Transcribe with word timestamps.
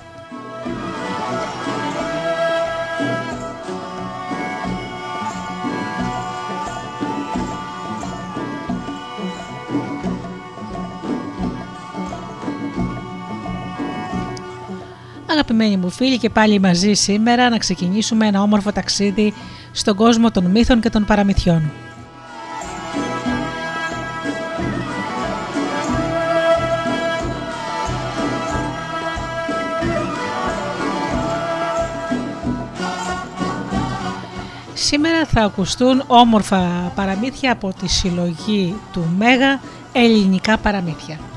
Αγαπημένοι 15.61 15.85
μου 15.85 15.91
φίλοι 15.95 16.17
και 16.17 16.29
πάλι 16.29 16.59
μαζί 16.59 16.93
σήμερα 16.93 17.49
να 17.49 17.57
ξεκινήσουμε 17.57 18.27
ένα 18.27 18.41
όμορφο 18.41 18.71
ταξίδι 18.71 19.33
στον 19.71 19.95
κόσμο 19.95 20.31
των 20.31 20.45
μύθων 20.45 20.81
και 20.81 20.89
των 20.89 21.05
παραμυθιών. 21.05 21.71
Σήμερα 34.73 35.25
θα 35.25 35.41
ακουστούν 35.41 36.03
όμορφα 36.07 36.91
παραμύθια 36.95 37.51
από 37.51 37.73
τη 37.79 37.87
συλλογή 37.87 38.75
του 38.91 39.13
Μέγα 39.17 39.59
Ελληνικά 39.93 40.57
Παραμύθια. 40.57 41.30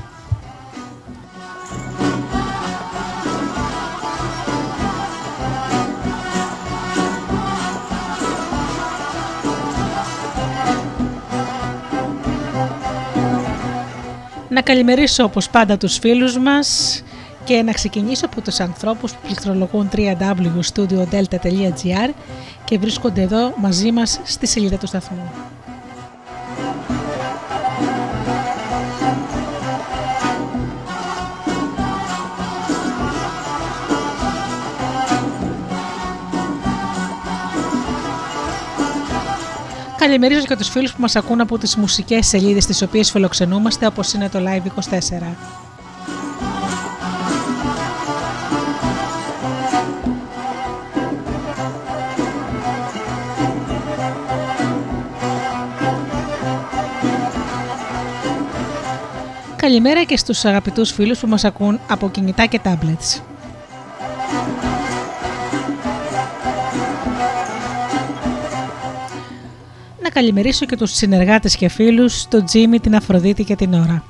Να 14.55 14.61
καλημερίσω 14.61 15.23
όπως 15.23 15.49
πάντα 15.49 15.77
τους 15.77 15.97
φίλους 15.97 16.37
μας 16.37 17.01
και 17.43 17.61
να 17.61 17.71
ξεκινήσω 17.71 18.25
από 18.25 18.41
τους 18.41 18.59
ανθρώπους 18.59 19.11
που 19.11 19.17
πληκτρολογούν 19.25 19.89
www.studiodelta.gr 19.95 22.13
και 22.65 22.77
βρίσκονται 22.77 23.21
εδώ 23.21 23.53
μαζί 23.57 23.91
μας 23.91 24.19
στη 24.23 24.47
σελίδα 24.47 24.77
του 24.77 24.87
σταθμού. 24.87 25.31
Καλημερίζω 40.05 40.41
και 40.45 40.55
τους 40.55 40.69
φίλους 40.69 40.93
που 40.93 41.01
μας 41.01 41.15
ακούν 41.15 41.41
από 41.41 41.57
τις 41.57 41.75
μουσικές 41.75 42.27
σελίδες 42.27 42.65
τις 42.65 42.81
οποίες 42.81 43.11
φιλοξενούμαστε 43.11 43.85
όπως 43.85 44.13
είναι 44.13 44.29
το 44.29 44.39
Live24. 44.39 45.35
Καλημέρα 59.55 60.03
και 60.03 60.17
στους 60.17 60.45
αγαπητούς 60.45 60.91
φίλους 60.91 61.19
που 61.19 61.27
μας 61.27 61.43
ακούν 61.43 61.79
από 61.89 62.09
κινητά 62.09 62.45
και 62.45 62.59
tablets. 62.63 63.34
Καλημερίσω 70.15 70.65
και 70.65 70.75
τους 70.75 70.91
συνεργάτες 70.91 71.55
και 71.55 71.67
φίλους, 71.67 72.27
τον 72.27 72.45
Τζίμι, 72.45 72.79
την 72.79 72.95
Αφροδίτη 72.95 73.43
και 73.43 73.55
την 73.55 73.73
Ωρα. 73.73 74.03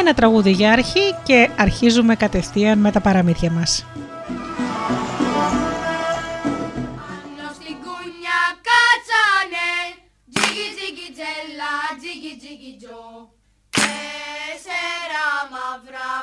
Ένα 0.00 0.14
τραγούδι 0.14 0.50
για 0.50 0.72
αρχή 0.72 1.14
και 1.22 1.50
αρχίζουμε 1.56 2.14
κατευθείαν 2.14 2.78
με 2.78 2.90
τα 2.90 3.00
παραμύθια 3.00 3.50
μας. 3.50 3.86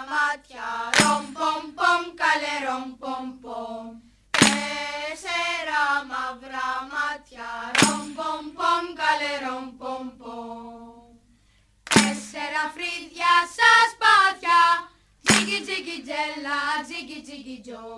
Μάτια. 0.09 0.67
Ρομ 0.99 1.23
πομ 1.37 1.61
πομ 1.77 2.03
καλέ 2.21 2.55
ρομ 2.65 2.87
πομ 3.01 3.25
πομ. 3.43 3.85
Τέσσερα 4.39 5.83
μαύρα 6.09 6.69
μάτια. 6.93 7.49
Ρομ 7.81 8.05
πομ 8.17 8.43
πομ 8.57 8.85
καλέ 9.01 9.33
ρομ 9.45 9.65
πομ 9.79 10.05
πομ. 10.19 11.03
Τέσσερα 11.93 12.63
φρύδια 12.75 13.33
σαν 13.55 13.83
σπάτια 13.91 14.61
Τζίγι 15.23 15.57
τζίγι 15.65 15.97
τζέλα, 16.05 16.59
τζίγι 16.85 17.19
τζίγι 17.21 17.57
τζο. 17.65 17.89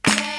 Και 0.00 0.32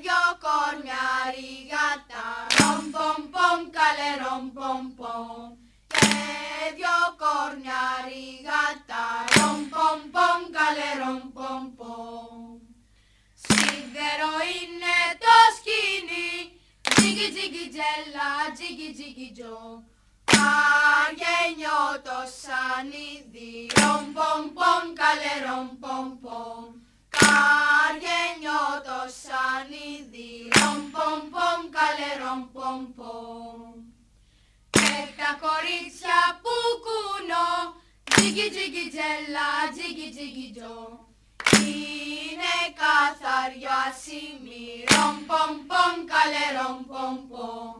δυο 0.00 0.22
κορμιά 0.44 1.06
ριγάτα. 1.34 2.26
Ρομ 2.58 2.82
πομ 2.94 3.18
πομ 3.34 3.60
καλέ 3.76 4.10
ρομ 4.22 4.44
πομ 4.56 4.82
πομ. 4.98 5.48
Και 5.50 5.65
δυο 6.74 6.98
κορμιά 7.22 7.84
ριγάτα 8.06 9.04
Ρομ 9.36 9.58
πομ 9.72 10.00
πομ 10.14 10.40
καλέ 10.56 10.90
ρομ 11.00 11.22
πομ 11.36 11.64
πομ. 11.78 12.58
Σίδερο 13.42 14.32
είναι 14.54 14.96
το 15.22 15.36
σκηνή 15.56 16.30
Τζίγι 16.94 17.28
τζίγι 17.32 17.64
τζέλα 17.72 18.30
τζίγι 18.54 18.88
τζίγι 18.94 19.28
τζο. 19.36 19.58
Αργένιο 21.04 21.82
το 22.06 22.18
σανίδι 22.40 23.54
Ρομ 23.80 24.04
πομ 24.16 24.42
πομ 24.56 24.84
καλέ 25.00 25.34
ρομ 25.46 25.68
πομ 25.82 26.08
πομ. 26.22 26.68
Καργένιο 27.16 28.64
το 28.86 28.98
σανίδι 29.20 30.32
Ρομ 30.58 30.80
πομ 30.94 31.20
πομ 31.32 31.60
καλέ 31.76 32.10
ρομ 32.22 32.40
πομ 32.54 32.80
πομ. 32.96 33.70
Και 33.76 33.85
τα 35.20 35.30
κορίτσια 35.44 36.18
που 36.42 36.54
κουνώ. 36.84 37.50
Τζίγι 38.10 38.46
τζίγι 38.52 38.84
τζέλα 38.92 39.48
τζίγι 39.72 40.06
τζίγι 40.14 40.46
τζο. 40.54 40.78
Είναι 41.70 42.54
καθαριο 42.82 43.72
ασήμι 43.86 44.66
Ρομ 44.94 45.16
πομ 45.28 45.52
πομ 45.70 45.94
καλέ 46.12 46.46
ρομ 46.56 46.78
πομ 46.90 47.14
πομ. 47.30 47.76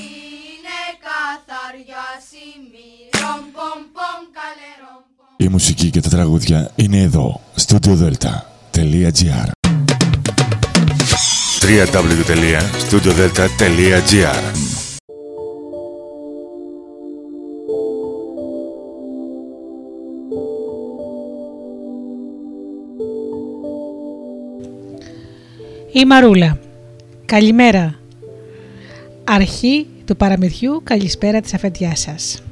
Είναι 0.00 0.78
καθαριο 1.06 1.98
ασήμι 2.12 2.90
Ρομ 3.20 3.40
πομ 3.54 3.78
πομ 3.96 4.20
καλέ 4.38 4.70
ρομ 4.82 5.02
πομ. 5.16 5.30
Η 5.46 5.48
μουσική 5.54 5.88
και 5.90 6.00
τα 6.00 6.08
τραγούδια 6.08 6.58
είναι 6.74 7.00
εδώ, 7.08 7.40
studiodelta.gr 7.64 9.48
www.studiodelta.gr 11.66 14.65
Η 25.96 26.04
Μαρούλα. 26.04 26.58
Καλημέρα. 27.24 27.94
Αρχή 29.24 29.86
του 30.04 30.16
παραμυθιού 30.16 30.80
καλησπέρα 30.84 31.40
της 31.40 31.54
αφεντιάς 31.54 32.00
σας. 32.00 32.42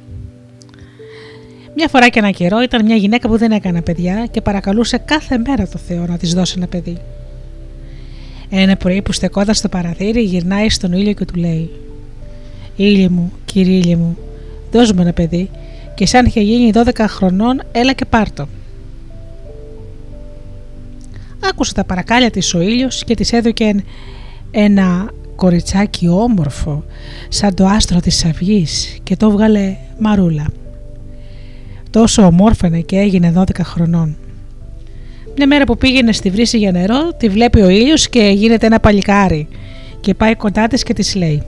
Μια 1.75 1.87
φορά 1.87 2.09
και 2.09 2.19
ένα 2.19 2.31
καιρό 2.31 2.61
ήταν 2.61 2.85
μια 2.85 2.95
γυναίκα 2.95 3.27
που 3.27 3.37
δεν 3.37 3.51
έκανε 3.51 3.81
παιδιά 3.81 4.27
και 4.31 4.41
παρακαλούσε 4.41 4.97
κάθε 4.97 5.37
μέρα 5.37 5.67
το 5.67 5.77
Θεό 5.77 6.05
να 6.05 6.17
της 6.17 6.33
δώσει 6.33 6.53
ένα 6.57 6.67
παιδί. 6.67 6.97
Ένα 8.49 8.75
πρωί 8.75 9.01
που 9.01 9.11
στεκόταν 9.11 9.55
στο 9.55 9.69
παραθύρι 9.69 10.21
γυρνάει 10.21 10.69
στον 10.69 10.91
ήλιο 10.91 11.13
και 11.13 11.25
του 11.25 11.35
λέει 11.35 11.69
«Ήλιο 12.75 13.09
μου, 13.09 13.31
κύριε 13.45 13.77
ήλιο 13.77 13.97
μου, 13.97 14.17
δώσ' 14.71 14.91
μου 14.91 15.01
ένα 15.01 15.13
παιδί 15.13 15.49
και 15.95 16.05
σαν 16.05 16.25
είχε 16.25 16.41
γίνει 16.41 16.71
12 16.73 17.05
χρονών 17.07 17.63
έλα 17.71 17.93
και 17.93 18.05
πάρτο». 18.05 18.47
Άκουσε 21.49 21.73
τα 21.73 21.83
παρακάλια 21.83 22.29
της 22.29 22.53
ο 22.53 22.61
ήλιος 22.61 23.03
και 23.03 23.13
της 23.13 23.33
έδωκε 23.33 23.83
ένα 24.51 25.11
κοριτσάκι 25.35 26.07
όμορφο 26.07 26.83
σαν 27.29 27.53
το 27.53 27.65
άστρο 27.65 27.99
της 27.99 28.25
αυγής 28.25 28.97
και 29.03 29.15
το 29.15 29.31
βγάλε 29.31 29.75
μαρούλα. 29.99 30.45
Τόσο 31.89 32.25
ομόρφανε 32.25 32.79
και 32.79 32.97
έγινε 32.97 33.33
12 33.35 33.43
χρονών. 33.63 34.17
Μια 35.37 35.47
μέρα 35.47 35.63
που 35.63 35.77
πήγαινε 35.77 36.11
στη 36.11 36.29
βρύση 36.29 36.57
για 36.57 36.71
νερό, 36.71 37.13
τη 37.17 37.29
βλέπει 37.29 37.61
ο 37.61 37.69
ήλιος 37.69 38.09
και 38.09 38.31
γίνεται 38.35 38.65
ένα 38.65 38.79
παλικάρι 38.79 39.47
και 39.99 40.13
πάει 40.13 40.35
κοντά 40.35 40.67
της 40.67 40.83
και 40.83 40.93
της 40.93 41.15
λέει 41.15 41.43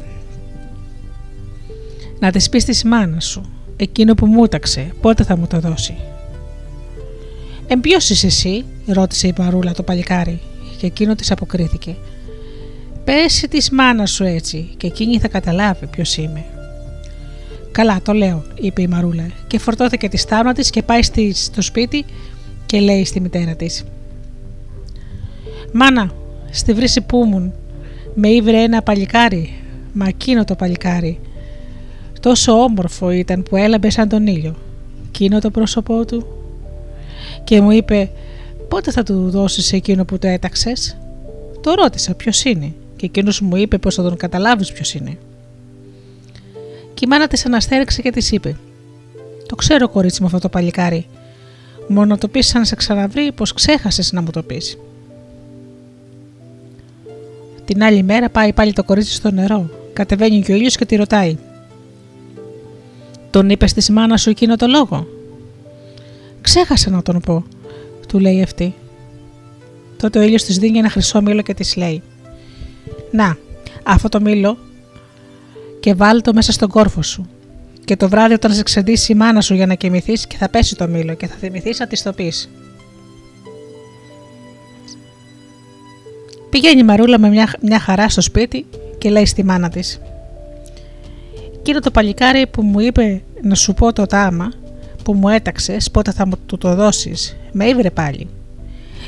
«Να 2.19 2.31
της 2.31 2.49
πεις 2.49 2.65
της 2.65 2.83
μάνας 2.83 3.25
σου, 3.25 3.41
εκείνο 3.77 4.13
που 4.13 4.25
μου 4.25 4.43
έταξε, 4.43 4.91
πότε 5.01 5.23
θα 5.23 5.37
μου 5.37 5.47
το 5.47 5.59
δώσει». 5.59 5.95
«Ε, 7.67 7.75
ποιος 7.75 8.09
είσαι 8.09 8.27
εσύ» 8.27 8.65
ρώτησε 8.87 9.27
η 9.27 9.33
Μαρούλα 9.37 9.71
το 9.71 9.83
παλικάρι 9.83 10.39
και 10.77 10.85
εκείνο 10.85 11.15
της 11.15 11.31
αποκρίθηκε 11.31 11.95
«Πέσει 13.03 13.47
της 13.47 13.69
μάνας 13.69 14.11
σου 14.11 14.23
έτσι 14.23 14.69
και 14.77 14.87
εκείνη 14.87 15.19
θα 15.19 15.27
καταλάβει 15.27 15.85
ποιος 15.87 16.17
είμαι». 16.17 16.45
«Καλά, 17.71 18.01
το 18.03 18.13
λέω», 18.13 18.43
είπε 18.55 18.81
η 18.81 18.87
Μαρούλα 18.87 19.27
και 19.47 19.59
φορτώθηκε 19.59 20.09
τη 20.09 20.17
στάμα 20.17 20.53
της 20.53 20.69
και 20.69 20.83
πάει 20.83 21.01
στο 21.33 21.61
σπίτι 21.61 22.05
και 22.65 22.79
λέει 22.79 23.05
στη 23.05 23.19
μητέρα 23.19 23.55
της 23.55 23.83
«Μάνα, 25.71 26.11
στη 26.51 26.73
βρύση 26.73 27.01
που 27.01 27.23
ήμουν 27.25 27.53
με 28.19 28.27
ήβρε 28.27 28.61
ένα 28.61 28.81
παλικάρι, 28.81 29.53
μα 29.93 30.07
εκείνο 30.07 30.43
το 30.43 30.55
παλικάρι. 30.55 31.19
Τόσο 32.19 32.51
όμορφο 32.51 33.11
ήταν 33.11 33.43
που 33.43 33.55
έλαμπε 33.55 33.89
σαν 33.89 34.09
τον 34.09 34.27
ήλιο. 34.27 34.55
Εκείνο 35.07 35.39
το 35.39 35.51
πρόσωπό 35.51 36.05
του. 36.05 36.27
Και 37.43 37.61
μου 37.61 37.71
είπε 37.71 38.09
πότε 38.67 38.91
θα 38.91 39.03
του 39.03 39.29
δώσεις 39.29 39.73
εκείνο 39.73 40.05
που 40.05 40.17
το 40.17 40.27
έταξες; 40.27 40.97
Το 41.61 41.73
ρώτησα 41.73 42.13
ποιος 42.13 42.43
είναι 42.43 42.73
και 42.95 43.05
εκείνος 43.05 43.41
μου 43.41 43.55
είπε 43.55 43.77
πως 43.77 43.95
θα 43.95 44.03
τον 44.03 44.17
καταλάβεις 44.17 44.71
ποιος 44.71 44.93
είναι. 44.93 45.17
Και 46.93 47.05
η 47.05 47.07
μάνα 47.07 47.27
της 47.27 47.45
αναστέριξε 47.45 48.01
και 48.01 48.11
της 48.11 48.31
είπε 48.31 48.55
«Το 49.45 49.55
ξέρω 49.55 49.89
κορίτσι 49.89 50.21
μου 50.21 50.25
αυτό 50.27 50.39
το 50.39 50.49
παλικάρι. 50.49 51.05
Μόνο 51.87 52.17
το 52.17 52.27
πεις 52.27 52.47
σαν 52.47 52.65
σε 52.65 52.75
ξαναβρει 52.75 53.31
πως 53.31 53.53
ξέχασες 53.53 54.11
να 54.11 54.21
μου 54.21 54.29
το 54.31 54.43
πεις». 54.43 54.77
Την 57.65 57.83
άλλη 57.83 58.03
μέρα 58.03 58.29
πάει 58.29 58.53
πάλι 58.53 58.73
το 58.73 58.83
κορίτσι 58.83 59.13
στο 59.13 59.31
νερό. 59.31 59.69
Κατεβαίνει 59.93 60.41
και 60.41 60.51
ο 60.51 60.55
ήλιος 60.55 60.75
και 60.75 60.85
τη 60.85 60.95
ρωτάει 60.95 61.37
«Τον 63.29 63.49
είπες 63.49 63.69
στη 63.69 63.91
μάνας 63.91 64.21
σου 64.21 64.29
εκείνο 64.29 64.55
το 64.55 64.67
λόγο» 64.67 65.07
«Ξέχασα 66.41 66.89
να 66.89 67.01
τον 67.01 67.19
πω», 67.19 67.43
του 68.07 68.19
λέει 68.19 68.41
αυτή. 68.41 68.73
Τότε 69.97 70.19
ο 70.19 70.21
ήλιος 70.21 70.43
της 70.43 70.57
δίνει 70.57 70.77
ένα 70.77 70.89
χρυσό 70.89 71.21
μήλο 71.21 71.41
και 71.41 71.53
της 71.53 71.75
λέει 71.75 72.01
«Να, 73.11 73.37
αυτό 73.83 74.09
το 74.09 74.21
μήλο 74.21 74.57
και 75.79 75.93
βάλ 75.93 76.21
το 76.21 76.33
μέσα 76.33 76.51
στον 76.51 76.69
κόρφο 76.69 77.01
σου. 77.01 77.29
Και 77.85 77.95
το 77.95 78.09
βράδυ 78.09 78.33
όταν 78.33 78.53
σε 78.53 78.63
ξεντήσει 78.63 79.11
η 79.11 79.15
μάνα 79.15 79.41
σου 79.41 79.53
για 79.53 79.65
να 79.65 79.73
κοιμηθείς 79.73 80.27
και 80.27 80.35
θα 80.37 80.49
πέσει 80.49 80.75
το 80.75 80.87
μήλο 80.87 81.13
και 81.13 81.27
θα 81.27 81.35
θυμηθείς 81.35 81.79
να 81.79 81.87
της 81.87 82.01
το 82.03 82.13
πεις. 82.13 82.49
Πηγαίνει 86.49 86.79
η 86.79 86.83
Μαρούλα 86.83 87.19
με 87.19 87.29
μια, 87.29 87.53
μια 87.61 87.79
χαρά 87.79 88.09
στο 88.09 88.21
σπίτι 88.21 88.65
και 88.97 89.09
λέει 89.09 89.25
στη 89.25 89.43
μάνα 89.43 89.69
της 89.69 89.99
«Κύριε 91.61 91.79
το 91.79 91.91
παλικάρι 91.91 92.47
που 92.47 92.61
μου 92.61 92.79
είπε 92.79 93.21
να 93.41 93.55
σου 93.55 93.73
πω 93.73 93.93
το 93.93 94.05
τάμα 94.05 94.51
που 95.07 95.13
μου 95.13 95.29
έταξες 95.29 95.91
πότε 95.91 96.11
θα 96.11 96.27
μου 96.27 96.33
του 96.45 96.57
το 96.57 96.75
δώσεις 96.75 97.37
με 97.51 97.65
ήβρε 97.65 97.89
πάλι 97.89 98.27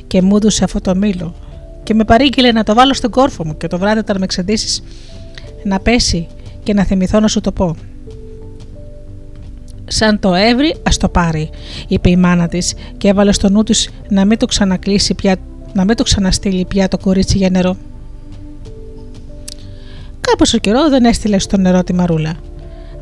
και 0.07 0.21
μου 0.21 0.35
έδωσε 0.35 0.63
αυτό 0.63 0.81
το 0.81 0.95
μήλο 0.95 1.35
και 1.83 1.93
με 1.93 2.03
παρήγγειλε 2.03 2.51
να 2.51 2.63
το 2.63 2.73
βάλω 2.73 2.93
στον 2.93 3.11
κόρφο 3.11 3.45
μου 3.45 3.57
και 3.57 3.67
το 3.67 3.77
βράδυ 3.77 3.99
όταν 3.99 4.17
με 4.19 4.25
ξεντήσεις 4.25 4.83
να 5.63 5.79
πέσει 5.79 6.27
και 6.63 6.73
να 6.73 6.83
θυμηθώ 6.83 7.19
να 7.19 7.27
σου 7.27 7.41
το 7.41 7.51
πω. 7.51 7.75
Σαν 9.85 10.19
το 10.19 10.33
έβρι, 10.33 10.75
ας 10.83 10.97
το 10.97 11.09
πάρει, 11.09 11.49
είπε 11.87 12.09
η 12.09 12.15
μάνα 12.15 12.47
της 12.47 12.73
και 12.97 13.07
έβαλε 13.07 13.31
στο 13.31 13.49
νου 13.49 13.63
της 13.63 13.89
να 14.09 14.25
μην 14.25 14.37
το 14.37 14.45
ξανακλείσει 14.45 15.13
πια, 15.13 15.35
να 15.73 15.85
μην 15.85 15.95
το 15.95 16.03
ξαναστείλει 16.03 16.65
πια 16.65 16.87
το 16.87 16.97
κορίτσι 16.97 17.37
για 17.37 17.49
νερό. 17.49 17.77
Κάπω 20.21 20.43
ο 20.55 20.57
καιρός 20.57 20.89
δεν 20.89 21.05
έστειλε 21.05 21.39
στο 21.39 21.57
νερό 21.57 21.83
τη 21.83 21.93
μαρούλα. 21.93 22.33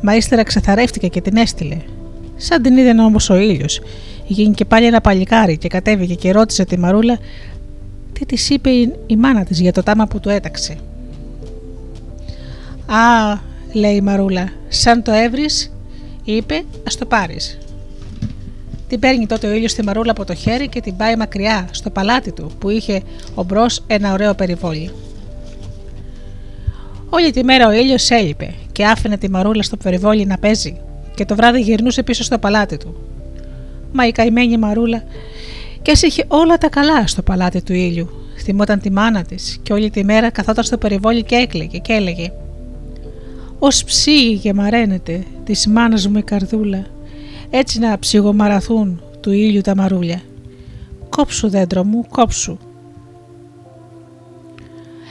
Μα 0.00 0.16
ύστερα 0.16 0.42
ξεθαρεύτηκε 0.42 1.08
και 1.08 1.20
την 1.20 1.36
έστειλε. 1.36 1.76
Σαν 2.40 2.62
την 2.62 2.76
είδε 2.76 3.02
όμως 3.02 3.30
ο 3.30 3.36
ήλιος, 3.36 3.80
γίνει 4.26 4.54
και 4.54 4.64
πάλι 4.64 4.86
ένα 4.86 5.00
παλικάρι 5.00 5.58
και 5.58 5.68
κατέβηκε 5.68 6.14
και 6.14 6.32
ρώτησε 6.32 6.64
τη 6.64 6.78
μαρούλα 6.78 7.18
τι 8.18 8.26
της 8.26 8.50
είπε 8.50 8.70
η 9.06 9.16
μάνα 9.16 9.44
της 9.44 9.60
για 9.60 9.72
το 9.72 9.82
τάμα 9.82 10.06
που 10.06 10.20
του 10.20 10.28
έταξε. 10.28 10.76
Α, 12.86 13.38
λέει 13.72 13.94
η 13.94 14.00
Μαρούλα, 14.00 14.52
σαν 14.68 15.02
το 15.02 15.12
έβρι, 15.12 15.46
είπε, 16.24 16.62
ας 16.86 16.96
το 16.96 17.06
πάρεις. 17.06 17.58
Την 18.88 18.98
παίρνει 18.98 19.26
τότε 19.26 19.46
ο 19.46 19.52
ήλιος 19.52 19.74
τη 19.74 19.84
Μαρούλα 19.84 20.10
από 20.10 20.24
το 20.24 20.34
χέρι 20.34 20.68
και 20.68 20.80
την 20.80 20.96
πάει 20.96 21.16
μακριά 21.16 21.68
στο 21.70 21.90
παλάτι 21.90 22.32
του 22.32 22.50
που 22.58 22.70
είχε 22.70 23.02
ομπρός 23.34 23.84
ένα 23.86 24.12
ωραίο 24.12 24.34
περιβόλι. 24.34 24.90
Όλη 27.10 27.30
τη 27.30 27.44
μέρα 27.44 27.66
ο 27.66 27.72
ήλιος 27.72 28.10
έλειπε 28.10 28.54
και 28.72 28.86
άφηνε 28.86 29.18
τη 29.18 29.30
Μαρούλα 29.30 29.62
στο 29.62 29.76
περιβόλι 29.76 30.26
να 30.26 30.38
παίζει 30.38 30.80
και 31.18 31.24
το 31.24 31.34
βράδυ 31.34 31.60
γυρνούσε 31.60 32.02
πίσω 32.02 32.22
στο 32.22 32.38
παλάτι 32.38 32.76
του. 32.76 32.94
Μα 33.92 34.06
η 34.06 34.12
καημένη 34.12 34.58
Μαρούλα 34.58 35.02
και 35.82 35.92
είχε 36.02 36.24
όλα 36.28 36.58
τα 36.58 36.68
καλά 36.68 37.06
στο 37.06 37.22
παλάτι 37.22 37.62
του 37.62 37.72
ήλιου. 37.72 38.08
Θυμόταν 38.42 38.80
τη 38.80 38.90
μάνα 38.90 39.22
της 39.22 39.58
και 39.62 39.72
όλη 39.72 39.90
τη 39.90 40.04
μέρα 40.04 40.30
καθόταν 40.30 40.64
στο 40.64 40.78
περιβόλι 40.78 41.22
και 41.22 41.34
έκλαιγε 41.34 41.78
και 41.78 41.92
έλεγε 41.92 42.32
ως 43.58 43.84
ψήγη 43.84 44.38
και 44.38 44.52
μαραίνεται 44.52 45.24
της 45.44 45.66
μάνας 45.66 46.06
μου 46.06 46.18
η 46.18 46.22
καρδούλα, 46.22 46.86
έτσι 47.50 47.78
να 47.78 47.98
ψυγομαραθούν 47.98 49.02
του 49.20 49.32
ήλιου 49.32 49.60
τα 49.60 49.76
μαρούλια. 49.76 50.22
Κόψου 51.08 51.48
δέντρο 51.48 51.84
μου, 51.84 52.06
κόψου. 52.08 52.58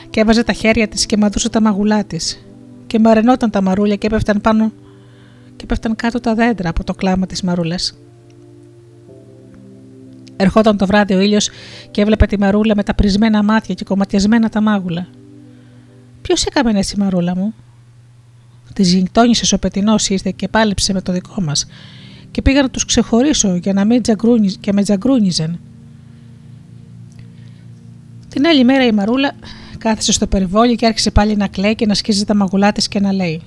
Και 0.09 0.19
έβαζε 0.19 0.43
τα 0.43 0.53
χέρια 0.53 0.87
της 0.87 1.05
και 1.05 1.17
μαδούσε 1.17 1.49
τα 1.49 1.61
μαγουλά 1.61 2.03
της 2.03 2.45
και 2.87 2.99
μαρενόταν 2.99 3.49
τα 3.49 3.61
μαρούλια 3.61 3.95
και 3.95 4.07
έπεφταν 4.07 4.41
πάνω 4.41 4.71
και 5.57 5.65
πέφταν 5.65 5.95
κάτω 5.95 6.19
τα 6.19 6.35
δέντρα 6.35 6.69
από 6.69 6.83
το 6.83 6.93
κλάμα 6.93 7.25
της 7.25 7.41
μαρούλας. 7.41 7.97
Ερχόταν 10.35 10.77
το 10.77 10.85
βράδυ 10.85 11.13
ο 11.13 11.19
ήλιος 11.19 11.49
και 11.91 12.01
έβλεπε 12.01 12.25
τη 12.25 12.39
μαρούλα 12.39 12.75
με 12.75 12.83
τα 12.83 12.95
πρισμένα 12.95 13.43
μάτια 13.43 13.75
και 13.75 13.83
κομματιασμένα 13.83 14.49
τα 14.49 14.61
μάγουλα. 14.61 15.07
Ποιος 16.21 16.45
έκαμε 16.45 16.79
έτσι 16.79 16.99
μαρούλα 16.99 17.35
μου, 17.35 17.53
Της 18.73 18.93
γειτόνισες 18.93 19.51
ο 19.53 19.59
πετεινός 19.59 20.09
ήρθε 20.09 20.33
και 20.35 20.47
πάλεψε 20.47 20.93
με 20.93 21.01
το 21.01 21.11
δικό 21.11 21.41
μας, 21.41 21.67
και 22.31 22.41
πήγα 22.41 22.61
να 22.61 22.69
τους 22.69 22.85
ξεχωρίσω 22.85 23.55
για 23.55 23.73
να 23.73 23.85
μην 23.85 24.01
τζαγκρούνιζ, 24.01 24.53
και 24.59 24.73
με 24.73 24.83
τζαγκρούνιζαν. 24.83 25.59
Την 28.29 28.47
άλλη 28.47 28.63
μέρα 28.63 28.85
η 28.85 28.91
Μαρούλα 28.91 29.31
κάθισε 29.77 30.11
στο 30.11 30.27
περιβόλι 30.27 30.75
και 30.75 30.85
άρχισε 30.85 31.11
πάλι 31.11 31.35
να 31.35 31.47
κλαίει 31.47 31.75
και 31.75 31.85
να 31.85 31.93
σκίζει 31.93 32.25
τα 32.25 32.35
μαγουλά 32.35 32.71
της 32.71 32.87
και 32.87 32.99
να 32.99 33.11
λέει: 33.11 33.41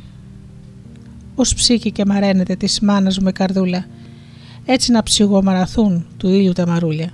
Ω 1.40 1.54
ψήκη 1.54 1.90
και 1.92 2.04
μαραίνεται 2.04 2.54
της 2.54 2.80
μάνας 2.80 3.18
μου 3.18 3.28
η 3.28 3.32
καρδούλα, 3.32 3.86
έτσι 4.64 4.92
να 4.92 5.02
ψυγομαραθούν 5.02 6.06
του 6.16 6.28
ήλιου 6.28 6.52
τα 6.52 6.66
μαρούλια. 6.66 7.12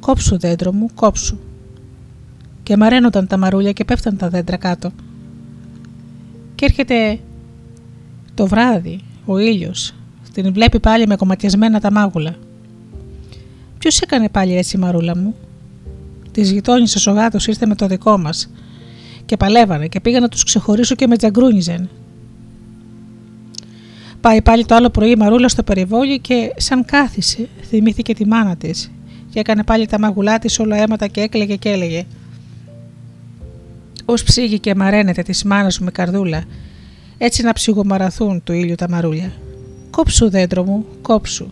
Κόψου 0.00 0.38
δέντρο 0.38 0.72
μου, 0.72 0.88
κόψου. 0.94 1.38
Και 2.62 2.76
μαραίνονταν 2.76 3.26
τα 3.26 3.36
μαρούλια 3.36 3.72
και 3.72 3.84
πέφταν 3.84 4.16
τα 4.16 4.28
δέντρα 4.28 4.56
κάτω. 4.56 4.90
Και 6.54 6.64
έρχεται 6.64 7.18
το 8.34 8.46
βράδυ 8.46 9.00
ο 9.24 9.38
ήλιος, 9.38 9.94
την 10.32 10.52
βλέπει 10.52 10.80
πάλι 10.80 11.06
με 11.06 11.16
κομματιασμένα 11.16 11.80
τα 11.80 11.92
μάγουλα. 11.92 12.34
Ποιος 13.78 14.00
έκανε 14.00 14.28
πάλι 14.28 14.56
έτσι 14.56 14.76
η 14.76 14.80
μαρούλα 14.80 15.16
μου; 15.16 15.34
Της 16.32 16.50
γειτόνισε 16.50 17.10
ο 17.10 17.12
γάτος 17.12 17.46
ήρθε 17.46 17.66
με 17.66 17.74
το 17.74 17.86
δικό 17.86 18.18
μας. 18.18 18.50
Και 19.26 19.36
παλεύανε 19.36 19.86
και 19.86 20.00
πήγα 20.00 20.20
να 20.20 20.28
τους 20.28 20.44
ξεχωρίσω 20.44 20.94
και 20.94 21.06
με 21.06 21.16
τζαγκρούνιζεν. 21.16 21.88
Πάει 24.20 24.42
πάλι 24.42 24.64
το 24.64 24.74
άλλο 24.74 24.90
πρωί 24.90 25.10
η 25.10 25.16
μαρούλα 25.16 25.48
στο 25.48 25.62
περιβόλι 25.62 26.20
και 26.20 26.52
σαν 26.56 26.84
κάθισε 26.84 27.48
θυμήθηκε 27.68 28.14
τη 28.14 28.26
μάνα 28.26 28.56
της 28.56 28.90
και 29.30 29.40
έκανε 29.40 29.64
πάλι 29.64 29.86
τα 29.86 29.98
μαγουλά 29.98 30.38
της 30.38 30.58
όλο 30.58 30.74
αίματα 30.74 31.06
και 31.06 31.20
έκλαιγε 31.20 31.56
και 31.56 31.68
έλεγε 31.68 32.06
Ω 34.10 34.12
ψήγει 34.12 34.58
και 34.58 34.74
μαραίνεται 34.74 35.22
της 35.22 35.44
μάνας 35.44 35.78
μου 35.78 35.84
με 35.84 35.90
καρδούλα, 35.90 36.42
έτσι 37.18 37.42
να 37.42 37.52
ψυγομαραθούν 37.52 38.42
του 38.42 38.52
ήλιου 38.52 38.74
τα 38.74 38.88
μαρούλια. 38.88 39.32
Κόψου 39.90 40.30
δέντρο 40.30 40.64
μου, 40.64 40.84
κόψου. 41.02 41.50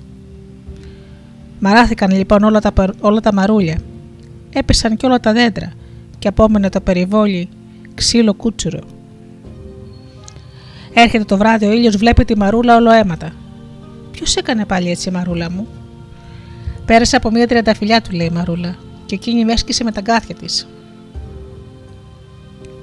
Μαράθηκαν 1.61 2.11
λοιπόν 2.11 2.43
όλα 2.43 2.61
τα, 2.61 2.73
όλα 3.01 3.21
τα 3.21 3.33
μαρούλια. 3.33 3.79
Έπεσαν 4.53 4.97
και 4.97 5.07
όλα 5.07 5.21
τα 5.21 5.33
δέντρα 5.33 5.73
και 6.19 6.29
απόμενε 6.29 6.69
το 6.69 6.81
περιβόλι 6.81 7.49
ξύλο 7.95 8.35
κούτσουρο. 8.35 8.81
Έρχεται 10.93 11.25
το 11.25 11.37
βράδυ 11.37 11.67
ο 11.67 11.73
ήλιος 11.73 11.97
βλέπει 11.97 12.25
τη 12.25 12.37
μαρούλα 12.37 12.77
όλο 12.77 12.91
αίματα. 12.93 13.33
Ποιος 14.11 14.37
έκανε 14.37 14.65
πάλι 14.65 14.91
έτσι 14.91 15.09
η 15.09 15.13
μαρούλα 15.13 15.51
μου; 15.51 15.67
Πέρασε 16.89 17.17
από 17.17 17.31
μία 17.31 17.47
τριανταφυλιά 17.47 18.01
του 18.01 18.11
λέει 18.17 18.27
η 18.27 18.35
μαρούλα 18.35 18.77
και 19.07 19.15
εκείνη 19.15 19.45
με 19.45 19.53
έσκησε 19.53 19.85
με 19.85 19.93
τα 19.93 20.01
γκάθια 20.01 20.35
της. 20.35 20.69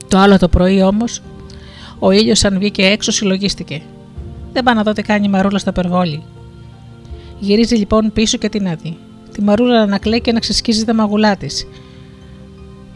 Το 0.07 0.17
άλλο 0.17 0.37
το 0.37 0.47
πρωί 0.47 0.81
όμως 0.81 1.21
ο 1.99 2.11
ήλιος 2.11 2.43
αν 2.43 2.57
βγήκε 2.57 2.85
έξω 2.85 3.11
συλλογίστηκε. 3.11 3.81
Δεν 4.53 4.63
πάει 4.63 4.75
να 4.75 4.83
δω 4.83 4.93
τι 4.93 5.01
κάνει 5.01 5.25
η 5.25 5.29
μαρούλα 5.29 5.57
στο 5.57 5.71
περβόλι. 5.71 6.23
Γυρίζει 7.39 7.75
λοιπόν 7.75 8.11
πίσω 8.13 8.37
και 8.37 8.49
την 8.49 8.67
άδει. 8.67 8.97
Τη 9.31 9.41
μαρούλα 9.41 9.85
να 9.85 9.97
κλαίει 9.97 10.21
και 10.21 10.31
να 10.31 10.39
ξεσκίζει 10.39 10.85
τα 10.85 10.93
μαγουλά 10.93 11.35
της. 11.35 11.67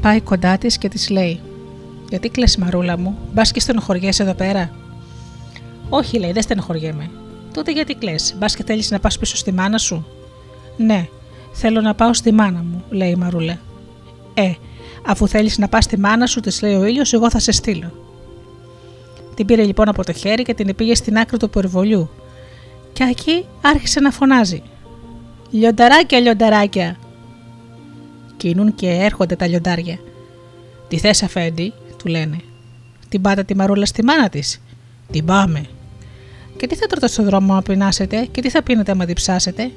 Πάει 0.01 0.21
κοντά 0.21 0.57
της 0.57 0.77
και 0.77 0.87
της 0.87 1.09
λέει: 1.09 1.39
Γιατί 2.09 2.29
κλε, 2.29 2.45
μαρούλα 2.59 2.97
μου, 2.97 3.17
μπας 3.33 3.51
και 3.51 3.59
στενοχωριέσαι 3.59 4.23
εδώ 4.23 4.33
πέρα. 4.33 4.71
Όχι, 5.89 6.19
λέει, 6.19 6.31
δεν 6.31 6.41
στενοχωριέμαι. 6.41 7.09
Τότε 7.53 7.71
γιατί 7.71 7.93
κλε, 7.95 8.15
μπας 8.37 8.55
και 8.55 8.63
θέλεις 8.63 8.91
να 8.91 8.99
πας 8.99 9.17
πίσω 9.17 9.35
στη 9.35 9.51
μάνα 9.51 9.77
σου; 9.77 10.05
Ναι, 10.77 11.07
θέλω 11.51 11.81
να 11.81 11.95
πάω 11.95 12.13
στη 12.13 12.31
μάνα 12.31 12.63
μου, 12.63 12.83
λέει 12.89 13.09
η 13.09 13.15
Μαρούλα. 13.15 13.59
Ε, 14.33 14.53
αφού 15.05 15.27
θέλεις 15.27 15.57
να 15.57 15.67
πας 15.67 15.83
στη 15.83 15.99
μάνα 15.99 16.25
σου, 16.25 16.39
της 16.39 16.61
λέει 16.61 16.73
ο 16.75 16.85
ήλιος, 16.85 17.13
εγώ 17.13 17.29
θα 17.29 17.39
σε 17.39 17.51
στείλω. 17.51 17.91
Την 19.35 19.45
πήρε 19.45 19.63
λοιπόν 19.63 19.89
από 19.89 20.05
το 20.05 20.13
χέρι 20.13 20.43
και 20.43 20.53
την 20.53 20.75
πήγε 20.75 20.95
στην 20.95 21.17
άκρη 21.17 21.37
του 21.37 21.49
περιβολιού. 21.49 22.09
Και 22.93 23.03
εκεί 23.03 23.45
άρχισε 23.61 23.99
να 23.99 24.11
φωνάζει. 24.11 24.61
Λιονταράκια, 25.49 26.19
λιονταράκια! 26.19 26.97
Κινούν 28.37 28.75
και 28.75 28.87
έρχονται 28.89 29.35
τα 29.35 29.47
λιοντάρια. 29.47 29.99
Τι 30.87 30.97
θες, 30.97 31.23
Αφέντη, 31.23 31.73
του 31.97 32.07
λένε. 32.07 32.37
Την 33.09 33.21
πάτε 33.21 33.43
τη 33.43 33.55
μαρούλα 33.55 33.85
στη 33.85 34.03
μάνα 34.03 34.29
της. 34.29 34.61
Την 35.11 35.25
πάμε. 35.25 35.65
Και 36.59 36.67
τι 36.67 36.75
θα 36.75 36.87
τρώτε 36.87 37.07
στον 37.07 37.25
δρόμο 37.25 37.53
να 37.53 37.61
πεινάσετε 37.61 38.27
και 38.31 38.41
τι 38.41 38.49
θα 38.49 38.63
πίνετε 38.63 38.91
άμα 38.91 39.05
διψάσετε; 39.05 39.71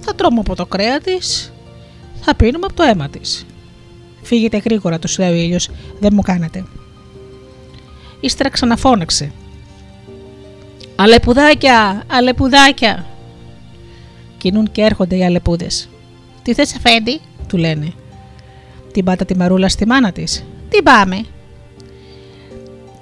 Θα 0.00 0.14
τρώμε 0.14 0.40
από 0.40 0.54
το 0.54 0.66
κρέας 0.66 1.02
της, 1.02 1.52
θα 2.20 2.34
πίνουμε 2.34 2.66
από 2.66 2.74
το 2.74 2.82
αίμα 2.82 3.08
της. 3.08 3.46
Φύγετε 4.22 4.56
γρήγορα, 4.64 4.98
τους 4.98 5.18
λέει 5.18 5.30
ο 5.30 5.34
ήλιος, 5.34 5.70
δεν 6.00 6.10
μου 6.14 6.22
κάνετε. 6.22 6.64
Ύστερα 8.20 8.48
ξαναφώναξε. 8.48 9.32
Αλεπουδάκια, 10.96 12.04
αλεπουδάκια. 12.10 13.06
Κινούν 14.38 14.70
και 14.72 14.82
έρχονται 14.82 15.16
οι 15.16 15.24
αλεπούδες. 15.24 15.88
Τι 16.42 16.54
θες, 16.54 16.74
Αφέντη, 16.74 17.20
του 17.48 17.56
λένε. 17.56 17.92
Την 18.92 19.04
πάτα 19.04 19.24
τη 19.24 19.36
μαρούλα 19.36 19.68
στη 19.68 19.86
μάνα 19.86 20.12
της. 20.12 20.44
Τι 20.68 20.82
πάμε. 20.82 21.24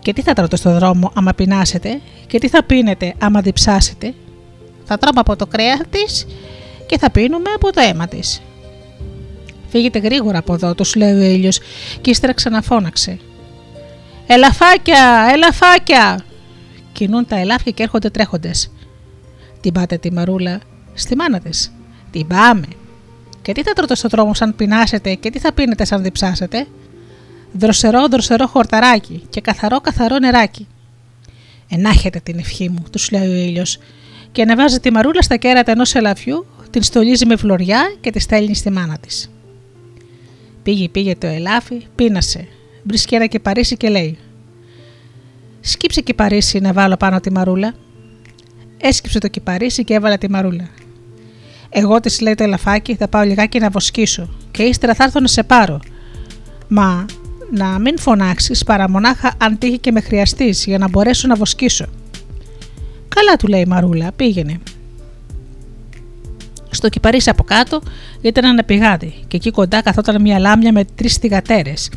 Και 0.06 0.12
τι 0.12 0.22
θα 0.22 0.32
τρώτε 0.32 0.56
στον 0.56 0.78
δρόμο 0.78 1.10
άμα 1.14 1.32
πεινάσετε, 1.34 2.00
και 2.26 2.38
τι 2.38 2.48
θα 2.48 2.64
πίνετε 2.64 3.14
άμα 3.18 3.40
διψάσετε; 3.40 4.14
Θα 4.84 4.98
τρώμε 4.98 5.20
από 5.20 5.36
το 5.36 5.46
κρέας 5.46 5.80
της 5.90 6.26
και 6.86 6.98
θα 6.98 7.10
πίνουμε 7.10 7.50
από 7.54 7.72
το 7.72 7.80
αίμα 7.80 8.08
της. 8.08 8.42
Φύγετε 9.68 9.98
γρήγορα 9.98 10.38
από 10.38 10.54
εδώ, 10.54 10.74
τους 10.74 10.94
λέει 10.94 11.12
ο 11.12 11.22
ήλιος, 11.22 11.58
και 12.00 12.10
ύστερα 12.10 12.32
ξαναφώναξε. 12.32 13.18
Ελαφάκια, 14.26 15.28
ελαφάκια! 15.32 16.24
Κινούν 16.92 17.26
τα 17.26 17.36
ελάφια 17.38 17.72
και 17.72 17.82
έρχονται 17.82 18.10
τρέχοντες. 18.10 18.72
Την 19.60 19.72
πάτε 19.72 19.96
τη 19.98 20.12
μαρούλα 20.12 20.60
στη 20.94 21.16
μάνα 21.16 21.40
της. 21.40 21.72
Την 22.10 22.26
πάμε. 22.26 22.66
Και 23.42 23.52
τι 23.52 23.62
θα 23.62 23.72
τρώτε 23.72 23.94
στον 23.94 24.10
δρόμο 24.10 24.34
σαν 24.34 24.56
πεινάσετε 24.56 25.14
και 25.14 25.30
τι 25.30 25.38
θα 25.38 25.52
πίνετε 25.52 25.84
σαν 25.84 26.02
διψάσετε; 26.02 26.66
Δροσερό, 27.58 28.08
δροσερό 28.08 28.46
χορταράκι 28.46 29.22
και 29.30 29.40
καθαρό, 29.40 29.80
καθαρό 29.80 30.18
νεράκι. 30.18 30.66
Ενάχετε 31.68 32.20
την 32.22 32.38
ευχή 32.38 32.68
μου, 32.68 32.84
τους 32.92 33.10
λέει 33.10 33.28
ο 33.28 33.34
ήλιος, 33.34 33.78
και 34.32 34.42
ανεβάζει 34.42 34.80
τη 34.80 34.92
μαρούλα 34.92 35.22
στα 35.22 35.36
κέρατα 35.36 35.70
ενός 35.70 35.94
ελαφιού, 35.94 36.46
την 36.70 36.82
στολίζει 36.82 37.26
με 37.26 37.36
φλωριά 37.36 37.96
και 38.00 38.10
τη 38.10 38.18
στέλνει 38.18 38.54
στη 38.54 38.70
μάνα 38.70 38.98
της. 38.98 39.30
Πήγε, 40.62 40.88
πήγε 40.88 41.16
το 41.16 41.26
ελάφι, 41.26 41.86
πείνασε. 41.94 42.48
Βρίσκει 42.82 43.28
και 43.28 43.38
Παρίσι 43.38 43.76
και 43.76 43.88
λέει: 43.88 44.18
Σκύψε 45.60 46.00
κυπαρίσι 46.00 46.58
να 46.58 46.72
βάλω 46.72 46.96
πάνω 46.96 47.20
τη 47.20 47.32
μαρούλα. 47.32 47.74
Έσκυψε 48.80 49.18
το 49.18 49.28
κυπαρίσι 49.28 49.84
και 49.84 49.94
έβαλε 49.94 50.16
τη 50.16 50.30
μαρούλα. 50.30 50.68
Εγώ 51.68 52.00
της 52.00 52.20
λέει 52.20 52.34
το 52.34 52.42
ελαφάκι, 52.44 52.94
θα 52.94 53.08
πάω 53.08 53.22
λιγάκι 53.22 53.58
να 53.58 53.70
βοσκήσω 53.70 54.28
και 54.50 54.62
ύστερα 54.62 54.94
θα 54.94 55.04
έρθω 55.04 55.20
να 55.20 55.26
σε 55.26 55.42
πάρω. 55.42 55.80
Μα 56.68 57.06
να 57.52 57.78
μην 57.78 57.98
φωνάξεις 57.98 58.64
παρά 58.64 58.90
μονάχα 58.90 59.34
αν 59.38 59.58
τύχει 59.58 59.78
και 59.78 59.92
με 59.92 60.00
χρειαστείς 60.00 60.64
για 60.64 60.78
να 60.78 60.88
μπορέσω 60.88 61.28
να 61.28 61.34
βοσκήσω. 61.34 61.86
Καλά 63.08 63.36
του 63.36 63.46
λέει 63.46 63.60
η 63.60 63.66
Μαρούλα, 63.66 64.12
πήγαινε. 64.12 64.60
Στο 66.70 66.88
κυπαρίσι 66.88 67.30
από 67.30 67.44
κάτω 67.44 67.82
ήταν 68.20 68.44
ένα 68.44 68.64
πηγάδι 68.64 69.14
και 69.28 69.36
εκεί 69.36 69.50
κοντά 69.50 69.82
καθόταν 69.82 70.20
μια 70.20 70.38
λάμια 70.38 70.72
με 70.72 70.84
τρεις 70.94 71.16
θυγατέρες 71.16 71.90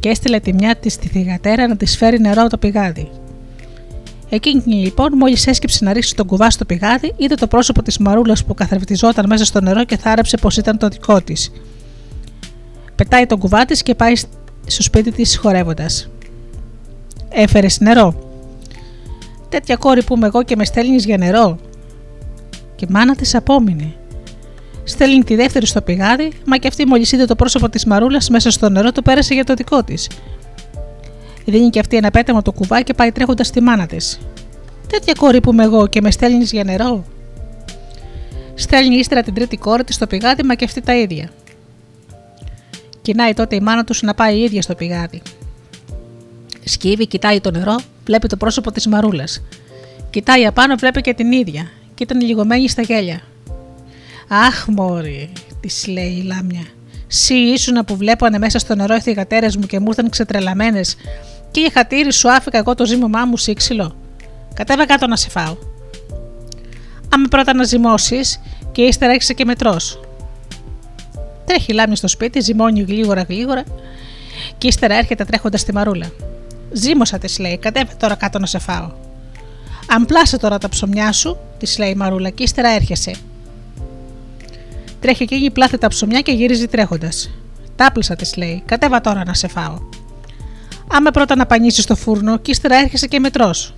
και 0.00 0.08
έστειλε 0.08 0.40
τη 0.40 0.52
μια 0.52 0.76
της 0.76 0.92
στη 0.92 1.08
θηγατέρα 1.08 1.68
να 1.68 1.76
της 1.76 1.96
φέρει 1.96 2.20
νερό 2.20 2.40
από 2.40 2.50
το 2.50 2.58
πηγάδι. 2.58 3.10
Εκείνη 4.28 4.62
λοιπόν, 4.66 5.12
μόλις 5.16 5.46
έσκυψε 5.46 5.84
να 5.84 5.92
ρίξει 5.92 6.14
τον 6.14 6.26
κουβά 6.26 6.50
στο 6.50 6.64
πηγάδι, 6.64 7.14
είδε 7.16 7.34
το 7.34 7.46
πρόσωπο 7.46 7.82
της 7.82 7.98
Μαρούλας 7.98 8.44
που 8.44 8.54
καθρεφτιζόταν 8.54 9.24
μέσα 9.28 9.44
στο 9.44 9.60
νερό 9.60 9.84
και 9.84 9.96
θάρεψε 9.96 10.36
πως 10.36 10.56
ήταν 10.56 10.78
το 10.78 10.88
δικό 10.88 11.20
της. 11.20 11.52
Πετάει 12.94 13.26
τον 13.26 13.38
κουβά 13.38 13.64
της 13.64 13.82
και 13.82 13.94
πάει 13.94 14.12
στο 14.66 14.82
σπίτι 14.82 15.12
της 15.12 15.36
χορεύοντας. 15.36 16.08
Έφερες 17.28 17.80
νερό. 17.80 18.14
Τέτοια 19.48 19.76
κόρη 19.76 20.04
που 20.04 20.16
είμαι 20.16 20.26
εγώ 20.26 20.42
και 20.42 20.56
με 20.56 20.64
στέλνεις 20.64 21.04
για 21.04 21.16
νερό. 21.16 21.58
Και 22.74 22.86
η 22.88 22.92
μάνα 22.92 23.14
της 23.14 23.34
απόμεινε. 23.34 23.94
Στέλνει 24.84 25.24
τη 25.24 25.34
δεύτερη 25.34 25.66
στο 25.66 25.82
πηγάδι, 25.82 26.32
μα 26.46 26.56
και 26.56 26.68
αυτή 26.68 26.86
μόλις 26.86 27.12
είδε 27.12 27.24
το 27.24 27.36
πρόσωπο 27.36 27.68
της 27.68 27.84
Μαρούλας 27.84 28.28
μέσα 28.28 28.50
στο 28.50 28.68
νερό, 28.68 28.92
το 28.92 29.02
πέρασε 29.02 29.34
για 29.34 29.44
το 29.44 29.54
δικό 29.54 29.82
της. 29.82 30.10
Δίνει 31.44 31.70
και 31.70 31.78
αυτή 31.78 31.96
ένα 31.96 32.10
πέταμα 32.10 32.42
το 32.42 32.52
κουβά 32.52 32.80
και 32.80 32.94
πάει 32.94 33.12
τρέχοντας 33.12 33.46
στη 33.46 33.60
μάνα 33.60 33.86
της. 33.86 34.20
Τέτοια 34.88 35.14
κόρη 35.18 35.40
που 35.40 35.52
είμαι 35.52 35.64
εγώ 35.64 35.86
και 35.86 36.00
με 36.00 36.10
στέλνεις 36.10 36.52
για 36.52 36.64
νερό. 36.64 37.04
Στέλνει 38.54 38.96
ύστερα 38.96 39.22
την 39.22 39.34
τρίτη 39.34 39.56
κόρη 39.56 39.84
της 39.84 39.94
στο 39.94 40.06
πηγάδι, 40.06 40.42
μα 40.42 40.54
και 40.54 40.64
αυτή 40.64 40.80
τα 40.80 40.96
ίδια. 40.96 41.30
Κοινάει 43.02 43.34
τότε 43.34 43.56
η 43.56 43.60
μάνα 43.60 43.84
του 43.84 43.94
να 44.02 44.14
πάει 44.14 44.36
η 44.36 44.42
ίδια 44.42 44.62
στο 44.62 44.74
πηγάδι. 44.74 45.22
Σκύβει, 46.64 47.06
κοιτάει 47.06 47.40
το 47.40 47.50
νερό, 47.50 47.76
βλέπει 48.04 48.26
το 48.26 48.36
πρόσωπο 48.36 48.72
της 48.72 48.86
Μαρούλας. 48.86 49.42
Κοιτάει 50.10 50.46
απάνω, 50.46 50.74
βλέπει 50.76 51.00
και 51.00 51.14
την 51.14 51.32
ίδια, 51.32 51.70
και 51.94 52.02
ήταν 52.02 52.20
λιγωμένη 52.20 52.68
στα 52.68 52.82
γέλια. 52.82 53.20
Αχ, 54.28 54.66
Μόρι, 54.68 55.32
της 55.60 55.86
λέει 55.86 56.10
η 56.10 56.22
λάμια. 56.22 56.66
Σύ 57.06 57.34
ήσουν 57.34 57.84
που 57.84 57.96
βλέπανε 57.96 58.38
μέσα 58.38 58.58
στο 58.58 58.74
νερό 58.74 58.94
οι 58.94 59.00
θηγατέρε 59.00 59.46
μου 59.58 59.66
και 59.66 59.78
μου 59.78 59.86
ήρθαν 59.88 60.08
ξετρελαμένες, 60.08 60.96
και 61.50 61.60
η 61.60 61.70
χατήρι 61.70 62.12
σου 62.12 62.30
άφηκα 62.30 62.58
εγώ 62.58 62.74
το 62.74 62.86
ζύμωμά 62.86 63.24
μου 63.24 63.36
σύξυλο. 63.36 63.96
Κατέβα 64.54 64.86
κάτω 64.86 65.06
να 65.06 65.16
σε 65.16 65.30
φάω. 65.30 65.56
Άμα 67.14 67.28
πρώτα 67.30 67.54
να 67.54 67.64
ζυμώσεις 67.64 68.40
και 68.72 68.82
ύστερα 68.82 69.12
έρχεσαι 69.12 69.32
και 69.32 69.44
μετρός. 69.44 70.00
Τρέχει 71.44 71.70
η 71.72 71.74
λάμια 71.74 71.96
στο 71.96 72.08
σπίτι, 72.08 72.40
ζυμώνει 72.40 72.80
γλίγορα 72.80 73.22
γλίγορα 73.22 73.64
και 74.58 74.66
ύστερα 74.66 74.94
έρχεται 74.94 75.24
τρέχοντας 75.24 75.60
στη 75.60 75.72
μαρούλα. 75.72 76.12
Ζήμωσα, 76.72 77.18
της 77.18 77.38
λέει, 77.38 77.58
κατέβα 77.58 77.96
τώρα 77.96 78.14
κάτω 78.14 78.38
να 78.38 78.46
σε 78.46 78.58
φάω. 78.58 78.90
Αν 79.86 80.06
πλάσε 80.06 80.38
τώρα 80.38 80.58
τα 80.58 80.68
ψωμιά 80.68 81.12
σου, 81.12 81.38
της 81.58 81.78
λέει 81.78 81.90
η 81.90 81.94
μαρούλα, 81.94 82.30
και 82.30 82.42
ύστερα 82.42 82.68
έρχεσαι. 82.68 83.14
Τρέχει 85.00 85.22
εκείνη, 85.22 85.50
πλάθει 85.50 85.78
τα 85.78 85.88
ψωμιά 85.88 86.20
και 86.20 86.32
γυρίζει 86.32 86.66
τρέχοντας. 86.66 87.30
Τάπλωσα, 87.76 88.16
της 88.16 88.36
λέει, 88.36 88.62
κατέβα 88.66 89.00
τώρα 89.00 89.24
να 89.24 89.34
σε 89.34 89.48
φάω. 89.48 89.78
Άμα 90.92 91.10
πρώτα 91.10 91.36
να 91.36 91.46
πανίσεις 91.46 91.86
το 91.86 91.96
φούρνο 91.96 92.38
και 92.38 92.50
ύστερα 92.50 92.76
έρχεσαι 92.76 93.06
και 93.06 93.18
μετρός. 93.18 93.74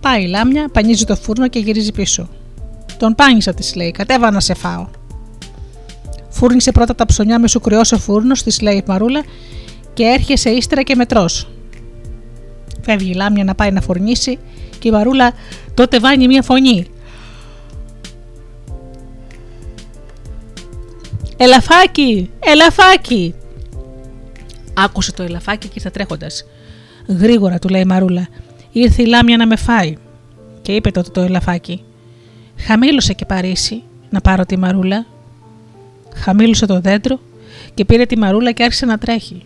Πάει 0.00 0.22
η 0.22 0.26
λάμια, 0.26 0.68
πανίζει 0.68 1.04
το 1.04 1.16
φούρνο 1.16 1.48
και 1.48 1.58
γυρίζει 1.58 1.92
πίσω. 1.92 2.28
Τον 2.98 3.14
πάνισα, 3.14 3.54
της 3.54 3.74
λέει, 3.74 3.90
κατέβα 3.90 4.30
να 4.30 4.40
σε 4.40 4.54
φάω. 4.54 4.88
Φούρνησε 6.32 6.72
πρώτα 6.72 6.94
τα 6.94 7.06
ψωμιά 7.06 7.38
με 7.38 7.48
σου 7.48 7.60
κρυώσει 7.60 7.94
ο 7.94 7.98
φούρνος, 7.98 8.42
της 8.42 8.60
λέει 8.60 8.76
η 8.76 8.82
Μαρούλα, 8.86 9.24
και 9.94 10.04
έρχεσαι 10.04 10.50
ύστερα 10.50 10.82
και 10.82 10.94
μετρό. 10.94 11.28
Φεύγει 12.82 13.10
η 13.10 13.14
λάμια 13.14 13.44
να 13.44 13.54
πάει 13.54 13.70
να 13.70 13.80
φουρνίσει 13.80 14.38
και 14.78 14.88
η 14.88 14.90
Μαρούλα 14.90 15.32
τότε 15.74 15.98
βάνει 15.98 16.26
μια 16.26 16.42
φωνή. 16.42 16.86
Ελαφάκι, 21.36 22.30
ελαφάκι. 22.40 23.34
Άκουσε 24.74 25.12
το 25.12 25.22
ελαφάκι 25.22 25.66
και 25.66 25.74
ήρθε 25.76 25.90
τρέχοντας. 25.90 26.44
Γρήγορα, 27.06 27.58
του 27.58 27.68
λέει 27.68 27.80
η 27.80 27.84
Μαρούλα. 27.84 28.28
Ήρθε 28.72 29.02
η 29.02 29.06
λάμια 29.06 29.36
να 29.36 29.46
με 29.46 29.56
φάει. 29.56 29.96
Και 30.62 30.72
είπε 30.72 30.90
τότε 30.90 31.10
το 31.10 31.20
ελαφάκι. 31.20 31.84
Χαμήλωσε 32.56 33.12
και 33.12 33.24
παρήσει 33.24 33.82
να 34.10 34.20
πάρω 34.20 34.46
τη 34.46 34.58
Μαρούλα. 34.58 35.06
Χαμήλωσε 36.14 36.66
το 36.66 36.80
δέντρο 36.80 37.20
και 37.74 37.84
πήρε 37.84 38.06
τη 38.06 38.18
Μαρούλα 38.18 38.52
και 38.52 38.62
άρχισε 38.62 38.86
να 38.86 38.98
τρέχει. 38.98 39.42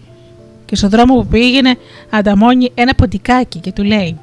Και 0.65 0.77
στον 0.77 0.91
δρόμο 0.91 1.15
που 1.15 1.27
πήγαινε 1.27 1.77
ανταμώνει 2.11 2.71
ένα 2.75 2.95
ποντικάκι 2.95 3.59
και 3.59 3.73
του 3.73 3.83
λέει 3.83 4.19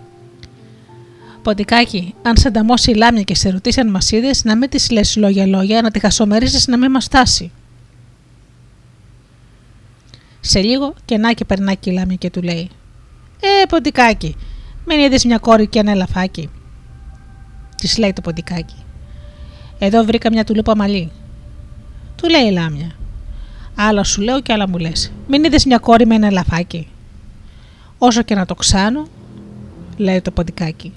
Ποντικάκι, 1.43 2.13
αν 2.21 2.37
σε 2.37 2.47
ανταμώσει 2.47 2.91
η 2.91 2.93
λάμια 2.93 3.21
και 3.21 3.35
σε 3.35 3.49
ρωτήσει 3.49 3.79
αν 3.79 3.89
μας 3.89 4.11
είδες, 4.11 4.43
να 4.43 4.55
μην 4.55 4.69
της 4.69 4.91
λες 4.91 5.15
λόγια-λόγια, 5.15 5.81
να 5.81 5.91
τη 5.91 5.99
χασομερίσει 5.99 6.69
να 6.69 6.77
μην 6.77 6.91
μας 6.91 7.05
φτάσει. 7.05 7.51
Σε 10.39 10.59
λίγο 10.59 10.93
και 11.05 11.17
να 11.17 11.33
και 11.33 11.45
περνάει 11.45 11.75
η 11.83 11.91
λάμια 11.91 12.15
και 12.15 12.29
του 12.29 12.41
λέει: 12.41 12.69
Ε, 13.39 13.65
ποντικάκι, 13.69 14.35
μην 14.85 14.99
είδες 14.99 15.25
μια 15.25 15.37
κόρη 15.37 15.67
και 15.67 15.79
ένα 15.79 15.91
ελαφάκι. 15.91 16.49
Της 17.77 17.97
λέει 17.97 18.13
το 18.13 18.21
ποντικάκι. 18.21 18.83
Εδώ 19.79 20.03
βρήκα 20.03 20.31
μια 20.31 20.43
τουλούπα 20.43 20.75
μαλλί. 20.75 21.11
Του 22.23 22.29
λέει 22.29 22.47
η 22.47 22.51
λάμια. 22.51 22.91
Άλλα 23.75 24.03
σου 24.03 24.21
λέω 24.21 24.41
και 24.41 24.53
άλλα 24.53 24.69
μου 24.69 24.77
λες. 24.77 25.11
Μην 25.27 25.43
είδες 25.43 25.65
μια 25.65 25.77
κόρη 25.77 26.05
με 26.05 26.15
ένα 26.15 26.27
ελαφάκι. 26.27 26.87
Όσο 27.97 28.21
και 28.21 28.35
να 28.35 28.45
το 28.45 28.55
ξάνω, 28.55 29.07
λέει 29.97 30.21
το 30.21 30.31
ποντικάκι. 30.31 30.93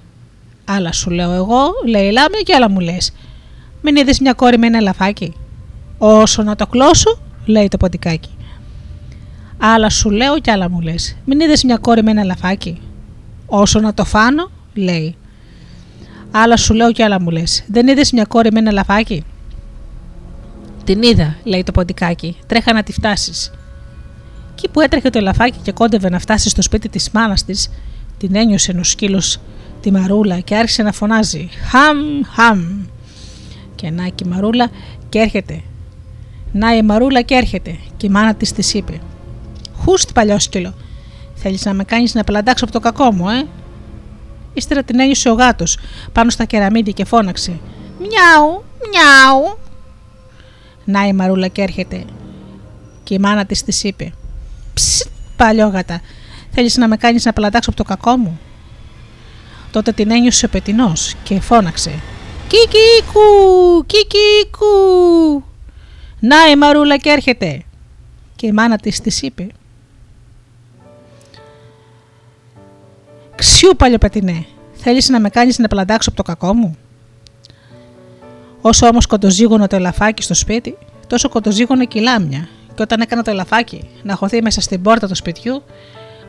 Άλλα 0.64 0.92
σου 0.92 1.10
λέω 1.10 1.32
εγώ, 1.32 1.70
λέει 1.86 2.06
η 2.06 2.12
λάμια 2.12 2.40
και 2.44 2.54
άλλα 2.54 2.70
μου 2.70 2.80
λες. 2.80 3.12
Μην 3.82 3.96
είδες 3.96 4.20
μια 4.20 4.32
κόρη 4.32 4.58
με 4.58 4.66
ένα 4.66 4.78
ελαφάκι. 4.78 5.34
Όσο 5.98 6.42
να 6.42 6.56
το 6.56 6.66
κλώσω, 6.66 7.18
λέει 7.46 7.68
το 7.68 7.76
ποντικάκι. 7.76 8.36
Άλλα 9.58 9.90
σου 9.90 10.10
λέω 10.10 10.38
και 10.38 10.50
άλλα 10.50 10.70
μου 10.70 10.80
λες. 10.80 11.16
Μην 11.24 11.40
είδες 11.40 11.64
μια 11.64 11.76
κόρη 11.76 12.02
με 12.02 12.10
ένα 12.10 12.24
λαφάκι. 12.24 12.80
Όσο 13.46 13.80
να 13.80 13.94
το 13.94 14.04
φάνω, 14.04 14.50
λέει. 14.74 15.16
Άλλα 16.30 16.56
σου 16.56 16.74
λέω 16.74 16.92
και 16.92 17.04
άλλα 17.04 17.20
μου 17.20 17.30
λες. 17.30 17.64
Δεν 17.66 17.88
είδες 17.88 18.12
μια 18.12 18.24
κόρη 18.24 18.52
με 18.52 18.58
ένα 18.58 18.72
λαφάκι. 18.72 19.24
Την 20.86 21.02
είδα, 21.02 21.36
λέει 21.44 21.62
το 21.62 21.72
ποντικάκι. 21.72 22.36
Τρέχα 22.46 22.72
να 22.72 22.82
τη 22.82 22.92
φτάσεις. 22.92 23.52
Εκεί 24.52 24.68
που 24.68 24.80
έτρεχε 24.80 25.10
το 25.10 25.18
ελαφάκι 25.18 25.58
και 25.62 25.72
κόντευε 25.72 26.08
να 26.08 26.18
φτάσει 26.18 26.48
στο 26.48 26.62
σπίτι 26.62 26.88
της 26.88 27.10
μάνας 27.10 27.44
της, 27.44 27.70
την 28.18 28.36
ένιωσε 28.36 28.70
ένα 28.70 28.82
σκύλος 28.82 29.40
τη 29.80 29.92
μαρούλα 29.92 30.40
και 30.40 30.56
άρχισε 30.56 30.82
να 30.82 30.92
φωνάζει 30.92 31.48
«Χαμ, 31.70 31.98
χαμ». 32.34 32.84
Και 33.74 33.90
να 33.90 34.08
και 34.08 34.24
η 34.26 34.28
μαρούλα 34.28 34.70
και 35.08 35.18
έρχεται. 35.18 35.62
Να 36.52 36.76
η 36.76 36.82
μαρούλα 36.82 37.22
και 37.22 37.34
έρχεται 37.34 37.78
και 37.96 38.06
η 38.06 38.10
μάνα 38.10 38.34
της 38.34 38.52
της 38.52 38.74
είπε 38.74 39.00
«Χούστ 39.76 40.12
παλιόσκυλο, 40.12 40.74
θέλεις 41.34 41.64
να 41.64 41.72
με 41.72 41.84
κάνεις 41.84 42.14
να 42.14 42.24
πλαντάξω 42.24 42.64
από 42.64 42.72
το 42.72 42.80
κακό 42.80 43.12
μου, 43.12 43.28
ε» 43.28 43.46
Ύστερα 44.54 44.82
την 44.82 45.00
ένιωσε 45.00 45.30
ο 45.30 45.32
γάτος 45.32 45.78
πάνω 46.12 46.30
στα 46.30 46.44
κεραμίδια 46.44 46.92
και 46.92 47.04
φώναξε 47.04 47.58
«Μιάου, 47.98 48.64
μιάου». 48.90 49.58
Να 50.88 51.06
η 51.06 51.12
μαρούλα 51.12 51.48
και 51.48 51.62
έρχεται 51.62 52.04
και 53.02 53.14
η 53.14 53.18
μάνα 53.18 53.46
της 53.46 53.62
της 53.62 53.84
είπε 53.84 54.12
«Ψ, 54.74 55.06
παλιόγατα, 55.36 56.00
θέλεις 56.50 56.76
να 56.76 56.88
με 56.88 56.96
κάνεις 56.96 57.24
να 57.24 57.32
πλαντάξω 57.32 57.70
από 57.70 57.78
το 57.78 57.88
κακό 57.88 58.16
μου» 58.16 58.40
Τότε 59.70 59.92
την 59.92 60.10
ένιωσε 60.10 60.46
ο 60.46 60.48
πετινός 60.48 61.14
και 61.22 61.40
φώναξε 61.40 61.90
«Κικίκου, 62.48 63.86
κικίκου». 63.86 65.44
«Να 66.20 66.50
η 66.50 66.56
Μαρούλα 66.56 66.96
και 66.96 67.10
έρχεται» 67.10 67.62
και 68.36 68.46
η 68.46 68.52
μάνα 68.52 68.76
της 68.76 69.00
της 69.00 69.22
είπε 69.22 69.46
«Ξιού 73.34 73.72
παλιοπετινέ, 73.76 74.46
θέλεις 74.72 75.08
να 75.08 75.20
με 75.20 75.28
κάνεις 75.28 75.58
να 75.58 75.68
πλαντάξω 75.68 76.08
από 76.08 76.22
το 76.22 76.32
κακό 76.32 76.54
μου» 76.54 76.76
Όσο 78.68 78.86
όμως 78.86 79.06
κοντοζήγωνε 79.06 79.66
το 79.66 79.76
ελαφάκι 79.76 80.22
στο 80.22 80.34
σπίτι, 80.34 80.78
τόσο 81.06 81.28
κοντοζήγωνε 81.28 81.84
και 81.84 81.98
η 81.98 82.02
λάμια 82.02 82.48
και 82.74 82.82
όταν 82.82 83.00
έκανα 83.00 83.22
το 83.22 83.30
ελαφάκι 83.30 83.88
να 84.02 84.14
χωθεί 84.14 84.42
μέσα 84.42 84.60
στην 84.60 84.82
πόρτα 84.82 85.08
του 85.08 85.14
σπιτιού, 85.14 85.62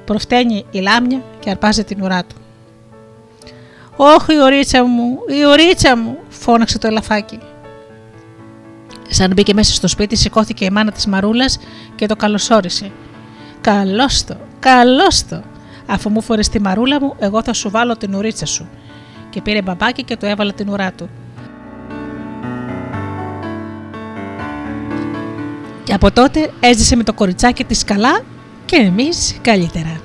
προφταίνει 0.06 0.66
η 0.72 0.80
λάμια 0.80 1.22
και 1.40 1.50
αρπάζει 1.50 1.84
την 1.84 2.02
ουρά 2.02 2.24
του. 2.24 2.36
«Όχι 3.96 4.34
η 4.34 4.42
ωρίτσα 4.42 4.84
μου, 4.84 5.18
η 5.28 5.46
ωρίτσα 5.46 5.98
μου», 5.98 6.18
φώναξε 6.30 6.80
το 6.80 6.88
ελαφάκι. 6.88 7.40
Σαν 9.10 9.34
μπήκε 9.34 9.54
μέσα 9.54 9.74
στο 9.74 9.88
σπίτι, 9.88 10.16
σηκώθηκε 10.16 10.66
η 10.66 10.70
μάνα 10.70 10.92
της 10.92 11.06
Μαρούλας 11.06 11.60
και 11.96 12.06
το 12.06 12.16
καλωσόρισε. 12.16 12.92
«Καλώς 13.62 14.24
το, 14.24 14.38
καλώς 14.60 15.28
το, 15.28 15.42
αφού 15.88 16.10
μου 16.10 16.22
φορείς 16.22 16.50
τη 16.50 16.62
Μαρούλα 16.62 17.02
μου, 17.02 17.16
εγώ 17.20 17.44
θα 17.44 17.54
σου 17.54 17.70
βάλω 17.70 17.98
την 17.98 18.16
ουρίτσα 18.16 18.46
σου». 18.46 18.68
Και 19.30 19.42
πήρε 19.42 19.62
μπαμπάκι 19.62 20.04
και 20.04 20.18
το 20.18 20.26
έβαλε 20.26 20.52
την 20.52 20.70
ουρά 20.70 20.92
του. 20.92 21.10
Και 25.88 25.94
από 25.94 26.12
τότε 26.12 26.52
έζησε 26.60 26.96
με 26.96 27.04
το 27.04 27.14
κοριτσάκι 27.14 27.64
της 27.64 27.84
καλά 27.84 28.22
και 28.66 28.76
εμείς 28.76 29.38
καλύτερα. 29.42 30.02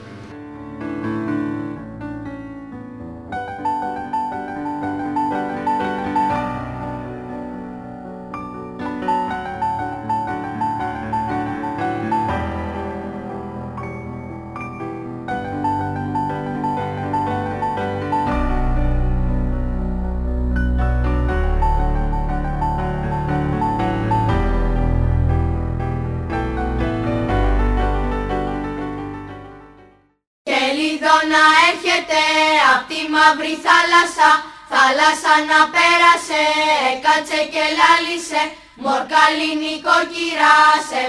Θάλασσα 35.33 35.53
να 35.55 35.63
πέρασε, 35.77 36.45
κάτσε 37.05 37.41
και 37.53 37.65
λάλησε 37.79 38.43
Μορκαλίνη 38.85 39.75
κοκκυρά, 39.87 40.61
σε 40.89 41.01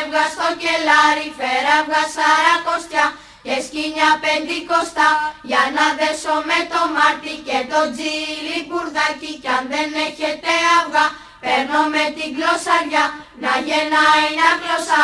έβγα 0.00 0.24
στο 0.34 0.48
κελάρι 0.62 1.28
Φέρα 1.38 1.74
έβγα 1.80 2.02
σαρακοστιά 2.14 3.06
και 3.44 3.54
σκίνια 3.66 4.10
πεντηκοστά. 4.22 5.10
Για 5.50 5.64
να 5.76 5.86
δέσω 5.98 6.34
με 6.48 6.58
το 6.72 6.80
μάρτι 6.94 7.34
και 7.46 7.58
το 7.72 7.80
τζίλι 7.94 8.58
μπουρδάκι 8.66 9.32
Κι 9.42 9.50
αν 9.56 9.64
δεν 9.72 9.88
έχετε 10.06 10.52
αυγά 10.78 11.06
Παίρνω 11.42 11.82
με 11.94 12.04
την 12.16 12.28
γλωσσαριά. 12.36 13.04
Να 13.44 13.52
γεννάει, 13.66 14.26
να 14.40 14.48
γλωσσάει 14.60 14.97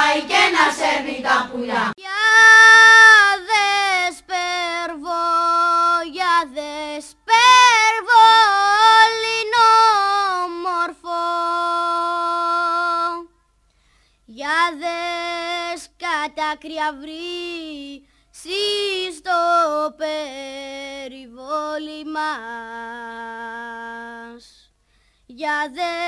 Για 25.73 26.04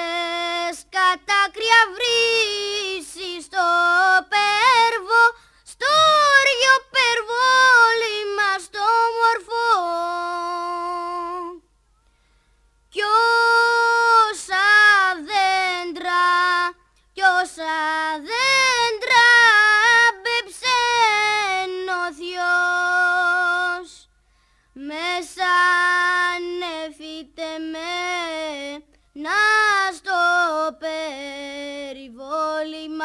περιβόλι 32.71 32.96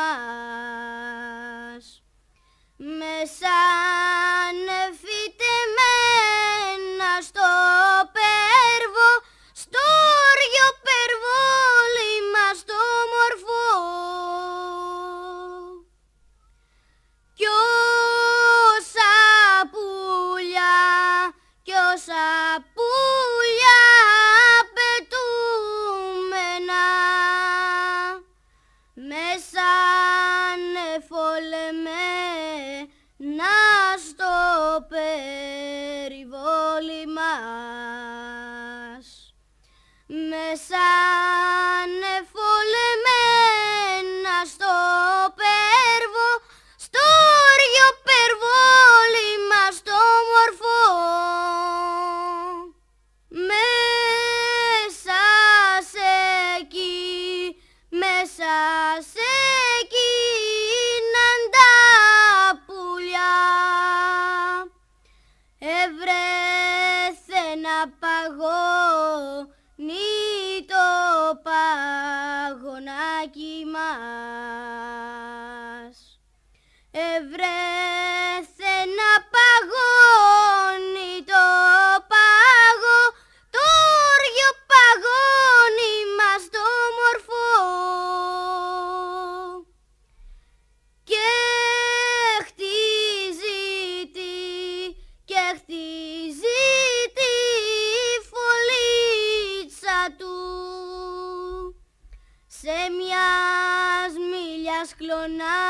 η 105.22 105.61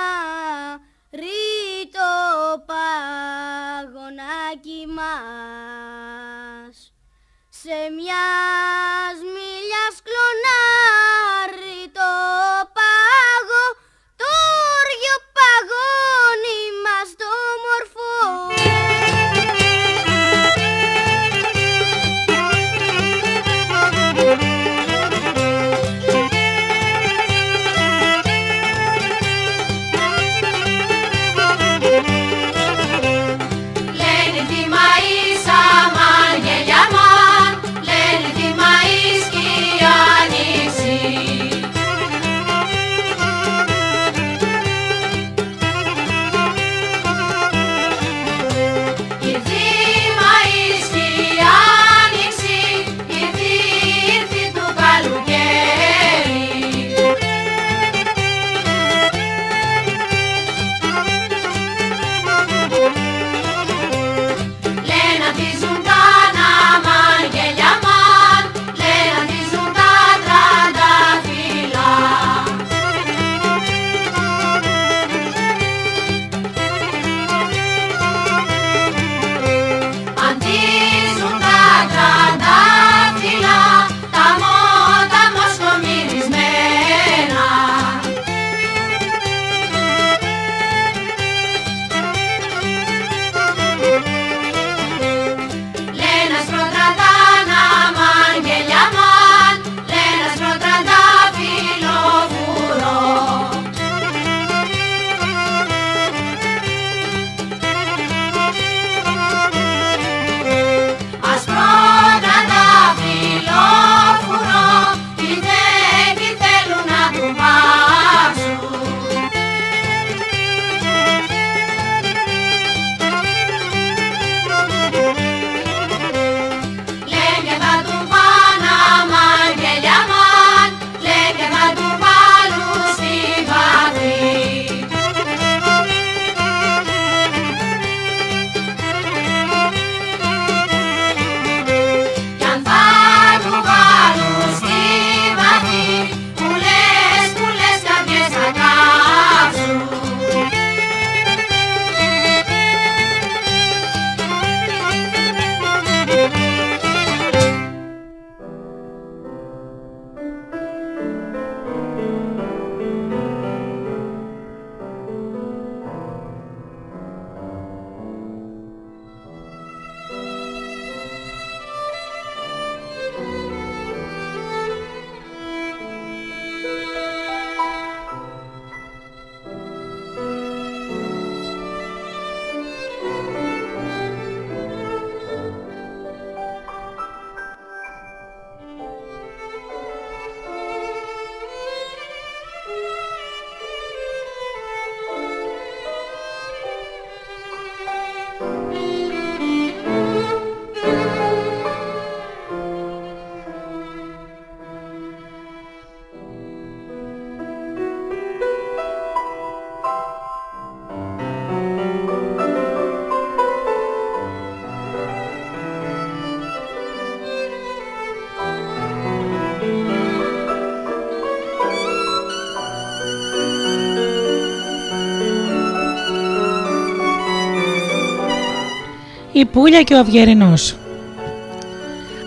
Πούλια 229.51 229.81
και 229.81 229.93
ο 229.93 229.99
Αυγερινός. 229.99 230.75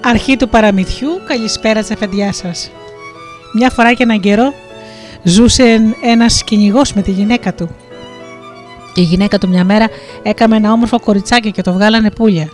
Αρχή 0.02 0.36
του 0.36 0.48
παραμυθιού, 0.48 1.08
καλησπέρα 1.26 1.82
τσεφεντιά 1.82 2.32
σας. 2.32 2.70
Μια 3.52 3.70
φορά 3.70 3.92
και 3.92 4.02
έναν 4.02 4.20
καιρό 4.20 4.54
ζούσε 5.22 5.94
ένας 6.02 6.44
κυνηγός 6.44 6.92
με 6.92 7.02
τη 7.02 7.10
γυναίκα 7.10 7.54
του. 7.54 7.68
Και 8.94 9.00
η 9.00 9.04
γυναίκα 9.04 9.38
του 9.38 9.48
μια 9.48 9.64
μέρα 9.64 9.88
έκαμε 10.22 10.56
ένα 10.56 10.72
όμορφο 10.72 11.00
κοριτσάκι 11.00 11.50
και 11.50 11.62
το 11.62 11.72
βγάλανε 11.72 12.10
πουλια. 12.10 12.48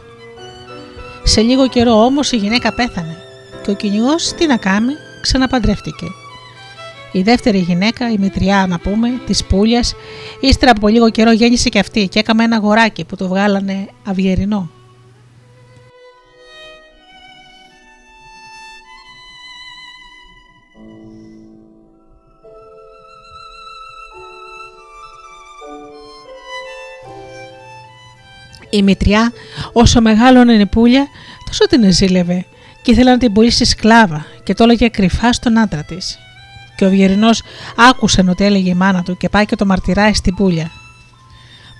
Σε 1.22 1.40
λίγο 1.40 1.68
καιρό 1.68 2.04
όμως 2.04 2.32
η 2.32 2.36
γυναίκα 2.36 2.72
πέθανε 2.72 3.16
και 3.62 3.70
ο 3.70 3.74
κυνηγός 3.74 4.32
τι 4.32 4.46
να 4.46 4.56
κάνει, 4.56 4.92
ξαναπαντρεύτηκε. 5.20 6.06
Η 7.12 7.22
δεύτερη 7.22 7.58
γυναίκα, 7.58 8.10
η 8.10 8.16
Μητριά 8.18 8.66
να 8.68 8.78
πούμε, 8.78 9.08
της 9.26 9.44
Πούλια, 9.44 9.82
ύστερα 10.40 10.70
από 10.70 10.88
λίγο 10.88 11.10
καιρό 11.10 11.32
γέννησε 11.32 11.68
και 11.68 11.78
αυτή 11.78 12.08
και 12.08 12.18
έκαμε 12.18 12.44
ένα 12.44 12.58
γοράκι 12.58 13.04
που 13.04 13.16
το 13.16 13.28
βγάλανε 13.28 13.88
αυγερινό. 14.04 14.70
Η 28.72 28.82
Μητριά, 28.82 29.32
όσο 29.72 30.00
μεγάλωνε 30.00 30.52
η 30.52 30.66
Πούλια, 30.66 31.06
τόσο 31.46 31.66
την 31.66 31.92
ζήλευε 31.92 32.44
και 32.82 32.90
ήθελε 32.90 33.10
να 33.10 33.18
την 33.18 33.32
πουλήσει 33.32 33.64
σκλάβα 33.64 34.26
και 34.44 34.54
το 34.54 34.64
έλεγε 34.64 34.88
κρυφά 34.88 35.32
στον 35.32 35.58
άντρα 35.58 35.82
της 35.82 36.18
και 36.80 36.86
ο 36.86 36.90
Βιερινός 36.90 37.42
άκουσε 37.90 38.24
ότι 38.28 38.44
έλεγε 38.44 38.70
η 38.70 38.74
μάνα 38.74 39.02
του 39.02 39.16
και 39.16 39.28
πάει 39.28 39.44
και 39.44 39.56
το 39.56 39.66
μαρτυράει 39.66 40.14
στην 40.14 40.34
πουλια. 40.34 40.70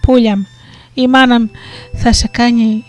Πούλια 0.00 0.36
μου, 0.36 0.46
η 0.94 1.08
μάνα 1.08 1.40
μου 1.40 1.50
θα 1.94 2.12
σε 2.12 2.28
κάνει 2.28 2.84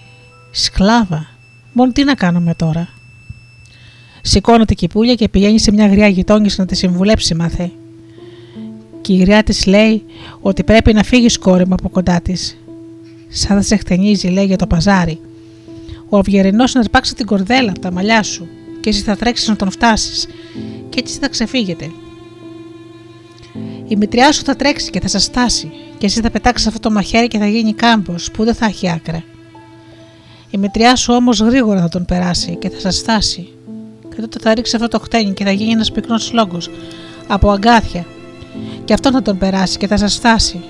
σκλάβα. 0.52 1.28
Μόνο 1.74 1.92
τι 1.92 2.04
να 2.04 2.14
κάνουμε 2.14 2.54
τώρα. 2.54 2.90
Σηκώνεται 4.22 4.74
και 4.74 4.86
η 4.86 4.88
πουλια 4.88 5.16
και 5.16 5.30
πηγαίνει 5.30 5.60
σε 5.60 5.72
μια 5.72 5.88
γριά 5.88 6.08
γειτόνιση 6.08 6.60
να 6.60 6.66
τη 6.66 6.76
συμβουλέψει, 6.76 7.36
μάθε. 7.36 7.72
Και 9.02 9.14
η 9.14 9.18
γριά 9.18 9.44
της 9.44 9.66
λέει 9.66 10.04
ότι 10.42 10.64
πρέπει 10.64 10.94
να 10.94 11.04
φύγεις 11.04 11.38
κόρη 11.38 11.68
μου 11.68 11.74
από 11.74 11.90
κοντά 11.90 12.22
της. 12.22 12.58
Σαν 13.30 13.58
θα 13.58 13.64
σε 13.64 13.76
χτενίζει, 13.76 14.28
λέει 14.28 14.46
για 14.46 14.58
το 14.58 14.68
παζάρι. 14.68 15.20
Ο 16.10 16.18
Αυγερινό 16.18 16.64
να 16.74 16.84
σπάξει 16.84 17.16
την 17.16 17.26
κορδέλα 17.26 17.70
από 17.70 17.80
τα 17.80 17.92
μαλλιά 17.92 18.24
σου 18.24 18.48
και 18.82 18.90
εσύ 18.90 19.02
θα 19.02 19.16
τρέξεις 19.16 19.48
να 19.48 19.56
τον 19.56 19.72
φτάσεις 19.72 20.28
και 20.90 21.00
έτσι 21.00 21.18
θα 21.18 21.30
ξεφύγετε. 21.30 21.92
Η 23.88 23.96
μητριά 23.96 24.32
σου 24.32 24.44
θα 24.44 24.56
τρέξει 24.56 24.90
και 24.90 25.00
θα 25.00 25.08
σας 25.08 25.24
στάσει, 25.24 25.72
και 25.98 26.06
εσύ 26.06 26.22
θα 26.22 26.30
πετάξεις 26.30 26.68
αυτό 26.68 26.80
το 26.80 26.92
μαχαίρι 26.92 27.28
και 27.28 27.38
θα 27.38 27.48
γίνει 27.48 27.74
κάμπος 27.74 28.32
που 28.32 28.44
δεν 28.44 28.56
θα 28.56 28.66
έχει 28.66 28.90
άκρα. 28.90 29.24
Η 30.50 30.58
μητριά 30.58 30.96
σου 30.96 31.14
όμως 31.14 31.40
γρήγορα 31.40 31.82
θα 31.82 31.90
τον 31.90 32.06
περάσει 32.06 32.56
και 32.56 32.70
θα 32.70 32.80
σας 32.80 32.96
στάσει. 32.96 33.48
Και 34.16 34.22
τότε 34.22 34.40
θα 34.42 34.54
ρίξει 34.54 34.76
αυτό 34.76 34.88
το 34.88 35.00
χτένι 35.00 35.34
και 35.34 35.44
θα 35.44 35.52
γίνει 35.52 35.72
ένας 35.72 35.92
πυκνός 35.92 36.32
λόγος 36.34 36.70
από 37.28 37.50
αγκάθια. 37.52 38.06
Και 38.86 38.94
αυτό 38.94 39.12
θα 39.12 39.22
τον 39.22 39.38
περάσει 39.38 39.78
και 39.78 39.88
θα 39.88 39.98
σας 39.98 40.16
φτάσει. 40.16 40.62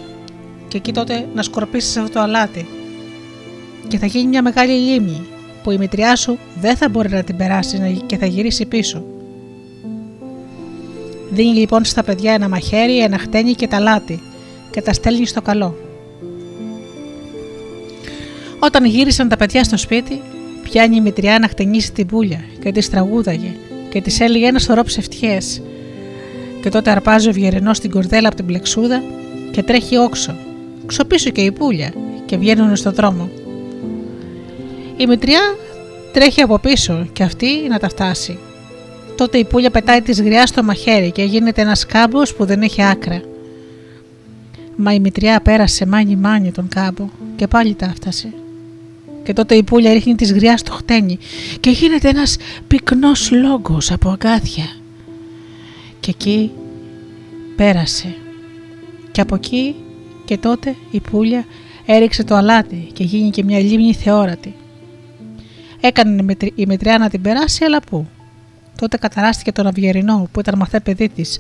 Και 0.68 0.78
εκεί 0.78 0.92
τότε 0.92 1.28
να 1.34 1.44
σκορπίσεις 1.44 1.98
αυτό 1.98 2.12
το 2.12 2.20
αλάτι. 2.20 2.68
Και 3.88 3.98
θα 3.98 4.06
γίνει 4.06 4.28
μια 4.28 4.42
μεγάλη 4.42 4.72
λίμνη 4.72 5.28
που 5.64 5.72
η 5.72 5.78
μητριά 5.78 6.16
σου 6.16 6.38
δεν 6.62 6.76
θα 6.76 6.90
μπορεί 6.90 7.10
να 7.10 7.24
την 7.24 7.38
περάσει 7.38 8.04
και 8.06 8.18
θα 8.18 8.26
γυρίσει 8.26 8.66
πίσω. 8.66 9.04
Δίνει 11.32 11.60
λοιπόν 11.60 11.86
στα 11.86 12.04
παιδιά 12.04 12.34
ένα 12.34 12.50
μαχαίρι, 12.50 13.00
ένα 13.00 13.18
χτένι 13.18 13.54
και 13.54 13.68
τα 13.68 13.80
λάτι 13.80 14.22
και 14.72 14.82
τα 14.82 14.94
στέλνει 14.94 15.26
στο 15.26 15.42
καλό. 15.42 15.76
Όταν 18.60 18.86
γύρισαν 18.86 19.30
τα 19.30 19.38
παιδιά 19.38 19.64
στο 19.64 19.78
σπίτι, 19.78 20.22
πιάνει 20.64 20.96
η 20.96 21.02
μητριά 21.02 21.40
να 21.40 21.48
χτενίσει 21.48 21.92
την 21.92 22.08
πουλια 22.08 22.44
και 22.64 22.72
τη 22.72 22.90
τραγούδαγε 22.90 23.56
και 23.90 24.02
της 24.02 24.20
έλεγε 24.20 24.48
ένα 24.48 24.60
σωρό 24.60 24.84
ψευτιές. 24.84 25.62
Και 26.62 26.70
τότε 26.70 26.90
αρπάζει 26.90 27.30
ο 27.30 27.32
Βιερενός 27.32 27.80
την 27.80 27.92
κορδέλα 27.92 28.28
από 28.28 28.36
την 28.36 28.46
πλεξούδα 28.46 29.04
και 29.52 29.64
τρέχει 29.64 29.98
όξο. 29.98 30.36
Ξοπίσω 30.86 31.30
και 31.30 31.42
η 31.42 31.52
πουλια 31.52 31.94
και 32.26 32.38
βγαίνουν 32.38 32.76
στον 32.76 32.94
δρόμο. 32.94 33.30
Η 35.02 35.08
μητριά 35.08 35.42
τρέχει 36.14 36.42
από 36.42 36.60
πίσω 36.60 37.08
και 37.14 37.24
αυτή 37.24 37.68
να 37.70 37.80
τα 37.80 37.90
φτάσει 37.90 38.40
τότε 39.22 39.38
η 39.38 39.46
πουλια 39.46 39.70
πετάει 39.70 40.02
της 40.02 40.22
γριάς 40.22 40.50
στο 40.50 40.64
μαχαίρι 40.64 41.12
και 41.12 41.24
γίνεται 41.24 41.62
ένας 41.62 41.86
κάμπος 41.86 42.34
που 42.34 42.46
δεν 42.46 42.62
έχει 42.62 42.84
άκρα. 42.84 43.22
Μα 44.76 44.94
η 44.94 45.00
μητριά 45.00 45.42
πέρασε 45.42 45.86
μάνι 45.86 46.16
μάνι 46.16 46.52
τον 46.52 46.68
κάμπο 46.68 47.10
και 47.36 47.48
πάλι 47.48 47.74
τα 47.74 47.86
έφτασε. 47.86 48.34
Και 49.24 49.34
τότε 49.34 49.56
η 49.56 49.64
πουλια 49.64 49.94
ρίχνει 49.94 50.16
της 50.16 50.34
γριάς 50.34 50.60
στο 50.60 50.72
χτένι 50.72 51.18
και 51.60 51.70
γίνεται 51.70 52.10
ένας 52.10 52.38
πυκνός 52.68 53.32
λόγος 53.32 53.92
από 53.92 54.10
αγκάθια. 54.10 54.66
Και 56.00 56.10
εκεί 56.10 56.52
πέρασε. 57.56 58.16
Και 59.12 59.22
από 59.22 59.36
εκεί 59.36 59.76
και 60.26 60.38
τότε 60.38 60.76
η 60.92 61.00
πουλια 61.00 61.46
έριξε 61.86 62.24
το 62.24 62.36
αλάτι 62.36 62.88
και 62.94 63.04
γίνει 63.04 63.30
και 63.30 63.44
μια 63.44 63.60
λίμνη 63.60 63.94
θεόρατη. 63.94 64.54
Έκανε 65.82 66.36
η 66.56 66.66
μητριά 66.66 66.98
να 66.98 67.10
την 67.10 67.22
περάσει, 67.22 67.64
αλλά 67.64 67.80
πού; 67.80 68.08
Τότε 68.80 68.98
καταράστηκε 68.98 69.52
τον 69.52 69.68
Αυγερινό 69.68 70.30
που 70.32 70.40
ήταν 70.40 70.58
μαθέ 70.58 70.80
παιδί 70.80 71.10
της 71.10 71.40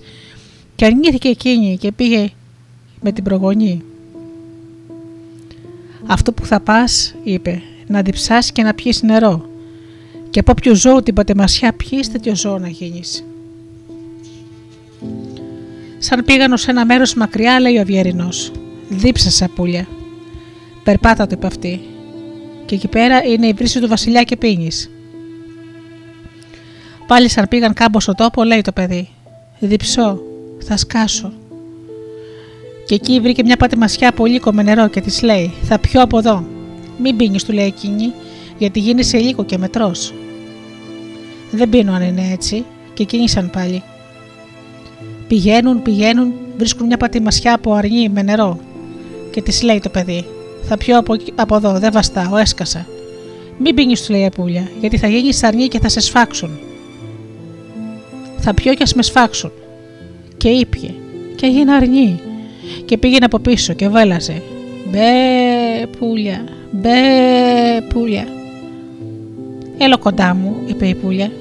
και 0.75 0.85
αρνήθηκε 0.85 1.27
εκείνη 1.27 1.77
και 1.77 1.91
πήγε 1.91 2.31
με 3.01 3.11
την 3.11 3.23
προγονή. 3.23 3.83
Αυτό 6.07 6.31
που 6.33 6.45
θα 6.45 6.59
πας, 6.59 7.15
είπε, 7.23 7.61
να 7.87 8.01
διψάσει 8.01 8.51
και 8.51 8.63
να 8.63 8.73
πιείς 8.73 9.01
νερό 9.01 9.49
και 10.29 10.39
από 10.39 10.51
όποιο 10.51 10.75
ζώο 10.75 11.03
την 11.03 11.13
πατεμασιά 11.13 11.73
πιείς 11.73 12.11
τέτοιο 12.11 12.35
ζώο 12.35 12.59
να 12.59 12.67
γίνεις. 12.67 13.25
Σαν 15.97 16.23
πήγαν 16.25 16.57
σε 16.57 16.71
ένα 16.71 16.85
μέρος 16.85 17.13
μακριά, 17.13 17.59
λέει 17.59 17.77
ο 17.77 17.81
Αυγερινός. 17.81 18.51
Δίψασε 18.89 19.47
πουλια. 19.55 19.87
Περπάτα 20.83 21.27
το 21.27 21.35
είπε 21.37 21.47
αυτή. 21.47 21.81
Και 22.65 22.75
εκεί 22.75 22.87
πέρα 22.87 23.23
είναι 23.23 23.47
η 23.47 23.53
βρύση 23.53 23.79
του 23.79 23.87
βασιλιά 23.87 24.23
και 24.23 24.37
πίνεις. 24.37 24.89
Πάλι 27.07 27.29
σαν 27.29 27.47
πήγαν 27.47 27.73
κάμπος 27.73 28.03
στο 28.03 28.13
τόπο, 28.13 28.43
λέει 28.43 28.61
το 28.61 28.71
παιδί. 28.71 29.09
Διψώ, 29.59 30.19
θα 30.59 30.77
σκάσω. 30.77 31.33
Και 32.85 32.95
εκεί 32.95 33.19
βρήκε 33.19 33.43
μια 33.43 33.57
πατημασιά 33.57 34.11
πολύ 34.11 34.41
με 34.51 34.63
νερό 34.63 34.87
και 34.87 35.01
της 35.01 35.21
λέει: 35.21 35.53
Θα 35.63 35.79
πιω 35.79 36.01
από 36.01 36.17
εδώ. 36.17 36.45
Μην 36.97 37.15
πίνεις, 37.15 37.43
του 37.43 37.51
λέει 37.51 37.65
εκείνη, 37.65 38.13
γιατί 38.57 38.79
γίνει 38.79 39.03
σε 39.03 39.17
λίγο 39.17 39.43
και 39.43 39.57
μετρός. 39.57 40.13
Δεν 41.51 41.69
πίνω 41.69 41.93
αν 41.93 42.01
είναι 42.01 42.29
έτσι, 42.31 42.65
και 42.93 43.03
κίνησαν 43.03 43.49
πάλι. 43.49 43.83
Πηγαίνουν, 45.27 45.81
πηγαίνουν, 45.81 46.33
βρίσκουν 46.57 46.85
μια 46.85 46.97
πατημασιά 46.97 47.53
από 47.53 47.73
αρνί 47.73 48.09
με 48.09 48.21
νερό. 48.21 48.59
Και 49.31 49.41
της 49.41 49.61
λέει 49.61 49.79
το 49.79 49.89
παιδί: 49.89 50.25
Θα 50.61 50.77
πιω 50.77 50.97
από, 50.97 51.15
από 51.35 51.55
εδώ, 51.55 51.79
δεν 51.79 51.91
βαστάω, 51.91 52.37
έσκασα. 52.37 52.87
Μην 53.57 53.75
πίνεις, 53.75 54.05
του 54.05 54.11
λέει 54.11 54.21
η 54.21 54.29
πουλια, 54.29 54.71
γιατί 54.79 54.97
θα 54.97 55.07
γίνεις 55.07 55.43
αρνί 55.43 55.67
και 55.67 55.79
θα 55.79 55.89
σε 55.89 55.99
σφάξουν 55.99 56.59
θα 58.41 58.53
πιω 58.53 58.73
κι 58.73 58.83
ας 58.83 58.93
με 58.93 59.03
σφάξουν. 59.03 59.51
Και 60.37 60.49
ήπιε 60.49 60.89
και 61.35 61.45
έγινε 61.45 61.73
αρνή 61.73 62.19
και 62.85 62.97
πήγαινε 62.97 63.25
από 63.25 63.39
πίσω 63.39 63.73
και 63.73 63.89
βέλαζε. 63.89 64.41
Μπε 64.91 65.87
πουλια, 65.99 66.43
μπε 66.71 66.91
πουλια. 67.93 68.27
Έλα 69.77 69.97
κοντά 69.97 70.33
μου, 70.33 70.55
είπε 70.65 70.87
η 70.87 70.95
πουλια. 70.95 71.31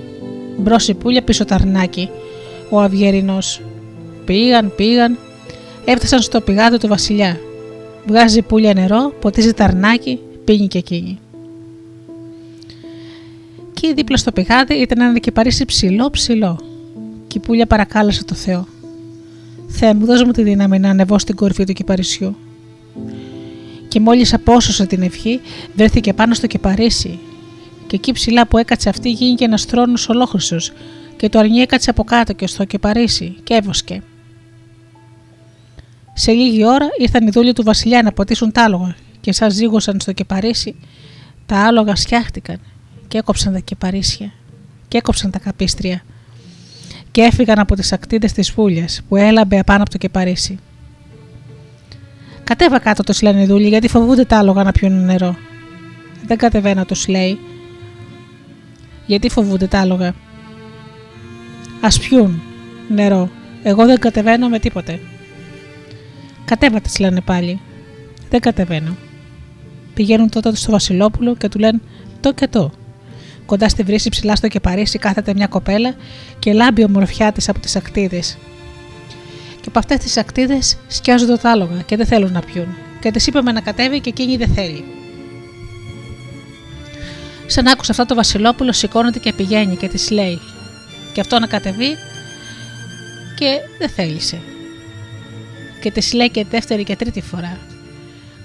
Μπρος 0.57 0.89
η 0.89 0.95
πουλια 0.95 1.23
πίσω 1.23 1.45
το 1.45 1.55
αρνάκι. 1.55 2.11
Ο 2.71 2.81
Αυγερινό. 2.81 3.39
Πήγαν, 4.25 4.73
πήγαν, 4.77 5.19
έφτασαν 5.85 6.21
στο 6.21 6.41
πηγάδι 6.41 6.79
του 6.79 6.89
Βασιλιά. 6.89 7.41
Βγάζει 8.07 8.39
η 8.39 8.43
πουλια 8.43 8.75
νερό, 8.75 9.13
ποτίζει 9.21 9.53
το 9.53 9.65
αρνάκι, 9.65 10.19
πίνει 10.45 10.67
και 10.67 10.79
εκείνη. 10.79 11.19
Και 13.75 13.93
δίπλα 13.95 14.17
στο 14.17 14.33
πηγάδι 14.33 14.75
ήταν 14.75 15.01
ένα 15.01 15.19
κυπαρίσι 15.19 15.65
ψηλό 15.65 16.11
ψηλό 16.11 16.61
και 17.27 17.39
η 17.39 17.41
πουλια 17.41 17.67
παρακάλεσε 17.67 18.25
το 18.25 18.35
Θεό. 18.35 18.67
Θεέ 19.69 19.95
μου, 19.95 20.05
δώσ' 20.05 20.25
μου 20.25 20.33
τη 20.33 20.43
δύναμη 20.43 20.79
να 20.79 20.91
ανεβώ 20.91 21.19
στην 21.19 21.35
κορυφή 21.35 21.65
του 21.65 21.73
κυπαρισιού. 21.73 22.37
Και 23.89 24.01
μόλις 24.01 24.35
απόσωσε 24.35 24.87
την 24.87 25.03
ευχή, 25.03 25.41
βρέθηκε 25.75 26.13
πάνω 26.13 26.35
στο 26.35 26.47
κυπαρίσι. 26.47 27.19
Και 27.87 27.97
εκεί 27.97 28.13
ψηλά 28.13 28.47
που 28.47 28.59
έκατσε 28.59 28.89
αυτή 28.89 29.11
γίνηκε 29.11 29.45
ένας 29.45 29.65
θρόνος 29.65 30.09
ολόχρυσος, 30.09 30.73
και 31.17 31.29
το 31.29 31.39
αρνί 31.39 31.59
έκατσε 31.59 31.91
από 31.91 32.05
κάτω 32.05 32.33
και 32.33 32.47
στο 32.47 32.65
κυπαρίσι 32.65 33.37
και 33.43 33.55
έβοσκε. 33.55 34.03
Σε 36.13 36.33
λίγη 36.33 36.65
ώρα 36.65 36.89
ήρθαν 36.99 37.27
οι 37.27 37.31
δούλοι 37.31 37.53
του 37.53 37.63
Βασιλιά 37.63 38.03
να 38.03 38.13
ποτίσουν 38.13 38.53
τα 38.53 38.65
άλογα, 38.65 38.95
και 39.21 39.33
σαν 39.33 39.51
ζήγωσαν 39.51 40.01
στο 40.01 40.13
κυπαρίσι, 40.13 40.75
τα 41.47 41.67
άλογα 41.67 41.97
σκιάχτηκαν 41.97 42.61
και 43.09 43.19
έκοψαν 43.19 43.53
τα 43.53 43.59
κυπαρίσια 43.59 44.33
και 44.89 44.99
έκοψαν 44.99 45.31
τα 45.31 45.39
καπίστρια 45.39 46.03
και 47.11 47.21
έφυγαν 47.21 47.59
από 47.59 47.75
τις 47.75 47.93
ακτίδες 47.93 48.33
της 48.33 48.51
φούλιας 48.51 49.01
που 49.09 49.17
έλαμπε 49.17 49.59
απάνω 49.59 49.81
από 49.83 49.91
το 49.91 49.99
κεπαρίσι. 49.99 50.59
Κατέβα 52.45 52.79
κάτω 52.79 53.03
το 53.03 53.19
λένε 53.23 53.43
οι 53.43 53.47
δούλοι 53.47 53.69
γιατί 53.69 53.89
φοβούνται 53.89 54.25
τα 54.25 54.39
άλογα 54.39 54.63
να 54.63 54.73
πιούν 54.73 55.05
νερό. 55.05 55.37
Δεν 56.27 56.37
κατεβαίνα 56.37 56.85
τους 56.85 57.09
λέει. 57.09 57.39
Γιατί 59.07 59.29
φοβούνται 59.29 59.67
τα 59.67 59.81
άλογα. 59.81 60.09
Α 61.81 61.89
πιούν 62.01 62.43
νερό. 62.89 63.31
Εγώ 63.63 63.87
δεν 63.87 63.99
κατεβαίνω 63.99 64.49
με 64.49 64.59
τίποτε. 64.59 65.01
Κατέβατες, 66.45 66.99
λένε 66.99 67.21
πάλι. 67.21 67.61
Δεν 68.31 68.41
κατεβαίνω. 68.41 68.97
Πηγαίνουν 69.95 70.31
τότε 70.31 70.57
στο 70.57 70.71
Βασιλόπουλο 70.71 71.37
και 71.37 71.49
του 71.49 71.59
λένε 71.59 71.81
το 72.21 72.33
και 72.33 72.49
το. 72.49 72.73
Κοντά 73.47 73.69
στη 73.69 73.83
βρύση 73.83 74.09
ψηλά 74.09 74.37
στο 74.37 74.49
κεπαρίσι 74.49 74.99
κάθεται 74.99 75.35
μια 75.35 75.47
κοπέλα 75.47 75.95
και 76.39 76.53
λάμπει 76.53 76.85
ομορφιά 76.85 77.33
της 77.33 77.49
από 77.49 77.59
τις 77.61 77.77
ακτίδες. 77.77 78.39
Και 79.61 79.69
από 79.69 79.79
αυτές 79.79 79.99
τις 79.99 80.17
ακτίδες 80.17 80.77
σκιάζονται 80.89 81.37
τα 81.37 81.51
άλογα 81.51 81.81
και 81.87 81.97
δεν 81.97 82.07
θέλουν 82.07 82.33
να 82.33 82.41
πιούν. 82.41 82.77
Και 83.01 83.11
της 83.11 83.27
είπαμε 83.27 83.53
να 83.53 83.61
κατέβει 83.61 84.01
και 84.01 84.09
εκείνη 84.09 84.37
δεν 84.37 84.49
θέλει. 84.49 84.85
Σαν 87.47 87.67
άκουσε 87.67 87.91
αυτό 87.91 88.07
το 88.07 88.15
Βασιλόπουλο, 88.15 88.73
σηκώνεται 88.73 89.19
και 89.19 89.33
πηγαίνει 89.33 89.77
και 89.77 89.89
της 89.89 90.11
λέει: 90.11 90.41
Και 91.13 91.21
αυτό 91.21 91.39
να 91.39 91.47
κατεβεί 91.47 91.97
και 93.35 93.59
δεν 93.79 93.89
θέλησε. 93.89 94.41
Και 95.81 95.91
τη 95.91 96.17
λέει 96.17 96.31
και 96.31 96.45
δεύτερη 96.45 96.85
και 96.85 96.97
τρίτη 96.97 97.21
φορά. 97.21 97.59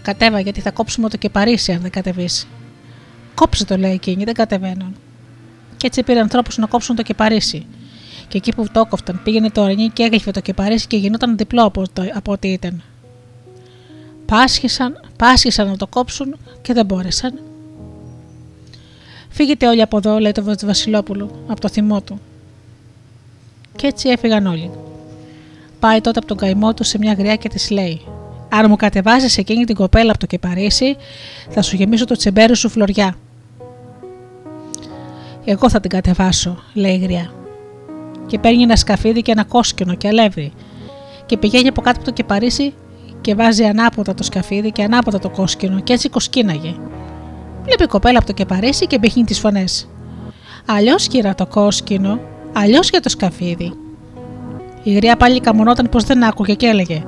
Κατέβα 0.02 0.40
γιατί 0.40 0.62
θα 0.62 0.72
κόψουμε 0.72 1.10
το 1.10 1.18
κεπαρίσι 1.18 1.72
αν 1.72 1.82
δεν 1.82 1.92
κατεβείς. 1.92 2.48
Κόψε 3.36 3.66
το 3.66 3.78
λέει 3.78 3.92
εκείνη, 3.92 4.24
δεν 4.24 4.34
κατεβαίνουν. 4.34 4.96
Και 5.78 5.88
έτσι 5.88 6.04
πήρε 6.04 6.20
ανθρώπους 6.20 6.58
να 6.58 6.68
κόψουν 6.68 6.96
το 6.96 7.02
κεπαρίσι. 7.02 7.66
Και 8.28 8.38
εκεί 8.38 8.54
που 8.56 8.66
το 8.72 8.86
κόφταν 8.86 9.22
πήγαινε 9.24 9.50
το 9.50 9.62
αρνί 9.62 9.90
και 9.90 10.04
έγλυφε 10.04 10.32
το 10.32 10.40
κεπαρίσι 10.40 10.88
και 10.88 10.98
γινόταν 10.98 11.38
διπλό 11.38 11.64
από, 11.64 11.84
το, 11.94 12.04
από 12.14 12.32
ό,τι 12.32 12.48
ήταν. 12.48 12.84
Πάσχησαν, 14.26 15.00
πάσχησαν 15.18 15.68
να 15.68 15.78
το 15.78 15.88
κόψουν 15.88 16.36
και 16.62 16.74
δεν 16.74 16.86
μπόρεσαν. 16.86 17.40
Φύγετε 19.30 19.68
όλοι 19.68 19.82
από 19.82 19.98
εδώ, 19.98 20.20
λέει 20.20 20.32
το 20.32 20.58
Βασιλόπουλο, 20.66 21.44
από 21.48 21.62
το 21.62 21.70
θυμό 21.70 22.02
του. 22.02 22.20
Και 23.76 23.88
έτσι 23.88 24.10
έφυγαν 24.10 24.46
όλοι. 24.46 24.72
Πάει 25.86 26.02
τότε 26.02 26.20
από 26.20 26.28
τον 26.28 26.38
καημό 26.38 26.74
του 26.74 26.84
σε 26.84 26.98
μια 26.98 27.14
γριά 27.14 27.36
και 27.36 27.50
της 27.50 27.70
λέει: 27.70 28.02
Αν 28.50 28.66
μου 28.70 28.76
κατεβάζεις 28.76 29.38
εκείνη 29.38 29.64
την 29.64 29.76
κοπέλα 29.76 30.10
από 30.10 30.20
το 30.20 30.26
κεπαρίσι, 30.26 30.96
θα 31.50 31.62
σου 31.62 31.76
γεμίσω 31.76 32.06
το 32.06 32.16
τσεμπέρι 32.16 32.56
σου 32.56 32.70
φλωριά. 32.70 33.16
Εγώ 35.46 35.70
θα 35.70 35.80
την 35.80 35.90
κατεβάσω, 35.90 36.58
λέει 36.74 36.94
η 36.94 36.98
γριά. 36.98 37.34
Και 38.26 38.40
παίρνει 38.40 38.64
ένα 38.64 38.76
σκαφίδι 38.76 39.22
και 39.22 39.32
ένα 39.32 39.44
κόσκινο 39.44 39.96
και 39.96 40.08
αλεύρι. 40.08 40.54
Και 41.26 41.38
πηγαίνει 41.38 41.68
από 41.68 41.82
κάτω 41.82 41.98
από 41.98 42.06
το 42.06 42.12
κεπαρίσι 42.12 42.74
και 43.22 43.36
βάζει 43.36 43.64
ανάποδα 43.64 44.14
το 44.14 44.24
σκαφίδι 44.24 44.72
και 44.72 44.84
ανάποδα 44.84 45.20
το 45.20 45.30
κόσκινο 45.30 45.80
και 45.80 45.94
έτσι 45.94 46.10
κοσκίναγε. 46.10 46.76
Βλέπει 47.64 47.84
η 47.84 47.88
κοπέλα 47.88 48.18
από 48.18 48.28
το 48.28 48.34
κεπαρίσι 48.34 48.88
και 48.88 48.98
μπήχνει 48.98 49.24
τις 49.24 49.40
φωνές. 49.40 49.90
Αλλιώς 50.66 51.08
κύρα 51.08 51.36
το 51.36 51.46
κόσκινο, 51.46 52.20
αλλιώς 52.54 52.90
για 52.90 53.00
το 53.02 53.10
σκαφίδι. 53.10 53.74
Η 54.86 54.94
γριά 54.94 55.16
πάλι 55.16 55.40
καμονόταν 55.40 55.90
πως 55.90 56.04
δεν 56.04 56.24
άκουγε 56.24 56.54
και 56.54 56.68
έλεγε: 56.68 57.04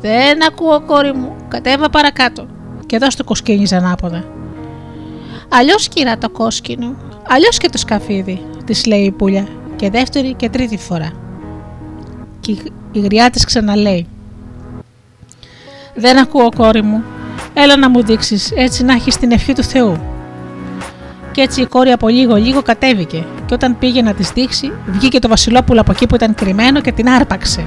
Δεν 0.00 0.46
ακούω, 0.46 0.80
κόρη 0.80 1.12
μου, 1.12 1.36
κατέβα 1.48 1.90
παρακάτω. 1.90 2.46
Και 2.86 2.98
δώσ' 2.98 3.16
το 3.16 3.24
κοσκίνης 3.24 3.72
ανάποδα. 3.72 4.24
Αλλιώς 5.48 5.88
κύρα 5.88 6.18
το 6.18 6.30
κόσκινο, 6.30 6.96
αλλιώς 7.28 7.58
και 7.58 7.68
το 7.68 7.78
σκαφίδι, 7.78 8.42
της 8.64 8.86
λέει 8.86 9.04
η 9.04 9.10
πουλια, 9.10 9.46
και 9.76 9.90
δεύτερη 9.90 10.34
και 10.34 10.48
τρίτη 10.48 10.76
φορά. 10.76 11.12
Και 12.40 12.56
η 12.92 13.00
γριά 13.00 13.30
της 13.30 13.44
ξαναλέει: 13.44 14.06
Δεν 15.94 16.18
ακούω, 16.18 16.48
κόρη 16.56 16.82
μου, 16.82 17.02
έλα 17.54 17.76
να 17.76 17.90
μου 17.90 18.02
δείξεις 18.02 18.52
έτσι 18.54 18.84
να 18.84 18.92
έχεις 18.92 19.16
την 19.16 19.30
ευχή 19.30 19.52
του 19.52 19.62
Θεού. 19.62 19.98
Και 21.32 21.40
έτσι 21.40 21.60
η 21.60 21.66
κόρη 21.66 21.90
από 21.90 22.08
λίγο 22.08 22.34
λίγο 22.34 22.62
κατέβηκε, 22.62 23.24
και 23.46 23.54
όταν 23.54 23.78
πήγε 23.78 24.02
να 24.02 24.14
τη 24.14 24.22
δείξει, 24.22 24.72
βγήκε 24.86 25.18
το 25.18 25.28
Βασιλόπουλο 25.28 25.80
από 25.80 25.92
εκεί 25.92 26.06
που 26.06 26.14
ήταν 26.14 26.34
κρυμμένο 26.34 26.80
και 26.80 26.92
την 26.92 27.08
άρπαξε. 27.08 27.62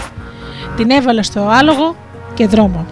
Την 0.76 0.90
έβαλε 0.90 1.24
στο 1.24 1.48
άλογο 1.50 1.96
και 2.34 2.48
δρόμο. 2.48 2.86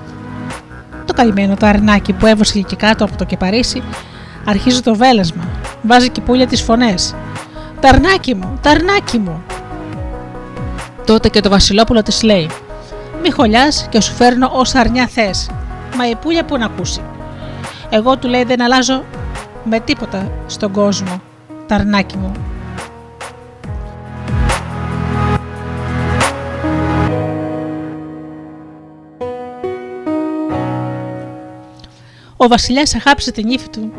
Το 1.05 1.13
καημένο 1.13 1.55
το 1.55 1.65
αρνάκι 1.65 2.13
που 2.13 2.25
έβοσκε 2.25 2.61
και 2.61 2.75
κάτω 2.75 3.03
από 3.03 3.17
το 3.17 3.23
κεπαρίσι, 3.23 3.83
αρχίζει 4.45 4.81
το 4.81 4.95
βέλασμα. 4.95 5.43
Βάζει 5.81 6.09
και 6.09 6.21
πουλια 6.21 6.47
τις 6.47 6.61
φωνές. 6.61 7.15
Ταρνάκι 7.79 8.35
μου, 8.35 8.59
ταρνάκι 8.61 9.17
μου. 9.17 9.43
Τότε 11.05 11.29
και 11.29 11.41
το 11.41 11.49
Βασιλόπουλο 11.49 12.03
της 12.03 12.23
λέει: 12.23 12.49
Μη 13.21 13.31
χολιά 13.31 13.67
και 13.89 14.01
σου 14.01 14.13
φέρνω 14.13 14.51
όσα 14.53 14.79
αρνιά 14.79 15.07
θες. 15.07 15.49
Μα 15.97 16.09
η 16.09 16.15
πουλια 16.15 16.45
που 16.45 16.57
να 16.57 16.65
ακούσει. 16.65 17.01
Εγώ 17.89 18.17
του 18.17 18.27
λέει 18.27 18.43
δεν 18.43 18.61
αλλάζω 18.61 19.03
με 19.63 19.79
τίποτα 19.79 20.31
στον 20.47 20.71
κόσμο, 20.71 21.21
ταρνάκι 21.67 22.17
μου. 22.17 22.31
Ο 32.41 32.47
βασιλιάς 32.47 32.95
αγάπησε 32.95 33.31
την 33.31 33.49
ύφη 33.49 33.69
του. 33.69 33.91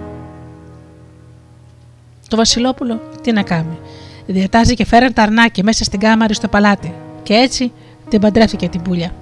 Το 2.28 2.36
Βασιλόπουλο 2.36 3.00
τι 3.22 3.32
να 3.32 3.42
κάνει. 3.42 3.78
Διατάζει 4.26 4.74
και 4.74 4.86
φέραν 4.86 5.12
τα 5.12 5.22
αρνάκι 5.22 5.62
μέσα 5.62 5.84
στην 5.84 6.00
κάμαρη 6.00 6.34
στο 6.34 6.48
παλάτι. 6.48 6.94
Και 7.22 7.34
έτσι 7.34 7.72
την 8.08 8.20
παντρεύτηκε 8.20 8.68
την 8.68 8.82
πουλια. 8.82 9.14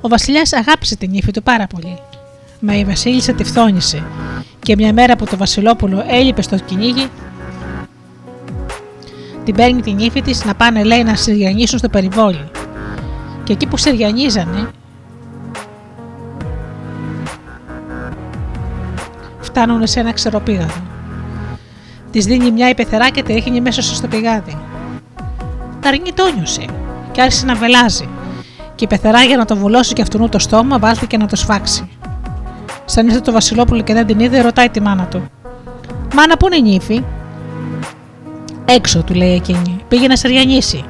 Ο 0.00 0.08
Βασιλιάς 0.08 0.52
αγάπησε 0.52 0.96
την 0.96 1.12
ύφη 1.12 1.30
του 1.30 1.42
πάρα 1.42 1.66
πολύ. 1.66 1.98
Μα 2.60 2.76
η 2.78 2.84
Βασίλισσα 2.84 3.32
τη 3.32 3.44
φθόνησε 3.44 4.02
και 4.66 4.76
μια 4.76 4.92
μέρα 4.92 5.16
που 5.16 5.24
το 5.24 5.36
Βασιλόπουλο 5.36 6.04
έλειπε 6.08 6.42
στο 6.42 6.56
κυνήγι, 6.56 7.08
την 9.44 9.54
παίρνει 9.54 9.80
την 9.80 9.98
ύφη 9.98 10.22
της 10.22 10.44
να 10.44 10.54
πάνε 10.54 10.82
λέει 10.82 11.02
να 11.02 11.14
σεριανίσουν 11.14 11.78
στο 11.78 11.88
περιβόλι. 11.88 12.50
Και 13.44 13.52
εκεί 13.52 13.66
που 13.66 13.76
σεριανίζανε, 13.76 14.70
φτάνουν 19.40 19.86
σε 19.86 20.00
ένα 20.00 20.12
ξεροπήγαδο. 20.12 20.82
Της 22.10 22.24
δίνει 22.24 22.50
μια 22.50 22.68
υπεθερά 22.68 23.10
και 23.10 23.22
τη 23.22 23.32
ρίχνει 23.32 23.60
μέσα 23.60 23.82
στο 23.82 24.06
πηγάδι. 24.06 24.58
Τα 25.80 25.88
αρνεί 25.88 26.12
και 27.12 27.22
άρχισε 27.22 27.46
να 27.46 27.54
βελάζει. 27.54 28.08
Και 28.74 28.84
η 28.84 28.86
πεθερά 28.86 29.22
για 29.22 29.36
να 29.36 29.44
το 29.44 29.56
βουλώσει 29.56 29.92
και 29.92 30.02
αυτού 30.02 30.28
το 30.28 30.38
στόμα 30.38 30.78
βάλθηκε 30.78 31.16
να 31.16 31.26
το 31.26 31.36
σφάξει. 31.36 31.88
Σαν 32.86 33.06
ήρθε 33.06 33.20
το 33.20 33.32
Βασιλόπουλο 33.32 33.82
και 33.82 33.94
δεν 33.94 34.06
την 34.06 34.20
είδε, 34.20 34.40
ρωτάει 34.40 34.68
τη 34.68 34.80
μάνα 34.80 35.06
του. 35.06 35.30
Μάνα, 36.14 36.36
πού 36.36 36.46
είναι 36.46 36.56
η 36.56 36.62
νύφη; 36.72 37.02
Έξω, 38.64 39.02
του 39.02 39.14
λέει 39.14 39.34
εκείνη. 39.34 39.84
Πήγε 39.88 40.06
να 40.06 40.16
σεριανίσει. 40.16 40.84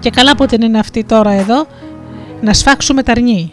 Και 0.00 0.10
καλά 0.10 0.36
που 0.36 0.46
την 0.46 0.62
είναι 0.62 0.78
αυτή 0.78 1.04
τώρα 1.04 1.30
εδώ, 1.30 1.66
να 2.40 2.52
σφάξουμε 2.52 3.02
τα 3.02 3.12
αρνί. 3.12 3.52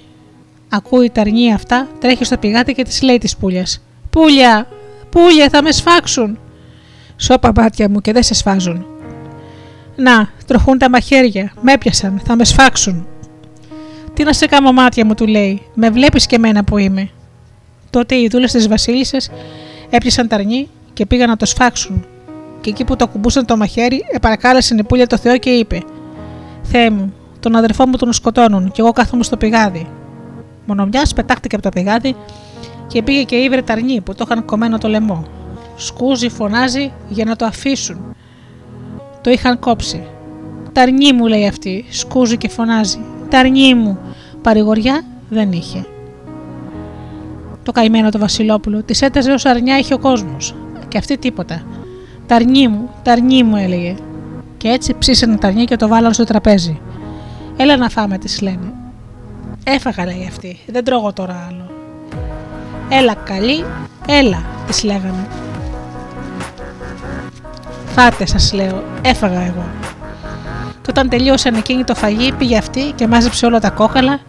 Ακούει 0.69 1.09
τα 1.09 1.21
αρνί 1.21 1.53
αυτά, 1.53 1.87
τρέχει 1.99 2.23
στο 2.23 2.37
πηγάδι 2.37 2.73
και 2.73 2.83
της 2.83 3.01
λέει 3.01 3.17
τη 3.17 3.33
πουλια. 3.39 3.65
Πούλια, 4.09 4.67
πούλια, 5.09 5.49
θα 5.49 5.63
με 5.63 5.71
σφάξουν. 5.71 6.39
Σώπα 7.15 7.51
μάτια 7.55 7.89
μου 7.89 8.01
και 8.01 8.11
δεν 8.11 8.23
σε 8.23 8.33
σφάζουν. 8.33 8.85
Να, 9.95 10.29
τροχούν 10.45 10.77
τα 10.77 10.89
μαχαίρια, 10.89 11.53
με 11.61 11.73
έπιασαν, 11.73 12.21
θα 12.25 12.35
με 12.35 12.45
σφάξουν. 12.45 13.07
Τι 14.13 14.23
να 14.23 14.33
σε 14.33 14.45
κάνω 14.45 14.71
μάτια 14.71 15.05
μου, 15.05 15.13
του 15.13 15.27
λέει, 15.27 15.61
με 15.73 15.89
βλέπεις 15.89 16.25
και 16.25 16.35
εμένα 16.35 16.63
που 16.63 16.77
είμαι. 16.77 17.09
Τότε 17.95 18.15
οι 18.15 18.27
δούλες 18.27 18.51
της 18.51 18.67
Βασίλισσας 18.67 19.29
έπιασαν 19.89 20.27
τα 20.27 20.35
αρνί 20.35 20.69
και 20.93 21.05
πήγαν 21.05 21.29
να 21.29 21.37
το 21.37 21.45
σφάξουν. 21.45 22.05
Και 22.61 22.69
εκεί 22.69 22.83
που 22.83 22.95
το 22.95 23.07
κουμπούσαν 23.07 23.45
το 23.45 23.57
μαχαίρι, 23.57 24.05
επαρακάλεσαν 24.11 24.77
η 24.77 24.83
πουλια 24.83 25.07
το 25.07 25.17
Θεό 25.17 25.37
και 25.37 25.49
είπε: 25.49 25.81
Θεέ 26.61 26.89
μου, 26.89 27.13
τον 27.39 27.55
αδερφό 27.55 27.87
μου 27.87 27.97
τον 27.97 28.13
σκοτώνουν, 28.13 28.71
και 28.71 28.81
εγώ 28.81 28.91
κάθομαι 28.91 29.23
στο 29.23 29.37
πηγάδι. 29.37 29.87
Μονομιάς 30.65 31.13
πετάχτηκε 31.13 31.55
από 31.55 31.63
το 31.63 31.69
πηγάδι 31.69 32.15
και 32.87 33.03
πήγε 33.03 33.23
και 33.23 33.35
ήβρε 33.35 33.61
τα 33.61 33.73
αρνί 33.73 34.01
που 34.01 34.15
το 34.15 34.25
είχαν 34.27 34.45
κομμένο 34.45 34.77
το 34.77 34.87
λαιμό. 34.87 35.25
Σκούζει, 35.75 36.29
φωνάζει 36.29 36.91
για 37.09 37.25
να 37.25 37.35
το 37.35 37.45
αφήσουν. 37.45 38.15
Το 39.21 39.29
είχαν 39.29 39.59
κόψει. 39.59 40.03
Τα 40.71 40.81
αρνί 40.81 41.13
μου, 41.13 41.27
λέει 41.27 41.47
αυτή, 41.47 41.85
σκούζει 41.89 42.37
και 42.37 42.49
φωνάζει. 42.49 42.99
Τα 43.29 43.39
αρνί 43.39 43.73
μου. 43.73 43.99
Παρηγοριά 44.41 45.03
δεν 45.29 45.51
είχε. 45.51 45.85
Το 47.65 47.71
καημένο 47.71 48.09
το 48.09 48.19
Βασιλόπουλο 48.19 48.83
τη 48.83 48.99
έταζε 49.05 49.31
ω 49.31 49.37
αρνιά 49.43 49.77
είχε 49.77 49.93
ο 49.93 49.99
κόσμος. 49.99 50.55
Και 50.87 50.97
αυτή 50.97 51.17
τίποτα. 51.17 51.61
Τα 52.27 52.35
αρνί 52.35 52.67
μου, 52.67 52.89
τα 53.03 53.11
αρνί 53.11 53.43
μου 53.43 53.55
έλεγε. 53.55 53.95
Και 54.57 54.67
έτσι 54.67 54.95
ψήσανε 54.99 55.37
τα 55.37 55.47
αρνί 55.47 55.65
και 55.65 55.75
το 55.75 55.87
βάλαν 55.87 56.13
στο 56.13 56.23
τραπέζι. 56.23 56.79
Έλα 57.57 57.77
να 57.77 57.89
φάμε, 57.89 58.17
τη 58.17 58.43
λένε. 58.43 58.73
Έφαγα, 59.63 60.05
λέει 60.05 60.25
αυτή. 60.27 60.59
Δεν 60.67 60.83
τρώγω 60.83 61.13
τώρα 61.13 61.47
άλλο. 61.49 61.69
Έλα, 62.89 63.13
καλή, 63.13 63.65
έλα, 64.07 64.43
τη 64.71 64.85
λέγανε. 64.85 65.27
Φάτε, 67.85 68.25
σας 68.25 68.53
λέω, 68.53 68.83
έφαγα 69.01 69.39
εγώ. 69.39 69.65
Και 70.81 70.89
όταν 70.89 71.09
τελείωσαν 71.09 71.55
εκείνη 71.55 71.83
το 71.83 71.95
φαγί, 71.95 72.31
πήγε 72.31 72.57
αυτή 72.57 72.91
και 72.95 73.07
μάζεψε 73.07 73.45
όλα 73.45 73.59
τα 73.59 73.69
κόκαλα 73.69 74.19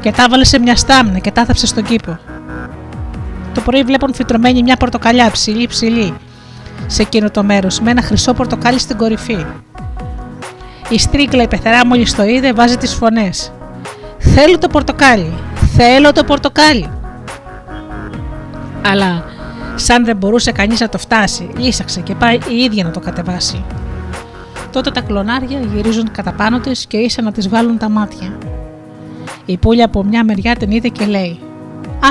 και 0.00 0.12
τα 0.12 0.22
έβαλε 0.22 0.44
σε 0.44 0.58
μια 0.58 0.76
στάμνα 0.76 1.18
και 1.18 1.30
τα 1.30 1.44
θάψε 1.44 1.66
στον 1.66 1.84
κήπο. 1.84 2.18
Το 3.54 3.60
πρωί 3.60 3.82
βλέπουν 3.82 4.14
φυτρωμένη 4.14 4.62
μια 4.62 4.76
πορτοκαλιά 4.76 5.30
ψηλή 5.30 5.66
ψηλή 5.66 6.14
σε 6.86 7.02
εκείνο 7.02 7.30
το 7.30 7.42
μέρος 7.42 7.80
με 7.80 7.90
ένα 7.90 8.02
χρυσό 8.02 8.32
πορτοκάλι 8.32 8.78
στην 8.78 8.96
κορυφή. 8.96 9.46
Η 10.88 10.98
στρίκλα 10.98 11.42
η 11.42 11.48
πεθερά 11.48 11.86
μόλις 11.86 12.14
το 12.14 12.22
είδε 12.22 12.52
βάζει 12.52 12.76
τις 12.76 12.94
φωνές. 12.94 13.52
Θέλω 14.18 14.58
το 14.58 14.68
πορτοκάλι! 14.68 15.32
Θέλω 15.76 16.12
το 16.12 16.24
πορτοκάλι! 16.24 16.90
Αλλά 18.86 19.24
σαν 19.74 20.04
δεν 20.04 20.16
μπορούσε 20.16 20.52
κανείς 20.52 20.80
να 20.80 20.88
το 20.88 20.98
φτάσει, 20.98 21.50
ίσαξε 21.58 22.00
και 22.00 22.14
πάει 22.14 22.38
η 22.48 22.56
ίδια 22.56 22.84
να 22.84 22.90
το 22.90 23.00
κατεβάσει. 23.00 23.64
Τότε 24.72 24.90
τα 24.90 25.00
κλονάρια 25.00 25.60
γυρίζουν 25.74 26.10
κατά 26.10 26.32
πάνω 26.32 26.58
της 26.58 26.86
και 26.86 26.96
ίσα 26.96 27.22
να 27.22 27.32
τις 27.32 27.48
βάλουν 27.48 27.78
τα 27.78 27.88
μάτια. 27.88 28.32
Η 29.44 29.56
πουλια 29.56 29.84
από 29.84 30.04
μια 30.04 30.24
μεριά 30.24 30.56
την 30.56 30.70
είδε 30.70 30.88
και 30.88 31.04
λέει 31.04 31.38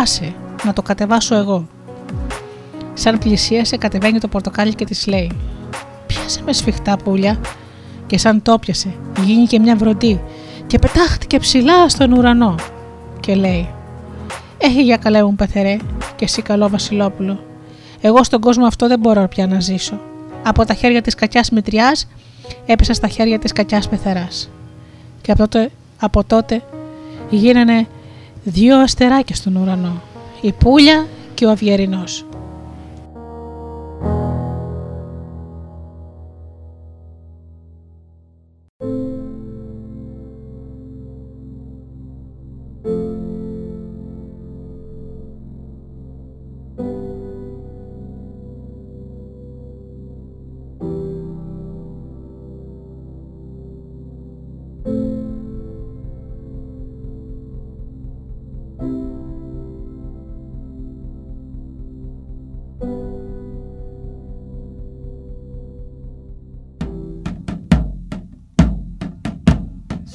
«Άσε, 0.02 0.34
να 0.66 0.74
το 0.74 0.82
κατεβάσω 0.82 1.36
εγώ». 1.36 1.68
Σαν 2.94 3.18
πλησίασε 3.18 3.78
κατεβαίνει 3.78 4.20
το 4.20 4.28
πορτοκάλι 4.28 4.76
και 4.76 4.86
της 4.86 5.08
λέει 5.08 5.32
«Πιάσε 6.08 6.42
με 6.46 6.54
σφιχτά 6.54 6.98
πουλια» 6.98 7.40
και 8.08 8.18
σαν 8.18 8.42
το 8.42 8.60
πιασε 8.60 8.94
γίνει 9.24 9.46
και 9.46 9.60
μια 9.60 9.76
βροντή 9.76 10.22
και 10.68 10.80
πετάχτηκε 10.80 11.40
ψηλά 11.40 11.90
στον 11.90 12.12
ουρανό 12.12 12.56
και 13.20 13.36
λέει 13.36 13.70
«Έχει 14.58 14.82
για 14.82 14.98
καλέ 14.98 15.24
μου 15.24 15.36
πεθερέ 15.36 15.78
και 16.16 16.26
εσύ 16.26 16.42
καλό 16.42 16.70
βασιλόπουλο. 16.70 17.40
Εγώ 18.02 18.24
στον 18.24 18.42
κόσμο 18.42 18.66
αυτό 18.66 18.88
δεν 18.88 19.00
μπορώ 19.00 19.28
πια 19.28 19.48
να 19.48 19.60
ζήσω. 19.60 20.00
Από 20.44 20.66
τα 20.66 20.74
χέρια 20.74 21.02
της 21.02 21.16
κακιάς 21.16 21.50
μητριάς 21.50 22.08
έπεσα 22.66 22.94
στα 22.94 23.08
χέρια 23.08 23.40
της 23.40 23.52
κακιάς 23.52 23.90
πεθεράς. 23.90 24.50
Και 25.22 25.32
από 25.32 25.48
τότε, 25.48 25.72
από 26.00 26.24
τότε 26.24 26.62
γίνανε 27.30 27.88
δύο 28.44 28.78
αστεράκια 28.78 29.36
στον 29.36 29.56
ουρανό, 29.56 30.02
η 30.42 30.52
Πούλια 30.52 31.08
και 31.34 31.46
ο 31.46 31.50
Αυγερινός. 31.50 32.26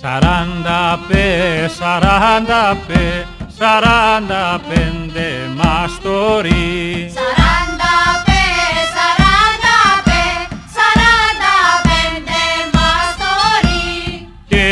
Σαράντα 0.06 1.00
πέ, 1.08 1.70
σαράντα 1.78 2.76
πέ, 2.86 3.26
σαράντα 3.58 4.60
πέντε 4.68 5.28
μαστορί. 5.56 7.12
Σαράντα 7.16 7.94
πέ, 8.26 8.44
σαράντα 8.94 9.78
πέ, 10.06 10.22
σαράντα 10.74 11.56
πέντε 11.86 12.42
μαστορί. 12.74 14.28
Και 14.48 14.66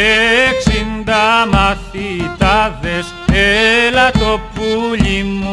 εξήντα 0.49 1.25
μαθητάδες, 1.53 3.07
έλα 3.33 4.11
το 4.11 4.41
πουλί 4.55 5.23
μου, 5.23 5.44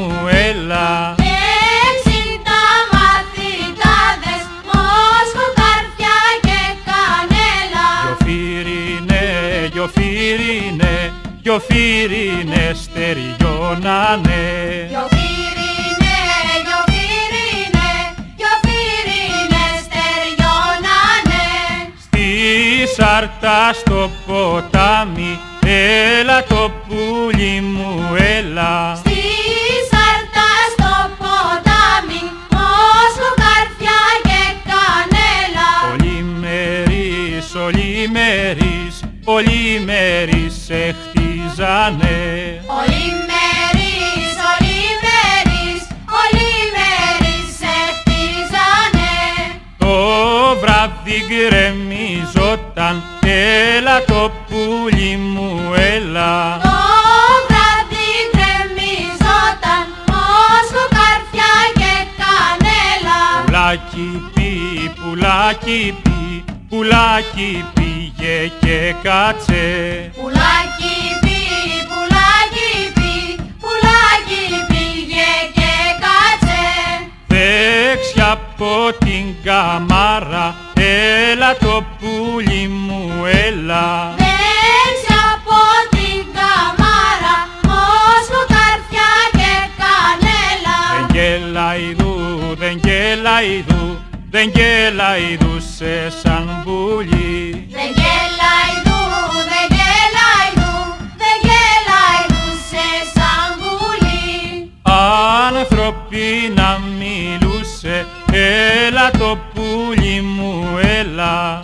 γιοφύρινε 11.72 12.74
στεριώνανε. 12.74 14.44
Γιοφύρινε, 14.90 16.18
γιοφύρινε, 16.66 17.90
γιοφύρινε 18.40 19.66
στεριώνανε. 19.84 21.46
Στη 22.02 22.28
σάρτα 22.96 23.74
στο 23.74 24.10
ποτάμι, 24.28 25.40
έλα 26.20 26.44
το 26.44 26.72
πουλί 26.88 27.62
μου, 27.62 28.16
έλα. 28.18 29.02
Χτίζανε. 41.82 42.62
Ολημερείς, 42.80 44.32
ολημερείς, 44.52 45.82
ολημερείς 46.22 47.48
σε 47.60 47.76
χτίζανε. 47.98 49.14
Το 49.78 49.96
βράδυ 50.62 51.18
γκρεμιζόταν, 51.28 53.04
έλα 53.22 54.06
το 54.06 54.32
πουλί 54.48 55.16
μου, 55.18 55.74
έλα. 55.74 56.60
Το 56.64 56.78
βράδυ 57.48 58.12
γκρεμιζόταν, 58.32 59.86
Μόσχο, 60.12 60.84
καρφιά 60.98 61.54
και 61.80 61.94
κανέλα. 62.22 63.20
Πουλάκι 63.46 64.30
πει, 64.34 64.52
πουλάκι 65.00 65.96
πει, 66.04 66.44
πουλάκι 66.70 67.66
πήγε 67.74 68.52
και 68.60 68.94
κάτσε. 69.04 70.11
Δεν 94.44 94.52
γέλαει 94.56 95.38
δου 95.40 95.60
σε 95.76 96.10
σαν 96.10 96.62
πουλί. 96.64 97.68
Δεν 97.70 97.90
γέλαει 98.00 98.74
δου, 98.84 99.02
δεν 99.52 99.68
γέλαει 99.78 100.50
δου, 100.56 100.96
δεν 101.22 101.38
γέλαει 101.48 102.24
δου 102.28 102.58
σε 102.70 102.88
σαν 103.14 103.48
πουλί. 103.60 104.72
Άνθρωποι 105.48 106.54
να 106.56 106.80
μιλούσε, 107.00 108.06
έλα 108.32 109.12
το 109.12 109.38
πουλί 109.54 110.22
μου, 110.22 110.78
έλα. 111.00 111.64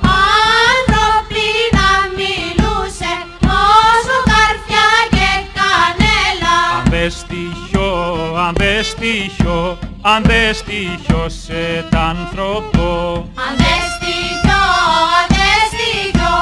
Αν 10.15 10.23
δεν 10.23 10.53
στοιχιώ 10.53 11.25
σε 11.29 11.85
τ' 11.89 11.95
άνθρωπο. 11.95 12.89
Αν 13.35 13.55
δεν 13.57 13.81
στοιχιώ, 13.95 14.65
αν 15.19 15.27
δεν 15.37 15.59
στοιχιώ, 15.71 16.35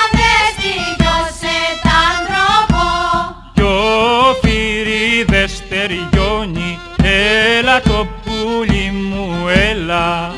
αν 0.00 0.08
δεν 0.18 0.42
στοιχιώ 0.54 1.16
σε 1.40 1.56
τ' 1.82 1.92
άνθρωπο. 2.12 2.84
Κι 3.54 3.62
ο 3.62 4.36
φυρίδες 4.42 5.50
στεριώνει, 5.56 6.78
έλα 7.58 7.80
το 7.80 8.06
πουλί 8.24 8.90
μου, 8.90 9.48
έλα. 9.48 10.34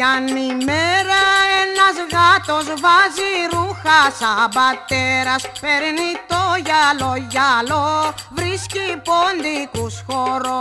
Μιαν 0.00 0.26
ημέρα 0.26 1.22
ένας 1.62 1.96
γάτος 2.12 2.66
βάζει 2.80 3.32
ρούχα 3.52 4.00
σαν 4.18 4.48
πατέρας 4.54 5.42
Παίρνει 5.60 6.10
το 6.30 6.42
γυαλό 6.64 7.26
γυαλό, 7.28 8.14
βρίσκει 8.30 8.86
ποντικούς 9.06 9.94
χώρο 10.06 10.60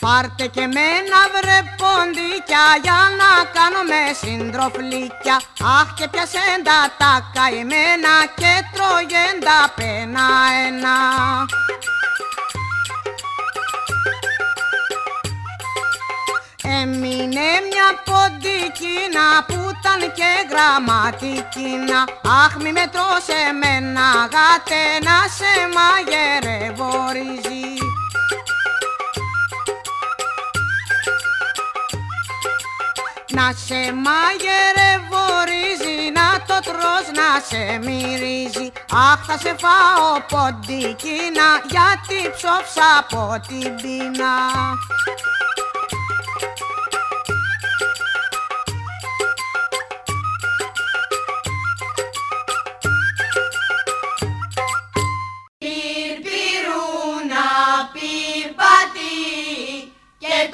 Πάρτε 0.00 0.46
και 0.46 0.66
μένα 0.76 1.18
βρε 1.34 1.58
ποντίκια 1.80 2.64
για 2.82 3.00
να 3.20 3.30
κάνουμε 3.56 4.00
συντροφλίκια 4.20 5.36
Αχ 5.80 5.94
και 5.94 6.08
πιασέντα 6.08 6.78
τα 6.98 7.30
καημένα 7.34 8.14
και 8.40 8.52
τρώγεντα 8.72 9.58
πένα 9.76 10.26
ένα 10.66 10.96
Έμεινε 16.80 17.48
μια 17.68 17.88
ποντικίνα 18.04 19.26
που 19.46 19.54
ήταν 19.54 20.12
και 20.18 20.30
γραμματικίνα. 20.50 22.00
Αχ 22.44 22.54
μη 22.62 22.72
με 22.72 22.86
τρως 22.92 23.26
εμένα 23.48 24.06
γάτε 24.32 24.82
να 25.06 25.18
σε 25.36 25.52
μαγειρεύω 25.74 26.92
ρύζι 27.12 27.70
Να 33.36 33.52
σε 33.66 33.80
μαγειρεύω 34.04 35.26
ρύζι, 35.48 36.10
να 36.18 36.28
το 36.46 36.70
τρως 36.70 37.06
να 37.18 37.30
σε 37.48 37.78
μυρίζει. 37.78 38.72
Αχ 38.92 39.20
θα 39.26 39.38
σε 39.38 39.54
φάω 39.62 40.20
ποντικίνα 40.28 41.48
γιατί 41.72 42.18
ψόψα 42.36 42.86
από 42.98 43.40
την 43.48 43.74
πείνα 43.74 44.34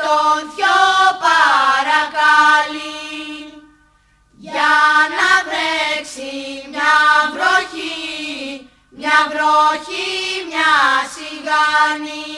τον 0.09 0.41
θιο 0.55 0.81
παρακαλεί. 1.25 2.83
Για 4.45 4.75
να 5.17 5.31
βρέξει 5.47 6.33
μια 6.73 6.99
βροχή, 7.35 8.71
μια 8.99 9.19
βροχή, 9.31 10.13
μια 10.49 10.75
σιγάνη. 11.15 12.37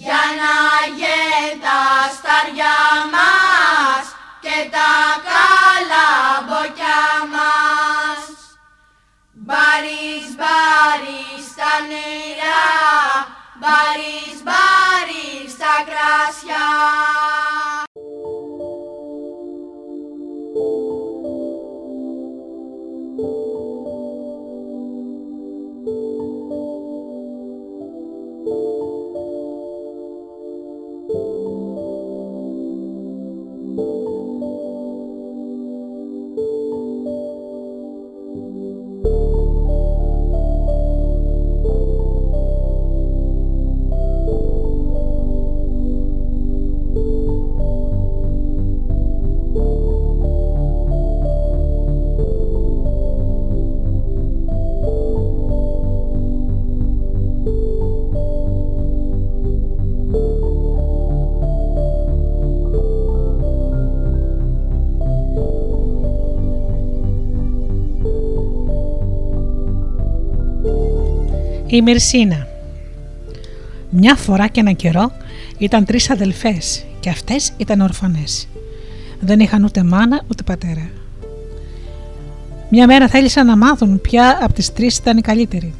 Για 0.00 0.22
να 0.40 0.54
γεν 0.98 1.52
τα 1.64 1.82
σταριά 2.16 2.80
μας 3.14 4.04
και 4.44 4.58
τα 4.74 4.92
καλαμποκιά 5.28 7.02
μας. 7.34 8.22
Μπαρίς, 9.44 10.28
μπαρίς 10.38 11.44
στα 11.52 11.72
νερά, 11.90 12.70
μπαρίς, 13.60 14.38
μπαρίς 14.44 14.71
Η 71.72 71.82
Μυρσίνα 71.82 72.46
Μια 73.90 74.14
φορά 74.14 74.48
και 74.48 74.60
έναν 74.60 74.76
καιρό 74.76 75.12
ήταν 75.58 75.84
τρεις 75.84 76.10
αδελφές 76.10 76.84
και 77.00 77.10
αυτές 77.10 77.52
ήταν 77.56 77.80
ορφανές. 77.80 78.48
Δεν 79.20 79.40
είχαν 79.40 79.64
ούτε 79.64 79.82
μάνα 79.82 80.22
ούτε 80.30 80.42
πατέρα. 80.42 80.90
Μια 82.70 82.86
μέρα 82.86 83.08
θέλησαν 83.08 83.46
να 83.46 83.56
μάθουν 83.56 84.00
ποια 84.00 84.38
από 84.42 84.52
τις 84.52 84.72
τρεις 84.72 84.96
ήταν 84.96 85.16
η 85.16 85.20
καλύτερη. 85.20 85.74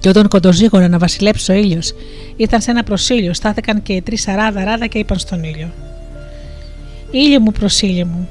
Και 0.00 0.08
όταν 0.08 0.28
κοντοζήγωνε 0.28 0.88
να 0.88 0.98
βασιλέψει 0.98 1.52
ο 1.52 1.54
ήλιος, 1.54 1.94
ήταν 2.36 2.60
σε 2.60 2.70
ένα 2.70 2.82
προσήλιο, 2.82 3.34
στάθηκαν 3.34 3.82
και 3.82 3.92
οι 3.92 4.02
τρεις 4.02 4.28
αράδα 4.28 4.64
ράδα 4.64 4.86
και 4.86 4.98
είπαν 4.98 5.18
στον 5.18 5.42
ήλιο: 5.42 5.72
Ήλιο 7.10 7.40
μου, 7.40 7.52
προσήλιο 7.52 8.06
μου, 8.06 8.28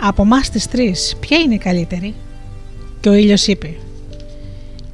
από 0.00 0.22
εμάς 0.22 0.50
τις 0.50 0.68
τρεις, 0.68 1.16
ποια 1.20 1.38
είναι 1.38 1.54
η 1.54 1.58
καλύτερη; 1.58 2.14
Και 3.00 3.08
ο 3.08 3.12
ήλιος 3.12 3.46
είπε: 3.46 3.74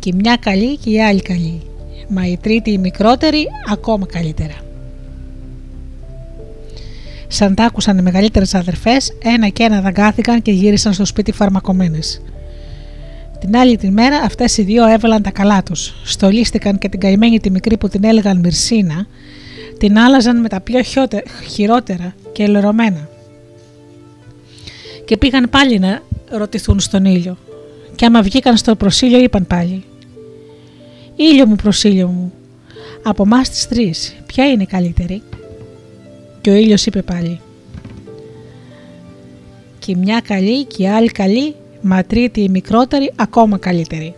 Και 0.06 0.12
η 0.14 0.18
μια 0.18 0.36
καλή 0.36 0.76
και 0.76 0.90
η 0.90 1.02
άλλη 1.02 1.22
καλή. 1.22 1.60
Μα 2.08 2.26
η 2.26 2.36
τρίτη, 2.36 2.70
η 2.70 2.78
μικρότερη, 2.78 3.46
ακόμα 3.70 4.06
καλύτερα. 4.06 4.54
Σαν 7.26 7.54
τ' 7.54 7.60
άκουσαν 7.60 7.98
οι 7.98 8.02
μεγαλύτερες 8.02 8.54
αδερφές, 8.54 9.12
ένα 9.22 9.48
και 9.48 9.62
ένα 9.62 9.80
δαγκάθηκαν 9.80 10.42
και 10.42 10.50
γύρισαν 10.50 10.92
στο 10.92 11.04
σπίτι 11.04 11.32
φαρμακομένε. 11.32 11.98
Την 13.40 13.56
άλλη 13.56 13.76
τη 13.76 13.90
μέρα 13.90 14.16
αυτές 14.16 14.56
οι 14.56 14.62
δύο 14.62 14.86
έβαλαν 14.86 15.22
τα 15.22 15.30
καλά 15.30 15.62
τους. 15.62 15.94
Στολίστηκαν 16.04 16.78
και 16.78 16.88
την 16.88 17.00
καημένη 17.00 17.40
τη 17.40 17.50
μικρή 17.50 17.76
που 17.76 17.88
την 17.88 18.04
έλεγαν 18.04 18.38
Μυρσίνα, 18.38 19.06
την 19.78 19.98
άλλαζαν 19.98 20.40
με 20.40 20.48
τα 20.48 20.60
πιο 20.60 20.82
χιότε- 20.82 21.28
χειρότερα 21.50 22.14
και 22.32 22.42
ελερωμένα. 22.42 23.08
Και 25.04 25.16
πήγαν 25.16 25.48
πάλι 25.50 25.78
να 25.78 26.02
ρωτηθούν 26.30 26.80
στον 26.80 27.04
ήλιο. 27.04 27.36
Και 27.94 28.04
άμα 28.04 28.22
βγήκαν 28.22 28.56
στο 28.56 28.76
προσήλιο 28.76 29.18
είπαν 29.18 29.46
πάλι 29.46 29.84
«Ήλιο 31.16 31.46
μου 31.46 31.56
προσήλιο 31.56 32.08
μου, 32.08 32.32
από 33.02 33.22
εμάς 33.22 33.50
τις 33.50 33.68
τρεις, 33.68 34.16
ποια 34.26 34.50
είναι 34.50 34.62
η 34.62 34.66
καλύτερη» 34.66 35.22
Και 36.40 36.50
ο 36.50 36.54
ήλιος 36.54 36.86
είπε 36.86 37.02
πάλι 37.02 37.40
«Και 39.78 39.92
η 39.92 39.94
μια 39.94 40.20
καλή 40.20 40.64
και 40.64 40.82
η 40.82 40.88
άλλη 40.88 41.08
καλή 41.08 41.54
μα 41.80 42.04
τρίτη 42.04 42.40
η 42.40 42.48
μικρότερη 42.48 43.12
ακόμα 43.16 43.58
καλύτερη. 43.58 44.14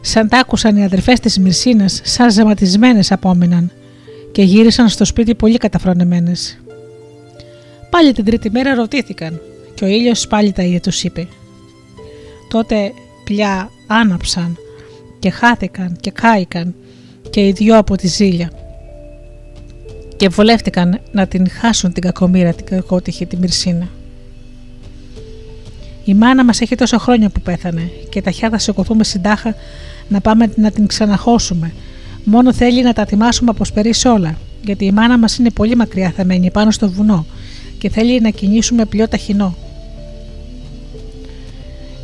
Σαν 0.00 0.28
τ' 0.28 0.34
άκουσαν 0.34 0.76
οι 0.76 0.84
αδερφές 0.84 1.20
της 1.20 1.38
Μυρσίνας 1.38 2.00
σαν 2.04 2.30
ζεματισμένες 2.30 3.12
απόμειναν 3.12 3.70
και 4.32 4.42
γύρισαν 4.42 4.88
στο 4.88 5.04
σπίτι 5.04 5.34
πολύ 5.34 5.56
καταφρονεμένες. 5.56 6.58
Πάλι 7.90 8.12
την 8.12 8.24
τρίτη 8.24 8.50
μέρα 8.50 8.74
ρωτήθηκαν 8.74 9.40
και 9.74 9.84
ο 9.84 9.86
ήλιος 9.86 10.26
πάλι 10.26 10.52
τα 10.52 10.62
ίδια 10.62 10.80
τους 10.80 11.04
είπε. 11.04 11.28
Τότε 12.48 12.92
πια 13.24 13.70
άναψαν 13.88 14.56
και 15.18 15.30
χάθηκαν 15.30 15.96
και 16.00 16.10
κάηκαν 16.10 16.74
και 17.30 17.46
οι 17.46 17.52
δυο 17.52 17.78
από 17.78 17.96
τη 17.96 18.06
ζήλια 18.06 18.50
και 20.16 20.28
βολεύτηκαν 20.28 21.00
να 21.12 21.26
την 21.26 21.50
χάσουν 21.50 21.92
την 21.92 22.02
κακομήρα 22.02 22.52
την 22.52 22.66
κακότυχη 22.66 23.26
τη 23.26 23.36
Μυρσίνα. 23.36 23.88
Η 26.04 26.14
μάνα 26.14 26.44
μας 26.44 26.60
έχει 26.60 26.74
τόσο 26.74 26.98
χρόνια 26.98 27.28
που 27.28 27.40
πέθανε 27.40 27.90
και 28.08 28.22
τα 28.22 28.30
χιάδα 28.30 28.58
σηκωθούμε 28.58 29.04
στην 29.04 29.22
τάχα 29.22 29.54
να 30.08 30.20
πάμε 30.20 30.52
να 30.56 30.70
την 30.70 30.86
ξαναχώσουμε. 30.86 31.72
Μόνο 32.24 32.52
θέλει 32.52 32.82
να 32.82 32.92
τα 32.92 33.02
ετοιμάσουμε 33.02 33.50
από 33.50 33.64
σπερί 33.64 33.92
όλα, 34.04 34.38
γιατί 34.64 34.84
η 34.84 34.92
μάνα 34.92 35.18
μας 35.18 35.38
είναι 35.38 35.50
πολύ 35.50 35.76
μακριά 35.76 36.12
θεμένη 36.16 36.50
πάνω 36.50 36.70
στο 36.70 36.90
βουνό 36.90 37.26
και 37.78 37.88
θέλει 37.88 38.20
να 38.20 38.30
κινήσουμε 38.30 38.84
πλειό 38.84 39.08
ταχυνό. 39.08 39.56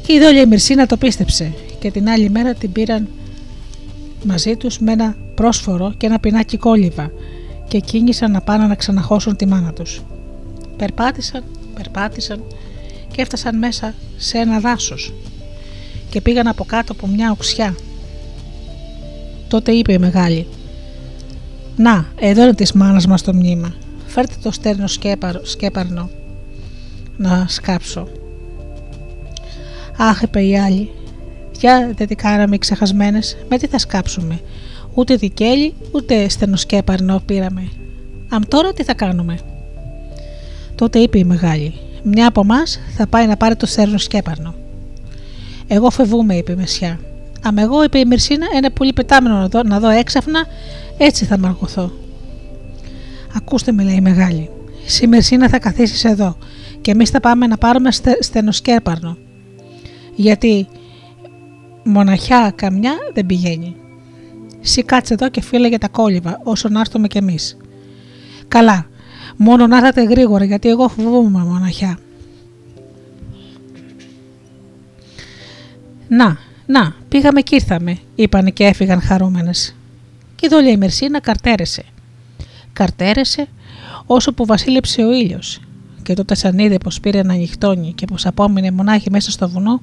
Και 0.06 0.12
η 0.12 0.20
δόλια 0.20 0.40
η 0.40 0.46
Μυρσίνα 0.46 0.86
το 0.86 0.96
πίστεψε 0.96 1.52
και 1.84 1.90
την 1.90 2.08
άλλη 2.08 2.30
μέρα 2.30 2.54
την 2.54 2.72
πήραν 2.72 3.08
μαζί 4.24 4.56
τους 4.56 4.78
με 4.78 4.92
ένα 4.92 5.16
πρόσφορο 5.34 5.94
και 5.96 6.06
ένα 6.06 6.18
πινάκι 6.18 6.56
κόλληβα 6.56 7.10
και 7.68 7.78
κίνησαν 7.78 8.30
να 8.30 8.40
πάνε 8.40 8.66
να 8.66 8.74
ξαναχώσουν 8.74 9.36
τη 9.36 9.46
μάνα 9.46 9.72
τους. 9.72 10.02
Περπάτησαν, 10.76 11.44
περπάτησαν 11.74 12.42
και 13.12 13.22
έφτασαν 13.22 13.58
μέσα 13.58 13.94
σε 14.16 14.38
ένα 14.38 14.60
δάσος 14.60 15.12
και 16.10 16.20
πήγαν 16.20 16.46
από 16.46 16.64
κάτω 16.64 16.92
από 16.92 17.06
μια 17.06 17.30
οξιά. 17.30 17.76
Τότε 19.48 19.72
είπε 19.72 19.92
η 19.92 19.98
μεγάλη 19.98 20.46
«Να, 21.76 22.06
εδώ 22.18 22.42
είναι 22.42 22.54
της 22.54 22.72
μάνας 22.72 23.06
μας 23.06 23.22
το 23.22 23.34
μνήμα. 23.34 23.74
Φέρτε 24.06 24.34
το 24.42 24.50
στέρνο 24.50 24.86
σκέπαρο, 24.86 25.44
σκέπαρνο 25.44 26.10
να 27.16 27.46
σκάψω». 27.48 28.08
«Αχ», 29.96 30.22
είπε 30.22 30.42
η 30.42 30.58
άλλη, 30.58 30.90
«Δια 31.64 31.92
δεν 31.96 32.06
τι 32.06 32.14
κάναμε 32.14 32.54
οι 32.54 32.58
ξεχασμένες, 32.58 33.36
με 33.48 33.58
τι 33.58 33.66
θα 33.66 33.78
σκάψουμε. 33.78 34.40
Ούτε 34.94 35.16
δικέλη, 35.16 35.74
ούτε 35.92 36.28
στενοσκέπαρνο 36.28 37.22
πήραμε. 37.26 37.68
Αμ 38.28 38.42
τώρα 38.48 38.72
τι 38.72 38.84
θα 38.84 38.94
κάνουμε; 38.94 39.38
Τότε 40.74 40.98
είπε 40.98 41.18
η 41.18 41.24
μεγάλη: 41.24 41.74
Μια 42.02 42.28
από 42.28 42.40
εμάς 42.40 42.80
θα 42.96 43.06
πάει 43.06 43.26
να 43.26 43.36
πάρει 43.36 43.56
το 43.56 43.66
στενοσκέπαρνο. 43.66 44.54
Εγώ 45.66 45.90
φεβούμαι, 45.90 46.34
είπε 46.34 46.52
η 46.52 46.54
Μεσιά. 46.54 47.00
Αμ 47.42 47.58
εγώ, 47.58 47.84
είπε 47.84 47.98
η 47.98 48.04
Μυρσίνα, 48.04 48.46
είναι 48.56 48.70
πολύ 48.70 48.92
πετάμενο 48.92 49.34
να 49.34 49.48
δω, 49.48 49.62
να 49.62 49.80
δω 49.80 49.88
έξαφνα, 49.88 50.46
έτσι 50.98 51.24
θα 51.24 51.38
μαργωθώ. 51.38 51.92
Ακούστε 53.36 53.72
με, 53.72 53.82
λέει 53.82 53.94
η 53.94 54.00
μεγάλη. 54.00 54.50
Εσύ 54.86 55.06
Μυρσίνα 55.06 55.48
θα 55.48 55.58
καθίσεις 55.58 56.04
εδώ 56.04 56.36
και 56.80 56.90
εμείς 56.90 57.10
θα 57.10 57.20
πάμε 57.20 57.46
να 57.46 57.58
πάρουμε 57.58 57.92
στε, 57.92 58.16
στενοσκέπαρνο. 58.20 59.16
Γιατί 60.14 60.68
μοναχιά 61.84 62.52
καμιά 62.54 62.94
δεν 63.14 63.26
πηγαίνει. 63.26 63.76
Σύ 64.60 64.82
κάτσε 64.82 65.14
εδώ 65.14 65.28
και 65.28 65.42
φύλαγε 65.42 65.78
τα 65.78 65.88
κόλληβα 65.88 66.40
όσο 66.42 66.68
να 66.68 66.80
έρθουμε 66.80 67.06
κι 67.06 67.18
εμείς. 67.18 67.56
Καλά, 68.48 68.86
μόνο 69.36 69.66
να 69.66 69.76
έρθετε 69.76 70.02
γρήγορα 70.02 70.44
γιατί 70.44 70.68
εγώ 70.68 70.88
φοβούμαι 70.88 71.44
μοναχιά. 71.44 71.98
Να, 76.08 76.38
να, 76.66 76.94
πήγαμε 77.08 77.40
και 77.40 77.54
ήρθαμε, 77.54 77.98
είπαν 78.14 78.52
και 78.52 78.64
έφυγαν 78.64 79.00
χαρούμενες. 79.00 79.74
Και 80.36 80.46
εδώ 80.46 80.60
λέει 80.60 80.72
η 80.72 80.76
Μερσίνα 80.76 81.20
καρτέρεσε. 81.20 81.84
Καρτέρεσε 82.72 83.48
όσο 84.06 84.32
που 84.32 84.46
βασίλεψε 84.46 85.02
ο 85.02 85.12
ήλιος. 85.12 85.60
Και 86.02 86.14
τότε 86.14 86.34
σαν 86.34 86.58
είδε 86.58 86.78
πως 86.78 87.00
πήρε 87.00 87.22
να 87.22 87.34
νυχτώνει 87.34 87.92
και 87.92 88.06
πως 88.06 88.26
απόμεινε 88.26 88.70
μονάχη 88.70 89.10
μέσα 89.10 89.30
στο 89.30 89.48
βουνό, 89.48 89.82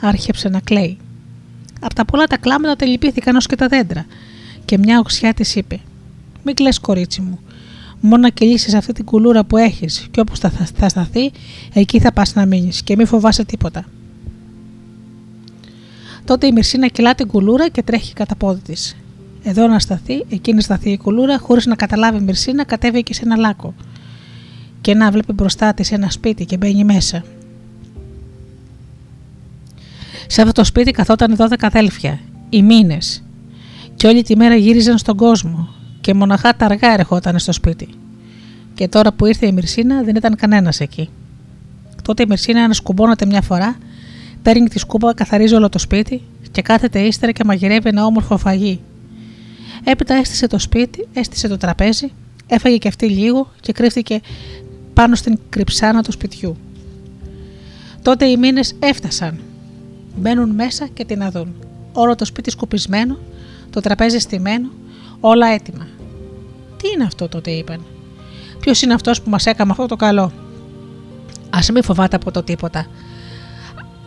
άρχιψε 0.00 0.48
να 0.48 0.60
κλαίει. 0.60 0.98
Από 1.84 1.94
τα 1.94 2.04
πολλά 2.04 2.24
τα 2.24 2.36
κλάματα 2.36 2.76
τελειπήθηκαν 2.76 3.36
ως 3.36 3.46
και 3.46 3.56
τα 3.56 3.68
δέντρα, 3.68 4.06
και 4.64 4.78
μια 4.78 4.98
οξιά 4.98 5.34
της 5.34 5.54
είπε: 5.54 5.80
Μην 6.44 6.54
κλε, 6.54 6.68
κορίτσι 6.80 7.20
μου. 7.20 7.38
Μόνο 8.00 8.22
να 8.22 8.28
κυλήσεις 8.28 8.74
αυτή 8.74 8.92
την 8.92 9.04
κουλούρα 9.04 9.44
που 9.44 9.56
έχεις, 9.56 10.06
και 10.10 10.20
όπω 10.20 10.34
θα, 10.34 10.50
θα 10.76 10.88
σταθεί, 10.88 11.32
εκεί 11.72 12.00
θα 12.00 12.12
πας 12.12 12.34
να 12.34 12.46
μείνεις, 12.46 12.82
και 12.82 12.96
μην 12.96 13.06
φοβάσαι 13.06 13.44
τίποτα. 13.44 13.84
Τότε 16.24 16.46
η 16.46 16.52
Μυρσίνα 16.52 16.86
κυλά 16.86 17.14
την 17.14 17.26
κουλούρα 17.26 17.68
και 17.68 17.82
τρέχει 17.82 18.12
κατά 18.12 18.34
πόδι 18.34 18.60
της. 18.60 18.96
Εδώ 19.42 19.66
να 19.66 19.78
σταθεί, 19.78 20.24
εκεί 20.28 20.52
να 20.52 20.60
σταθεί 20.60 20.90
η 20.90 20.96
κουλούρα, 20.96 21.38
χωρίς 21.38 21.66
να 21.66 21.74
καταλάβει 21.74 22.18
η 22.18 22.20
Μυρσίνα, 22.20 22.64
κατέβηκε 22.64 23.14
σε 23.14 23.22
ένα 23.24 23.36
λάκκο. 23.36 23.74
Και 24.80 24.94
να 24.94 25.10
βλέπει 25.10 25.32
μπροστά 25.32 25.74
της 25.74 25.92
ένα 25.92 26.10
σπίτι 26.10 26.44
και 26.44 26.56
μπαίνει 26.56 26.84
μέσα. 26.84 27.24
Σε 30.32 30.40
αυτό 30.40 30.52
το 30.52 30.64
σπίτι 30.64 30.90
καθόταν 30.90 31.36
12 31.38 31.54
αδέλφια, 31.60 32.20
οι 32.50 32.62
μήνες, 32.62 33.22
και 33.94 34.06
όλη 34.06 34.22
τη 34.22 34.36
μέρα 34.36 34.54
γύριζαν 34.54 34.98
στον 34.98 35.16
κόσμο, 35.16 35.68
και 36.00 36.14
μοναχά 36.14 36.56
τα 36.56 36.64
αργά 36.64 36.92
ερχόταν 36.92 37.38
στο 37.38 37.52
σπίτι. 37.52 37.88
Και 38.74 38.88
τώρα 38.88 39.12
που 39.12 39.26
ήρθε 39.26 39.46
η 39.46 39.52
Μυρσίνα 39.52 40.02
δεν 40.02 40.16
ήταν 40.16 40.36
κανένας 40.36 40.80
εκεί. 40.80 41.08
Τότε 42.02 42.22
η 42.22 42.26
Μυρσίνα 42.28 42.62
ανασκουμπώνεται 42.62 43.26
μια 43.26 43.40
φορά, 43.42 43.76
παίρνει 44.42 44.68
τη 44.68 44.78
σκούπα, 44.78 45.14
καθαρίζει 45.14 45.54
όλο 45.54 45.68
το 45.68 45.78
σπίτι 45.78 46.22
και 46.50 46.62
κάθεται 46.62 47.00
ύστερα 47.00 47.32
και 47.32 47.44
μαγειρεύει 47.44 47.88
ένα 47.88 48.04
όμορφο 48.04 48.36
φαγί. 48.36 48.80
Έπειτα 49.84 50.14
έστησε 50.14 50.46
το 50.46 50.58
σπίτι, 50.58 51.08
έστησε 51.12 51.48
το 51.48 51.56
τραπέζι, 51.56 52.12
έφαγε 52.46 52.76
και 52.76 52.88
αυτή 52.88 53.06
λίγο 53.06 53.50
και 53.60 53.72
κρύφτηκε 53.72 54.20
πάνω 54.94 55.14
στην 55.14 55.38
κρυψάνα 55.48 56.02
του 56.02 56.12
σπιτιού. 56.12 56.56
Τότε 58.02 58.26
οι 58.26 58.36
μήνες 58.36 58.74
έφτασαν 58.78 59.38
Μπαίνουν 60.16 60.50
μέσα 60.50 60.86
και 60.86 61.04
την 61.04 61.22
αδούν. 61.22 61.54
Όλο 61.92 62.14
το 62.14 62.24
σπίτι 62.24 62.50
σκουπισμένο, 62.50 63.18
το 63.70 63.80
τραπέζι 63.80 64.18
στημένο, 64.18 64.68
όλα 65.20 65.46
έτοιμα. 65.46 65.86
Τι 66.76 66.88
είναι 66.94 67.04
αυτό 67.04 67.28
τότε 67.28 67.50
είπαν. 67.50 67.80
Ποιος 68.60 68.82
είναι 68.82 68.94
αυτός 68.94 69.22
που 69.22 69.30
μας 69.30 69.46
έκαμε 69.46 69.70
αυτό 69.70 69.86
το 69.86 69.96
καλό; 69.96 70.32
Α 71.50 71.58
μην 71.72 71.82
φοβάται 71.82 72.16
από 72.16 72.30
το 72.30 72.42
τίποτα. 72.42 72.86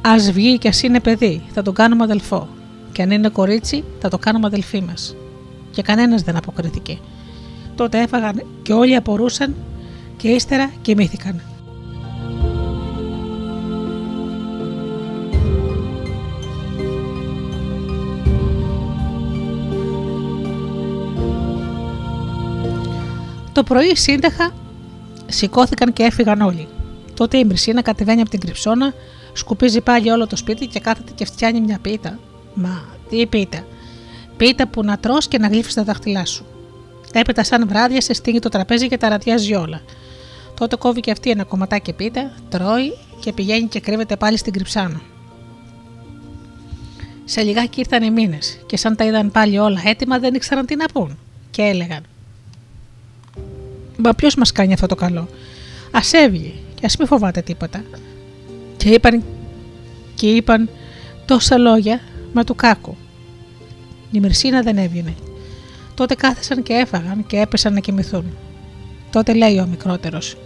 Α 0.02 0.16
βγει 0.32 0.58
και 0.58 0.68
ας 0.68 0.84
είναι 0.84 1.00
παιδί, 1.00 1.42
θα 1.54 1.62
τον 1.62 1.74
κάνουμε 1.74 2.04
αδελφό. 2.04 2.48
Και 2.92 3.02
αν 3.02 3.12
είναι 3.12 3.30
κορίτσι, 3.30 3.84
θα 4.00 4.10
το 4.10 4.18
κάνουμε 4.18 4.48
αδελφή 4.48 4.82
μας. 4.82 5.16
Και 5.72 5.82
κανένας 5.82 6.22
δεν 6.22 6.36
αποκρίθηκε. 6.36 6.98
Τότε 7.76 8.02
έφαγαν 8.02 8.46
και 8.62 8.74
όλοι 8.74 8.96
απορούσαν 8.96 9.56
και 10.18 10.28
ύστερα 10.28 10.72
κοιμήθηκαν. 10.82 11.42
Το 23.56 23.64
πρωί 23.64 23.96
σύνταχα 23.96 24.54
σηκώθηκαν 25.26 25.94
και 25.94 26.04
έφυγαν 26.04 26.42
όλοι. 26.42 26.68
Τότε 27.14 27.38
η 27.38 27.46
Μυρσίνα 27.46 27.82
κατεβαίνει 27.82 28.22
από 28.22 28.30
την 28.30 28.40
κρυψώνα, 28.40 28.94
σκουπίζει 29.34 29.82
πάλι 29.82 30.10
όλο 30.12 30.28
το 30.28 30.36
σπίτι 30.36 30.68
και 30.68 30.80
κάθεται 30.80 31.12
και 31.16 31.26
φτιάνει 31.26 31.62
μια 31.62 31.80
πίτα. 31.82 32.20
Μα 32.54 32.84
τι 33.10 33.26
πίτα. 33.26 33.66
Πίτα 34.38 34.68
που 34.68 34.84
να 34.84 34.98
τρως 34.98 35.28
και 35.28 35.38
να 35.38 35.48
γλύφεις 35.48 35.74
τα 35.74 35.84
δάχτυλά 35.84 36.26
σου. 36.26 36.46
Έπειτα, 37.14 37.44
σαν 37.44 37.68
βράδια, 37.68 38.02
σε 38.02 38.14
στείλει 38.14 38.40
το 38.40 38.50
τραπέζι 38.50 38.88
και 38.88 38.98
τα 38.98 39.10
ραδιάζει 39.10 39.56
όλα. 39.56 39.82
Τότε 40.60 40.76
κόβει 40.76 41.00
και 41.00 41.12
αυτή 41.12 41.30
ένα 41.30 41.44
κομματάκι 41.44 41.94
πίτα, 41.94 42.32
τρώει 42.50 42.98
και 43.20 43.34
πηγαίνει 43.34 43.68
και 43.68 43.80
κρύβεται 43.80 44.16
πάλι 44.16 44.38
στην 44.38 44.54
κρυψάνα. 44.54 45.02
Σε 47.26 47.42
λιγάκι 47.42 47.80
ήρθαν 47.80 48.04
οι 48.04 48.12
μήνες 48.12 48.60
και 48.66 48.78
σαν 48.78 48.96
τα 48.96 49.06
είδαν 49.06 49.32
πάλι 49.32 49.58
όλα 49.58 49.82
έτοιμα 49.86 50.20
δεν 50.20 50.34
ήξεραν 50.34 50.66
τι 50.66 50.76
να 50.76 50.86
πούν. 50.86 51.18
Και 51.52 51.62
έλεγαν: 51.62 52.04
Μα 53.98 54.14
ποιος 54.14 54.36
μας 54.36 54.52
κάνει 54.52 54.74
αυτό 54.74 54.86
το 54.86 54.96
καλό; 54.96 55.28
Α 55.92 56.00
έβγει 56.12 56.54
και 56.76 56.86
ας 56.86 56.98
μην 56.98 57.08
φοβάται 57.08 57.42
τίποτα. 57.42 57.84
Και 58.78 58.90
είπαν, 58.90 59.24
και 60.16 60.28
είπαν 60.28 60.70
τόσα 61.26 61.58
λόγια, 61.58 62.00
μα 62.34 62.44
του 62.44 62.56
κάκου. 62.56 62.98
Η 64.12 64.20
Μυρσίνα 64.20 64.62
δεν 64.62 64.78
έβγαινε. 64.78 65.14
Τότε 65.94 66.16
κάθεσαν 66.16 66.64
και 66.64 66.74
έφαγαν 66.74 67.26
και 67.26 67.40
έπεσαν 67.40 67.74
να 67.74 67.80
κοιμηθούν. 67.80 68.26
Τότε 69.10 69.34
λέει 69.34 69.60
ο 69.60 69.66
μικρότερος: 69.66 70.38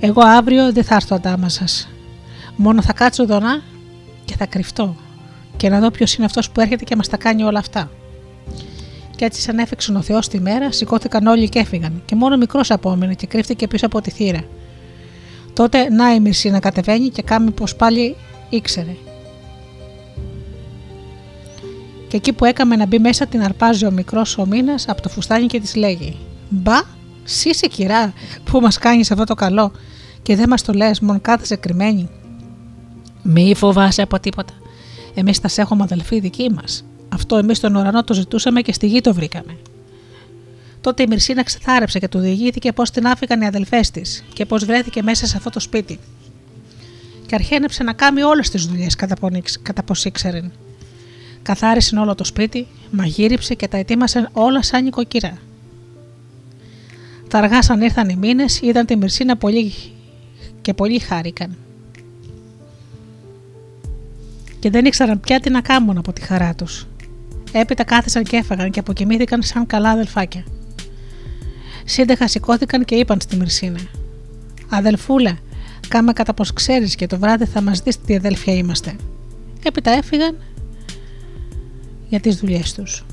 Εγώ 0.00 0.20
αύριο 0.24 0.72
δεν 0.72 0.84
θα 0.84 0.94
έρθω 0.94 1.16
αντάμα 1.16 1.48
σας. 1.48 1.88
Μόνο 2.56 2.82
θα 2.82 2.92
κάτσω 2.92 3.26
δονά 3.26 3.62
και 4.24 4.36
θα 4.36 4.46
κρυφτώ 4.46 4.96
και 5.56 5.68
να 5.68 5.80
δω 5.80 5.90
ποιος 5.90 6.14
είναι 6.14 6.26
αυτός 6.26 6.50
που 6.50 6.60
έρχεται 6.60 6.84
και 6.84 6.96
μας 6.96 7.08
τα 7.08 7.16
κάνει 7.16 7.42
όλα 7.42 7.58
αυτά 7.58 7.90
και 9.22 9.28
έτσι, 9.28 9.40
σαν 9.40 9.58
έφεξαν 9.58 9.96
ο 9.96 10.02
Θεός 10.02 10.28
τη 10.28 10.40
μέρα, 10.40 10.72
σηκώθηκαν 10.72 11.26
όλοι 11.26 11.48
και 11.48 11.58
έφυγαν, 11.58 12.02
και 12.04 12.14
μόνο 12.14 12.36
μικρός 12.36 12.70
απόμενε 12.70 13.14
και 13.14 13.26
κρύφτηκε 13.26 13.68
πίσω 13.68 13.86
από 13.86 14.00
τη 14.00 14.10
θύρα. 14.10 14.44
Τότε 15.52 15.90
να 15.90 16.14
η 16.14 16.20
μισή 16.20 16.50
να 16.50 16.60
κατεβαίνει 16.60 17.08
και 17.08 17.22
κάνει 17.22 17.50
πως 17.50 17.76
πάλι 17.76 18.16
ήξερε. 18.48 18.96
Και 22.08 22.16
εκεί 22.16 22.32
που 22.32 22.44
έκαμε 22.44 22.76
να 22.76 22.86
μπει 22.86 22.98
μέσα, 22.98 23.26
την 23.26 23.42
αρπάζει 23.42 23.86
ο 23.86 23.90
μικρός 23.90 24.38
ο 24.38 24.46
μήνας 24.46 24.88
από 24.88 25.02
το 25.02 25.08
φουστάνι 25.08 25.46
και 25.46 25.60
της 25.60 25.74
λέγει: 25.74 26.16
Μπα, 26.48 26.80
σύση 27.24 27.68
κυρά, 27.68 28.12
που 28.44 28.60
μας 28.60 28.78
κάνεις 28.78 29.10
αυτό 29.10 29.24
το 29.24 29.34
καλό, 29.34 29.72
και 30.22 30.36
δεν 30.36 30.48
μας 30.48 30.62
το 30.62 30.72
λες, 30.72 31.00
μόνο 31.00 31.18
κάθεσαι 31.20 31.56
κρυμμένη. 31.56 32.08
Μη 33.22 33.54
φοβάσαι 33.54 34.02
από 34.02 34.20
τίποτα. 34.20 34.52
Εμείς 35.14 35.38
θα 35.38 35.48
σε 35.48 35.60
έχουμε 35.60 35.82
αδελφοί 35.82 36.20
δικοί 36.20 36.50
μας. 36.50 36.84
Αυτό 37.12 37.36
εμείς 37.36 37.56
στον 37.56 37.74
ουρανό 37.74 38.04
το 38.04 38.14
ζητούσαμε 38.14 38.60
και 38.60 38.72
στη 38.72 38.86
γη 38.86 39.00
το 39.00 39.14
βρήκαμε. 39.14 39.56
Τότε 40.80 41.02
η 41.02 41.06
Μυρσίνα 41.06 41.42
ξεθάρεψε 41.42 41.98
και 41.98 42.08
του 42.08 42.18
διηγήθηκε 42.18 42.72
πώς 42.72 42.90
την 42.90 43.06
άφηγαν 43.06 43.40
οι 43.40 43.46
αδελφές 43.46 43.90
της 43.90 44.24
και 44.32 44.46
πώς 44.46 44.64
βρέθηκε 44.64 45.02
μέσα 45.02 45.26
σε 45.26 45.36
αυτό 45.36 45.50
το 45.50 45.60
σπίτι. 45.60 45.98
Και 47.26 47.34
αρχένεψε 47.34 47.82
να 47.82 47.92
κάνει 47.92 48.22
όλες 48.22 48.50
τις 48.50 48.66
δουλειές 48.66 48.96
κατά 49.62 49.82
πώ 49.84 49.94
ήξερε. 50.04 50.42
Καθάρισε 51.42 51.98
όλο 51.98 52.14
το 52.14 52.24
σπίτι, 52.24 52.66
μαγείριψε 52.90 53.54
και 53.54 53.68
τα 53.68 53.76
ετοίμασε 53.76 54.28
όλα 54.32 54.62
σαν 54.62 54.84
νοικοκυρά. 54.84 55.38
Τα 57.28 57.38
αργά 57.38 57.62
σαν 57.62 57.80
ήρθαν 57.80 58.08
οι 58.08 58.16
μήνες, 58.16 58.60
είδαν 58.60 58.86
τη 58.86 58.96
Μυρσίνα 58.96 59.36
πολύ 59.36 59.72
και 60.62 60.74
πολύ 60.74 60.98
χάρηκαν. 60.98 61.56
Και 64.58 64.70
δεν 64.70 64.84
ήξεραν 64.84 65.20
πια 65.20 65.40
τι 65.40 65.50
να 65.50 65.60
κάνουν 65.60 65.98
από 65.98 66.12
τη 66.12 66.20
χαρά 66.20 66.54
τους. 66.54 66.86
Έπειτα 67.52 67.84
κάθισαν 67.84 68.22
και 68.24 68.36
έφαγαν 68.36 68.70
και 68.70 68.80
αποκοιμήθηκαν 68.80 69.42
σαν 69.42 69.66
καλά 69.66 69.90
αδελφάκια. 69.90 70.44
Σύντεχα 71.84 72.28
σηκώθηκαν 72.28 72.84
και 72.84 72.94
είπαν 72.94 73.20
στη 73.20 73.36
Μυρσίνα: 73.36 73.80
Αδελφούλα, 74.68 75.38
κάμε 75.88 76.12
κατά 76.12 76.34
πως 76.34 76.52
ξέρεις 76.52 76.94
και 76.94 77.06
το 77.06 77.18
βράδυ 77.18 77.44
θα 77.44 77.60
μας 77.60 77.80
δεις 77.80 78.00
τι 78.00 78.16
αδέλφια 78.16 78.54
είμαστε. 78.54 78.96
Έπειτα 79.64 79.90
έφυγαν 79.90 80.36
για 82.08 82.20
τις 82.20 82.36
δουλειές 82.36 82.72
τους. 82.72 83.04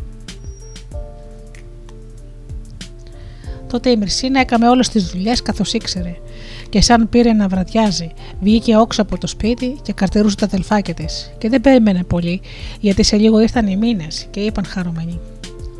Τότε 3.67 3.89
η 3.89 3.97
Μυρσίνα 3.97 4.39
έκαμε 4.39 4.69
όλες 4.69 4.89
τις 4.89 5.03
δουλειές 5.03 5.41
καθώς 5.41 5.73
ήξερε 5.73 6.15
και 6.69 6.81
σαν 6.81 7.09
πήρε 7.09 7.33
να 7.33 7.47
βραδιάζει, 7.47 8.11
βγήκε 8.41 8.77
όξω 8.77 9.01
από 9.01 9.17
το 9.17 9.27
σπίτι 9.27 9.79
και 9.81 9.93
καρτερούσε 9.93 10.35
τα 10.35 10.45
αδελφάκια 10.45 10.93
της. 10.93 11.31
Και 11.37 11.49
δεν 11.49 11.61
περίμενε 11.61 12.03
πολύ, 12.03 12.41
γιατί 12.79 13.03
σε 13.03 13.17
λίγο 13.17 13.39
ήρθαν 13.39 13.67
οι 13.67 13.77
μήνες 13.77 14.27
και 14.29 14.39
είπαν 14.39 14.65
χαρούμενοι. 14.65 15.19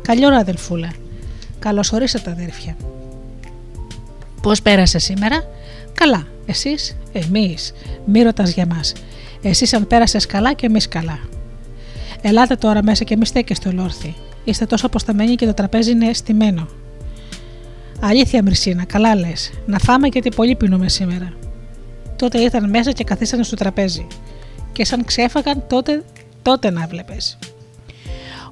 Καλή 0.02 0.24
αδελφούλα. 0.24 0.92
Καλώ 1.58 1.84
ορίσατε, 1.92 2.30
αδέρφια. 2.30 2.76
Πώς 4.42 4.62
πέρασε 4.62 4.98
σήμερα, 4.98 5.44
Καλά. 6.00 6.26
Εσείς, 6.46 6.96
εμείς. 7.12 7.72
Μη 8.04 8.22
ρωτάς 8.22 8.52
για 8.52 8.66
μας. 8.66 8.92
Εσύ 9.42 9.76
αν 9.76 9.86
πέρασες 9.86 10.26
καλά 10.26 10.52
και 10.52 10.66
εμείς 10.66 10.88
καλά. 10.88 11.18
Ελάτε 12.22 12.56
τώρα 12.56 12.82
μέσα 12.82 13.04
και 13.04 13.16
μη 13.16 13.26
στέκεστε 13.26 13.68
ολόρθι. 13.68 14.14
Είστε 14.44 14.66
τόσο 14.66 14.86
αποσταμένοι 14.86 15.34
και 15.34 15.46
το 15.46 15.54
τραπέζι 15.54 15.90
είναι 15.90 16.12
στημένο. 16.12 16.68
Αλήθεια, 18.00 18.42
Μυρσίνα, 18.42 18.84
καλά 18.84 19.14
λες. 19.14 19.50
Να 19.66 19.78
φάμε 19.78 20.06
γιατί 20.06 20.28
πολύ 20.34 20.54
πίνουμε 20.54 20.88
σήμερα. 20.88 21.32
Τότε 22.16 22.40
ήρθαν 22.40 22.70
μέσα 22.70 22.92
και 22.92 23.04
καθίσανε 23.04 23.42
στο 23.42 23.56
τραπέζι. 23.56 24.06
Και 24.72 24.84
σαν 24.84 25.04
ξέφαγαν, 25.04 25.64
τότε, 25.68 26.04
τότε 26.42 26.70
να 26.70 26.86
βλέπεις. 26.86 27.38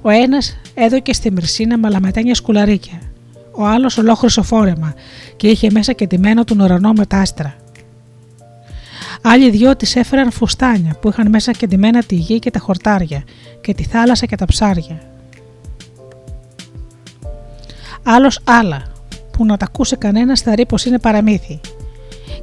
Ο 0.01 0.09
ένας 0.09 0.57
έδωκε 0.73 1.13
στη 1.13 1.31
Μυρσίνα 1.31 1.77
μαλαμετένια 1.77 2.35
σκουλαρίκια. 2.35 3.01
Ο 3.51 3.65
άλλος 3.65 3.97
ολόχρυσο 3.97 4.43
φόρεμα 4.43 4.93
και 5.35 5.47
είχε 5.47 5.69
μέσα 5.71 5.93
και 5.93 6.07
τιμένο 6.07 6.43
τον 6.43 6.59
ουρανό 6.59 6.91
με 6.91 7.05
τα 7.05 7.17
άστρα. 7.17 7.55
Άλλοι 9.21 9.49
δυο 9.49 9.75
της 9.75 9.95
έφεραν 9.95 10.31
φουστάνια 10.31 10.95
που 11.01 11.09
είχαν 11.09 11.29
μέσα 11.29 11.51
και 11.51 11.67
ντυμένα 11.67 12.03
τη 12.03 12.15
γη 12.15 12.39
και 12.39 12.51
τα 12.51 12.59
χορτάρια 12.59 13.23
και 13.61 13.73
τη 13.73 13.83
θάλασσα 13.83 14.25
και 14.25 14.35
τα 14.35 14.45
ψάρια. 14.45 15.01
Άλλος 18.03 18.39
άλλα 18.43 18.83
που 19.39 19.45
να 19.45 19.57
τα 19.57 19.65
ακούσει 19.65 19.95
κανένας 19.95 20.41
θα 20.41 20.55
ρει 20.55 20.65
πως 20.65 20.85
είναι 20.85 20.99
παραμύθι. 20.99 21.59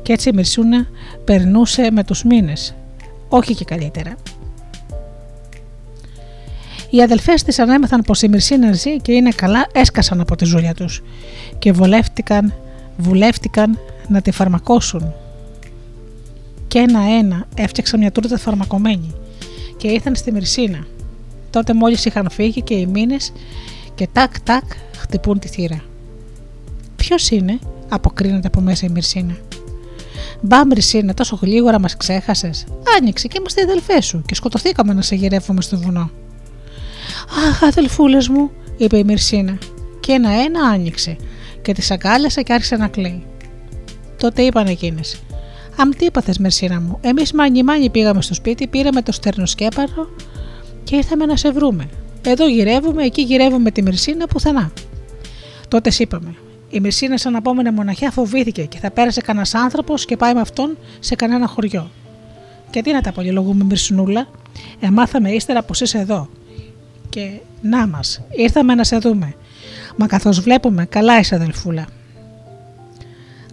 Και 0.02 0.12
έτσι 0.12 0.28
η 0.28 0.32
Μυρσούνα 0.32 0.86
περνούσε 1.24 1.90
με 1.90 2.04
τους 2.04 2.24
μήνες, 2.24 2.74
όχι 3.28 3.54
και 3.54 3.64
καλύτερα. 3.64 4.14
Οι 6.90 7.02
αδελφές 7.02 7.42
της 7.42 7.58
ανέμαθαν 7.58 8.02
πως 8.02 8.22
η 8.22 8.28
Μυρσίνα 8.28 8.72
ζει 8.72 8.96
και 8.96 9.12
είναι 9.12 9.30
καλά, 9.30 9.66
έσκασαν 9.72 10.20
από 10.20 10.36
τη 10.36 10.44
ζούλια 10.44 10.74
τους 10.74 11.02
και 11.58 11.72
βολεύτηκαν, 11.72 12.54
βουλεύτηκαν 12.96 13.78
να 14.08 14.20
τη 14.20 14.30
φαρμακώσουν. 14.30 15.12
Και 16.68 16.78
ένα-ένα 16.78 17.46
έφτιαξαν 17.54 18.00
μια 18.00 18.12
τούρτα 18.12 18.38
φαρμακομένη 18.38 19.14
και 19.76 19.88
ήρθαν 19.88 20.14
στη 20.14 20.32
Μυρσίνα. 20.32 20.86
Τότε 21.50 21.74
μόλις 21.74 22.04
είχαν 22.04 22.30
φύγει 22.30 22.62
και 22.62 22.74
οι 22.74 22.86
μήνες 22.86 23.32
και 23.94 24.08
τάκ-τάκ 24.12 24.64
χτυπούν 24.96 25.38
τη 25.38 25.48
θύρα. 25.48 25.80
Ποιος 27.06 27.30
είναι, 27.30 27.58
αποκρίνεται 27.88 28.46
από 28.46 28.60
μέσα 28.60 28.86
η 28.86 28.88
Μυρσίνα. 28.88 29.36
Μπα, 30.40 30.66
Μυρσίνα, 30.66 31.14
τόσο 31.14 31.38
γλίγορα 31.42 31.80
μας 31.80 31.96
ξέχασες. 31.96 32.64
Άνοιξε 32.98 33.28
και 33.28 33.36
είμαστε 33.38 33.60
οι 33.60 33.64
αδελφές 33.64 34.06
σου 34.06 34.22
και 34.26 34.34
σκοτωθήκαμε 34.34 34.92
να 34.92 35.02
σε 35.02 35.14
γυρεύουμε 35.14 35.60
στο 35.62 35.78
βουνό. 35.78 36.10
Αχ, 37.48 37.62
αδελφούλες 37.62 38.28
μου, 38.28 38.50
είπε 38.76 38.98
η 38.98 39.04
Μυρσίνα. 39.04 39.58
Και 40.00 40.12
ένα-ένα 40.12 40.60
άνοιξε 40.60 41.16
και 41.62 41.72
τη 41.72 41.86
αγκάλιασε 41.90 42.42
και 42.42 42.52
άρχισε 42.52 42.76
να 42.76 42.88
κλαίει. 42.88 43.22
Τότε 44.18 44.42
είπαν 44.42 44.66
εκείνες: 44.66 45.22
Αμ, 45.76 45.90
τι 45.90 46.04
είπαθες, 46.04 46.38
Μερσίνα 46.38 46.80
μου. 46.80 46.98
Εμείς 47.00 47.32
μάνι 47.32 47.62
μάνι 47.62 47.90
πήγαμε 47.90 48.22
στο 48.22 48.34
σπίτι, 48.34 48.66
πήραμε 48.66 49.02
το 49.02 49.12
στερνοσκέπαρο 49.12 50.08
και 50.84 50.96
ήρθαμε 50.96 51.26
να 51.26 51.36
σε 51.36 51.52
βρούμε. 51.52 51.88
Εδώ 52.22 52.48
γυρεύουμε, 52.48 53.04
εκεί 53.04 53.22
γυρεύουμε 53.22 53.70
τη 53.70 53.82
Μερσίνα 53.82 54.26
πουθενά. 54.26 54.72
Τότε 55.68 55.90
είπαμε: 55.98 56.34
Η 56.70 56.80
Μερσίνα, 56.80 57.18
σαν 57.18 57.36
απόμενη 57.36 57.70
μοναχιά, 57.70 58.10
φοβήθηκε 58.10 58.64
και 58.64 58.78
θα 58.78 58.90
πέρασε 58.90 59.20
κανένας 59.20 59.54
άνθρωπος 59.54 60.04
και 60.04 60.16
πάει 60.16 60.34
με 60.34 60.40
αυτόν 60.40 60.76
σε 60.98 61.14
κανένα 61.14 61.46
χωριό. 61.46 61.90
Και 62.70 62.82
τι 62.82 62.92
να 62.92 63.00
τα 63.00 63.12
πολυλογούμε, 63.12 63.64
Μυρσουνούλα. 63.64 64.28
Εμάθαμε 64.80 65.30
ύστερα 65.30 65.62
πως 65.62 65.80
είσαι 65.80 65.98
εδώ 65.98 66.28
και 67.08 67.40
να 67.62 67.86
μας, 67.86 68.20
ήρθαμε 68.30 68.74
να 68.74 68.84
σε 68.84 68.98
δούμε. 68.98 69.34
Μα 69.96 70.06
καθώς 70.06 70.40
βλέπουμε, 70.40 70.84
καλά 70.84 71.18
είσαι 71.18 71.34
αδελφούλα. 71.34 71.86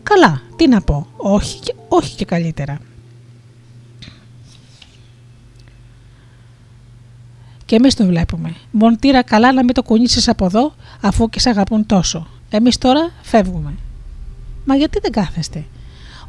Καλά, 0.04 0.42
τι 0.56 0.68
να 0.68 0.82
πω, 0.82 1.08
όχι, 1.18 1.60
όχι 1.88 2.16
και 2.16 2.26
καλύτερα. 2.26 2.80
Και 7.66 7.76
εμείς 7.76 7.96
το 7.96 8.06
βλέπουμε. 8.06 8.56
Μοντήρα 8.72 9.24
καλά 9.24 9.54
να 9.54 9.64
μην 9.64 9.74
το 9.74 9.84
κουνήσεις 9.84 10.28
από 10.28 10.46
εδώ, 10.46 10.74
αφού 11.02 11.30
και 11.30 11.40
σε 11.40 11.50
αγαπούν 11.50 11.86
τόσο. 11.86 12.28
Εμείς 12.56 12.78
τώρα 12.78 13.12
φεύγουμε. 13.22 13.74
Μα 14.66 14.76
γιατί 14.76 15.00
δεν 15.02 15.12
κάθεστε; 15.12 15.64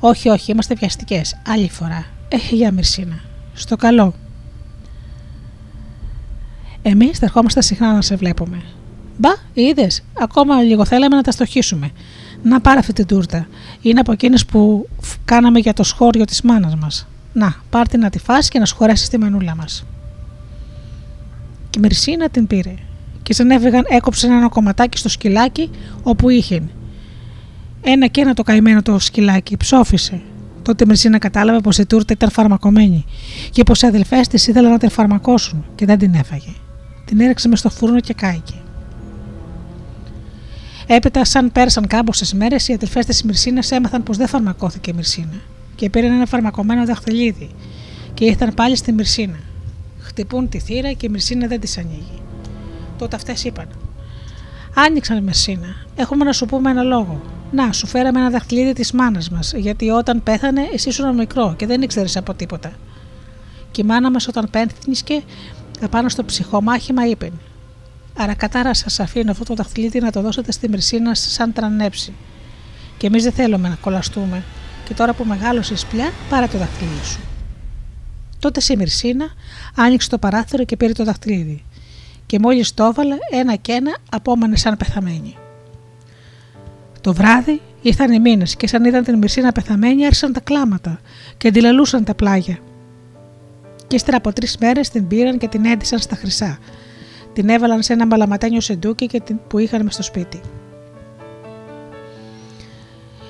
Όχι, 0.01 0.29
όχι, 0.29 0.51
είμαστε 0.51 0.75
βιαστικές. 0.75 1.37
Άλλη 1.47 1.71
φορά. 1.71 2.07
Έχει 2.29 2.55
για 2.57 2.73
Μυρσίνα. 2.73 3.21
Στο 3.55 3.77
καλό. 3.77 4.15
Εμείς 6.83 7.19
θα 7.19 7.25
ερχόμαστε 7.27 7.63
συχνά 7.63 7.93
να 7.93 8.03
σε 8.03 8.17
βλέπουμε. 8.17 8.63
Μπα, 9.19 9.31
είδες, 9.55 10.03
ακόμα 10.19 10.63
λίγο 10.63 10.85
θέλαμε 10.85 11.17
να 11.17 11.23
τα 11.23 11.31
στοχίσουμε. 11.31 11.91
Να 12.43 12.61
πάρε 12.61 12.79
αυτή 12.79 12.93
την 12.93 13.07
τούρτα. 13.07 13.47
Είναι 13.83 14.01
από 14.01 14.13
εκείνες 14.13 14.47
που 14.47 14.89
κάναμε 15.25 15.59
για 15.59 15.73
το 15.73 15.83
σχόριο 15.83 16.25
της 16.25 16.43
μάνας 16.43 16.75
μας. 16.77 17.07
Να, 17.33 17.55
πάρτε 17.71 17.97
να 17.97 18.11
τη 18.11 18.19
φας 18.19 18.49
και 18.49 18.59
να 18.59 18.65
σχολέσει 18.65 19.11
τη 19.11 19.19
μανούλα 19.19 19.55
μας. 19.55 19.85
Και 21.71 21.79
η 21.79 21.83
Μυρσίνα 21.83 22.29
την 22.29 22.47
πήρε. 22.47 22.75
Και 23.25 23.35
σαν 23.35 23.51
έφυγαν, 23.51 23.85
έκοψε 23.89 24.27
ένα 24.27 24.49
κομματάκι 24.49 24.99
στο 24.99 25.09
σκυλάκι 25.09 25.71
όπου 26.03 26.29
είχε. 26.29 26.63
Ένα 27.83 28.07
και 28.07 28.21
ένα 28.21 28.35
το 28.35 28.43
καημένο 28.43 28.83
το 28.83 28.99
σκυλάκι, 28.99 29.57
ψόφισε. 29.57 30.21
Τότε 30.63 30.85
η 30.85 30.87
Μυρσίνα 30.87 31.19
κατάλαβε 31.19 31.61
πως 31.61 31.79
η 31.79 31.87
τούρτα 31.87 32.13
ήταν 32.13 32.31
φαρμακομένη 32.31 33.05
και 33.51 33.63
πως 33.63 33.83
οι 33.83 33.87
αδελφές 33.87 34.29
της 34.29 34.47
ήθελαν 34.47 34.71
να 34.71 34.79
την 34.79 34.91
φαρμακώσουν 34.91 35.65
και 35.75 35.87
δεν 35.87 35.99
την 35.99 36.15
έφαγε. 36.15 36.53
Την 37.05 37.21
έριξε 37.21 37.49
μες 37.49 37.59
στο 37.59 37.71
φούρνο 37.71 38.01
και 38.01 38.15
κάηκε. 38.15 38.55
Έπειτα, 40.87 41.25
σαν 41.25 41.53
πέρασαν 41.53 41.87
κάμποσε 41.87 42.37
μέρες, 42.37 42.69
οι 42.69 42.73
αδελφές 42.73 43.07
της 43.07 43.23
Μυρσίνα 43.23 43.63
έμαθαν 43.71 44.03
πως 44.03 44.17
δεν 44.17 44.29
φαρμακώθηκε 44.29 44.91
η 44.91 44.95
Μυρσίνα 44.95 45.41
και 45.75 45.91
πήραν 45.91 46.13
ένα 46.13 46.27
φαρμακωμένο 46.27 46.85
δαχτυλίδι 46.85 47.51
και 48.15 48.25
ήρθαν 48.25 48.55
πάλι 48.55 48.77
στη 48.77 48.93
Μυρσίνα. 48.93 49.39
Χτυπούν 49.99 50.49
τη 50.49 50.59
θύρα 50.59 50.93
και 50.93 51.07
η 51.07 51.09
Μυρσίνα 51.09 51.47
δεν 51.47 51.61
της 51.61 51.79
ανοίγει. 51.79 52.24
Τότε 53.05 53.17
αυτές 53.17 53.45
είπαν: 53.45 53.69
Άνοιξαν 54.75 55.17
η 55.17 55.21
Μυρσίνα. 55.21 55.77
Έχουμε 55.97 56.25
να 56.25 56.33
σου 56.33 56.47
πούμε 56.47 56.71
ένα 56.71 56.83
λόγο. 56.83 57.23
Να, 57.53 57.73
σου 57.73 57.87
φέραμε 57.87 58.21
ένα 58.21 58.31
δαχτυλίδι 58.31 58.73
της 58.73 58.93
μάνας 58.93 59.31
μας, 59.31 59.53
γιατί 59.57 59.91
όταν 59.91 60.23
πέθανε 60.23 60.69
εσύ 60.73 60.89
ήσουν 60.89 61.15
μικρό 61.15 61.55
και 61.57 61.67
δεν 61.67 61.83
ήξερες 61.83 62.17
από 62.17 62.35
τίποτα. 62.35 62.73
Και 63.71 63.81
η 63.81 63.85
μάνα 63.85 64.11
μας 64.11 64.29
όταν 64.29 64.49
πέθνησε 64.51 65.23
απάνω 65.81 66.09
στο 66.09 66.25
ψυχομάχημα 66.25 67.07
είπε: 67.07 67.33
Άρα 68.17 68.35
κατάρα 68.35 68.75
σας 68.75 69.01
αφήνω 69.01 69.31
αυτό 69.31 69.45
το 69.45 69.55
δαχτυλίδι 69.55 70.01
να 70.01 70.13
το 70.13 70.21
δώσετε 70.21 70.53
στη 70.53 70.69
Μυρσίνα 70.69 71.15
σαν 71.15 71.53
τρανέψη. 71.53 72.13
Και 72.97 73.07
εμείς 73.07 73.23
δεν 73.23 73.33
θέλουμε 73.33 73.69
να 73.69 73.75
κολλαστούμε. 73.75 74.43
Και 74.85 74.95
τώρα 74.95 75.13
που 75.13 75.25
μεγάλωσες 75.25 75.85
πια, 75.85 76.13
πάρε 76.29 76.47
το 76.47 76.59
δαχτυλίδι 76.59 77.05
σου. 77.05 77.21
Τότε 78.39 78.61
η 78.69 78.77
Μυρσίνα 78.77 79.27
άνοιξε 79.75 80.09
το 80.09 80.19
παράθυρο 80.19 80.65
και 80.65 80.77
πήρε 80.77 80.93
το 80.93 81.05
δαχτυλίδι. 81.05 81.65
Και 82.35 82.41
μόλις 82.41 82.75
το 82.75 82.85
έβαλε, 82.85 83.17
ένα 83.31 83.55
και 83.55 83.73
ένα 83.73 83.97
απόμανε 84.11 84.57
σαν 84.57 84.77
πεθαμένη. 84.77 85.37
Το 87.01 87.13
βράδυ 87.13 87.61
ήρθαν 87.83 88.13
οι 88.13 88.21
μήνες 88.21 88.57
και 88.57 88.67
σαν 88.67 88.85
είδαν 88.85 89.05
την 89.05 89.19
Μυρσίνα 89.19 89.53
πεθαμένη, 89.53 90.05
άρχισαν 90.05 90.33
τα 90.33 90.41
κλάματα 90.41 91.01
και 91.37 91.49
αντιλαλούσαν 91.49 92.05
τα 92.05 92.15
πλάγια. 92.15 92.59
Και 93.87 93.97
ύστερα 93.97 94.17
από 94.17 94.33
τρεις 94.33 94.57
μέρες 94.59 94.89
την 94.89 95.07
πήραν 95.07 95.39
και 95.39 95.49
την 95.49 95.65
έντυσαν 95.65 95.99
στα 95.99 96.17
χρυσά 96.17 96.59
την 97.33 97.49
έβαλαν 97.49 97.83
σε 97.83 97.93
ένα 97.93 98.07
μπαλαματένιο 98.07 98.61
σεντούκι 98.61 99.07
και 99.07 99.21
την, 99.21 99.39
που 99.49 99.59
είχαν 99.59 99.83
μες 99.83 99.95
στο 99.95 100.03
σπίτι. 100.03 100.41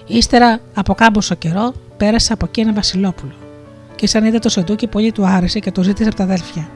Ύστερα 0.07 0.61
από 0.75 0.95
κάμποσο 0.95 1.35
καιρό 1.35 1.75
πέρασε 1.97 2.33
από 2.33 2.45
εκεί 2.49 2.61
ένα 2.61 2.73
Βασιλόπουλο 2.73 3.35
και 3.95 4.07
σαν 4.07 4.25
είδε 4.25 4.39
το 4.39 4.49
σεντούκι 4.49 4.87
πολύ 4.87 5.13
του 5.13 5.27
άρεσε 5.27 5.59
και 5.59 5.71
το 5.71 5.83
ζήτησε 5.83 6.09
από 6.09 6.17
τα 6.17 6.23
αδέλφια. 6.23 6.69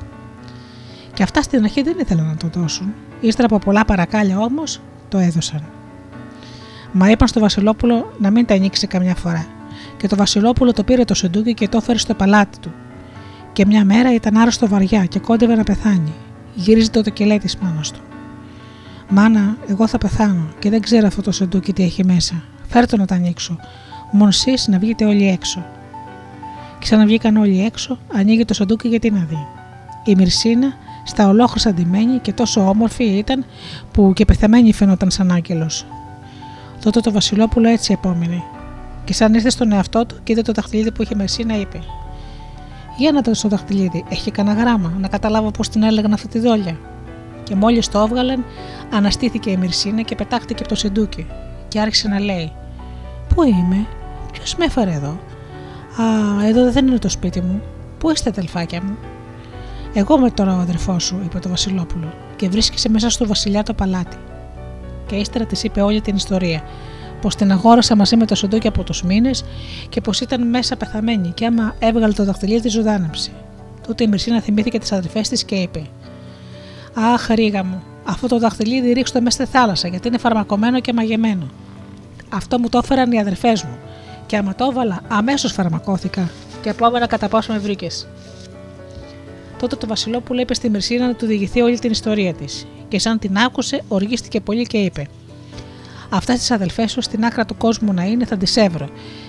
Και 1.18 1.24
αυτά 1.24 1.42
στην 1.42 1.62
αρχή 1.62 1.82
δεν 1.82 1.96
ήθελαν 1.98 2.26
να 2.26 2.36
το 2.36 2.60
δώσουν. 2.60 2.94
Ύστερα 3.20 3.46
από 3.46 3.58
πολλά 3.58 3.84
παρακάλια 3.84 4.38
όμως 4.38 4.80
το 5.08 5.18
έδωσαν. 5.18 5.62
Μα 6.92 7.10
είπαν 7.10 7.28
στο 7.28 7.40
Βασιλόπουλο 7.40 8.12
να 8.18 8.30
μην 8.30 8.46
τα 8.46 8.54
ανοίξει 8.54 8.86
καμιά 8.86 9.14
φορά. 9.14 9.46
Και 9.96 10.08
το 10.08 10.16
Βασιλόπουλο 10.16 10.72
το 10.72 10.84
πήρε 10.84 11.04
το 11.04 11.14
σεντούκι 11.14 11.54
και 11.54 11.68
το 11.68 11.76
έφερε 11.76 11.98
στο 11.98 12.14
παλάτι 12.14 12.58
του. 12.58 12.72
Και 13.52 13.66
μια 13.66 13.84
μέρα 13.84 14.14
ήταν 14.14 14.36
άρρωστο 14.36 14.68
βαριά 14.68 15.04
και 15.04 15.18
κόντευε 15.18 15.54
να 15.54 15.62
πεθάνει 15.62 16.12
γυρίζει 16.54 16.90
το 16.90 17.10
κελέ 17.10 17.38
της 17.38 17.56
μάνας 17.56 17.90
του. 17.90 18.00
Μάνα, 19.08 19.56
εγώ 19.68 19.86
θα 19.86 19.98
πεθάνω 19.98 20.48
και 20.58 20.70
δεν 20.70 20.80
ξέρω 20.80 21.06
αυτό 21.06 21.22
το 21.22 21.32
σεντούκι 21.32 21.72
τι 21.72 21.82
έχει 21.82 22.04
μέσα. 22.04 22.42
Φέρτο 22.68 22.96
να 22.96 23.06
τα 23.06 23.14
ανοίξω. 23.14 23.58
Μόνο 24.10 24.28
εσεί 24.28 24.70
να 24.70 24.78
βγείτε 24.78 25.04
όλοι 25.04 25.28
έξω. 25.28 25.66
Ξαναβγήκαν 26.78 27.36
όλοι 27.36 27.64
έξω, 27.64 27.98
ανοίγει 28.12 28.44
το 28.44 28.54
σεντούκι 28.54 28.88
γιατί 28.88 29.10
να 29.10 29.26
δει. 29.28 29.46
Η 30.04 30.14
Μυρσίνα, 30.14 30.76
στα 31.08 31.28
ολόχρυστα 31.28 31.72
ντυμένη 31.72 32.18
και 32.18 32.32
τόσο 32.32 32.68
όμορφη 32.68 33.04
ήταν 33.04 33.44
που 33.92 34.12
και 34.14 34.24
πεθαμένη 34.24 34.72
φαινόταν 34.72 35.10
σαν 35.10 35.32
άγγελος. 35.32 35.86
Τότε 36.82 37.00
το 37.00 37.12
Βασιλόπουλο 37.12 37.68
έτσι 37.68 37.92
επόμενε. 37.92 38.42
Και 39.04 39.12
σαν 39.12 39.34
ήρθε 39.34 39.50
στον 39.50 39.72
εαυτό 39.72 40.06
του 40.06 40.16
και 40.24 40.32
είδε 40.32 40.42
το 40.42 40.52
δαχτυλίδι 40.52 40.92
που 40.92 41.02
είχε 41.02 41.14
Μυρσίνα, 41.14 41.56
είπε: 41.60 41.80
για 42.96 43.12
να 43.12 43.22
το 43.22 43.34
στο 43.34 43.48
δαχτυλίδι, 43.48 44.04
έχει 44.08 44.30
κανένα 44.30 44.60
γράμμα, 44.60 44.92
να 45.00 45.08
καταλάβω 45.08 45.50
πώς 45.50 45.68
την 45.68 45.82
έλεγαν 45.82 46.12
αυτή 46.12 46.28
τη 46.28 46.38
δόλια. 46.38 46.78
Και 47.42 47.54
μόλις 47.54 47.88
το 47.88 47.98
έβγαλαν, 47.98 48.44
Αναστήθηκε 48.92 49.50
η 49.50 49.56
Μυρσίνα 49.56 50.02
και 50.02 50.14
πετάχτηκε 50.14 50.60
από 50.60 50.68
το 50.68 50.74
σεντούκι 50.74 51.26
και 51.68 51.80
άρχισε 51.80 52.08
να 52.08 52.18
λέει: 52.18 52.52
Πού 53.34 53.42
είμαι, 53.42 53.86
ποιος 54.32 54.54
με 54.54 54.64
έφερε 54.64 54.92
εδώ; 54.92 55.18
Α, 56.00 56.46
εδώ 56.46 56.70
δεν 56.70 56.86
είναι 56.86 56.98
το 56.98 57.08
σπίτι 57.08 57.40
μου. 57.40 57.62
Πού 57.98 58.10
είστε, 58.10 58.28
αδελφάκια 58.28 58.82
μου; 58.82 58.96
Εγώ 59.94 60.16
είμαι 60.16 60.30
τώρα 60.30 60.56
ο 60.56 60.58
αδερφός 60.60 61.04
σου, 61.04 61.20
είπε 61.24 61.38
το 61.38 61.48
Βασιλόπουλο, 61.48 62.12
και 62.36 62.48
βρίσκεσαι 62.48 62.88
μέσα 62.88 63.10
στο 63.10 63.26
βασιλιά 63.26 63.62
το 63.62 63.74
παλάτι. 63.74 64.16
Και 65.06 65.16
ύστερα 65.16 65.44
της 65.44 65.62
είπε 65.62 65.80
όλη 65.80 66.00
την 66.00 66.16
ιστορία. 66.16 66.62
Πως 67.20 67.34
την 67.34 67.52
αγόρασα 67.52 67.96
μαζί 67.96 68.16
με 68.16 68.26
το 68.26 68.34
σεντούκι 68.34 68.66
από 68.66 68.82
τους 68.82 69.02
μήνες 69.02 69.44
και 69.88 70.00
πως 70.00 70.20
ήταν 70.20 70.48
μέσα 70.48 70.76
πεθαμένη, 70.76 71.28
και 71.28 71.46
άμα 71.46 71.74
έβγαλε 71.78 72.12
το 72.12 72.24
δαχτυλίδι 72.24 72.60
της 72.60 72.72
ζωδάνεψε. 72.72 73.30
Τότε 73.86 74.04
η 74.04 74.06
Μυρσίνα 74.06 74.40
θυμήθηκε 74.40 74.78
τις 74.78 74.92
αδερφές 74.92 75.28
της 75.28 75.44
και 75.44 75.54
είπε: 75.54 75.86
Αχ, 76.94 77.28
ρίγα 77.28 77.64
μου, 77.64 77.82
αυτό 78.04 78.26
το 78.26 78.38
δαχτυλίδι 78.38 78.92
ρίξτε 78.92 79.20
μέσα 79.20 79.44
στη 79.44 79.52
θάλασσα 79.56 79.88
γιατί 79.88 80.08
είναι 80.08 80.18
φαρμακομένο 80.18 80.80
και 80.80 80.92
μαγεμένο. 80.92 81.48
Αυτό 82.28 82.58
μου 82.58 82.68
το 82.68 82.78
έφεραν 82.78 83.12
οι 83.12 83.20
αδερφές 83.20 83.62
μου. 83.62 83.78
Και 84.26 84.36
άμα 84.36 84.54
το 84.54 84.68
έβαλα, 84.70 85.00
αμέσως 85.08 85.52
φαρμακώθηκα. 85.52 86.30
Και 86.62 86.68
επόμενα 86.68 87.06
κατά 87.06 87.28
πόσο 87.28 87.52
με 87.52 87.58
βρήκες. 87.58 88.06
Τότε 89.58 89.76
το 89.76 89.86
Βασιλόπουλο 89.86 90.40
είπε 90.40 90.54
στη 90.54 90.70
Μυρσίνα 90.70 91.06
να 91.06 91.14
του 91.14 91.26
διηγηθεί 91.26 91.60
όλη 91.60 91.78
την 91.78 91.90
ιστορία 91.90 92.34
της. 92.34 92.66
Και 92.88 92.98
σαν 92.98 93.18
την 93.18 93.36
άκουσε, 93.36 93.82
οργίστηκε 93.88 94.40
πολύ 94.40 94.66
και 94.66 94.78
είπε: 94.78 95.06
Αυτά 96.10 96.34
τις 96.34 96.50
αδελφές 96.50 96.90
σου 96.90 97.00
στην 97.00 97.24
άκρα 97.24 97.44
του 97.44 97.56
κόσμου 97.56 97.92
να 97.92 98.04
είναι, 98.04 98.24
θα 98.24 98.36
τις 98.36 98.56
έβρω. 98.56 98.88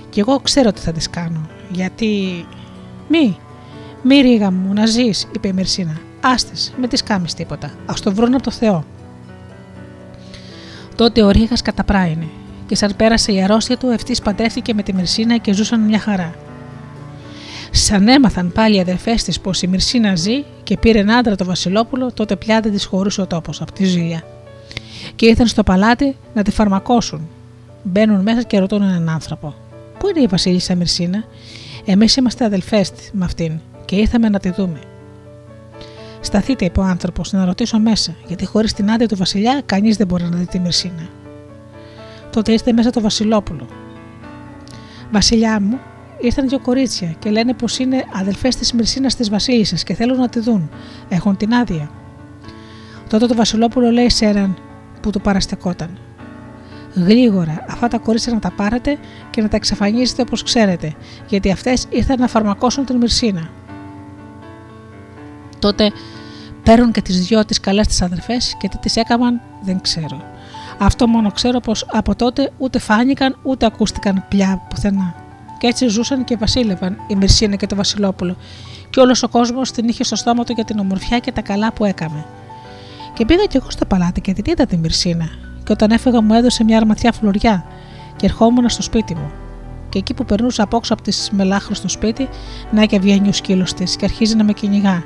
Και 0.10 0.20
εγώ 0.20 0.40
ξέρω 0.40 0.72
τι 0.72 0.80
θα 0.80 0.92
τις 0.92 1.10
κάνω. 1.10 1.50
Γιατί. 1.70 2.46
Μη, 3.08 3.38
μη 4.04 4.22
ρίγα 4.22 4.52
μου, 4.52 4.74
να 4.74 4.86
ζεις, 4.86 5.28
είπε 5.36 5.48
η 5.48 5.54
Μυρσίνα. 5.54 6.00
Άστε, 6.22 6.52
με 6.78 6.88
τις 6.88 7.04
κάμει 7.04 7.28
τίποτα. 7.36 7.68
Α 7.68 7.94
το 8.04 8.14
βρουν 8.14 8.34
από 8.34 8.44
το 8.44 8.52
Θεό. 8.52 8.86
Τότε 10.96 11.24
ο 11.24 11.30
Ρίγας 11.30 11.62
καταπράινε 11.62 12.28
και 12.66 12.76
σαν 12.76 12.96
πέρασε 12.96 13.32
η 13.32 13.44
αρρώστια 13.44 13.78
του, 13.78 13.88
ευτή 13.88 14.16
παντρεύτηκε 14.24 14.74
με 14.74 14.84
τη 14.84 14.94
Μυρσίνα 14.94 15.38
και 15.38 15.54
ζούσαν 15.54 15.80
μια 15.80 16.00
χαρά. 16.00 16.34
Σαν 17.72 18.08
έμαθαν 18.08 18.52
πάλι 18.52 18.76
οι 18.76 18.80
αδερφές 18.80 19.24
της 19.24 19.40
πως 19.40 19.62
η 19.62 19.68
Μυρσίνα 19.68 20.16
ζει 20.16 20.44
και 20.64 20.78
πήρε 20.78 21.04
άντρα 21.18 21.36
το 21.36 21.46
Βασιλόπουλο, 21.46 22.12
τότε 22.12 22.36
πια 22.36 22.60
δεν 22.60 22.72
της 22.72 22.86
χωρούσε 22.86 23.22
ο 23.22 23.28
τόπος 23.28 23.62
από 23.62 23.72
τη 23.72 23.86
ζήλια. 23.86 24.24
Και 25.16 25.26
ήρθαν 25.26 25.48
στο 25.48 25.64
παλάτι 25.64 26.16
να 26.34 26.44
τη 26.44 26.52
φαρμακώσουν. 26.52 27.28
Μπαίνουν 27.84 28.22
μέσα 28.22 28.42
και 28.42 28.60
ρωτούν 28.60 28.82
έναν 28.82 29.10
άνθρωπο: 29.10 29.54
Πού 30.00 30.08
είναι 30.10 30.22
η 30.22 30.28
Βασίλισσα 30.28 30.76
Μυρσίνα, 30.76 31.24
Εμείς 31.86 32.16
είμαστε 32.16 32.46
αδελφές 32.46 32.92
με 33.12 33.26
αυτήν 33.26 33.60
και 33.86 33.96
ήρθαμε 33.96 34.30
να 34.30 34.40
τη 34.40 34.50
δούμε. 34.50 34.80
Σταθείτε, 36.22 36.66
είπε 36.66 36.80
ο 36.80 36.84
άνθρωπος, 36.84 37.32
να 37.32 37.46
ρωτήσω 37.46 37.80
μέσα, 37.80 38.16
γιατί 38.28 38.46
χωρίς 38.46 38.74
την 38.74 38.90
άδεια 38.90 39.08
του 39.08 39.16
Βασιλιά 39.16 39.62
κανείς 39.66 39.98
δεν 39.98 40.08
μπορεί 40.08 40.24
να 40.24 40.38
δει 40.38 40.46
τη 40.46 40.60
Μυρσίνα. 40.60 41.10
Τότε 42.32 42.52
ήρθε 42.52 42.74
μέσα 42.74 42.90
το 42.90 43.02
Βασιλόπουλο. 43.02 43.68
Βασιλιά 45.12 45.62
μου, 45.62 45.80
ήρθαν 46.22 46.48
δύο 46.48 46.60
κορίτσια 46.60 47.16
και 47.20 47.30
λένε 47.30 47.54
πως 47.54 47.78
είναι 47.78 48.04
αδελφές 48.14 48.56
της 48.56 48.74
Μυρσίνας 48.74 49.16
της 49.16 49.30
Βασίλισσας 49.30 49.84
και 49.84 49.94
θέλουν 49.94 50.18
να 50.18 50.30
τη 50.30 50.40
δουν. 50.40 50.70
Έχουν 51.10 51.38
την 51.38 51.54
άδεια. 51.54 51.90
Τότε 53.10 53.26
το 53.26 53.36
Βασιλόπουλο 53.36 53.92
λέει 53.92 54.10
σε 54.10 54.26
έναν 54.26 54.58
που 55.02 55.10
του 55.10 55.22
παραστεκόταν. 55.22 55.98
Γρήγορα 56.96 57.66
αυτά 57.70 57.88
τα 57.88 57.98
κορίτσια 57.98 58.34
να 58.34 58.40
τα 58.40 58.52
πάρετε 58.52 58.98
και 59.30 59.42
να 59.42 59.48
τα 59.48 59.56
εξαφανίσετε 59.56 60.22
όπως 60.22 60.44
ξέρετε, 60.44 60.94
γιατί 61.28 61.52
αυτές 61.52 61.86
ήρθαν 61.90 62.20
να 62.20 62.28
φαρμακώσουν 62.28 62.86
την 62.86 62.96
Μυρσίνα. 62.96 63.50
Τότε 65.60 65.92
παίρνουν 66.64 66.92
και 66.92 67.02
τις 67.02 67.28
δυο 67.28 67.46
τις 67.46 67.60
καλές 67.60 67.88
τις 67.88 68.02
αδερφές 68.02 68.56
και 68.60 68.68
τι 68.68 68.78
τις 68.78 68.96
έκαναν 68.96 69.42
δεν 69.62 69.82
ξέρω. 69.82 70.22
Αυτό 70.80 71.08
μόνο 71.08 71.32
ξέρω 71.32 71.60
πως 71.60 71.86
από 71.92 72.16
τότε 72.16 72.52
ούτε 72.58 72.80
φάνηκαν 72.80 73.38
ούτε 73.44 73.66
ακούστηκαν 73.66 74.26
πια 74.30 74.62
πουθενά. 74.70 75.29
Και 75.60 75.68
έτσι 75.68 75.88
ζούσαν 75.88 76.24
και 76.24 76.38
βασίλευαν 76.38 76.98
η 77.08 77.16
Μυρσίνα 77.16 77.56
και 77.56 77.68
το 77.68 77.76
Βασιλόπουλο, 77.76 78.36
και 78.90 79.00
όλος 79.00 79.24
ο 79.24 79.28
κόσμος 79.28 79.72
την 79.72 79.88
είχε 79.88 80.04
στο 80.04 80.16
στόμα 80.16 80.44
του 80.44 80.54
για 80.54 80.66
την 80.66 80.80
ομορφιά 80.80 81.20
και 81.20 81.32
τα 81.32 81.42
καλά 81.42 81.74
που 81.74 81.86
έκαμε. 81.86 82.26
Και 83.14 83.26
πήγα 83.26 83.44
κι 83.44 83.58
εγώ 83.58 83.70
στο 83.70 83.86
παλάτι 83.86 84.22
και 84.22 84.34
την 84.34 84.44
είδα 84.48 84.66
τη 84.66 84.78
Μυρσίνα, 84.78 85.30
και 85.64 85.72
όταν 85.72 85.92
έφεγα 85.92 86.22
μου 86.22 86.34
έδωσε 86.34 86.64
μια 86.64 86.78
αρματιά 86.78 87.12
φλουριά, 87.12 87.66
και 88.16 88.26
ερχόμουν 88.26 88.70
στο 88.70 88.82
σπίτι 88.82 89.16
μου. 89.16 89.32
Και 89.90 89.98
εκεί 89.98 90.14
που 90.14 90.26
περνούσα 90.26 90.64
απόξω 90.64 90.94
από 90.94 91.02
τις 91.02 91.30
μελάχρες 91.32 91.78
στο 91.78 91.88
σπίτι, 91.88 92.30
να 92.72 92.86
και 92.86 93.00
βγαίνει 93.00 93.28
ο 93.28 93.34
σκύλος 93.34 93.74
της 93.74 93.96
και 93.96 94.06
αρχίζει 94.06 94.36
να 94.36 94.44
με 94.44 94.54
κυνηγά. 94.54 95.04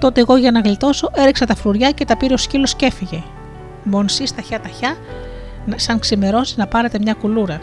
Τότε 0.00 0.20
εγώ 0.20 0.36
για 0.36 0.50
να 0.50 0.60
γλιτώσω 0.60 1.10
έριξα 1.14 1.46
τα 1.46 1.54
φλουριά 1.54 1.90
και 1.90 2.04
τα 2.04 2.16
πήρε 2.16 2.34
ο 2.34 2.36
σκύλος 2.36 2.74
και 2.74 2.86
έφυγε. 2.86 3.22
Μονσί 3.84 4.24
ταχιά 4.36 4.60
ταχιά, 4.60 4.96
σαν 5.76 5.98
ξημερώσει 5.98 6.54
να 6.56 6.66
πάρετε 6.66 6.98
μια 7.02 7.14
κουλούρα. 7.14 7.60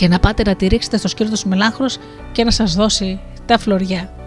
Και 0.00 0.08
να 0.08 0.18
πάτε 0.18 0.42
να 0.42 0.56
τη 0.56 0.66
ρίξετε 0.66 0.96
στο 0.96 1.08
σκύλο 1.08 1.30
του 1.30 1.48
μελάχρου 1.48 1.86
και 2.32 2.44
να 2.44 2.50
σας 2.50 2.74
δώσει 2.74 3.20
τα 3.46 3.58
φλουριά. 3.58 4.19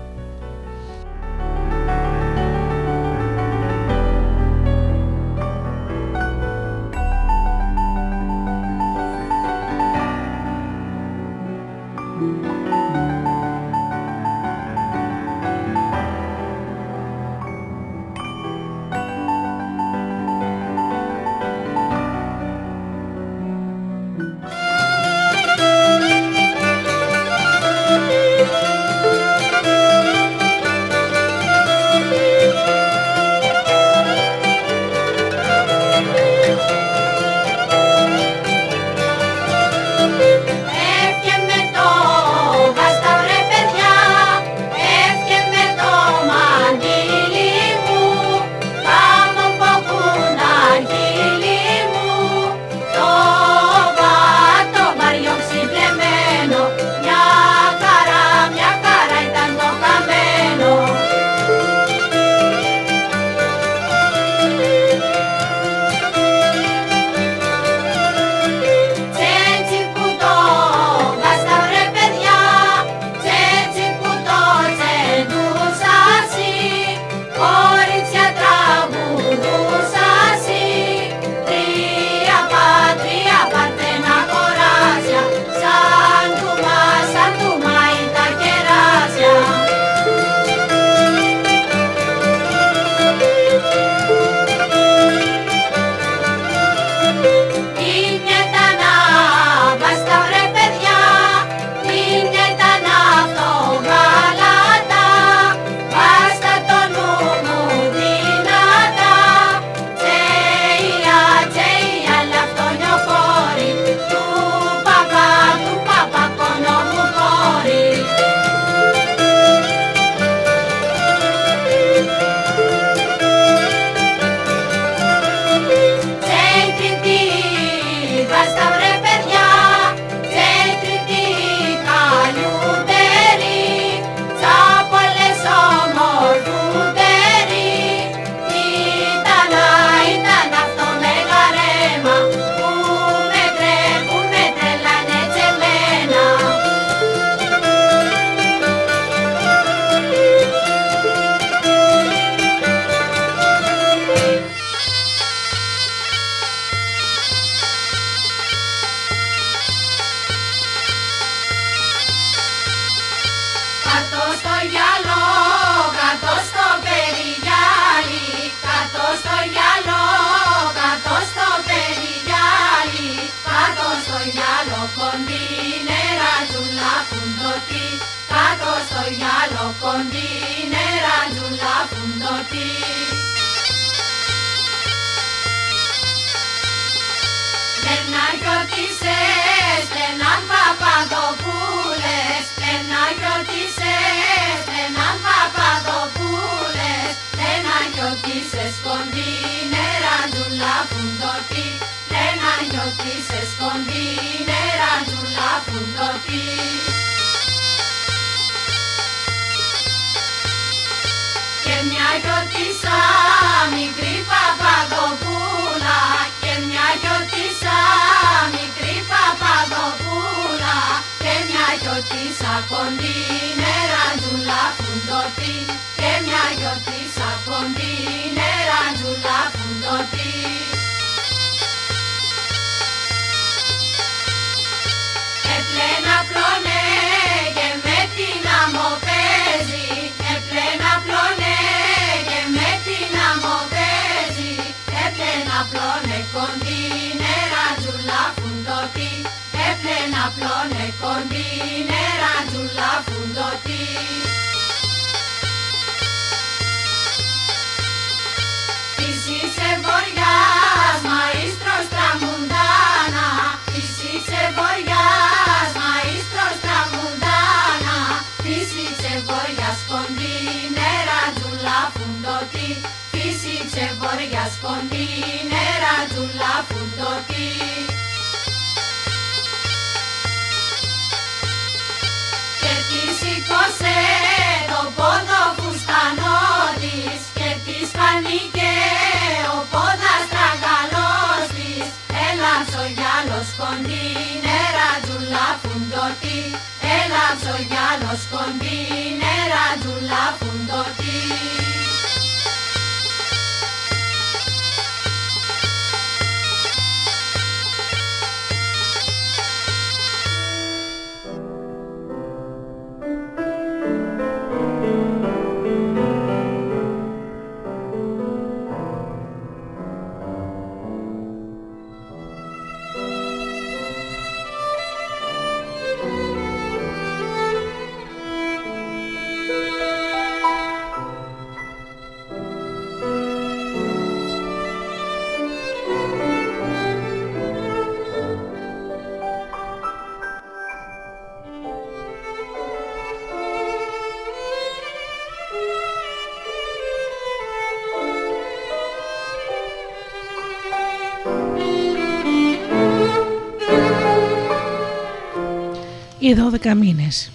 Ή 356.33 356.37
12 356.63 356.73
μήνες. 356.75 357.31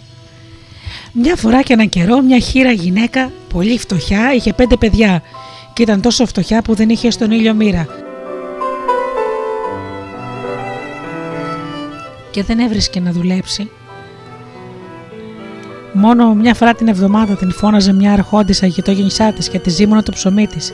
Μια 1.12 1.36
φορά 1.36 1.62
και 1.62 1.72
έναν 1.72 1.88
καιρό 1.88 2.22
μια 2.22 2.38
χείρα 2.38 2.70
γυναίκα, 2.70 3.30
πολύ 3.53 3.78
φτωχιά, 3.78 4.32
είχε 4.34 4.53
πέντε 4.53 4.76
παιδιά 4.76 5.22
και 5.72 5.82
ήταν 5.82 6.01
τόσο 6.01 6.26
φτωχιά 6.26 6.62
που 6.62 6.74
δεν 6.74 6.88
είχε 6.88 7.11
στον 7.11 7.30
ήλιο 7.30 7.55
μοίρα. 7.55 7.86
Και 12.30 12.42
δεν 12.42 12.59
έβρισκε 12.59 13.01
να 13.01 13.12
δουλέψει. 13.12 13.70
Μόνο 15.92 16.34
μια 16.34 16.55
φορά 16.55 16.74
την 16.74 16.88
εβδομάδα 16.88 17.36
την 17.36 17.53
φώναζε 17.53 17.92
μια 17.92 18.12
αρχόντισσα 18.12 18.66
γειτόγενσά 18.66 19.32
της 19.32 19.49
και 19.49 19.59
τη 19.59 19.70
ζήμωνε 19.70 20.03
το 20.03 20.12
ψωμί 20.12 20.46
της. 20.46 20.72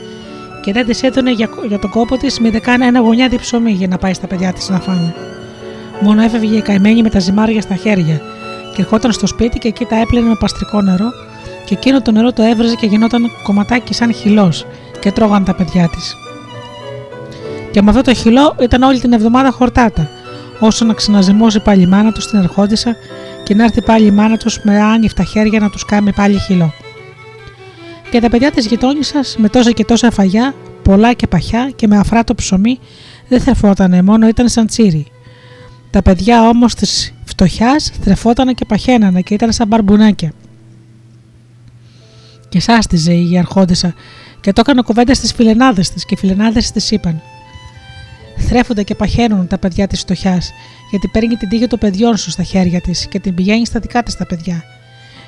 Και 0.62 0.72
δεν 0.72 0.86
της 0.86 1.02
έδωνε 1.02 1.30
για, 1.30 1.48
για 1.68 1.78
τον 1.78 1.90
κόπο 1.90 2.16
της 2.16 2.40
μηδε 2.40 2.58
καν 2.58 2.82
ένα 2.82 3.00
γωνιάδι 3.00 3.38
ψωμί 3.38 3.70
για 3.70 3.88
να 3.88 3.98
πάει 3.98 4.14
στα 4.14 4.26
παιδιά 4.26 4.52
της 4.52 4.68
να 4.68 4.80
φάνε. 4.80 5.33
Μόνο 6.00 6.22
έφευγε 6.22 6.56
η 6.56 6.60
καημένη 6.60 7.02
με 7.02 7.10
τα 7.10 7.18
ζυμάρια 7.18 7.60
στα 7.60 7.74
χέρια 7.74 8.20
και 8.74 8.82
ερχόταν 8.82 9.12
στο 9.12 9.26
σπίτι 9.26 9.58
και 9.58 9.68
εκεί 9.68 9.84
τα 9.84 9.96
έπλαινε 9.96 10.28
με 10.28 10.34
παστρικό 10.34 10.80
νερό 10.80 11.12
και 11.64 11.74
εκείνο 11.74 12.02
το 12.02 12.10
νερό 12.10 12.32
το 12.32 12.42
έβραζε 12.42 12.74
και 12.74 12.86
γινόταν 12.86 13.30
κομματάκι 13.42 13.94
σαν 13.94 14.12
χυλός 14.12 14.66
και 15.00 15.12
τρώγαν 15.12 15.44
τα 15.44 15.54
παιδιά 15.54 15.88
της. 15.88 16.16
Και 17.70 17.82
με 17.82 17.90
αυτό 17.90 18.02
το 18.02 18.14
χυλό 18.14 18.56
ήταν 18.60 18.82
όλη 18.82 19.00
την 19.00 19.12
εβδομάδα 19.12 19.50
χορτάτα, 19.50 20.08
όσο 20.60 20.84
να 20.84 20.94
ξαναζυμώσει 20.94 21.60
πάλι 21.60 21.82
η 21.82 21.86
μάνα 21.86 22.12
τους 22.12 22.24
στην 22.24 22.38
ερχόντισα 22.38 22.96
και 23.44 23.54
να 23.54 23.64
έρθει 23.64 23.82
πάλι 23.82 24.06
η 24.06 24.10
μάνα 24.10 24.36
τους 24.36 24.60
με 24.62 24.80
άνοιχτα 24.80 25.24
χέρια 25.24 25.60
να 25.60 25.70
τους 25.70 25.84
κάνει 25.84 26.12
πάλι 26.12 26.38
χυλό. 26.38 26.72
Και 28.10 28.20
τα 28.20 28.30
παιδιά 28.30 28.50
της 28.50 28.66
γειτόνισσας 28.66 29.36
με 29.38 29.48
τόσα 29.48 29.70
και 29.70 29.84
τόσα 29.84 30.10
φαγιά, 30.10 30.54
πολλά 30.82 31.12
και 31.12 31.26
παχιά 31.26 31.70
και 31.76 31.86
με 31.86 31.98
αφράτο 31.98 32.34
ψωμί 32.34 32.78
δεν 33.28 33.40
θρεφότανε, 33.40 34.02
μόνο 34.02 34.28
ήταν 34.28 34.48
σαν 34.48 34.66
τσίρι. 34.66 35.06
Τα 35.94 36.02
παιδιά 36.02 36.48
όμως 36.48 36.74
της 36.74 37.14
φτωχιάς 37.24 37.90
θρεφότανε 38.00 38.52
και 38.52 38.64
παχαίνανε 38.64 39.20
και 39.20 39.34
ήταν 39.34 39.52
σαν 39.52 39.68
μπαρμπουνάκια. 39.68 40.32
Και 42.48 42.60
σάστιζε 42.60 43.14
η 43.14 43.38
αρχόντισσα 43.38 43.94
και 44.40 44.52
το 44.52 44.60
έκανε 44.60 44.82
κουβέντας 44.82 45.16
στις 45.16 45.32
φιλενάδες 45.32 45.90
της 45.90 46.04
και 46.04 46.14
οι 46.14 46.16
φιλενάδες 46.16 46.70
της 46.70 46.90
είπαν: 46.90 47.20
Θρέφονται 48.38 48.82
και 48.82 48.94
παχαίνουν 48.94 49.46
τα 49.46 49.58
παιδιά 49.58 49.86
της 49.86 50.00
φτωχιάς, 50.00 50.50
γιατί 50.90 51.08
παίρνει 51.08 51.34
την 51.36 51.48
τύχη 51.48 51.66
των 51.66 51.78
παιδιών 51.78 52.16
σου 52.16 52.30
στα 52.30 52.42
χέρια 52.42 52.80
της 52.80 53.08
και 53.08 53.20
την 53.20 53.34
πηγαίνει 53.34 53.66
στα 53.66 53.80
δικά 53.80 54.02
της 54.02 54.16
τα 54.16 54.26
παιδιά. 54.26 54.64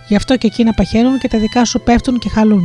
Γι' 0.08 0.16
αυτό 0.16 0.36
και 0.36 0.46
εκείνα 0.46 0.72
παχαίνουν 0.74 1.18
και 1.18 1.28
τα 1.28 1.38
δικά 1.38 1.64
σου 1.64 1.80
πέφτουν 1.80 2.18
και 2.18 2.28
χαλούν. 2.28 2.64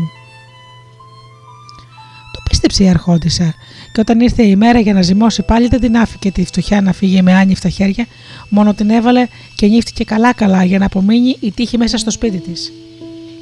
Το 2.33 2.41
πίστεψε 2.49 2.83
η 2.83 2.89
αρχόντισσα, 2.89 3.53
και 3.91 3.99
όταν 3.99 4.19
ήρθε 4.19 4.43
η 4.43 4.55
μέρα 4.55 4.79
για 4.79 4.93
να 4.93 5.01
ζυμώσει 5.01 5.43
πάλι 5.43 5.67
δεν 5.67 5.79
την 5.79 5.97
άφηκε 5.97 6.31
τη 6.31 6.45
φτωχιά 6.45 6.81
να 6.81 6.93
φύγει 6.93 7.21
με 7.21 7.33
άνυφτα 7.33 7.69
χέρια, 7.69 8.05
μόνο 8.49 8.73
την 8.73 8.89
έβαλε 8.89 9.27
και 9.55 9.67
νύφτηκε 9.67 10.03
καλά-καλά 10.03 10.63
για 10.63 10.79
να 10.79 10.85
απομείνει 10.85 11.37
η 11.39 11.51
τύχη 11.51 11.77
μέσα 11.77 11.97
στο 11.97 12.11
σπίτι 12.11 12.37
της. 12.37 12.71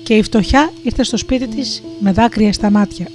Και 0.04 0.14
η 0.14 0.24
φτωχιά 0.24 0.72
ήρθε 0.84 1.04
στο 1.04 1.18
σπίτι 1.18 1.47
της 1.47 1.84
με 2.00 2.12
δάκρυα 2.12 2.54
στα 2.54 2.70
μάτια. 2.70 3.08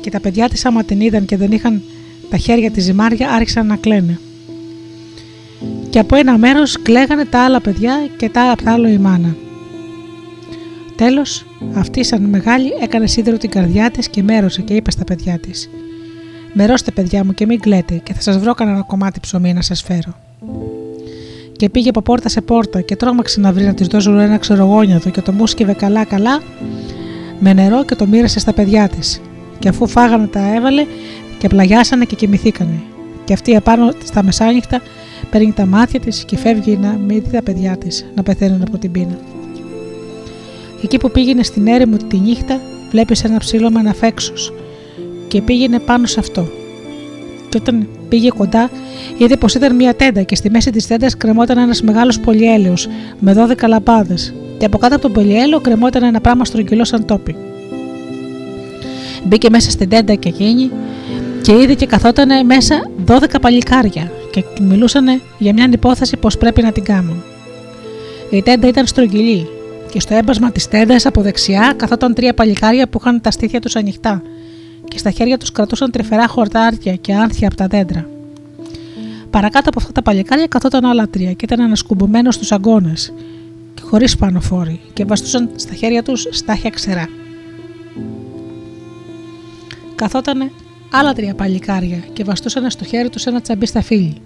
Και 0.00 0.10
τα 0.10 0.20
παιδιά 0.20 0.48
της, 0.48 0.64
άμα 0.64 0.84
την 0.84 1.00
είδαν 1.00 1.24
και 1.24 1.36
δεν 1.36 1.52
είχαν 1.52 1.82
τα 2.30 2.36
χέρια 2.36 2.70
της 2.70 2.84
ζυμάρια, 2.84 3.30
άρχισαν 3.30 3.66
να 3.66 3.76
κλαίνε. 3.76 4.18
Και 5.90 5.98
από 5.98 6.16
ένα 6.16 6.38
μέρος 6.38 6.82
κλαίγανε 6.82 7.24
τα 7.24 7.44
άλλα 7.44 7.60
παιδιά 7.60 8.08
και 8.16 8.28
τα 8.28 8.50
απ' 8.50 8.68
άλλο 8.68 8.88
η 8.88 8.98
μάνα. 8.98 9.36
Τέλος, 10.96 11.46
αυτή 11.74 12.04
σαν 12.04 12.22
μεγάλη 12.22 12.72
έκανε 12.82 13.06
σίδερο 13.06 13.36
την 13.36 13.50
καρδιά 13.50 13.90
της 13.90 14.08
και 14.08 14.22
μέρωσε 14.22 14.62
και 14.62 14.74
είπε 14.74 14.90
στα 14.90 15.04
παιδιά 15.04 15.38
της: 15.38 15.70
Μερώστε, 16.52 16.90
παιδιά 16.90 17.24
μου, 17.24 17.34
και 17.34 17.46
μην 17.46 17.60
κλαίτε, 17.60 18.00
και 18.02 18.14
θα 18.14 18.20
σας 18.20 18.38
βρω 18.38 18.54
κανένα 18.54 18.82
κομμάτι 18.82 19.20
ψωμί 19.20 19.52
να 19.52 19.62
σας 19.62 19.82
φέρω. 19.82 20.14
Και 21.56 21.64
και 21.64 21.70
πήγε 21.70 21.88
από 21.88 22.02
πόρτα 22.02 22.28
σε 22.28 22.40
πόρτα 22.40 22.80
και 22.80 22.96
τρόμαξε 22.96 23.40
να 23.40 23.52
βρει 23.52 23.64
να 23.64 23.74
της 23.74 23.86
δώσουν 23.86 24.18
ένα 24.18 24.36
ξερογόνιαδο 24.36 25.10
και 25.10 25.20
το 25.20 25.32
μουσκευε 25.32 25.72
καλά-καλά 25.72 26.42
με 27.38 27.52
νερό 27.52 27.84
και 27.84 27.94
το 27.94 28.06
μοίρασε 28.06 28.38
στα 28.38 28.52
παιδιά 28.52 28.88
της. 28.88 29.20
Και 29.58 29.68
αφού 29.68 29.86
φάγανε 29.86 30.26
τα 30.26 30.54
έβαλε 30.54 30.86
και 31.38 31.48
πλαγιάσανε 31.48 32.04
και 32.04 32.14
κοιμηθήκανε. 32.14 32.82
Και 33.24 33.32
αυτή 33.32 33.56
απάνω 33.56 33.92
στα 34.04 34.22
μεσάνυχτα 34.22 34.80
παίρνει 35.30 35.52
τα 35.52 35.66
μάτια 35.66 36.00
της 36.00 36.24
και 36.24 36.36
φεύγει 36.36 36.76
να 36.76 36.88
μην 36.88 37.22
δει 37.22 37.30
τα 37.30 37.42
παιδιά 37.42 37.76
της 37.76 38.06
να 38.14 38.22
πεθαίνουν 38.22 38.62
από 38.62 38.78
την 38.78 38.90
πείνα. 38.90 39.18
Εκεί 40.84 40.96
που 40.98 41.10
πήγαινε 41.10 41.42
στην 41.42 41.66
έρημο 41.66 41.96
τη 42.08 42.16
νύχτα, 42.18 42.60
βλέπεις 42.90 43.24
ένα 43.24 43.38
ψήλωμα 43.38 43.80
ένα 43.80 43.94
φέξο 43.94 44.32
και 45.28 45.42
πήγαινε 45.42 45.78
πάνω 45.78 46.06
σε 46.06 46.20
αυτό. 46.20 46.48
Και 47.48 47.56
όταν 47.60 47.88
πήγε 48.08 48.28
κοντά, 48.28 48.70
είδε 49.18 49.36
πως 49.36 49.54
ήταν 49.54 49.74
μια 49.74 49.94
τέντα 49.94 50.22
και 50.22 50.34
στη 50.34 50.50
μέση 50.50 50.70
της 50.70 50.86
τέντας 50.86 51.16
κρεμόταν 51.16 51.58
ένας 51.58 51.82
μεγάλος 51.82 52.20
πολυέλαιος 52.20 52.88
με 53.18 53.34
12 53.62 53.68
λαμπάδε. 53.68 54.14
Και 54.58 54.64
από 54.64 54.78
κάτω 54.78 54.94
από 54.94 55.02
τον 55.02 55.12
πολυέλαιο 55.12 55.60
κρεμόταν 55.60 56.02
ένα 56.02 56.20
πράγμα 56.20 56.44
στρογγυλό 56.44 56.84
σαν 56.84 57.04
τόπι. 57.04 57.36
Μπήκε 59.24 59.50
μέσα 59.50 59.70
στην 59.70 59.88
τέντα 59.88 60.14
και 60.14 60.28
εκείνη 60.28 60.70
και 61.42 61.52
είδε 61.52 61.74
και 61.74 61.86
καθόταν 61.86 62.46
μέσα 62.46 62.90
12 63.06 63.16
παλικάρια 63.40 64.10
και 64.30 64.44
μιλούσαν 64.60 65.20
για 65.38 65.52
μια 65.52 65.68
υπόθεση 65.72 66.16
πως 66.16 66.38
πρέπει 66.38 66.62
να 66.62 66.72
την 66.72 66.84
κάνουν. 66.84 67.22
Η 68.30 68.42
τέντα 68.42 68.68
ήταν 68.68 68.86
στρογγυλή 68.86 69.48
και 69.94 70.00
στο 70.00 70.14
έμπασμα 70.14 70.50
της 70.52 70.68
τέντα 70.68 70.96
από 71.04 71.22
δεξιά 71.22 71.74
καθόταν 71.76 72.14
τρία 72.14 72.34
παλικάρια 72.34 72.88
που 72.88 72.98
είχαν 73.00 73.20
τα 73.20 73.30
στήθια 73.30 73.60
τους 73.60 73.76
ανοιχτά 73.76 74.22
και 74.88 74.98
στα 74.98 75.10
χέρια 75.10 75.38
τους 75.38 75.52
κρατούσαν 75.52 75.90
τρυφερά 75.90 76.28
χορτάρια 76.28 76.94
και 76.94 77.14
άνθια 77.14 77.46
από 77.48 77.56
τα 77.56 77.66
δέντρα. 77.66 78.08
Παρακάτω 79.30 79.68
από 79.68 79.80
αυτά 79.80 79.92
τα 79.92 80.02
παλικάρια 80.02 80.46
καθόταν 80.46 80.84
άλλα 80.84 81.08
τρία 81.08 81.32
και 81.32 81.44
ήταν 81.44 81.60
ανασκουμπομένος 81.60 82.34
στους 82.34 82.52
αγκώνες 82.52 83.12
και 83.74 83.82
χωρίς 83.82 84.16
πάνω 84.16 84.40
φόροι 84.40 84.80
και 84.92 85.04
βαστούσαν 85.04 85.50
στα 85.56 85.74
χέρια 85.74 86.02
τους 86.02 86.26
στάχια 86.30 86.70
ξερά. 86.70 87.08
Καθόταν 89.94 90.50
άλλα 90.90 91.12
τρία 91.12 91.34
παλικάρια 91.34 92.04
και 92.12 92.24
βαστούσαν 92.24 92.70
στο 92.70 92.84
χέρι 92.84 93.08
τους 93.08 93.26
ένα 93.26 93.40
τσαμπί 93.40 93.66
στα 93.66 93.82
φίλη. 93.82 94.16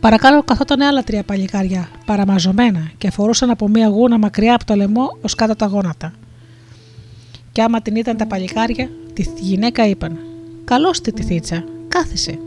Παρακάτω 0.00 0.42
καθόταν 0.42 0.80
άλλα 0.80 1.02
τρία 1.02 1.22
παλικάρια, 1.22 1.88
παραμαζωμένα 2.04 2.90
και 2.98 3.06
αφορούσαν 3.06 3.50
από 3.50 3.68
μία 3.68 3.88
γούνα 3.88 4.18
μακριά 4.18 4.54
από 4.54 4.64
το 4.64 4.74
λαιμό 4.74 5.18
ως 5.20 5.34
κάτω 5.34 5.56
τα 5.56 5.66
γόνατα. 5.66 6.12
Και 7.52 7.62
άμα 7.62 7.82
την 7.82 7.96
ήταν 7.96 8.16
τα 8.16 8.26
παλικάρια, 8.26 8.90
τη 9.12 9.24
γυναίκα 9.40 9.86
είπαν: 9.86 10.18
Καλώς 10.64 11.00
τη 11.00 11.12
τη 11.12 11.22
θίτσα, 11.22 11.64
κάθισε. 11.88 12.38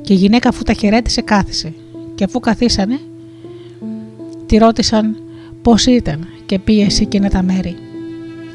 Και 0.00 0.12
η 0.12 0.16
γυναίκα 0.16 0.48
αφού 0.48 0.62
τα 0.62 0.72
χαιρέτησε, 0.72 1.20
κάθισε. 1.20 1.72
Και 2.14 2.24
αφού 2.24 2.40
καθίσανε, 2.40 3.00
τη 4.46 4.56
ρώτησαν 4.56 5.16
πώς 5.62 5.86
ήταν 5.86 6.26
και 6.46 6.58
πίεση 6.58 7.02
εκείνα 7.02 7.28
τα 7.28 7.42
μέρη. 7.42 7.76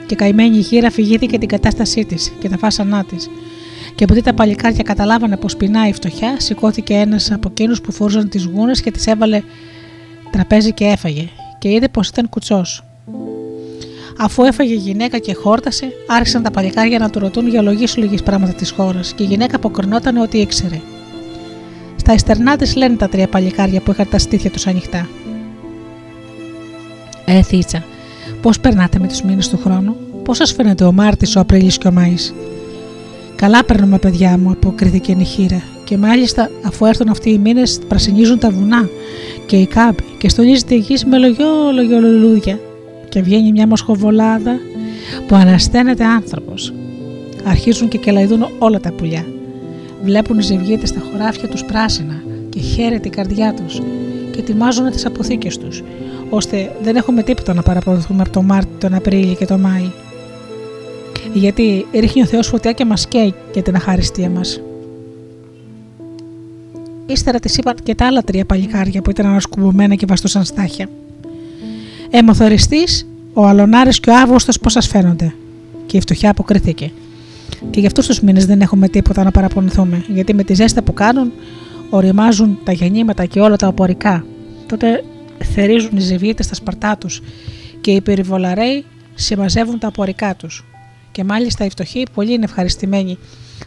Και 0.06 0.16
καημένη 0.16 0.58
η 0.58 0.62
χείρα 0.62 0.92
φυγήθηκε 0.92 1.38
την 1.38 1.48
κατάστασή 1.48 2.06
της 2.06 2.32
και 2.40 2.50
τα 2.50 2.58
φάσανά 2.58 3.04
της. 3.04 3.30
Και 3.96 4.04
επειδή 4.04 4.22
τα 4.22 4.34
παλικάρια 4.34 4.84
καταλάβανε 4.84 5.38
πως 5.38 5.58
πεινάει 5.58 5.90
η 5.90 5.94
φτωχιά, 5.94 6.40
σηκώθηκε 6.40 6.94
ένας 6.94 7.32
από 7.32 7.48
εκείνους 7.50 7.82
που 7.82 7.92
φορούσαν 7.92 8.30
τις 8.30 8.46
γούνες 8.46 8.82
και 8.82 8.92
τις 8.92 9.08
έβαλε 9.08 9.42
τραπέζι 10.32 10.74
και 10.74 10.86
έφαγε. 10.86 11.30
Και 11.60 11.70
είδε 11.70 11.88
πως 11.88 12.08
ήταν 12.08 12.30
κουτσός. 12.30 12.84
Αφού 14.20 14.44
έφαγε 14.44 14.74
η 14.74 14.78
γυναίκα 14.78 15.18
και 15.18 15.34
χόρτασε, 15.34 15.88
άρχισαν 16.08 16.44
τα 16.44 16.52
παλικάρια 16.52 17.00
να 17.00 17.10
του 17.10 17.20
ρωτούν 17.20 17.48
για 17.48 17.62
λογής 17.62 17.98
λίγε 17.98 18.18
πράγματα 18.24 18.54
της 18.54 18.72
χώρας 18.72 19.14
και 19.14 19.24
η 19.24 19.26
γυναίκα 19.26 19.56
αποκρινόταν 19.56 20.18
ότι 20.18 20.38
ήξερε. 20.38 20.82
Στα 21.96 22.14
ιστερνά 22.14 22.56
της 22.56 22.76
λένε 22.76 22.96
τα 22.96 23.10
τρία 23.10 23.28
παλικάρια 23.28 23.82
που 23.82 23.92
είχαν 23.92 24.10
τα 24.10 24.18
στήθια 24.18 24.50
τους 24.50 24.68
ανοιχτά. 24.68 25.08
Ε, 27.26 27.42
θίτσα, 27.42 27.84
πώς 28.42 28.60
περνάτε 28.60 29.00
με 29.00 29.08
τους 29.08 29.22
μήνες 29.22 29.50
του 29.50 29.60
χρόνου, 29.64 29.96
πώς 30.24 30.38
σας 30.38 30.52
φαίνεται 30.54 30.84
ο 30.84 30.92
Μάρτης, 30.92 31.36
ο 31.36 31.40
Απρίλης 31.40 31.78
και 31.78 31.88
ο 31.88 31.92
Μάης; 31.92 32.34
Καλά 33.44 33.64
παίρνουμε, 33.64 33.98
παιδιά 33.98 34.38
μου, 34.38 34.52
αποκρίθηκε 34.52 35.12
η 35.12 35.16
νυχήρα. 35.16 35.62
Και 35.84 35.98
μάλιστα, 35.98 36.50
αφού 36.66 36.86
έρθουν 36.86 37.10
αυτοί 37.10 37.30
οι 37.30 37.38
μήνες, 37.38 37.80
πρασινίζουν 37.88 38.40
τα 38.40 38.50
βουνά 38.50 38.90
και 39.46 39.56
οι 39.56 39.66
κάμποι 39.66 40.04
και 40.18 40.30
στολίζεται 40.30 40.76
η 40.76 40.78
γης 40.78 41.06
με 41.06 41.18
λογιό 41.18 42.00
λουλούδια. 42.00 42.60
Και 43.10 43.22
βγαίνει 43.22 43.52
μια 43.52 43.68
μοσχοβολάδα 43.68 44.60
που 45.28 45.36
ανασταίνεται 45.36 46.06
άνθρωπος. 46.06 46.74
Αρχίζουν 47.44 47.88
και 47.88 47.98
κελαϊδούν 47.98 48.48
όλα 48.60 48.80
τα 48.80 48.92
πουλιά. 48.92 49.26
Βλέπουν 50.04 50.38
οι 50.38 50.42
ζευγίτες 50.42 50.90
στα 50.90 51.02
χωράφια 51.12 51.48
τους 51.48 51.64
πράσινα 51.64 52.24
και 52.50 52.60
χαίρεται 52.60 53.08
η 53.08 53.12
καρδιά 53.12 53.54
τους 53.54 53.82
και 54.32 54.40
ετοιμάζουν 54.40 54.92
τις 54.92 55.06
αποθήκες 55.06 55.58
τους, 55.58 55.84
ώστε 56.30 56.76
δεν 56.84 56.96
έχουμε 56.96 57.24
τίποτα 57.24 57.54
να 57.54 57.62
παραπονηθούμε 57.62 58.22
από 58.22 58.32
τον 58.32 58.46
Μάρτιο, 58.46 58.78
τον 58.80 58.94
Απρίλιο 58.94 59.34
και 59.34 59.46
τον 59.46 59.60
Μάη 59.60 59.92
γιατί 61.34 61.86
ρίχνει 61.94 62.22
ο 62.22 62.26
Θεός 62.26 62.48
φωτιά 62.48 62.72
και 62.72 62.86
μας 62.86 63.08
καίει 63.08 63.34
για 63.54 63.62
την 63.62 63.76
αχαριστία 63.76 64.30
μας. 64.30 64.62
Ύστερα 67.06 67.40
της 67.40 67.58
είπαν 67.58 67.76
και 67.84 67.96
τα 67.96 68.06
άλλα 68.06 68.22
τρία 68.22 68.46
παλικάρια 68.46 69.02
που 69.02 69.10
ήταν 69.10 69.26
ανασκουμπωμένα 69.26 69.96
και 69.96 70.06
βαστούσαν 70.06 70.44
στάχια. 70.44 70.90
Εμοθοριστή, 72.10 72.84
ο 73.34 73.46
Αλονάρη 73.46 73.90
και 73.90 74.10
ο 74.10 74.16
Αύγουστος 74.16 74.60
πώς 74.60 74.72
σας 74.72 74.88
φαίνονται; 74.88 75.34
Και 75.86 75.98
η 75.98 76.02
φτωχιά 76.02 76.30
αποκρίθηκε. 76.30 76.92
Και 77.70 77.80
για 77.80 77.88
αυτούς 77.88 78.08
τους 78.08 78.22
μήνες 78.22 78.46
δεν 78.46 78.62
έχουμε 78.62 78.88
τίποτα 78.88 79.24
να 79.24 79.32
παραπονηθούμε, 79.32 80.06
γιατί 80.08 80.34
με 80.34 80.44
τη 80.44 80.54
ζέστα 80.54 80.82
που 80.82 80.94
κάνουν 80.94 81.32
οριμάζουν 81.90 82.60
τα 82.64 82.72
γεννήματα 82.72 83.26
και 83.26 83.40
όλα 83.40 83.56
τα 83.56 83.68
οπορικά. 83.68 84.26
Τότε 84.68 85.04
θερίζουν 85.54 85.98
οι 85.98 86.00
ζευγίτε 86.00 86.44
στα 86.44 86.56
σπαρτά 86.56 86.98
τους 86.98 87.22
και 87.82 87.92
οι 87.92 88.02
περιβολαρέοι 88.02 88.86
συμμαζεύουν 89.14 89.80
τα 89.80 89.88
απορικά 89.88 90.36
τους. 90.36 90.66
Και 91.14 91.24
μάλιστα 91.24 91.66
οι 91.66 91.70
φτωχοί 91.70 92.06
πολύ 92.14 92.34
είναι 92.34 92.44
ευχαριστημένοι 92.44 93.18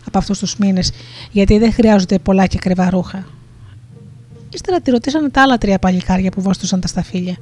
από 0.07 0.19
αυτούς 0.19 0.39
τους 0.39 0.57
μήνες, 0.57 0.93
γιατί 1.31 1.59
δεν 1.59 1.73
χρειάζονται 1.73 2.19
πολλά 2.19 2.47
και 2.47 2.59
κρυβά 2.59 2.91
ρούχα. 2.91 3.27
Ύστερα 4.51 4.81
τη 4.81 4.91
ρωτήσανε 4.91 5.29
τα 5.29 5.43
άλλα 5.43 5.59
τρία 5.59 5.79
παλικάρια 5.79 6.31
που 6.31 6.41
βόστουσαν 6.41 6.81
τα 6.81 6.87
σταφύλια. 6.87 7.37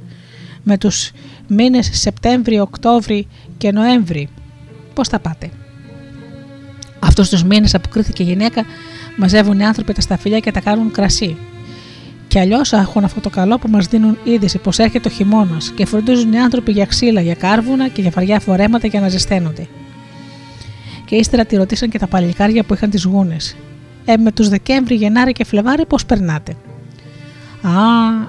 Με 0.63 0.79
τους 0.79 1.11
μήνες 1.47 1.91
Σεπτέμβρη, 1.93 2.61
Οκτώβρη 2.61 3.27
και 3.59 3.73
Νοέμβρη. 3.73 4.29
Πώς 4.95 5.09
τα 5.09 5.19
πάτε; 5.19 5.51
Αυτούς 6.99 7.29
τους 7.29 7.45
μήνες, 7.45 7.75
αποκρίθηκε 7.75 8.23
η 8.23 8.27
γυναίκα, 8.27 8.65
μαζεύουν 9.17 9.59
οι 9.59 9.65
άνθρωποι 9.67 9.93
τα 9.93 10.01
σταφύλια 10.01 10.39
και 10.39 10.51
τα 10.51 10.61
κάνουν 10.61 10.91
κρασί. 10.91 11.37
Και 12.29 12.41
αλλιώς 12.41 12.73
έχουν 12.73 13.05
αυτό 13.05 13.21
το 13.21 13.31
καλό 13.31 13.59
που 13.59 13.69
μας 13.69 13.87
δίνουν 13.87 14.19
είδηση 14.25 14.59
πως 14.59 14.79
έρχεται 14.79 15.09
ο 15.09 15.11
χειμώνας 15.13 15.73
και 15.77 15.87
φροντίζουν 15.87 16.33
οι 16.33 16.41
άνθρωποι 16.41 16.73
για 16.73 16.87
ξύλα, 16.87 17.21
για 17.21 17.35
κάρβουνα 17.35 17.89
και 17.89 18.01
για 18.01 18.11
βαριά 18.11 18.41
φορέματα 18.41 18.87
για 18.87 19.01
να 19.01 19.09
ζεσταίνονται 19.09 19.67
και 21.15 21.21
ύστερα 21.21 21.45
τη 21.45 21.57
ρωτήσαν 21.57 21.89
και 21.89 21.99
τα 21.99 22.07
παλικάρια 22.07 22.65
που 22.65 22.75
είχαν 22.75 22.91
τις 22.91 23.05
γούνες. 23.05 23.57
Ε, 24.05 24.17
με 24.17 24.33
τους 24.33 24.49
Δεκέμβρη, 24.49 24.95
Γενάρη 24.95 25.33
και 25.33 25.45
Φλεβάρι 25.45 25.87
πώς 25.87 26.07
περνάτε; 26.07 26.57
Α, 27.63 27.71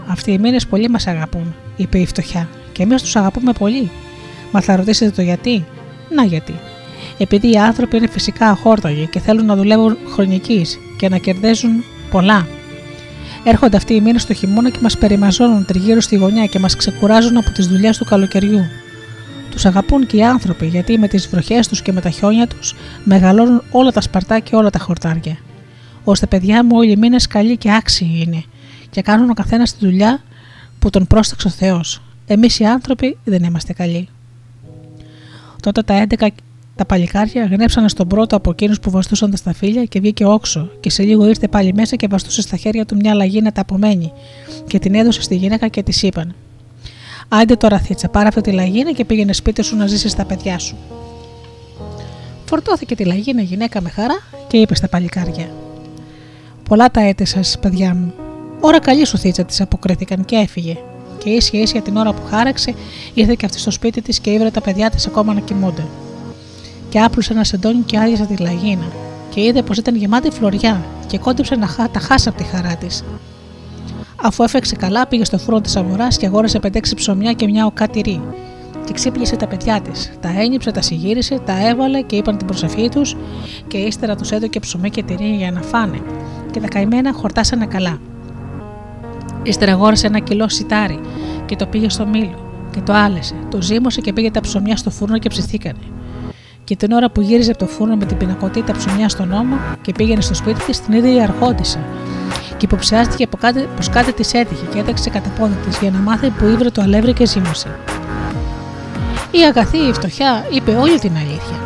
αυτοί 0.07 0.31
οι 0.31 0.37
μήνες 0.37 0.67
πολύ 0.67 0.89
μας 0.89 1.07
αγαπούν, 1.07 1.55
είπε 1.75 1.99
η 1.99 2.05
φτωχιά, 2.05 2.49
και 2.71 2.83
εμείς 2.83 3.01
τους 3.01 3.15
αγαπούμε 3.15 3.53
πολύ. 3.53 3.91
Μα 4.51 4.61
θα 4.61 4.75
ρωτήσετε 4.75 5.11
το 5.11 5.21
γιατί; 5.21 5.65
Να 6.09 6.23
γιατί. 6.23 6.53
Επειδή 7.17 7.51
οι 7.51 7.57
άνθρωποι 7.57 7.97
είναι 7.97 8.07
φυσικά 8.07 8.49
αχόρταγοι 8.49 9.07
και 9.07 9.19
θέλουν 9.19 9.45
να 9.45 9.55
δουλεύουν 9.55 9.97
χρονική 10.13 10.65
και 10.97 11.09
να 11.09 11.17
κερδίζουν 11.17 11.83
πολλά. 12.11 12.47
Έρχονται 13.43 13.77
αυτοί 13.77 13.93
οι 13.93 14.01
μήνες 14.01 14.21
στο 14.21 14.33
χειμώνα 14.33 14.69
και 14.69 14.79
μας 14.81 14.97
περιμαζώνουν 14.97 15.65
τριγύρω 15.65 15.99
στη 16.01 16.15
γωνιά 16.15 16.45
και 16.45 16.59
μας 16.59 16.75
ξεκουράζουν 16.75 17.37
από 17.37 17.51
τις 17.51 17.67
δουλειές 17.67 17.97
του 17.97 18.05
καλοκαιριού. 18.05 18.65
Τους 19.55 19.65
αγαπούν 19.65 20.05
και 20.05 20.17
οι 20.17 20.23
άνθρωποι 20.23 20.65
γιατί 20.67 20.97
με 20.97 21.07
τις 21.07 21.27
βροχές 21.27 21.67
τους 21.67 21.81
και 21.81 21.91
με 21.91 22.01
τα 22.01 22.09
χιόνια 22.09 22.47
τους 22.47 22.75
μεγαλώνουν 23.03 23.61
όλα 23.71 23.91
τα 23.91 24.01
σπαρτά 24.01 24.39
και 24.39 24.55
όλα 24.55 24.69
τα 24.69 24.79
χορτάρια. 24.79 25.37
Ώστε 26.03 26.25
παιδιά 26.25 26.63
μου 26.65 26.71
όλοι 26.73 26.91
οι 26.91 26.95
μήνες 26.95 27.27
καλοί 27.27 27.57
και 27.57 27.73
άξιοι 27.73 28.23
είναι 28.25 28.43
και 28.89 29.01
κάνουν 29.01 29.29
ο 29.29 29.33
καθένας 29.33 29.75
τη 29.75 29.85
δουλειά 29.85 30.21
που 30.79 30.89
τον 30.89 31.07
πρόσταξε 31.07 31.47
ο 31.47 31.49
Θεός. 31.49 32.01
Εμείς 32.27 32.59
οι 32.59 32.65
άνθρωποι 32.65 33.17
δεν 33.23 33.43
είμαστε 33.43 33.73
καλοί. 33.73 34.07
Τότε 35.61 35.81
τα 35.81 36.05
11 36.09 36.27
τα 36.75 36.85
παλικάρια 36.85 37.45
γνέψανε 37.45 37.89
στον 37.89 38.07
πρώτο 38.07 38.35
από 38.35 38.49
εκείνους 38.49 38.79
που 38.79 38.89
βαστούσαν 38.89 39.31
τα 39.31 39.37
σταφύλια 39.37 39.83
και 39.83 39.99
βγήκε 39.99 40.25
όξο, 40.25 40.69
και 40.79 40.89
σε 40.89 41.03
λίγο 41.03 41.27
ήρθε 41.27 41.47
πάλι 41.47 41.73
μέσα 41.73 41.95
και 41.95 42.07
βαστούσε 42.07 42.41
στα 42.41 42.57
χέρια 42.57 42.85
του 42.85 42.95
μια 42.95 43.13
λαγίνα 43.13 43.51
ταπομένη, 43.51 44.11
και 44.67 44.79
την 44.79 44.95
έδωσε 44.95 45.21
στη 45.21 45.35
γυναίκα 45.35 45.67
και 45.67 45.83
της 45.83 46.03
είπαν: 46.03 46.35
Άντε 47.27 47.55
τώρα, 47.55 47.79
Θίτσα, 47.79 48.09
πάρε 48.09 48.27
αυτή 48.27 48.41
τη 48.41 48.51
λαγίνα 48.51 48.91
και 48.91 49.05
πήγαινε 49.05 49.33
σπίτι 49.33 49.61
σου 49.61 49.75
να 49.75 49.87
ζήσεις 49.87 50.15
τα 50.15 50.25
παιδιά 50.25 50.59
σου. 50.59 50.75
Φορτώθηκε 52.45 52.95
τη 52.95 53.05
λαγίνα 53.05 53.41
γυναίκα 53.41 53.81
με 53.81 53.89
χαρά 53.89 54.15
και 54.47 54.57
είπε 54.57 54.75
στα 54.75 54.87
παλικάρια: 54.87 55.49
Πολλά 56.69 56.91
τα 56.91 57.01
έτη 57.01 57.25
σας, 57.25 57.59
παιδιά 57.59 57.93
μου. 57.95 58.13
Ώρα 58.59 58.79
καλή 58.79 59.05
σου, 59.05 59.17
Θίτσα, 59.17 59.45
τη 59.45 59.55
αποκρίθηκαν 59.59 60.25
και 60.25 60.35
έφυγε. 60.35 60.77
Και 61.17 61.29
ίσια 61.29 61.61
ίσια 61.61 61.81
την 61.81 61.97
ώρα 61.97 62.13
που 62.13 62.21
χάραξε, 62.29 62.73
ήρθε 63.13 63.35
και 63.35 63.45
αυτή 63.45 63.59
στο 63.59 63.71
σπίτι 63.71 64.01
της 64.01 64.19
και 64.19 64.29
ήβρε 64.29 64.49
τα 64.49 64.61
παιδιά 64.61 64.89
της 64.89 65.07
ακόμα 65.07 65.33
να 65.33 65.39
κοιμούνται. 65.39 65.85
Και 66.89 66.99
άπλουσε 66.99 67.33
ένα 67.33 67.43
σεντόνι 67.43 67.81
και 67.81 67.99
άδειασε 67.99 68.25
τη 68.25 68.37
λαγίνα. 68.37 68.91
Και 69.29 69.41
είδε 69.41 69.61
πως 69.61 69.77
ήταν 69.77 69.95
γεμάτη 69.95 70.29
φλωριά 70.29 70.85
και 71.07 71.17
κόντυψε 71.17 71.55
να 71.55 71.89
τα 71.91 71.99
χάσει 71.99 72.29
από 72.29 72.37
τη 72.37 72.43
χαρά 72.43 72.75
της. 72.75 73.03
Αφού 74.21 74.43
έφεξε 74.43 74.75
καλά, 74.75 75.07
πήγε 75.07 75.23
στο 75.25 75.37
φρούρο 75.37 75.61
της 75.61 75.75
αγοράς 75.75 76.17
και 76.17 76.25
αγόρασε 76.25 76.59
5-6 76.63 76.79
ψωμιά 76.95 77.33
και 77.33 77.47
μια 77.47 77.65
οκάτηρη. 77.65 78.21
Και 78.85 78.93
ξύπνησε 78.93 79.35
τα 79.35 79.47
παιδιά 79.47 79.81
της. 79.81 80.11
Τα 80.21 80.29
ένιψε, 80.39 80.71
τα 80.71 80.81
συγύρισε, 80.81 81.39
τα 81.45 81.67
έβαλε 81.67 82.01
και 82.01 82.15
είπαν 82.15 82.37
την 82.37 82.47
προσευχή 82.47 82.89
τους 82.89 83.15
και 83.67 83.77
ύστερα 83.77 84.15
τους 84.15 84.31
έδωκε 84.31 84.59
ψωμί 84.59 84.89
και 84.89 85.03
τυρί 85.03 85.35
για 85.35 85.51
να 85.51 85.61
φάνε. 85.61 86.01
Και 86.51 86.59
τα 86.59 86.67
καημένα 86.67 87.13
χορτάσανε 87.13 87.65
καλά. 87.65 87.99
Ύστερα 89.43 89.71
αγόρασε 89.71 90.07
ένα 90.07 90.19
κιλό 90.19 90.49
σιτάρι 90.49 90.99
και 91.45 91.55
το 91.55 91.65
πήγε 91.65 91.89
στο 91.89 92.05
μήλο 92.05 92.45
και 92.71 92.81
το 92.81 92.93
άλεσε. 92.93 93.35
Το 93.49 93.61
ζύμωσε 93.61 94.01
και 94.01 94.13
πήγε 94.13 94.31
τα 94.31 94.41
ψωμιά 94.41 94.77
στο 94.77 94.89
φούρνο 94.89 95.17
και 95.17 95.29
ψηθήκανε. 95.29 95.79
Και 96.63 96.75
την 96.75 96.91
ώρα 96.91 97.11
που 97.11 97.21
γύριζε 97.21 97.51
από 97.51 97.59
το 97.59 97.67
φούρνο 97.67 97.95
με 97.95 98.05
την 98.05 98.17
πινακωτή 98.17 98.63
τα 98.63 98.73
ψωμιά 98.73 99.09
στον 99.09 99.31
ώμο 99.31 99.55
και 99.81 99.91
πήγαινε 99.91 100.21
στο 100.21 100.33
σπίτι 100.33 100.63
της, 100.65 100.81
την 100.81 100.93
ίδια 100.93 101.13
η 101.13 101.21
αρχόντισα. 101.21 101.79
Και 102.65 102.71
υποψιάστηκε 102.71 103.27
πω 103.27 103.37
κάτι, 103.37 103.67
πως 103.75 103.89
κάτι 103.89 104.13
της 104.13 104.33
έτυχε 104.33 104.65
και 104.73 104.79
έταξε 104.79 105.09
κατά 105.09 105.29
πόδι 105.29 105.55
της 105.65 105.77
για 105.77 105.91
να 105.91 105.99
μάθει 105.99 106.29
που 106.29 106.45
ήβρε 106.45 106.69
το 106.69 106.81
αλεύρι 106.81 107.13
και 107.13 107.25
ζύμωσε. 107.25 107.79
Η 109.31 109.37
αγαθή, 109.49 109.77
η 109.77 109.93
φτωχιά, 109.93 110.45
είπε 110.51 110.71
όλη 110.71 110.99
την 110.99 111.11
αλήθεια. 111.15 111.57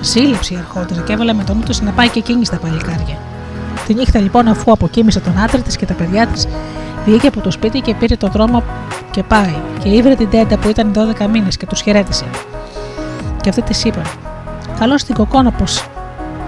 Σύλληψε 0.00 0.54
η 0.54 0.56
αρχόντισα 0.56 1.00
και 1.00 1.12
έβαλε 1.12 1.32
με 1.32 1.44
τον 1.44 1.56
νου 1.56 1.62
της 1.62 1.80
να 1.80 1.90
πάει 1.90 2.08
και 2.08 2.18
εκείνη 2.18 2.44
στα 2.44 2.56
παλικάρια. 2.56 3.18
Τη 3.86 3.94
νύχτα 3.94 4.20
λοιπόν, 4.20 4.48
αφού 4.48 4.72
αποκοίμησε 4.72 5.20
τον 5.20 5.38
άντρα 5.38 5.60
της 5.60 5.76
και 5.76 5.86
τα 5.86 5.94
παιδιά 5.94 6.26
της, 6.26 6.46
βγήκε 7.06 7.26
από 7.26 7.40
το 7.40 7.50
σπίτι 7.50 7.80
και 7.80 7.94
πήρε 7.94 8.16
το 8.16 8.28
δρόμο 8.28 8.62
και 9.10 9.22
πάει. 9.22 9.54
Και 9.82 9.88
ήβρε 9.88 10.14
την 10.14 10.30
τέντα 10.30 10.58
που 10.58 10.68
ήταν 10.68 10.92
12 11.18 11.26
μήνες 11.26 11.56
και 11.56 11.66
τους 11.66 11.80
χαιρέτησε. 11.80 12.24
Και 13.40 13.48
αυτή 13.48 13.62
της 13.62 13.84
είπαν: 13.84 14.04
Καλώς 14.78 15.04
την 15.04 15.14
κοκόνα 15.14 15.50
πως. 15.50 15.88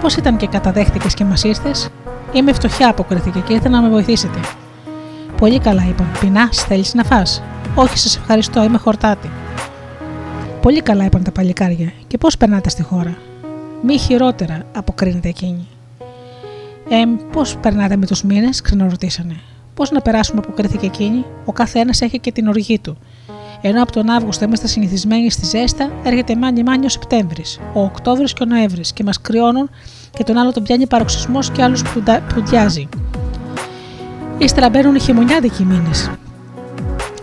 Πώ 0.01 0.07
ήταν 0.17 0.37
και 0.37 0.47
καταδέχτηκες 0.47 1.13
και 1.13 1.23
μας 1.23 1.43
ήρθες; 1.43 1.89
Είμαι 2.33 2.53
φτωχιά, 2.53 2.89
αποκρίθηκε 2.89 3.39
και 3.39 3.53
ήρθα 3.53 3.69
να 3.69 3.81
με 3.81 3.89
βοηθήσετε. 3.89 4.39
Πολύ 5.37 5.59
καλά, 5.59 5.85
είπαν. 5.89 6.07
Πεινά, 6.19 6.49
θέλει 6.51 6.85
να 6.93 7.03
φά. 7.03 7.23
Όχι, 7.75 7.97
σας 7.97 8.17
ευχαριστώ, 8.17 8.63
είμαι 8.63 8.77
χορτάτη. 8.77 9.29
Πολύ 10.61 10.81
καλά, 10.81 11.05
είπαν 11.05 11.23
τα 11.23 11.31
παλικάρια. 11.31 11.91
Και 12.07 12.17
πώς 12.17 12.37
περνάτε 12.37 12.69
στη 12.69 12.83
χώρα; 12.83 13.17
Μη 13.81 13.97
χειρότερα, 13.97 14.63
αποκρίνεται 14.75 15.29
εκείνη. 15.29 15.67
Ε, 16.89 17.03
πώς 17.31 17.57
περνάτε 17.57 17.95
με 17.95 18.05
τους 18.05 18.23
μήνες, 18.23 18.61
ξαναρωτήσανε. 18.61 19.35
Πώς 19.73 19.91
να 19.91 20.01
περάσουμε, 20.01 20.41
αποκρίθηκε 20.43 20.85
εκείνη. 20.85 21.25
Ο 21.45 21.51
καθένας 21.51 22.01
έχει 22.01 22.19
και 22.19 22.31
την 22.31 22.47
οργή 22.47 22.79
του. 22.79 22.97
Ενώ 23.65 23.81
από 23.81 23.91
τον 23.91 24.09
Αύγουστο 24.09 24.45
είμαστε 24.45 24.67
συνηθισμένοι 24.67 25.31
στη 25.31 25.45
ζέστα, 25.45 25.91
έρχεται 26.03 26.35
μάνι 26.35 26.63
μάνι 26.63 26.85
ο 26.85 26.89
Σεπτέμβρης, 26.89 27.59
ο 27.73 27.81
Οκτώβρης 27.81 28.33
και 28.33 28.43
ο 28.43 28.45
Νοέμβρης 28.45 28.93
και 28.93 29.03
μας 29.03 29.21
κρυώνουν 29.21 29.69
και 30.17 30.23
τον 30.23 30.37
άλλο 30.37 30.51
τον 30.51 30.63
πιάνει 30.63 30.87
παροξισμός 30.87 31.49
και 31.49 31.63
άλλους 31.63 31.83
πουντιάζει. 32.33 32.89
Ύστερα 34.37 34.69
μπαίνουν 34.69 34.95
οι 34.95 34.99
χειμωνιάδικοι 34.99 35.63
μήνες. 35.63 36.11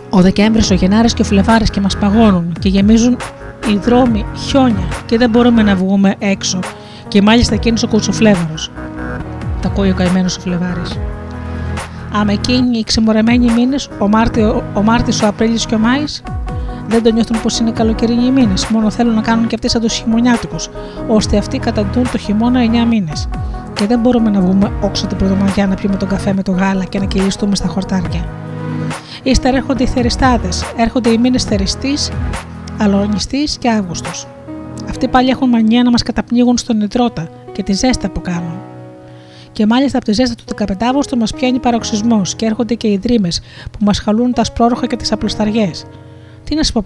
Ο 0.09 0.21
Δεκέμβρης, 0.21 0.71
ο 0.71 0.73
Γενάρης 0.73 1.13
και 1.13 1.21
ο 1.21 1.25
Φλεβάρης 1.25 1.69
και 1.69 1.81
μας 1.81 1.97
παγώνουν 1.97 2.53
και 2.59 2.69
γεμίζουν 2.69 3.17
οι 3.69 3.77
δρόμοι 3.77 4.25
χιόνια 4.47 4.87
και 5.05 5.17
δεν 5.17 5.29
μπορούμε 5.29 5.63
να 5.63 5.75
βγούμε 5.75 6.15
έξω. 6.19 6.59
Και 7.07 7.21
μάλιστα 7.21 7.53
εκείνο 7.53 7.77
ο 7.85 7.87
κουτσοφλέβαρο. 7.87 8.55
Τα 9.61 9.67
ακούει 9.67 9.89
ο 9.89 9.93
καημένος 9.93 10.37
ο 10.37 10.39
Φλεβάρης. 10.39 10.97
Άμα 12.11 12.31
εκείνοι 12.31 12.77
οι 12.77 12.83
ξεμορεμένοι 12.83 13.51
μήνες, 13.51 13.89
ο 13.99 14.07
Μάρτιο, 14.07 14.63
ο, 14.73 14.81
Μάρτιος, 14.81 15.21
ο 15.21 15.27
Απρίλιος 15.27 15.65
και 15.65 15.75
ο 15.75 15.79
Μάης, 15.79 16.23
δεν 16.87 17.03
το 17.03 17.11
νιώθουν 17.11 17.41
πως 17.41 17.59
είναι 17.59 17.71
καλοκαιρινοί 17.71 18.31
μήνες. 18.31 18.67
Μόνο 18.67 18.89
θέλουν 18.89 19.15
να 19.15 19.21
κάνουν 19.21 19.47
και 19.47 19.55
αυτοί 19.55 19.69
σαν 19.69 19.81
του 19.81 19.87
χειμωνιάτικου, 19.87 20.55
ώστε 21.07 21.37
αυτοί 21.37 21.57
καταντούν 21.57 22.11
το 22.11 22.17
χειμώνα 22.17 22.59
9 22.59 22.85
μήνες. 22.85 23.27
Και 23.73 23.85
δεν 23.85 23.99
μπορούμε 23.99 24.29
να 24.29 24.39
βγούμε 24.39 24.71
όξω 24.81 25.07
την 25.07 25.17
πρωτομαγιά 25.17 25.67
να 25.67 25.75
πιούμε 25.75 25.95
τον 25.95 26.07
καφέ 26.07 26.33
με 26.33 26.43
το 26.43 26.51
γάλα 26.51 26.83
και 26.83 26.99
να 26.99 27.05
κυλιστούμε 27.05 27.55
στα 27.55 27.67
χορτάρια. 27.67 28.25
Ύστερα 29.23 29.57
έρχονται 29.57 29.83
οι 29.83 29.87
θεριστάδες, 29.87 30.63
έρχονται 30.77 31.09
οι 31.09 31.17
μήνες 31.17 31.43
θεριστής, 31.43 32.11
αλωνιστής 32.77 33.57
και 33.57 33.69
Αύγουστος. 33.69 34.27
Αυτοί 34.89 35.07
πάλι 35.07 35.29
έχουν 35.29 35.49
μανία 35.49 35.83
να 35.83 35.89
μας 35.91 36.03
καταπνίγουν 36.03 36.57
στον 36.57 36.81
υδρότα 36.81 37.29
και 37.51 37.63
τη 37.63 37.73
ζέστα 37.73 38.09
που 38.09 38.21
κάνουν. 38.21 38.70
Και 39.61 39.67
μάλιστα 39.67 39.97
από 39.97 40.05
τη 40.05 40.13
ζέστα 40.13 40.35
του 40.35 40.65
15 40.67 40.75
Αύγουστο 40.79 41.17
μας 41.17 41.33
πιάνει 41.33 41.59
παροξισμός 41.59 42.35
και 42.35 42.45
έρχονται 42.45 42.73
και 42.73 42.87
οι 42.87 42.97
δρύμε 42.97 43.27
που 43.71 43.77
μας 43.85 43.99
χαλούν 43.99 44.33
τα 44.33 44.43
σπρόροχα 44.43 44.87
και 44.87 44.95
τις 44.95 45.11
απλοσταριέ. 45.11 45.71
Τι 46.43 46.55
να 46.55 46.63
σας 46.63 46.71
πω, 46.71 46.85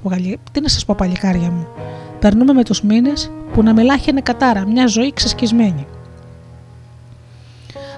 τι 0.51 0.61
να 0.61 0.67
σας 0.67 0.85
πω, 0.85 0.95
παλικάρια 0.97 1.51
μου. 1.51 1.67
Περνούμε 2.19 2.53
με 2.53 2.63
τους 2.63 2.81
μήνες 2.81 3.31
που 3.53 3.63
να 3.63 3.73
μιλάχαινε 3.73 4.21
κατάρα, 4.21 4.67
μια 4.67 4.87
ζωή 4.87 5.13
ξεσκισμένη. 5.13 5.87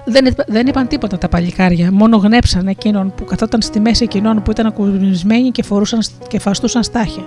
Δεν, 0.04 0.34
δεν 0.46 0.66
είπαν 0.66 0.88
τίποτα 0.88 1.18
τα 1.18 1.28
παλικάρια, 1.28 1.92
μόνο 1.92 2.16
γνέψαν 2.16 2.66
εκείνον 2.66 3.12
που 3.14 3.24
καθόταν 3.24 3.62
στη 3.62 3.80
μέση 3.80 4.04
εκείνων 4.04 4.42
που 4.42 4.50
ήταν 4.50 4.66
ακουμπισμένοι 4.66 5.50
και, 5.50 5.62
φορούσαν, 5.62 6.00
και 6.28 6.38
φαστούσαν 6.38 6.82
στάχια. 6.82 7.24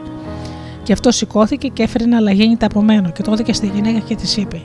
Και 0.83 0.93
αυτό 0.93 1.11
σηκώθηκε 1.11 1.67
και 1.67 1.83
έφερε 1.83 2.03
ένα 2.03 2.19
λαγένι 2.19 2.57
από 2.61 2.85
και 3.13 3.23
το 3.23 3.31
έδωκε 3.31 3.53
στη 3.53 3.67
γυναίκα 3.67 3.99
και 3.99 4.15
της 4.15 4.37
είπε: 4.37 4.61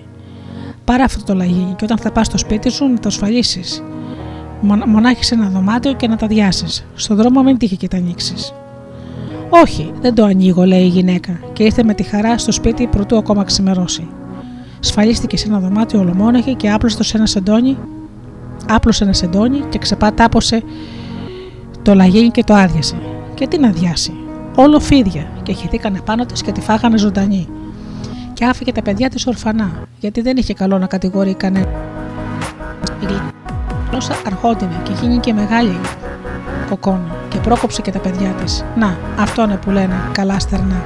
Πάρε 0.86 1.02
αυτό 1.02 1.24
το 1.24 1.34
λαγίνι 1.34 1.74
και 1.76 1.84
όταν 1.84 1.98
θα 1.98 2.10
πας 2.12 2.26
στο 2.26 2.38
σπίτι 2.38 2.70
σου 2.70 2.86
να 2.86 2.98
το 2.98 3.08
ασφαλίσει. 3.08 3.60
Μονάχει 4.86 5.34
ένα 5.34 5.48
δωμάτιο 5.48 5.92
και 5.92 6.08
να 6.08 6.16
τα 6.16 6.26
διάσει. 6.26 6.84
Στον 6.94 7.16
δρόμο 7.16 7.42
μην 7.42 7.58
τύχει 7.58 7.76
και 7.76 7.88
τα 7.88 7.96
ανοίξεις. 7.96 8.54
Όχι, 9.50 9.92
δεν 10.00 10.14
το 10.14 10.24
ανοίγω, 10.24 10.64
λέει 10.64 10.82
η 10.82 10.88
γυναίκα, 10.88 11.40
και 11.52 11.64
ήρθε 11.64 11.82
με 11.82 11.94
τη 11.94 12.02
χαρά 12.02 12.38
στο 12.38 12.52
σπίτι 12.52 12.86
πρωτού 12.86 13.16
ακόμα 13.16 13.44
ξημερώσει. 13.44 14.08
Σφαλίστηκε 14.80 15.36
σε 15.36 15.48
ένα 15.48 15.58
δωμάτιο 15.58 16.00
ολομόναχη 16.00 16.54
και 16.54 16.70
άπλωσε 16.70 17.02
σε 17.02 17.16
ένα 17.16 17.26
σεντόνι, 17.26 17.76
άπλωσε 18.68 19.04
ένα 19.04 19.12
σεντόνι 19.12 19.60
και 19.68 19.78
ξεπατάπωσε 19.78 20.62
το 21.82 21.94
λαγίνι 21.94 22.28
και 22.28 22.44
το 22.44 22.54
άδειασε. 22.54 22.96
Και 23.34 23.46
τι 23.46 23.58
να 23.58 23.70
διάσει. 23.70 24.12
Όλο 24.56 24.80
φίδια 24.80 25.26
και 25.42 25.52
χυθήκανε 25.52 26.00
πάνω 26.04 26.26
της 26.26 26.42
και 26.42 26.52
τη 26.52 26.60
φάγανε 26.60 26.98
ζωντανή 26.98 27.48
και 28.36 28.44
άφηκε 28.44 28.72
τα 28.72 28.82
παιδιά 28.82 29.08
της 29.08 29.26
ορφανά, 29.26 29.70
γιατί 30.00 30.20
δεν 30.20 30.36
είχε 30.36 30.54
καλό 30.54 30.78
να 30.78 30.86
κατηγορεί 30.86 31.34
κανένα. 31.34 31.68
Η 33.00 33.06
γλώσσα 33.90 34.16
αρχόντινε 34.26 34.80
και 34.82 34.92
γίνει 35.00 35.18
και 35.18 35.32
μεγάλη 35.32 35.80
κοκόνα 36.68 37.16
και 37.28 37.38
πρόκοψε 37.38 37.82
και 37.82 37.90
τα 37.90 37.98
παιδιά 37.98 38.30
της. 38.30 38.64
Να, 38.76 38.96
αυτό 39.18 39.42
είναι 39.42 39.56
που 39.56 39.70
λένε 39.70 39.94
καλά 40.12 40.38
στερνά. 40.38 40.82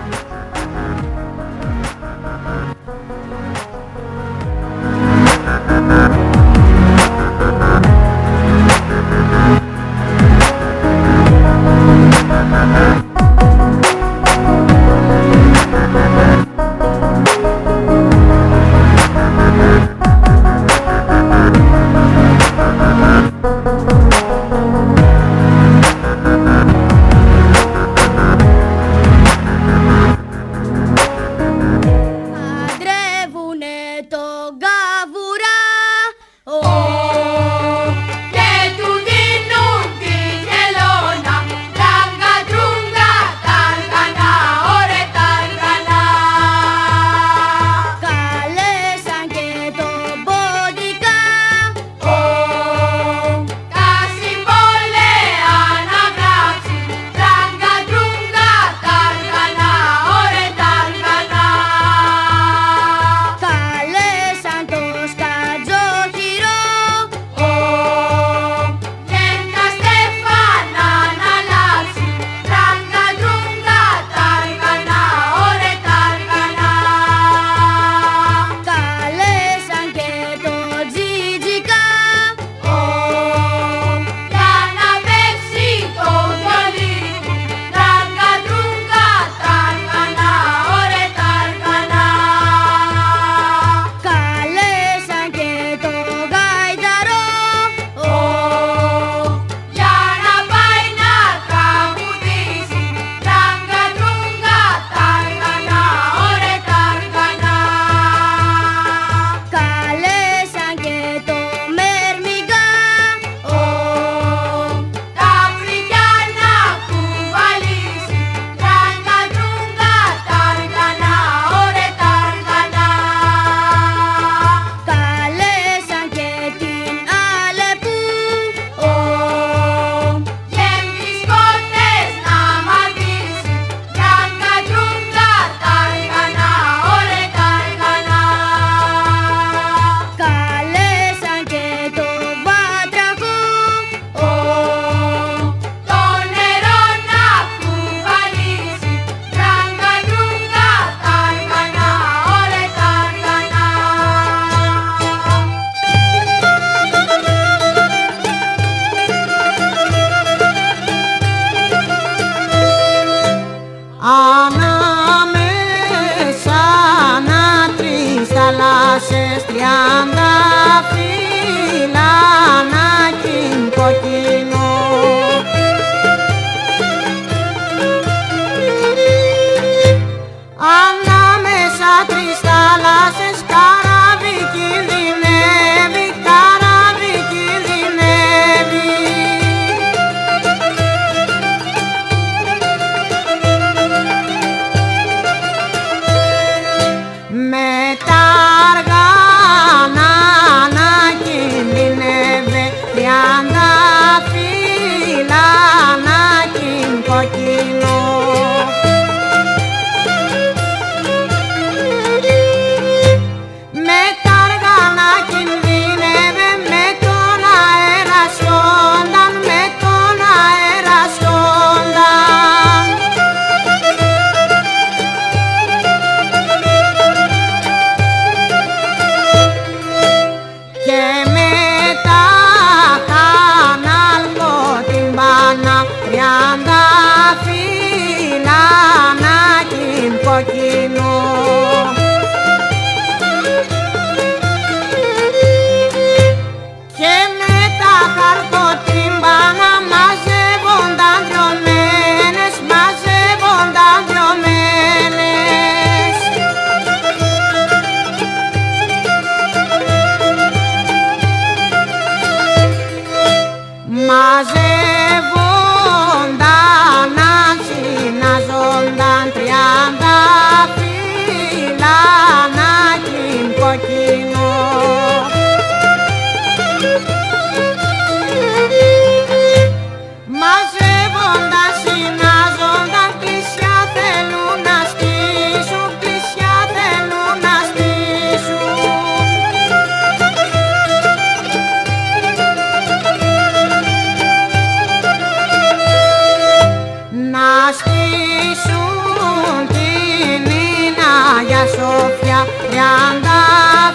κουφιά 301.91 302.47
για 302.71 302.93
τα 303.23 303.43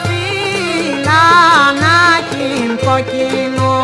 φύλλα 0.03 1.25
να 1.81 1.97
κιν 2.29 2.69
κοκκινό. 2.85 3.83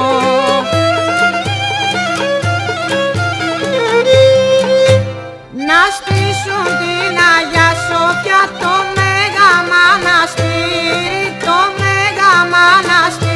Να 5.67 5.81
στήσουν 5.95 6.65
την 6.79 7.17
Αγιά 7.33 7.69
Σοφιά 7.85 8.41
το 8.59 8.73
Μέγα 8.95 9.51
Μαναστήρι, 9.69 11.37
το 11.45 11.57
Μέγα 11.79 12.33
Μαναστήρι. 12.51 13.31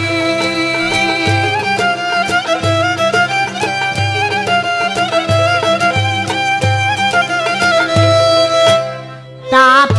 Τα 9.49 9.94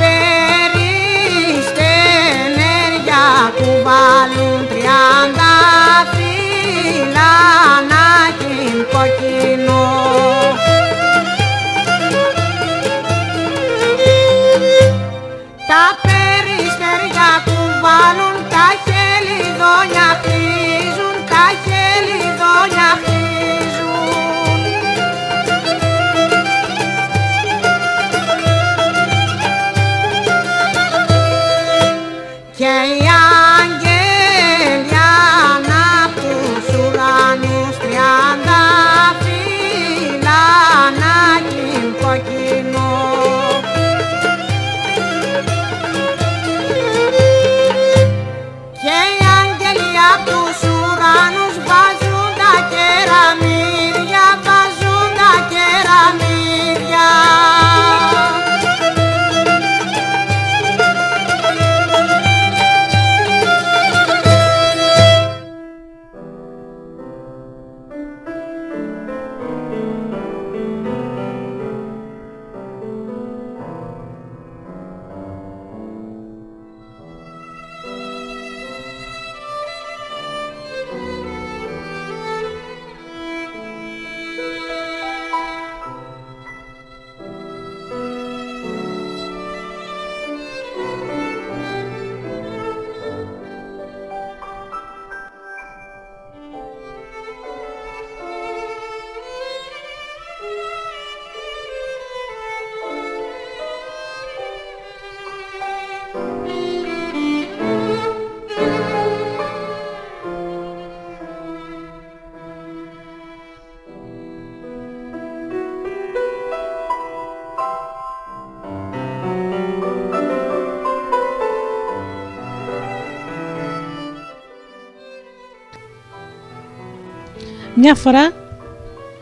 Μια 127.87 127.95
φορά 127.95 128.33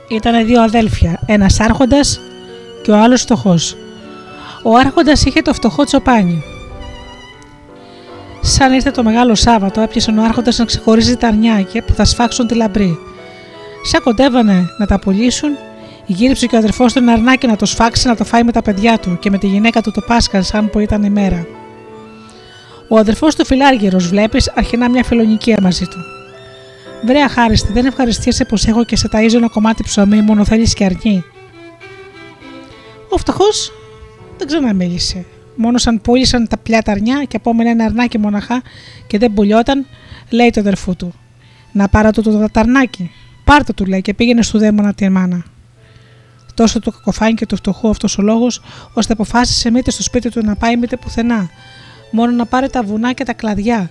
ήταν 0.09 0.47
δύο 0.47 0.63
αδέλφια, 0.63 1.21
ένας 1.27 1.61
άρχοντας 1.61 2.21
και 2.83 2.91
ο 2.91 2.97
άλλος 2.97 3.21
φτωχός. 3.21 3.77
Ο 4.63 4.77
άρχοντας 4.77 5.25
είχε 5.25 5.43
το 5.43 5.53
φτωχό 5.53 5.85
τσοπάνι. 5.85 6.43
Σαν 8.41 8.73
ήρθε 8.73 8.91
το 8.91 9.03
μεγάλο 9.03 9.35
Σάββατο, 9.35 9.81
έπιασε 9.81 10.11
ο 10.11 10.23
άρχοντας 10.23 10.59
να 10.59 10.65
ξεχωρίζει 10.65 11.17
τα 11.17 11.29
αρνιάκια 11.29 11.85
που 11.85 11.93
θα 11.93 12.05
σφάξουν 12.05 12.47
τη 12.47 12.55
λαμπρή. 12.55 12.99
Σαν 13.83 14.03
κοντεύανε 14.03 14.67
να 14.79 14.87
τα 14.87 14.99
πουλήσουν, 14.99 15.51
γύριψε 16.07 16.47
και 16.47 16.55
ο 16.55 16.59
αδερφός 16.59 16.93
του 16.93 16.99
ένα 16.99 17.13
αρνάκι 17.13 17.47
να 17.47 17.57
το 17.57 17.67
σφάξει 17.67 18.09
να 18.09 18.17
το 18.17 18.25
φάει 18.25 18.43
με 18.43 18.53
τα 18.53 18.63
παιδιά 18.63 18.99
του 18.99 19.19
και 19.19 19.31
με 19.31 19.39
τη 19.39 19.47
γυναίκα 19.47 19.81
του 19.81 19.91
το 19.91 20.01
Πάσχα, 20.01 20.43
σαν 20.43 20.71
που 20.71 20.79
ήταν 20.79 21.03
η 21.03 21.11
μέρα. 21.11 21.47
Ο 22.89 22.99
αδερφός 22.99 23.35
του 23.35 23.47
φιλάργυρος, 23.47 24.09
βλέπεις, 24.09 24.53
αρχινά 24.55 24.89
μια 24.89 25.05
φιλονικία 25.05 25.59
μαζί 25.63 25.85
του. 25.87 26.24
Βρε 27.05 27.23
αχάριστη, 27.23 27.73
δεν 27.73 27.87
ευχαριστιέσαι 27.87 28.45
πω 28.45 28.57
έχω 28.67 28.85
και 28.85 28.97
σε 28.97 29.09
ταΐζω 29.13 29.35
ένα 29.35 29.49
κομμάτι 29.49 29.83
ψωμί, 29.83 30.23
μόνο 30.23 30.45
θέλεις 30.45 30.75
και 30.75 30.85
αρνί. 30.85 31.25
Ο 33.09 33.17
φτωχός 33.17 33.73
δεν 34.39 34.47
ξαναμίλησε. 34.47 35.25
Μόνο 35.57 35.79
σαν 35.79 36.01
πούλησαν 36.01 36.49
τα 36.49 36.57
πλιά 36.57 36.83
τα 36.83 36.93
αρνιά 36.93 37.25
και 37.29 37.37
απόμενε 37.37 37.71
ένα 37.71 37.85
αρνάκι 37.85 38.19
μοναχά 38.19 38.63
και 39.07 39.19
δεν 39.19 39.35
πουλιόταν, 39.35 39.87
λέει 40.31 40.51
το 40.51 40.61
αδερφού 40.61 40.97
του. 40.97 41.15
Να 41.73 41.89
πάρω 41.89 42.11
του 42.11 42.23
το 42.23 42.49
ταρνάκι. 42.53 43.11
Πάρτε 43.45 43.73
του, 43.73 43.87
λέει, 43.87 44.03
και 44.03 44.15
πήγαινε 44.15 44.43
στο 44.43 44.59
δαίμονα 44.59 44.95
τη 44.95 45.09
μάνα. 45.09 45.45
Τόσο 46.55 46.81
του 46.81 46.91
κακοφάνηκε 46.91 47.47
του 47.47 47.57
φτωχού 47.57 47.89
αυτός 47.89 48.19
ο 48.19 48.23
λόγος, 48.23 48.61
ώστε 48.93 49.13
αποφάσισε 49.13 49.71
μήτε 49.71 49.91
στο 49.91 50.03
σπίτι 50.03 50.31
του 50.31 50.45
να 50.45 50.57
πάει 50.57 50.77
μήτε 50.77 50.97
πουθενά. 50.97 51.51
Μόνο 52.11 52.33
να 52.33 52.47
πάρει 52.47 52.71
τα 52.71 52.83
βουνά 52.83 53.13
και 53.13 53.25
τα 53.25 53.33
κλαδιά 53.33 53.91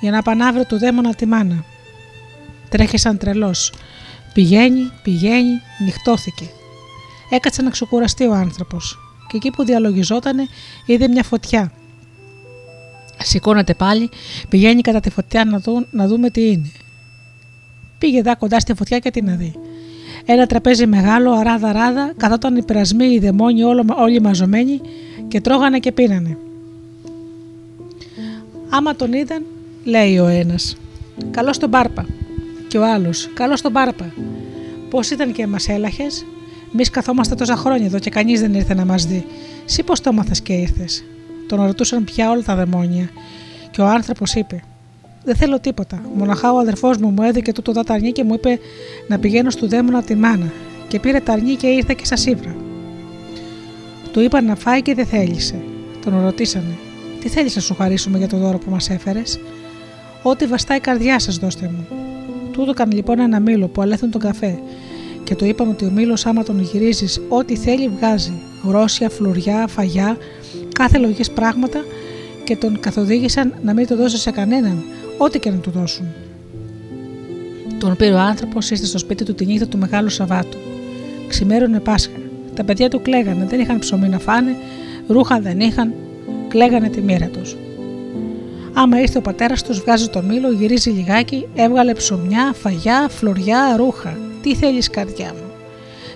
για 0.00 0.10
να 0.10 0.22
πανάβρει 0.22 0.64
του 0.64 0.78
δαίμονα 0.78 1.14
τη 1.14 1.26
μάνα. 1.26 1.64
Τρέχει 2.74 2.98
σαν 2.98 3.18
τρελός. 3.18 3.72
Πηγαίνει, 4.32 4.90
πηγαίνει, 5.02 5.60
νυχτώθηκε. 5.84 6.44
Έκατσε 7.30 7.62
να 7.62 7.70
ξεκουραστεί 7.70 8.26
ο 8.26 8.34
άνθρωπος. 8.34 8.98
Και 9.28 9.36
εκεί 9.36 9.50
που 9.50 9.64
διαλογιζότανε 9.64 10.46
είδε 10.86 11.08
μια 11.08 11.22
φωτιά. 11.22 11.72
Σηκώνεται 13.18 13.74
πάλι, 13.74 14.10
πηγαίνει 14.48 14.80
κατά 14.80 15.00
τη 15.00 15.10
φωτιά 15.10 15.44
να, 15.44 15.58
δουν, 15.58 15.86
να 15.90 16.06
δούμε 16.06 16.30
τι 16.30 16.50
είναι. 16.50 16.70
Πήγε 17.98 18.22
δά 18.22 18.34
κοντά 18.34 18.60
στη 18.60 18.74
φωτιά 18.74 18.98
και 18.98 19.10
τι 19.10 19.22
να 19.22 19.34
δει. 19.34 19.54
Ένα 20.24 20.46
τραπέζι 20.46 20.86
μεγάλο, 20.86 21.32
αράδα-αράδα, 21.32 22.12
καθόταν 22.16 22.56
οι 22.56 22.62
περασμοί, 22.62 23.06
οι 23.06 23.18
δαιμόνοι 23.18 23.62
όλο, 23.62 23.84
όλοι 23.96 24.20
μαζωμένοι 24.20 24.80
και 25.28 25.40
τρώγανε 25.40 25.78
και 25.78 25.92
πίνανε. 25.92 26.38
Άμα 28.68 28.96
τον 28.96 29.12
είδαν, 29.12 29.44
λέει 29.84 30.18
ο 30.18 30.26
ένας. 30.26 30.76
Καλό 31.30 31.50
τον 31.50 31.68
Μπάρπα. 31.68 32.06
Και 32.74 32.80
ο 32.80 32.92
άλλος. 32.92 33.30
Καλό 33.34 33.54
τον 33.62 33.70
Μπάρπα. 33.70 34.12
Πώς 34.90 35.10
ήταν 35.10 35.32
και 35.32 35.46
μας 35.46 35.68
έλαχες; 35.68 36.26
Εμείς 36.72 36.90
καθόμαστε 36.90 37.34
τόσα 37.34 37.56
χρόνια 37.56 37.86
εδώ 37.86 37.98
και 37.98 38.10
κανείς 38.10 38.40
δεν 38.40 38.54
ήρθε 38.54 38.74
να 38.74 38.84
μας 38.84 39.06
δει. 39.06 39.26
Σύ 39.64 39.82
πώς 39.82 40.00
το 40.00 40.10
έμαθες 40.12 40.40
και 40.40 40.52
ήρθες; 40.52 41.04
Τον 41.48 41.66
ρωτούσαν 41.66 42.04
πια 42.04 42.30
όλα 42.30 42.42
τα 42.42 42.54
δαιμόνια. 42.54 43.08
Και 43.70 43.80
ο 43.80 43.86
άνθρωπος 43.86 44.34
είπε: 44.34 44.62
Δεν 45.24 45.36
θέλω 45.36 45.60
τίποτα. 45.60 46.02
Μοναχά 46.14 46.52
ο 46.52 46.58
αδερφός 46.58 46.96
μου 46.96 47.10
μου 47.10 47.22
έδικε 47.22 47.52
τούτο 47.52 47.72
δα 47.72 47.84
ταρνί 47.84 48.12
και 48.12 48.24
μου 48.24 48.34
είπε 48.34 48.58
να 49.08 49.18
πηγαίνω 49.18 49.50
στο 49.50 49.66
δαίμονα 49.66 50.02
τη 50.02 50.14
μάνα. 50.14 50.52
Και 50.88 51.00
πήρε 51.00 51.20
ταρνί 51.20 51.54
και 51.54 51.66
ήρθε 51.66 51.94
και 51.94 52.16
σα 52.16 52.30
ήβρα. 52.30 52.56
Του 54.12 54.20
είπαν 54.20 54.44
να 54.44 54.54
φάει 54.54 54.82
και 54.82 54.94
δεν 54.94 55.06
θέλησε. 55.06 55.62
Τον 56.04 56.22
ρωτήσανε: 56.22 56.76
Τι 57.20 57.28
θέλεις 57.28 57.54
να 57.54 57.60
σου 57.60 57.74
χαρίσουμε 57.74 58.18
για 58.18 58.28
το 58.28 58.36
δώρο 58.36 58.58
που 58.58 58.70
μας 58.70 58.90
έφερες; 58.90 59.40
Ό,τι 60.22 60.46
βαστάει 60.46 60.78
η 60.78 60.80
καρδιά 60.80 61.18
σας, 61.18 61.36
δώστε 61.38 61.70
μου. 61.74 61.86
Του 62.54 62.66
έκανε 62.70 62.94
λοιπόν 62.94 63.18
ένα 63.18 63.40
μήλο 63.40 63.68
που 63.68 63.82
αλέθουν 63.82 64.10
τον 64.10 64.20
καφέ 64.20 64.58
και 65.24 65.34
του 65.34 65.44
είπαμε 65.44 65.70
ότι 65.70 65.84
ο 65.84 65.90
μήλος, 65.90 66.26
άμα 66.26 66.42
τον 66.42 66.60
γυρίζεις, 66.60 67.20
ό,τι 67.28 67.56
θέλει 67.56 67.88
βγάζει. 67.88 68.32
Γρόσια, 68.64 69.10
φλουριά, 69.10 69.66
φαγιά, 69.66 70.16
κάθε 70.72 70.98
λογικές 70.98 71.30
πράγματα 71.30 71.84
και 72.44 72.56
τον 72.56 72.80
καθοδήγησαν 72.80 73.54
να 73.62 73.74
μην 73.74 73.86
το 73.86 73.96
δώσει 73.96 74.18
σε 74.18 74.30
κανέναν, 74.30 74.82
ό,τι 75.18 75.38
και 75.38 75.50
να 75.50 75.56
του 75.56 75.70
δώσουν. 75.70 76.06
Τον 77.78 77.96
πήρε 77.96 78.12
ο 78.12 78.18
άνθρωπος, 78.18 78.70
ήρθε 78.70 78.86
στο 78.86 78.98
σπίτι 78.98 79.24
του 79.24 79.34
τη 79.34 79.46
νύχτα 79.46 79.66
του 79.66 79.78
Μεγάλου 79.78 80.08
Σαββάτου. 80.08 80.58
Ξημέρωνε 81.28 81.80
Πάσχα. 81.80 82.18
Τα 82.54 82.64
παιδιά 82.64 82.90
του 82.90 83.02
κλαίγανε, 83.02 83.44
δεν 83.44 83.60
είχαν 83.60 83.78
ψωμί 83.78 84.08
να 84.08 84.18
φάνε, 84.18 84.56
ρούχα 85.08 85.40
δεν 85.40 85.60
είχαν, 85.60 85.94
κλαίγανε 86.48 86.88
τη 86.88 87.00
μοίρα 87.00 87.26
τους. 87.26 87.56
Άμα 88.76 89.00
ήρθε 89.00 89.18
ο 89.18 89.20
πατέρας 89.20 89.62
τους, 89.62 89.80
βγάζει 89.80 90.08
το 90.08 90.22
μήλο, 90.22 90.50
γυρίζει 90.52 90.90
λιγάκι, 90.90 91.48
έβγαλε 91.54 91.92
ψωμιά, 91.92 92.52
φαγιά, 92.52 93.08
φλουριά, 93.08 93.76
ρούχα. 93.76 94.18
Τι 94.42 94.54
θέλεις, 94.54 94.90
καρδιά 94.90 95.32
μου. 95.32 95.50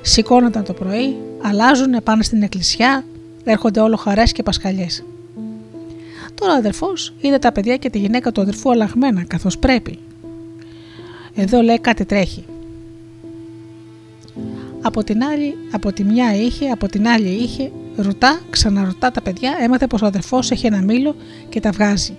Σηκώνονταν 0.02 0.64
το 0.64 0.72
πρωί, 0.72 1.16
αλλάζουν, 1.42 2.02
πάνε 2.04 2.22
στην 2.22 2.42
εκκλησιά, 2.42 3.04
έρχονται 3.44 3.80
όλο 3.80 3.96
χαρές 3.96 4.32
και 4.32 4.42
πασχαλιές. 4.42 5.04
Τώρα 6.34 6.52
ο 6.52 6.56
αδερφός 6.56 7.14
είδε 7.20 7.38
τα 7.38 7.52
παιδιά 7.52 7.76
και 7.76 7.90
τη 7.90 7.98
γυναίκα 7.98 8.32
του 8.32 8.40
αδερφού 8.40 8.70
αλλαγμένα, 8.70 9.24
καθώς 9.24 9.58
πρέπει. 9.58 9.98
Εδώ 11.34 11.60
λέει 11.60 11.78
κάτι 11.80 12.04
τρέχει. 12.04 12.44
Από 14.82 15.04
την 15.04 15.22
άλλη, 15.22 15.54
από 15.70 15.92
τη 15.92 16.04
μια 16.04 16.34
είχε, 16.34 16.68
από 16.68 16.88
την 16.88 17.08
άλλη 17.08 17.28
είχε, 17.28 17.70
ρωτά, 17.96 18.40
ξαναρωτά 18.50 19.10
τα 19.10 19.22
παιδιά, 19.22 19.56
έμαθε 19.60 19.86
πως 19.86 20.02
ο 20.02 20.06
αδερφός 20.06 20.50
έχει 20.50 20.66
ένα 20.66 20.82
μήλο 20.82 21.16
και 21.48 21.60
τα 21.60 21.70
βγάζει. 21.70 22.16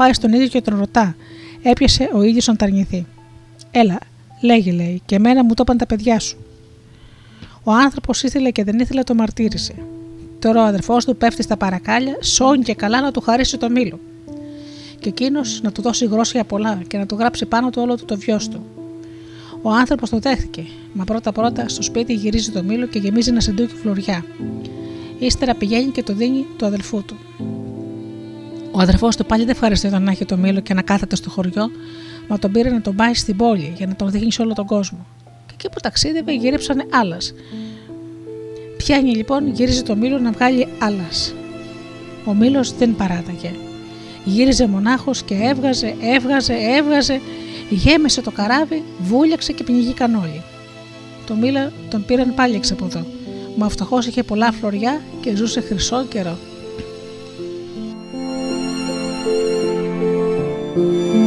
Πάει 0.00 0.12
στον 0.12 0.32
ίδιο 0.32 0.46
και 0.46 0.60
τον 0.60 0.78
ρωτά. 0.78 1.16
Έπιασε 1.62 2.10
ο 2.12 2.22
ίδιος 2.22 2.46
να 2.46 2.56
ταρνηθεί. 2.56 3.06
Έλα, 3.70 3.98
λέγε 4.40 4.72
λέει, 4.72 5.02
και 5.06 5.14
εμένα 5.14 5.44
μου 5.44 5.54
το 5.54 5.62
είπαν 5.62 5.76
τα 5.76 5.86
παιδιά 5.86 6.18
σου. 6.18 6.38
Ο 7.62 7.72
άνθρωπος 7.72 8.22
ήθελε 8.22 8.50
και 8.50 8.64
δεν 8.64 8.78
ήθελε 8.78 9.02
το 9.02 9.14
μαρτύρησε. 9.14 9.74
Τώρα 10.38 10.62
ο 10.62 10.64
αδερφός 10.64 11.04
του 11.04 11.16
πέφτει 11.16 11.42
στα 11.42 11.56
παρακάλια, 11.56 12.16
σώνει 12.20 12.62
και 12.62 12.74
καλά 12.74 13.00
να 13.00 13.10
του 13.10 13.20
χαρίσει 13.20 13.58
το 13.58 13.70
μήλο. 13.70 13.98
Και 14.98 15.08
εκείνος 15.08 15.60
να 15.62 15.72
του 15.72 15.82
δώσει 15.82 16.06
γρόσια 16.06 16.44
πολλά 16.44 16.82
και 16.88 16.98
να 16.98 17.06
του 17.06 17.16
γράψει 17.18 17.46
πάνω 17.46 17.70
του 17.70 17.82
όλο 17.82 17.96
του 17.96 18.04
το 18.04 18.16
βιός 18.16 18.48
του. 18.48 18.64
Ο 19.62 19.70
άνθρωπος 19.70 20.10
το 20.10 20.18
δέχτηκε, 20.18 20.64
μα 20.92 21.04
πρώτα-πρώτα 21.04 21.68
στο 21.68 21.82
σπίτι 21.82 22.12
γυρίζει 22.12 22.50
το 22.50 22.62
μήλο 22.62 22.86
και 22.86 22.98
γεμίζει 22.98 23.30
ένα 23.30 23.40
σεντούκι 23.40 23.74
φλουριά. 23.74 24.24
Ύστερα 25.18 25.54
πηγαίνει 25.54 25.90
και 25.90 26.02
το 26.02 26.14
δίνει 26.14 26.46
του 26.56 26.66
αδελφού 26.66 27.04
του. 27.04 27.16
Ο 28.72 28.80
αδερφός 28.80 29.16
του 29.16 29.26
πάλι 29.26 29.42
δεν 29.42 29.50
ευχαριστεί 29.52 29.88
να 29.88 30.10
έχει 30.10 30.24
το 30.24 30.36
μήλο 30.36 30.60
και 30.60 30.74
να 30.74 30.82
κάθεται 30.82 31.16
στο 31.16 31.30
χωριό, 31.30 31.70
μα 32.28 32.38
τον 32.38 32.52
πήρε 32.52 32.70
να 32.70 32.80
τον 32.80 32.94
πάει 32.96 33.14
στην 33.14 33.36
πόλη 33.36 33.72
για 33.76 33.86
να 33.86 33.94
τον 33.94 34.10
δείχνει 34.10 34.32
σε 34.32 34.42
όλο 34.42 34.52
τον 34.52 34.66
κόσμο. 34.66 35.06
Και 35.46 35.52
εκεί 35.54 35.68
που 35.68 35.80
ταξίδευε 35.80 36.32
γύριψαν 36.32 36.82
άλλας. 36.90 37.34
Πιάνει 38.76 39.16
λοιπόν, 39.16 39.48
γύριζε 39.48 39.82
το 39.82 39.96
μήλο 39.96 40.18
να 40.18 40.30
βγάλει 40.30 40.66
άλλας. 40.78 41.34
Ο 42.24 42.34
μήλος 42.34 42.76
δεν 42.76 42.96
παράταγε. 42.96 43.50
Γύριζε 44.24 44.66
μονάχος 44.66 45.22
και 45.22 45.34
έβγαζε, 45.34 45.94
έβγαζε, 46.02 46.54
έβγαζε, 46.76 47.20
γέμεσε 47.70 48.22
το 48.22 48.30
καράβι, 48.30 48.82
βούλιαξε 48.98 49.52
και 49.52 49.64
πνιγήκαν 49.64 50.14
όλοι. 50.14 50.42
Το 51.26 51.34
μήλο 51.34 51.72
τον 51.90 52.04
πήραν 52.04 52.34
πάλι 52.34 52.54
εξ 52.54 52.70
από 52.70 52.84
εδώ. 52.84 53.06
Μα 53.56 53.66
ο 53.66 53.68
φτωχό 53.68 53.98
είχε 53.98 54.22
πολλά 54.22 54.52
φλωριά 54.52 55.00
και 55.20 55.36
ζούσε 55.36 55.60
χρυσό 55.60 56.04
καιρό. 56.04 56.38
Εγώ 60.76 61.19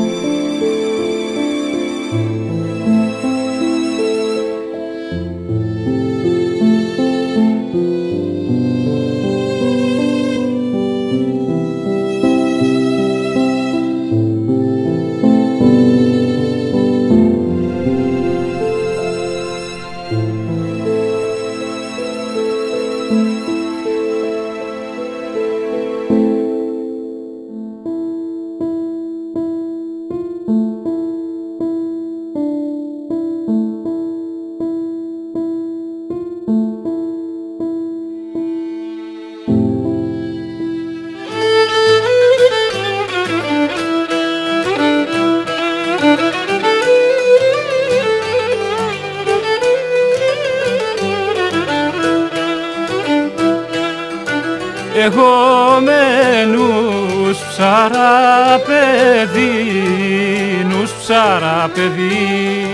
παιδί, 59.03 60.65
νους 60.69 60.91
ψαρά 61.01 61.69
παιδί. 61.73 62.69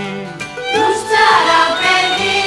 Τους 0.74 1.00
παιδί, 1.80 2.40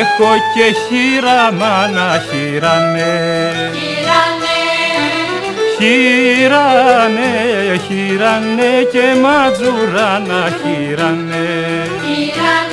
Έχω 0.00 0.30
και 0.54 0.74
χείρα 0.86 1.52
μάνα 1.52 2.22
χείρανε. 2.30 3.14
Γυράνε, 3.74 4.58
Χείρανε, 5.78 7.32
χείρανε 7.86 8.72
και 8.92 9.20
ματζουράνα 9.22 10.50
χείρανε. 10.62 11.46
Γυράνε. 12.06 12.67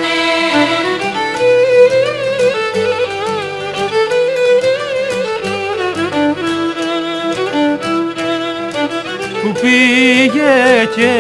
Πήγε 9.62 10.90
και 10.96 11.14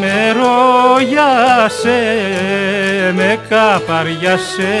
με 0.00 0.34
ρόγιασε, 0.38 2.00
με 3.14 3.38
καπαριάσε 3.48 4.78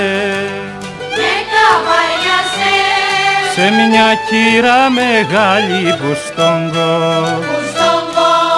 Με 1.18 1.32
καβαριάσε, 1.52 2.76
σε 3.54 3.70
μια 3.70 4.08
κύρα 4.28 4.90
μεγάλη 4.90 5.94
που 5.96 6.16
στον 6.26 6.70
κο, 6.72 7.38
που 7.46 7.66
στον 7.70 8.02
κόσμο 8.14 8.48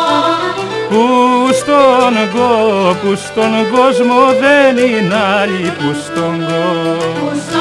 που 0.89 1.53
στον 1.53 2.31
κο, 2.33 2.97
που 3.03 3.17
στον 3.17 3.71
κόσμο 3.71 4.21
δεν 4.41 4.77
είναι 4.77 5.15
άλλη 5.41 5.73
που 5.79 5.95
στον 6.05 6.47
κο. 6.47 7.60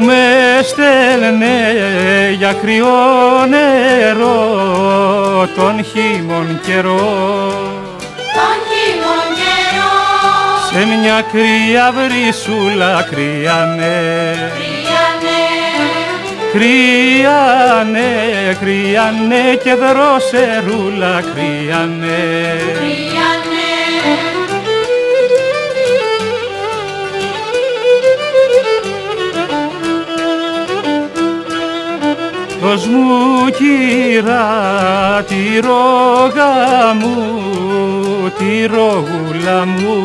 Με 0.00 0.22
στέλνε 0.62 1.56
για 2.38 2.52
κρυό 2.52 3.46
νερό 3.48 5.48
τον 5.56 5.84
χειμων 5.84 6.60
καιρό. 6.66 7.44
Τον 8.36 8.56
χειμων 8.68 9.26
καιρό. 9.38 9.94
Σε 10.70 10.86
μια 10.86 11.18
κρύα 11.32 11.92
βρυσούλα 11.92 13.06
κρύανε 13.10 13.94
κρύανε, 16.52 16.52
κρύανε, 16.52 18.10
κρύανε 18.60 19.54
και 19.62 19.74
δροσερούλα 19.74 21.22
κρύανε 21.34 22.18
κρύανε. 22.78 23.35
Δώσ' 32.66 32.86
μου 32.86 33.50
κύρα 33.58 34.44
τη 35.28 35.60
ρόγα 35.60 36.94
μου, 36.94 37.16
τη 38.38 38.66
ρόγουλα 38.66 39.64
μου. 39.64 39.96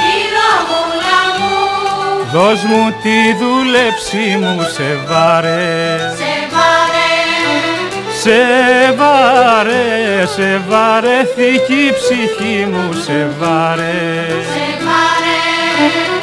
Τη 0.00 0.12
ρόγουλα 0.36 1.20
μου, 1.38 1.56
Δώσ' 2.32 2.62
μου 2.62 2.94
τη 3.02 3.34
δούλεψή 3.38 4.36
μου 4.40 4.62
σε 4.74 4.98
βάρε. 5.08 5.98
Σε 6.16 6.32
βάρε, 6.52 7.12
Σε 8.22 8.40
βάρε, 8.96 10.26
σε 10.26 10.62
βαρέθηκε 10.68 11.72
η 11.72 11.92
ψυχή 11.92 12.66
μου 12.66 12.92
σε 12.92 13.28
βάρε. 13.38 14.24
Σε 14.52 14.84
βάρε. 14.84 16.21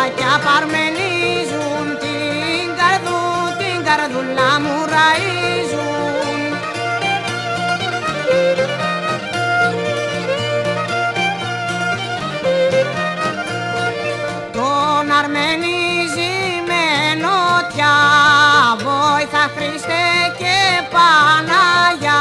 Καραβάκια 0.00 0.40
παρμενίζουν 0.44 1.98
την 1.98 2.66
καρδού, 2.78 3.22
την 3.58 3.84
καρδούλα 3.84 4.60
μου 4.60 4.76
ραΐζουν 4.94 6.40
Τον 14.52 15.10
αρμενίζει 15.18 16.32
με 16.68 17.14
νότια 17.22 17.94
Βόηθα 18.84 19.44
Χριστέ 19.56 20.08
και 20.38 20.56
Παναγιά 20.92 22.19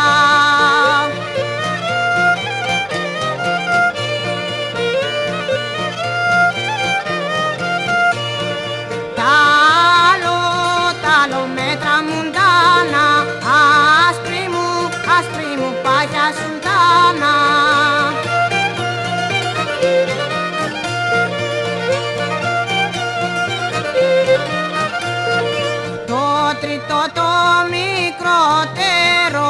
μικρότερο 28.76 29.50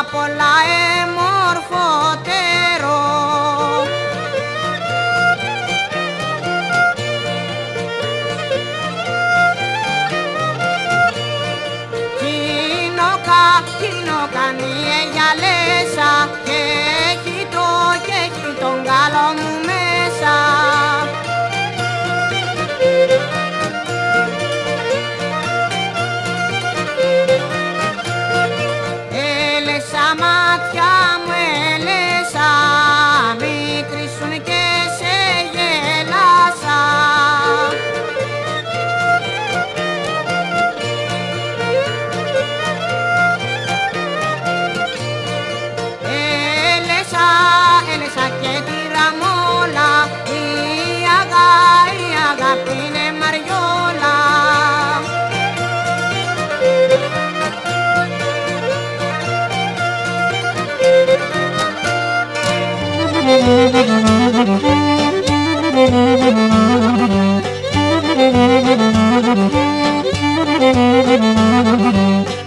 απ' 0.00 0.14
όλα 0.14 0.54
εμορφότερο 1.00 2.30
Κοινό 12.18 13.12
κα, 13.26 13.44
κοινό 13.78 14.20
κάνει 14.32 14.72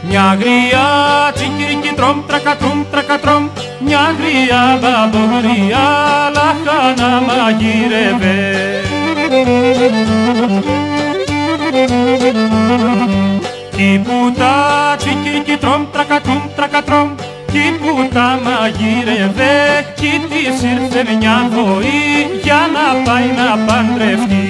Μια 0.08 0.38
γριά 0.40 0.88
τσικυρική 1.34 1.94
τρομ 1.96 2.26
τρακατρούμ 2.28 2.84
τρακατρόμ 2.92 3.48
Μια 3.80 4.16
γριά 4.20 4.80
μπαμπογριά 4.82 5.88
λαχάνα 6.34 7.22
μαγείρευε 7.22 8.66
Κι 13.76 14.02
που 14.04 14.34
τα 14.38 14.96
τσικυρική 14.98 15.58
τρομ 15.58 15.86
τρακατρούμ 15.92 16.42
τρακατρόμ 16.56 17.15
Κι 17.56 17.72
που 17.82 18.10
τα 18.14 18.40
μαγείρευε 18.44 19.54
Κι 19.96 20.22
της 20.30 20.62
ήρθε 20.72 21.16
μια 21.20 21.50
βοή 21.52 22.40
για 22.44 22.60
να 22.76 23.02
πάει 23.04 23.30
να 23.38 23.58
παντρευτεί. 23.66 24.48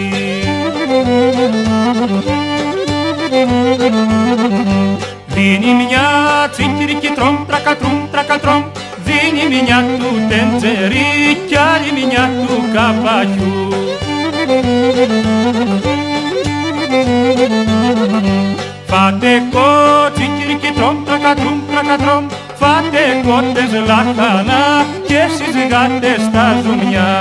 Δίνει 5.27 5.73
μια 5.73 6.05
τσιγκυρική 6.51 7.07
τρομ, 7.15 7.45
τρακατρούμ, 7.47 8.09
τρακατρόμ 8.11 8.63
Δίνει 9.05 9.61
μια 9.63 9.85
του 9.99 10.09
τεντζερί 10.29 11.37
κι 11.47 11.55
άλλη 11.57 12.05
μια 12.05 12.29
του 12.47 12.63
καπακιού. 12.73 13.69
Φάτε 18.85 19.43
κότσικυρική 19.51 20.71
τρομ, 20.75 21.03
τρακατρούμ, 21.05 21.59
τρακατρόμ 21.71 22.25
Φάτε 22.59 23.03
κότες 23.25 23.71
λαχανά 23.87 24.85
και 25.07 25.19
συζυγάτε 25.35 26.15
στα 26.29 26.61
ζουμιά. 26.63 27.13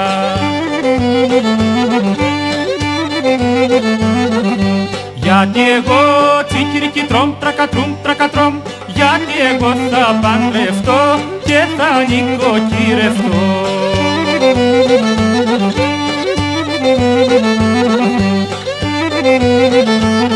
Γιατί 5.15 5.61
εγώ 5.61 6.03
τσικυρική 6.49 7.01
τρομ, 7.01 7.33
τρακατρούμ, 7.41 7.95
τρακατρόμ 8.03 8.55
Γιατί 8.87 9.35
εγώ 9.55 9.73
θα 9.91 10.19
παντρευτώ 10.23 11.19
και 11.45 11.61
θα 11.77 12.05
νοικοκυρευτώ. 12.09 13.65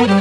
Το 0.08 0.17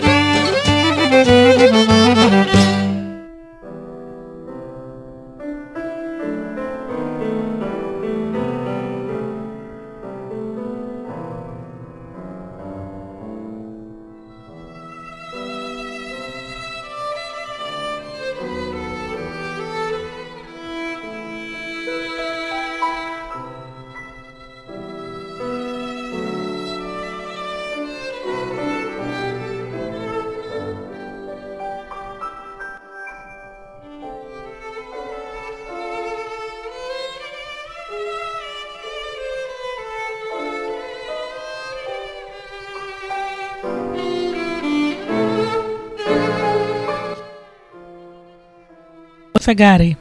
φεγγάρι. 49.47 49.97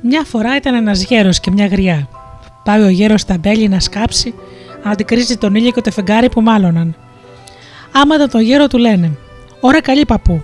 Μια 0.00 0.24
φορά 0.24 0.56
ήταν 0.56 0.74
ένας 0.74 1.02
γέρος 1.02 1.40
και 1.40 1.50
μια 1.50 1.66
γριά. 1.66 2.08
Πάει 2.64 2.82
ο 2.82 2.88
γέρος 2.88 3.20
στα 3.20 3.38
μπέλη 3.38 3.68
να 3.68 3.80
σκάψει, 3.80 4.34
αντικρίζει 4.82 5.36
τον 5.36 5.54
ήλιο 5.54 5.70
και 5.70 5.80
το 5.80 5.90
φεγγάρι 5.90 6.28
που 6.28 6.40
μάλωναν. 6.40 6.96
Άμα 7.92 8.14
ήταν 8.14 8.30
τον 8.30 8.40
γέρο 8.40 8.66
του 8.66 8.78
λένε 8.78 9.10
«Ωρα 9.60 9.80
καλή 9.80 10.04
παππού, 10.04 10.42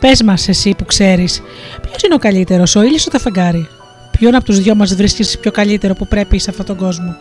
πες 0.00 0.22
μας 0.22 0.48
εσύ 0.48 0.74
που 0.74 0.84
ξέρεις, 0.84 1.42
ποιος 1.82 2.02
είναι 2.02 2.14
ο 2.14 2.18
καλύτερος, 2.18 2.76
ο 2.76 2.82
ήλιος 2.82 3.06
ή 3.06 3.10
το 3.10 3.18
φεγγάρι; 3.18 3.68
Ποιον 4.10 4.34
από 4.34 4.44
τους 4.44 4.58
δυο 4.58 4.74
μας 4.74 4.94
βρίσκεις 4.94 5.38
πιο 5.38 5.50
καλύτερο 5.50 5.94
που 5.94 6.06
πρέπει 6.06 6.38
σε 6.38 6.50
αυτόν 6.50 6.66
τον 6.66 6.76
κόσμο». 6.76 7.16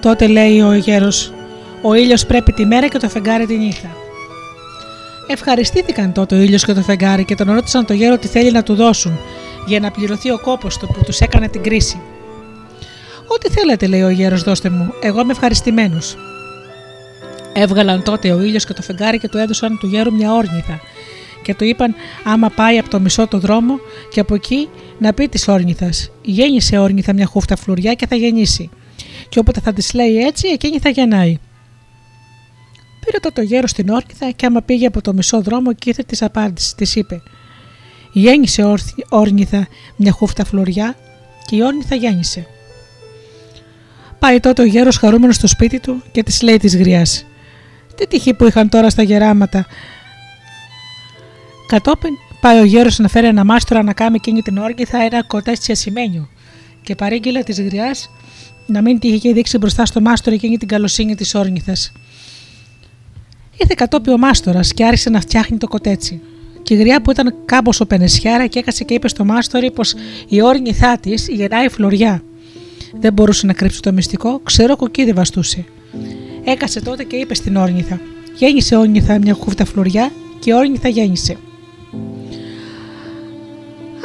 Τότε 0.00 0.26
λέει 0.26 0.60
ο 0.60 0.72
γέρος 0.72 1.32
«Ο 1.82 1.94
ήλιος 1.94 2.26
πρέπει 2.26 2.52
τη 2.52 2.66
μέρα 2.66 2.88
και 2.88 2.98
το 2.98 3.08
φεγγάρι 3.08 3.46
τη 3.46 3.56
νύχτα». 3.56 3.88
Ευχαριστήθηκαν 5.26 6.12
τότε 6.12 6.34
ο 6.34 6.40
ήλιος 6.40 6.64
και 6.64 6.72
το 6.72 6.80
φεγγάρι 6.80 7.24
και 7.24 7.34
τον 7.34 7.52
ρώτησαν 7.52 7.86
το 7.86 7.92
γέρο 7.92 8.18
τι 8.18 8.26
θέλει 8.26 8.52
να 8.52 8.62
του 8.62 8.74
δώσουν 8.74 9.18
για 9.66 9.80
να 9.80 9.90
πληρωθεί 9.90 10.30
ο 10.30 10.38
κόπος 10.38 10.78
του 10.78 10.86
που 10.86 11.04
τους 11.04 11.20
έκανε 11.20 11.48
την 11.48 11.62
κρίση. 11.62 12.00
Ό,τι 13.26 13.50
θέλετε, 13.50 13.86
λέει 13.86 14.02
ο 14.02 14.10
γέρος, 14.10 14.42
δώστε 14.42 14.70
μου, 14.70 14.92
εγώ 15.02 15.20
είμαι 15.20 15.32
ευχαριστημένος. 15.32 16.16
Έβγαλαν 17.52 18.02
τότε 18.02 18.32
ο 18.32 18.42
ήλιος 18.42 18.64
και 18.64 18.72
το 18.72 18.82
φεγγάρι 18.82 19.18
και 19.18 19.28
του 19.28 19.38
έδωσαν 19.38 19.78
του 19.78 19.86
γέρου 19.86 20.12
μια 20.12 20.32
όρνηθα 20.32 20.80
και 21.42 21.54
του 21.54 21.64
είπαν 21.64 21.94
άμα 22.24 22.48
πάει 22.48 22.78
από 22.78 22.88
το 22.88 23.00
μισό 23.00 23.26
το 23.26 23.38
δρόμο 23.38 23.78
και 24.10 24.20
από 24.20 24.34
εκεί 24.34 24.68
να 24.98 25.12
πει 25.12 25.28
της 25.28 25.48
όρνηθας. 25.48 26.10
Γέννησε 26.22 26.78
όρνηθα 26.78 27.12
μια 27.12 27.26
χούφτα 27.26 27.56
φλουριά 27.56 27.94
και 27.94 28.06
θα 28.06 28.16
γεννήσει. 28.16 28.70
Και 29.28 29.38
όποτε 29.38 29.60
θα 29.60 29.72
της 29.72 29.92
λέει 29.92 30.16
έτσι, 30.16 30.48
εκείνη 30.48 30.78
θα 30.78 30.88
γεννάει. 30.88 31.38
Πήρε 33.06 33.18
το, 33.18 33.32
το 33.32 33.42
γέρο 33.42 33.66
στην 33.66 33.88
όρνηθα 33.88 34.30
και 34.30 34.46
άμα 34.46 34.62
πήγε 34.62 34.86
από 34.86 35.00
το 35.00 35.12
μισό 35.14 35.42
δρόμο 35.42 35.72
και 35.72 35.88
ήρθε 35.88 36.02
τη 36.02 36.24
απάντηση. 36.24 36.76
Της 36.76 36.96
είπε: 36.96 37.22
Γέννησε 38.12 38.62
όρθι- 38.64 39.06
όρνηθα 39.08 39.66
μια 39.96 40.12
χούφτα 40.12 40.44
φλουριά 40.44 40.96
και 41.46 41.56
η 41.56 41.62
όρνηθα 41.62 41.94
γέννησε. 41.94 42.46
Πάει 44.18 44.40
τότε 44.40 44.62
ο 44.62 44.64
γέρος 44.64 44.96
χαρούμενος 44.96 45.34
στο 45.36 45.46
σπίτι 45.46 45.80
του 45.80 46.02
και 46.12 46.22
της 46.22 46.42
λέει 46.42 46.56
της 46.56 46.76
γριάς: 46.76 47.24
Τι 47.96 48.06
τυχή 48.06 48.34
που 48.34 48.46
είχαν 48.46 48.68
τώρα 48.68 48.90
στα 48.90 49.02
γεράματα. 49.02 49.66
Κατόπιν 51.66 52.14
πάει 52.40 52.58
ο 52.60 52.64
γέρος 52.64 52.98
να 52.98 53.08
φέρει 53.08 53.26
ένα 53.26 53.44
μάστορα 53.44 53.82
να 53.82 53.92
κάνει 53.92 54.14
εκείνη 54.16 54.42
την 54.42 54.58
όρνηθα 54.58 54.98
ένα 55.02 55.24
κοτέτσι 55.24 55.72
ασημένιο 55.72 56.28
και 56.82 56.94
παρήγγειλε 56.94 57.42
της 57.42 57.60
γριάς 57.60 58.10
να 58.66 58.82
μην 58.82 58.98
τη 58.98 59.08
είχε 59.08 59.32
δείξει 59.32 59.58
μπροστά 59.58 59.86
στο 59.86 60.00
μάστορα 60.00 60.36
εκείνη 60.36 60.56
την 60.56 60.68
καλοσύνη 60.68 61.14
της 61.14 61.34
όρνηθας. 61.34 61.92
Ήρθε 63.62 63.74
κατόπιν 63.76 64.12
ο 64.12 64.18
μάστορας 64.18 64.72
και 64.72 64.84
άρχισε 64.84 65.10
να 65.10 65.20
φτιάχνει 65.20 65.58
το 65.58 65.68
κοτέτσι. 65.68 66.20
Και 66.62 66.74
η 66.74 66.76
γριά 66.76 67.02
που 67.02 67.10
ήταν 67.10 67.34
κάμποσο 67.44 67.86
πενεσιάρα 67.86 68.46
και 68.46 68.58
έκασε 68.58 68.84
και 68.84 68.94
είπε 68.94 69.08
στο 69.08 69.24
μάστορι 69.24 69.70
πως 69.70 69.94
η 70.28 70.42
όρνηθά 70.42 70.98
της 70.98 71.28
γεννάει 71.28 71.68
φλωριά. 71.68 72.22
Δεν 73.00 73.12
μπορούσε 73.12 73.46
να 73.46 73.52
κρύψει 73.52 73.82
το 73.82 73.92
μυστικό, 73.92 74.40
ξέρω 74.44 74.76
κοκκίδι 74.76 75.12
βαστούσε. 75.12 75.64
Έκασε 76.44 76.80
τότε 76.80 77.04
και 77.04 77.16
είπε 77.16 77.34
στην 77.34 77.56
όρνηθα: 77.56 78.00
Γέννησε 78.36 78.76
όρνηθα 78.76 79.18
μια 79.18 79.34
χούφτα 79.34 79.64
φλουριά 79.64 80.10
και 80.38 80.50
η 80.50 80.54
όρνηθα 80.54 80.88
γέννησε. 80.88 81.36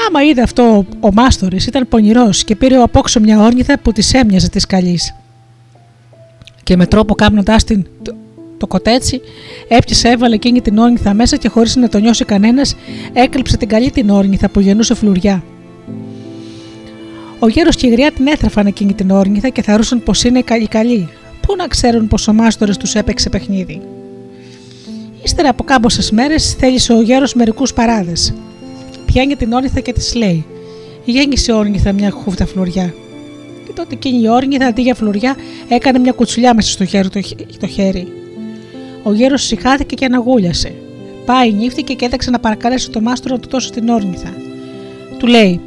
Άμα 0.08 0.24
είδε 0.24 0.42
αυτό 0.42 0.86
ο 1.00 1.14
μάστορης, 1.14 1.68
ήταν 1.68 1.88
πονηρός 1.88 2.44
και 2.44 2.56
πήρε 2.56 2.78
ο 2.78 2.84
απόξω 2.84 3.20
μια 3.20 3.40
όρνηθα 3.40 3.80
που 3.80 3.92
της 3.92 4.14
έμοιαζε 4.14 4.50
της 4.50 4.66
καλής. 4.66 5.16
Και 6.64 6.76
με 6.76 6.86
τρόπο 6.86 7.16
κάμνοντά 7.16 7.56
την 7.56 7.86
το, 8.58 8.68
το 8.68 8.68
κοτέτσι, 8.68 9.22
έπιασε, 9.68 10.10
έβαλε 10.10 10.36
εκείνη 10.36 10.62
την 10.62 10.78
όρνηθα 10.78 11.14
μέσα 11.14 11.38
και 11.38 11.50
χωρίς 11.50 11.76
να 11.76 11.90
το 11.90 12.00
νιώσει 12.00 12.26
κανένας, 12.26 12.76
έκλειψε 13.14 13.58
την 13.58 13.68
καλή 13.68 13.92
την 13.92 14.10
όρνηθα 14.10 14.50
που 14.50 14.60
γεννούσε 14.60 14.96
φλουριά. 14.96 15.44
Ο 17.40 17.48
γέρος 17.48 17.76
και 17.76 17.88
η 17.88 17.90
γριά 17.90 18.12
την 18.12 18.28
έθραφαν 18.28 18.66
εκείνη 18.66 18.94
την 18.94 19.12
όρνηθα 19.12 19.50
και 19.50 19.62
θαρούσαν 19.62 20.04
πως 20.04 20.24
είναι 20.24 20.42
καλή 20.42 20.68
καλή. 20.68 21.10
Πού 21.42 21.56
να 21.56 21.68
ξέρουν 21.68 22.08
πως 22.08 22.28
ο 22.28 22.34
μάστορε 22.34 22.72
τους 22.74 22.96
έπαιξε 22.96 23.30
παιχνίδι. 23.30 23.82
Ύστερα 25.24 25.50
από 25.50 25.64
κάμποσες 25.64 26.12
μέρες 26.12 26.54
θέλησε 26.54 26.94
ο 26.94 27.02
γέρος 27.02 27.34
μερικούς 27.34 27.74
παράδες. 27.74 28.34
Πιάνει 29.06 29.36
την 29.36 29.54
όρνηθα 29.54 29.80
και 29.80 29.94
της 29.94 30.16
λέει: 30.16 30.46
Γέννησε 31.06 31.52
όρνηθα 31.52 31.92
μια 31.92 32.10
χούφτα 32.10 32.46
φλουριά. 32.46 32.94
Και 33.66 33.74
τότε 33.74 33.94
εκείνη 33.94 34.24
η 34.24 34.30
όρνηθα 34.30 34.66
αντί 34.66 34.82
για 34.82 34.96
φλουριά 34.96 35.36
έκανε 35.68 36.00
μια 36.00 36.12
κουτσουλιά 36.12 36.54
μέσα 36.54 36.72
στο 36.72 36.86
χέρι 36.86 37.10
το, 37.10 37.20
το 37.60 37.68
χέρι. 37.68 38.17
Ο 39.08 39.14
γέρος 39.14 39.44
συχάθηκε 39.44 39.96
και 39.96 40.06
αναγούλιασε. 40.06 40.74
Πάει, 41.26 41.52
νύφτηκε 41.52 41.94
και 41.94 42.06
έταξε 42.06 42.30
να 42.30 42.40
παρακαλέσει 42.40 42.90
το 42.90 43.02
μάστρο 43.02 43.36
να 43.36 43.42
του 43.42 43.50
δώσει 43.50 43.72
την 43.72 43.90
όρνηθα. 43.90 44.34
Του 45.18 45.28
λέει: 45.28 45.60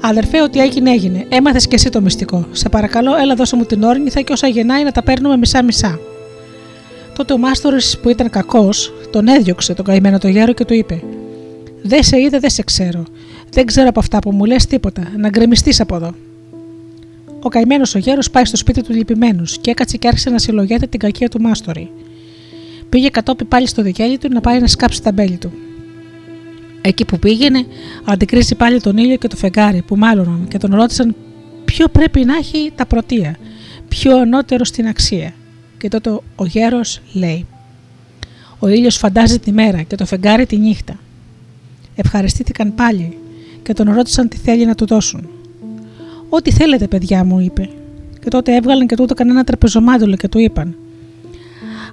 Αδερφέ, 0.00 0.42
ό,τι 0.42 0.60
έγινε 0.60 0.90
έγινε. 0.90 1.26
Έμαθες 1.28 1.68
και 1.68 1.74
εσύ 1.74 1.90
το 1.90 2.00
μυστικό. 2.00 2.46
Σε 2.52 2.68
παρακαλώ, 2.68 3.16
έλα 3.16 3.34
δώσε 3.34 3.56
μου 3.56 3.64
την 3.64 3.82
όρνηθα 3.82 4.20
και 4.20 4.32
όσα 4.32 4.46
γεννάει 4.46 4.84
να 4.84 4.92
τα 4.92 5.02
παίρνουμε 5.02 5.36
μισά-μισά. 5.36 5.98
Τότε 7.16 7.32
ο 7.32 7.38
μάστορο 7.38 7.76
που 8.02 8.08
ήταν 8.08 8.30
κακός 8.30 8.92
τον 9.10 9.28
έδιωξε 9.28 9.74
τον 9.74 9.84
καημένο 9.84 10.18
το 10.18 10.28
γέρο 10.28 10.52
και 10.52 10.64
του 10.64 10.74
είπε: 10.74 11.02
Δεν 11.82 12.02
σε 12.02 12.20
είδε, 12.20 12.38
δεν 12.38 12.50
σε 12.50 12.62
ξέρω. 12.62 13.04
Δεν 13.50 13.66
ξέρω 13.66 13.88
από 13.88 14.00
αυτά 14.00 14.18
που 14.18 14.32
μου 14.32 14.44
λες 14.44 14.66
τίποτα. 14.66 15.12
Να 15.16 15.28
γκρεμιστείς 15.28 15.80
από 15.80 15.94
εδώ. 15.94 16.14
Ο 17.42 17.48
καημένος 17.48 17.94
ο 17.94 17.98
γέρος 17.98 18.30
πάει 18.30 18.44
στο 18.44 18.56
σπίτι 18.56 18.82
του 18.82 18.92
λυπημένους 18.92 19.58
και 19.58 19.70
έκατσε 19.70 19.96
και 19.96 20.08
άρχισε 20.08 20.30
να 20.30 20.38
συλλογιέται 20.38 20.86
την 20.86 21.00
κακία 21.00 21.28
του 21.28 21.40
μάστορη. 21.40 21.90
Πήγε 22.94 23.08
κατόπι 23.08 23.44
πάλι 23.44 23.66
στο 23.66 23.82
δικέλι 23.82 24.18
του 24.18 24.28
να 24.32 24.40
πάει 24.40 24.60
να 24.60 24.66
σκάψει 24.66 25.02
τα 25.02 25.12
μπέλη 25.12 25.36
του. 25.36 25.52
Εκεί 26.80 27.04
που 27.04 27.18
πήγαινε, 27.18 27.66
αντικρίσει 28.04 28.54
πάλι 28.54 28.80
τον 28.80 28.96
ήλιο 28.96 29.16
και 29.16 29.28
το 29.28 29.36
φεγγάρι 29.36 29.82
που 29.82 29.96
μάλλον 29.96 30.46
και 30.48 30.58
τον 30.58 30.74
ρώτησαν 30.74 31.14
ποιο 31.64 31.88
πρέπει 31.88 32.24
να 32.24 32.36
έχει 32.36 32.72
τα 32.74 32.86
πρωτεία, 32.86 33.36
ποιο 33.88 34.18
ανώτερο 34.18 34.64
στην 34.64 34.86
αξία; 34.86 35.34
Και 35.78 35.88
τότε 35.88 36.10
ο 36.36 36.44
γέρος 36.46 37.00
λέει: 37.12 37.46
Ο 38.58 38.68
ήλιος 38.68 38.96
φαντάζει 38.96 39.38
τη 39.38 39.52
μέρα 39.52 39.82
και 39.82 39.96
το 39.96 40.06
φεγγάρι 40.06 40.46
τη 40.46 40.56
νύχτα. 40.56 40.98
Ευχαριστήθηκαν 41.94 42.74
πάλι 42.74 43.18
και 43.62 43.72
τον 43.72 43.92
ρώτησαν 43.94 44.28
τι 44.28 44.36
θέλει 44.36 44.66
να 44.66 44.74
του 44.74 44.86
δώσουν. 44.86 45.28
Ό,τι 46.28 46.52
θέλετε, 46.52 46.86
παιδιά 46.86 47.24
μου, 47.24 47.40
είπε. 47.40 47.68
Και 48.20 48.28
τότε 48.28 48.56
έβγαλαν 48.56 48.86
και 48.86 48.96
τούτο 48.96 49.14
κανένα 49.14 49.44
τραπεζομάντολο 49.44 50.16
και 50.16 50.28
του 50.28 50.38
είπαν: 50.38 50.76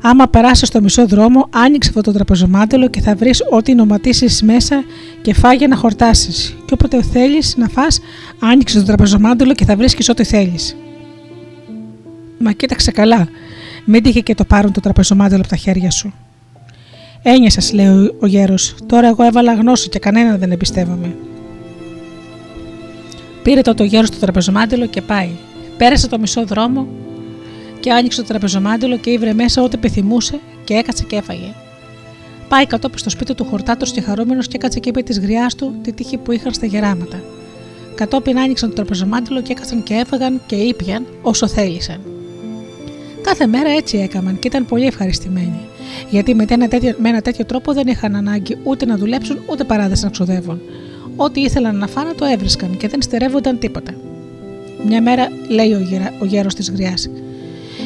Άμα 0.01 0.27
περάσεις 0.27 0.67
στο 0.67 0.81
μισό 0.81 1.07
δρόμο, 1.07 1.47
άνοιξε 1.49 1.89
αυτό 1.89 2.01
το 2.01 2.11
τραπεζομάντελο 2.11 2.89
και 2.89 3.01
θα 3.01 3.15
βρεις 3.15 3.43
ό,τι 3.49 3.75
νοματίσει 3.75 4.45
μέσα 4.45 4.83
και 5.21 5.33
φάγε 5.33 5.67
να 5.67 5.75
χορτάσεις. 5.75 6.57
Και 6.65 6.73
όποτε 6.73 7.01
θέλεις 7.01 7.55
να 7.57 7.67
φά, 7.67 7.87
άνοιξε 8.39 8.79
το 8.79 8.85
τραπεζομάντελο 8.85 9.53
και 9.53 9.65
θα 9.65 9.75
βρίσκει 9.75 10.11
ό,τι 10.11 10.23
θέλεις. 10.23 10.75
Μα 12.37 12.51
κοίταξε 12.51 12.91
καλά, 12.91 13.27
μην 13.85 14.03
τύχε 14.03 14.19
και 14.19 14.35
το 14.35 14.45
πάρουν 14.45 14.71
το 14.71 14.79
τραπεζομάντελο 14.79 15.39
από 15.39 15.49
τα 15.49 15.55
χέρια 15.55 15.91
σου. 15.91 16.13
Ένιωσα, 17.21 17.61
λέει 17.73 18.11
ο 18.19 18.25
γέρος. 18.25 18.75
Τώρα 18.85 19.07
εγώ 19.07 19.23
έβαλα 19.23 19.53
γνώση 19.53 19.89
και 19.89 19.99
κανέναν 19.99 20.39
δεν 20.39 20.51
εμπιστεύομαι. 20.51 21.15
Πήρε 23.43 23.61
τότε 23.61 23.83
ο 23.83 23.85
γέρος 23.85 24.09
το 24.09 24.17
τραπεζομάντελο 24.19 24.85
και 24.85 25.01
πάει. 25.01 25.29
Πέρασε 25.77 26.07
το 26.07 26.19
μισό 26.19 26.45
δρόμο 26.45 26.87
και 27.81 27.91
άνοιξε 27.91 28.21
το 28.21 28.27
τραπεζομάντελο 28.27 28.97
και 28.97 29.09
ήβρε 29.09 29.33
μέσα 29.33 29.61
ό,τι 29.61 29.75
επιθυμούσε 29.75 30.39
και 30.63 30.73
έκατσε 30.73 31.03
και 31.03 31.15
έφαγε. 31.15 31.53
Πάει 32.47 32.65
κατόπιν 32.65 32.97
στο 32.97 33.09
σπίτι 33.09 33.33
του 33.33 33.45
χορτάτος 33.45 33.91
και 33.91 34.01
χαρούμενο 34.01 34.41
και 34.41 34.55
έκατσε 34.55 34.79
και 34.79 34.89
είπε 34.89 35.01
της 35.01 35.19
γριάς 35.19 35.55
του 35.55 35.75
τη 35.81 35.93
τύχη 35.93 36.17
που 36.17 36.31
είχαν 36.31 36.53
στα 36.53 36.65
γεράματα. 36.65 37.23
Κατόπιν 37.95 38.39
άνοιξαν 38.39 38.69
το 38.69 38.75
τραπεζομάντελο 38.75 39.41
και 39.41 39.51
έκατσαν 39.51 39.83
και 39.83 39.93
έφαγαν 39.93 40.41
και 40.45 40.55
ήπιαν 40.55 41.05
όσο 41.21 41.47
θέλησαν. 41.47 41.99
Κάθε 43.21 43.47
μέρα 43.47 43.69
έτσι 43.69 43.97
έκαναν 43.97 44.39
και 44.39 44.47
ήταν 44.47 44.65
πολύ 44.65 44.85
ευχαριστημένοι, 44.85 45.59
γιατί 46.09 46.35
με 46.35 46.45
ένα, 46.49 46.67
τέτοιο, 46.67 46.95
με 46.97 47.09
ένα 47.09 47.21
τέτοιο 47.21 47.45
τρόπο 47.45 47.73
δεν 47.73 47.87
είχαν 47.87 48.15
ανάγκη 48.15 48.57
ούτε 48.63 48.85
να 48.85 48.97
δουλέψουν 48.97 49.37
ούτε 49.49 49.63
παράδε 49.63 49.95
να 50.01 50.09
ξοδεύουν. 50.09 50.61
Ό,τι 51.15 51.41
ήθελαν 51.41 51.75
να 51.75 51.87
φάνε 51.87 52.13
το 52.13 52.25
έβρισκαν 52.25 52.77
και 52.77 52.87
δεν 52.87 53.01
στερεύονταν 53.01 53.59
τίποτα. 53.59 53.93
Μια 54.85 55.01
μέρα 55.01 55.27
λέει 55.47 55.73
ο, 55.73 55.79
γερα, 55.79 56.13
ο 56.19 56.25
γέρος 56.25 56.55
της 56.55 56.71
γριάς: 56.71 57.09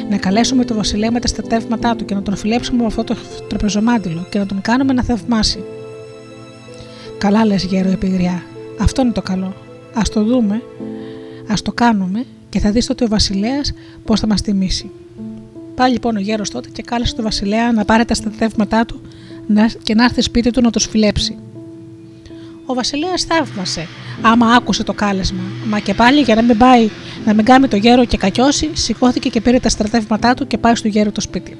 Να 0.09 0.17
καλέσουμε 0.17 0.65
το 0.65 0.73
βασιλέα 0.73 1.11
με 1.11 1.19
τα 1.19 1.27
στρατεύματά 1.27 1.95
του 1.95 2.05
και 2.05 2.13
να 2.13 2.21
τον 2.21 2.35
φιλέψουμε 2.35 2.79
με 2.81 2.85
αυτό 2.85 3.03
το 3.03 3.15
τραπεζομάντιλο 3.47 4.27
και 4.29 4.39
να 4.39 4.45
τον 4.45 4.61
κάνουμε 4.61 4.93
να 4.93 5.03
θαυμάσει. 5.03 5.63
Καλά 7.17 7.45
λες, 7.45 7.63
γέρο, 7.63 7.91
είπε 7.91 8.07
η 8.07 8.09
γριά. 8.09 8.43
Αυτό 8.79 9.01
είναι 9.01 9.11
το 9.11 9.21
καλό. 9.21 9.53
Α 9.93 10.01
το 10.13 10.23
δούμε, 10.23 10.61
ας 11.47 11.61
το 11.61 11.71
κάνουμε 11.71 12.25
και 12.49 12.59
θα 12.59 12.71
δεις 12.71 12.85
τότε 12.85 13.03
ο 13.03 13.07
βασιλέας 13.07 13.73
πώς 14.05 14.19
θα 14.19 14.27
μας 14.27 14.41
τιμήσει. 14.41 14.91
Πάει 15.75 15.91
λοιπόν 15.91 16.15
ο 16.15 16.19
γέρος 16.19 16.49
τότε 16.49 16.69
και 16.69 16.81
κάλεσε 16.81 17.15
τον 17.15 17.23
βασιλέα 17.23 17.71
να 17.71 17.85
πάρει 17.85 18.05
τα 18.05 18.13
στρατεύματά 18.13 18.85
του 18.85 19.01
και 19.83 19.95
να 19.95 20.03
έρθει 20.03 20.21
σπίτι 20.21 20.49
του 20.49 20.61
να 20.61 20.69
τους 20.69 20.85
φιλέψει. 20.85 21.37
Ο 22.65 22.73
βασιλέας 22.73 23.23
θαύμασε, 23.23 23.87
άμα 24.21 24.47
άκουσε 24.47 24.83
το 24.83 24.93
κάλεσμα, 24.93 25.41
μα 25.67 25.79
και 25.79 25.93
πάλι 25.93 26.21
για 26.21 26.35
να 26.35 26.41
μην 26.41 26.57
πάει 26.57 26.89
να 27.25 27.33
μην 27.33 27.45
κάνει 27.45 27.67
το 27.67 27.75
γέρο 27.75 28.05
και 28.05 28.17
κακιώσει, 28.17 28.69
σηκώθηκε 28.73 29.29
και 29.29 29.41
πήρε 29.41 29.59
τα 29.59 29.69
στρατεύματά 29.69 30.33
του 30.33 30.47
και 30.47 30.57
πάει 30.57 30.75
στο 30.75 30.87
γέρο 30.87 31.11
το 31.11 31.21
σπίτι. 31.21 31.57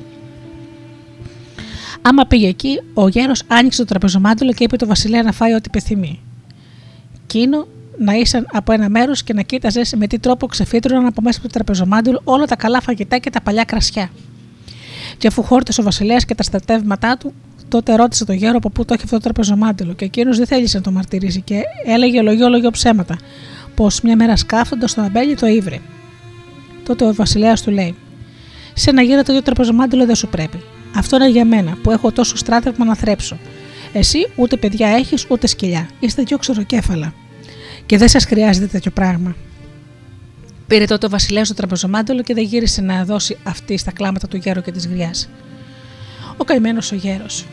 Άμα 2.01 2.25
πήγε 2.25 2.47
εκεί, 2.47 2.81
ο 2.93 3.07
γέρος 3.07 3.43
άνοιξε 3.47 3.79
το 3.79 3.85
τραπεζομάντιλο 3.87 4.53
και 4.53 4.63
είπε 4.63 4.75
το 4.75 4.87
βασιλέα 4.87 5.23
να 5.23 5.31
φάει 5.31 5.53
ό,τι 5.53 5.63
επιθυμεί. 5.67 6.19
Κίνο 7.27 7.67
να 7.97 8.13
ήσαν 8.13 8.47
από 8.51 8.71
ένα 8.71 8.89
μέρος 8.89 9.23
και 9.23 9.33
να 9.33 9.41
κοίταζες 9.41 9.93
με 9.97 10.07
τι 10.07 10.19
τρόπο 10.19 10.47
ξεφύτρωναν 10.47 11.05
από 11.05 11.21
μέσα 11.21 11.37
από 11.37 11.47
το 11.47 11.53
τραπεζομάντιλο 11.53 12.21
όλα 12.23 12.45
τα 12.45 12.55
καλά 12.55 12.81
φαγητά 12.81 13.17
και 13.17 13.29
τα 13.29 13.41
παλιά 13.41 13.63
κρασιά. 13.63 14.09
Και 15.17 15.27
αφού 15.27 15.43
χόρτασε 15.43 15.81
ο 15.81 15.83
βασιλέας 15.83 16.25
και 16.25 16.35
τα 16.35 16.43
στρατεύματά 16.43 17.17
του, 17.17 17.33
τότε 17.75 17.95
ρώτησε 17.95 18.25
το 18.25 18.33
γέρο 18.33 18.57
από 18.57 18.69
πού 18.69 18.85
το 18.85 18.93
έχει 18.93 19.03
αυτό 19.03 19.15
το 19.15 19.21
τραπεζομάντιλο 19.21 19.93
και 19.93 20.05
εκείνο 20.05 20.35
δεν 20.35 20.45
θέλησε 20.45 20.77
να 20.77 20.83
το 20.83 20.91
μαρτυρήσει 20.91 21.41
και 21.41 21.61
έλεγε 21.85 22.21
λογιόλογιο 22.21 22.69
ψέματα, 22.71 23.17
πως 23.75 24.01
μια 24.01 24.15
μέρα 24.15 24.35
σκάφτοντα 24.35 24.87
το 24.95 25.01
αμπέλι 25.01 25.35
το 25.35 25.47
ύβρε. 25.47 25.79
Τότε 26.85 27.05
ο 27.05 27.13
βασιλέας 27.13 27.61
του 27.61 27.71
λέει: 27.71 27.95
Σε 28.73 28.89
ένα 28.89 29.01
γέρο 29.01 29.23
το 29.23 29.31
ίδιο 29.31 29.43
τραπεζομάντιλο 29.43 30.05
δεν 30.05 30.15
σου 30.15 30.27
πρέπει. 30.27 30.63
Αυτό 30.95 31.15
είναι 31.15 31.29
για 31.29 31.45
μένα 31.45 31.77
που 31.83 31.91
έχω 31.91 32.11
τόσο 32.11 32.37
στράτευμα 32.37 32.85
να 32.85 32.95
θρέψω. 32.95 33.37
Εσύ 33.93 34.27
ούτε 34.35 34.57
παιδιά 34.57 34.87
έχεις 34.87 35.25
ούτε 35.29 35.47
σκυλιά. 35.47 35.89
Είστε 35.99 36.23
δυο 36.23 36.37
ξεροκέφαλα 36.37 37.13
και 37.85 37.97
δεν 37.97 38.07
σας 38.07 38.25
χρειάζεται 38.25 38.67
τέτοιο 38.67 38.91
πράγμα. 38.91 39.35
Πήρε 40.67 40.85
τότε 40.85 41.05
ο 41.05 41.09
Βασιλέας 41.09 41.47
το 41.47 41.53
τραπεζομάντελο 41.53 42.21
και 42.21 42.33
δεν 42.33 42.43
γύρισε 42.43 42.81
να 42.81 43.05
δώσει 43.05 43.37
αυτή 43.43 43.77
στα 43.77 43.91
κλάματα 43.91 44.27
του 44.27 44.37
γέρου 44.37 44.61
και 44.61 44.71
της 44.71 44.87
γριάς. 44.87 45.29
Ο 46.37 46.43
καημένος 46.43 46.91
ο 46.91 46.95
γέρος. 46.95 47.45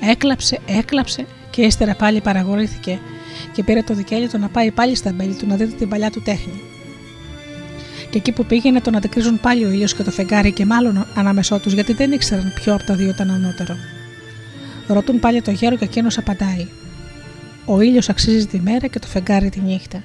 Έκλαψε, 0.00 0.58
έκλαψε 0.66 1.26
και 1.50 1.62
ύστερα 1.62 1.94
πάλι 1.94 2.20
παραγορήθηκε 2.20 2.98
και 3.52 3.62
πήρε 3.62 3.82
το 3.82 3.94
δικέλιο 3.94 4.28
του 4.28 4.38
να 4.38 4.48
πάει 4.48 4.70
πάλι 4.70 4.94
στα 4.94 5.12
μπέλη 5.12 5.34
του 5.34 5.46
να 5.46 5.56
δείτε 5.56 5.76
την 5.76 5.88
παλιά 5.88 6.10
του 6.10 6.22
τέχνη. 6.22 6.60
Και 8.10 8.18
εκεί 8.18 8.32
που 8.32 8.44
πήγαινε 8.44 8.80
τον 8.80 8.96
αντικρίζουν 8.96 9.40
πάλι 9.40 9.64
ο 9.64 9.70
ήλιος 9.70 9.94
και 9.94 10.02
το 10.02 10.10
φεγγάρι 10.10 10.52
και 10.52 10.66
μάλλον 10.66 11.06
ανάμεσό 11.14 11.58
τους 11.58 11.72
γιατί 11.72 11.92
δεν 11.92 12.12
ήξεραν 12.12 12.52
ποιο 12.54 12.74
από 12.74 12.84
τα 12.84 12.94
δύο 12.94 13.08
ήταν 13.08 13.30
ανώτερο. 13.30 13.76
Ρωτούν 14.86 15.20
πάλι 15.20 15.42
το 15.42 15.50
γέρο 15.50 15.76
και 15.76 15.84
εκείνος 15.84 16.18
απαντάει. 16.18 16.66
Ο 17.64 17.80
ήλιος 17.80 18.08
αξίζει 18.08 18.46
τη 18.46 18.60
μέρα 18.60 18.86
και 18.86 18.98
το 18.98 19.06
φεγγάρι 19.06 19.48
τη 19.50 19.60
νύχτα. 19.60 20.02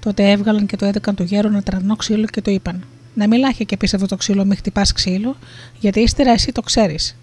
Τότε 0.00 0.30
έβγαλαν 0.30 0.66
και 0.66 0.76
το 0.76 0.84
έδωκαν 0.84 1.14
το 1.14 1.22
γέρο 1.22 1.48
ένα 1.48 1.62
τρανό 1.62 1.96
ξύλο 1.96 2.26
και 2.26 2.40
το 2.40 2.50
είπαν: 2.50 2.84
Να 3.14 3.28
μιλάχε 3.28 3.64
και 3.64 3.76
πει 3.76 3.88
αυτό 3.94 4.06
το 4.06 4.16
ξύλο, 4.16 4.44
μη 4.44 4.56
χτυπάς 4.56 4.92
ξύλο, 4.92 5.36
γιατί 5.80 6.00
ύστερα 6.00 6.30
εσύ 6.30 6.52
το 6.52 6.60
ξέρεις. 6.60 7.16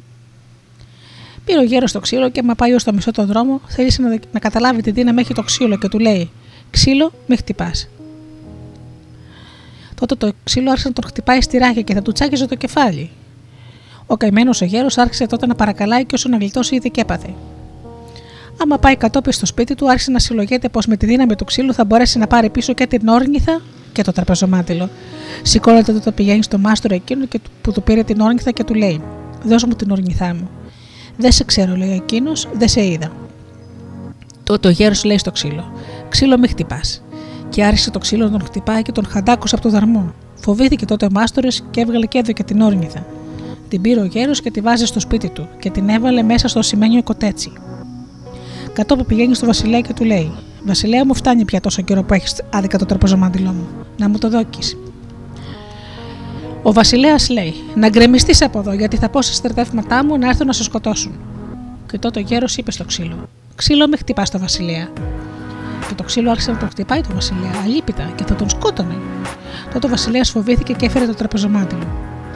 Πήρε 1.46 1.60
ο 1.60 1.64
γέρος 1.64 1.92
το 1.92 2.00
ξύλο 2.00 2.30
και 2.30 2.40
άμα 2.40 2.56
πάει 2.56 2.74
ως 2.74 2.84
το 2.84 2.94
μισό 2.94 3.12
τον 3.12 3.26
δρόμο, 3.26 3.62
θέλησε 3.68 4.02
να, 4.02 4.20
να 4.32 4.40
καταλάβει 4.40 4.82
τι 4.82 4.92
δύναμη 4.92 5.22
έχει 5.22 5.34
το 5.34 5.42
ξύλο 5.42 5.78
και 5.78 5.88
του 5.88 6.00
λέει: 6.00 6.30
Ξύλο, 6.70 7.12
μη 7.28 7.36
χτυπάς. 7.36 7.90
Τότε 9.96 10.16
το 10.16 10.32
ξύλο 10.44 10.70
άρχισε 10.70 10.88
να 10.88 10.94
τον 10.94 11.04
χτυπάει 11.04 11.42
στη 11.42 11.58
ράχια 11.58 11.82
και 11.82 11.94
θα 11.94 12.02
του 12.02 12.12
τσάκιζε 12.12 12.46
το 12.46 12.56
κεφάλι. 12.56 13.10
Ο 14.06 14.18
καημένος 14.18 14.62
ο 14.62 14.66
γέρος 14.66 14.98
άρχισε 14.98 15.26
τότε 15.26 15.46
να 15.46 15.56
παρακαλάει 15.56 16.06
και 16.06 16.16
όσο 16.16 16.30
να 16.30 16.38
γλιτώσει 16.38 16.76
ήδη 16.76 16.90
και 16.90 17.02
έπαθε. 17.02 17.34
Άμα 18.62 18.78
πάει 18.78 18.96
κατόπιν 18.96 19.32
στο 19.32 19.46
σπίτι 19.46 19.76
του, 19.76 19.90
άρχισε 19.90 20.12
να 20.12 20.20
συλλογείται 20.20 20.70
πως 20.70 20.86
με 20.86 20.98
τη 20.98 21.06
δύναμη 21.06 21.36
του 21.36 21.46
ξύλου 21.46 21.74
θα 21.74 21.86
μπορέσει 21.86 22.18
να 22.18 22.28
πάρει 22.28 22.50
πίσω 22.50 22.74
και 22.74 22.88
την 22.88 23.08
όρνηθα 23.08 23.62
και 23.92 24.02
το 24.04 24.12
τραπεζομάτιλο. 24.12 24.90
Σηκώνεται 25.42 25.94
τότε 25.94 26.12
πηγαίνει 26.12 26.44
στο 26.44 26.58
μάστορα 26.58 26.96
εκείνο 26.96 27.26
και 27.26 27.40
που 27.62 27.72
του 27.72 27.84
πήρε 27.84 28.04
την 28.04 28.20
όρνηθα 28.20 28.52
και 28.52 28.64
του 28.64 28.74
λέει: 28.74 29.02
Δώσ' 29.44 29.64
μου 29.64 29.74
την 29.74 29.92
όρνηθά 29.92 30.34
μου. 30.34 30.50
Δεν 31.18 31.32
σε 31.32 31.44
ξέρω, 31.44 31.76
λέει 31.76 31.92
εκείνος, 31.92 32.48
δεν 32.54 32.68
σε 32.68 32.86
είδα. 32.86 33.12
Τότε 34.44 34.68
ο 34.68 34.72
γέρος 34.72 35.04
λέει 35.04 35.18
στο 35.18 35.32
ξύλο: 35.32 35.72
Ξύλο, 36.10 36.38
μη 36.38 36.48
χτυπάς. 36.48 37.04
Και 37.50 37.64
άρχισε 37.64 37.92
το 37.92 38.00
ξύλο 38.00 38.26
να 38.26 38.32
τον 38.32 38.42
χτυπάει 38.42 38.82
και 38.82 38.92
τον 38.92 39.06
χαντάκωσε 39.06 39.56
από 39.56 39.64
το 39.64 39.70
δαρμό. 39.70 40.14
Φοβήθηκε 40.36 40.86
τότε 40.86 41.06
ο 41.06 41.10
μάστορα 41.12 41.48
και 41.72 41.82
έβγαλε 41.82 42.06
και 42.06 42.18
έδωκε 42.18 42.44
την 42.44 42.62
όρνηθα. 42.62 43.06
Την 43.68 43.82
πήρε 43.82 44.00
ο 44.00 44.06
γέρος 44.06 44.42
και 44.42 44.52
τη 44.52 44.62
βάζει 44.62 44.86
στο 44.86 45.00
σπίτι 45.00 45.30
του 45.30 45.48
και 45.60 45.70
την 45.70 45.90
έβαλε 45.90 46.22
μέσα 46.22 46.48
στο 46.48 46.62
σημαίνιο 46.62 47.04
κοτέτσι. 47.04 47.52
Κατόπιν 48.74 49.06
πηγαίνει 49.06 49.36
στο 49.36 49.46
Βασιλέα 49.46 49.82
και 49.82 49.94
του 49.94 50.04
λέει: 50.04 50.32
Βασιλέα 50.66 51.06
μου, 51.06 51.16
φτάνει 51.16 51.46
πια 51.46 51.60
τόσο 51.62 51.82
καιρό 51.82 52.04
που 52.04 52.14
έχεις 52.14 52.42
άδικα 52.54 52.78
το 52.78 52.86
τραπεζομάντιλό 52.86 53.52
μου. 53.52 53.68
Να 53.98 54.10
μου 54.10 54.18
το 54.18 54.30
δόκει. 54.30 54.60
Ο 56.68 56.74
Βασιλέας 56.74 57.30
λέει: 57.30 57.54
Να 57.76 57.90
γκρεμιστείς 57.90 58.42
από 58.42 58.60
εδώ, 58.60 58.74
γιατί 58.74 58.98
θα 58.98 59.10
πω 59.10 59.22
στα 59.22 59.34
στρατεύματά 59.34 60.06
μου 60.06 60.18
να 60.18 60.28
έρθουν 60.28 60.48
να 60.48 60.54
σε 60.54 60.64
σκοτώσουν. 60.64 61.12
Και 61.92 61.98
τότε 61.98 62.20
ο 62.20 62.22
γέρος 62.22 62.58
είπε 62.58 62.72
στο 62.72 62.84
ξύλο: 62.84 63.30
Ξύλο, 63.56 63.88
με 63.88 63.98
χτυπάς 63.98 64.30
το 64.30 64.40
Βασιλέα. 64.40 64.88
Και 65.88 65.94
το 65.96 66.04
ξύλο 66.04 66.30
άρχισε 66.30 66.52
να 66.52 66.58
τον 66.58 66.70
χτυπάει 66.70 67.02
το 67.02 67.10
Βασιλέα, 67.14 67.52
αλίπητα 67.64 68.12
και 68.16 68.24
θα 68.24 68.36
τον 68.36 68.50
σκότωνε. 68.50 68.96
Τότε 69.74 69.88
ο 69.88 69.90
Βασιλέας 69.90 70.30
φοβήθηκε 70.30 70.74
και 70.74 70.86
έφερε 70.86 71.06
το 71.06 71.14
τραπεζομάντιλο. 71.14 71.88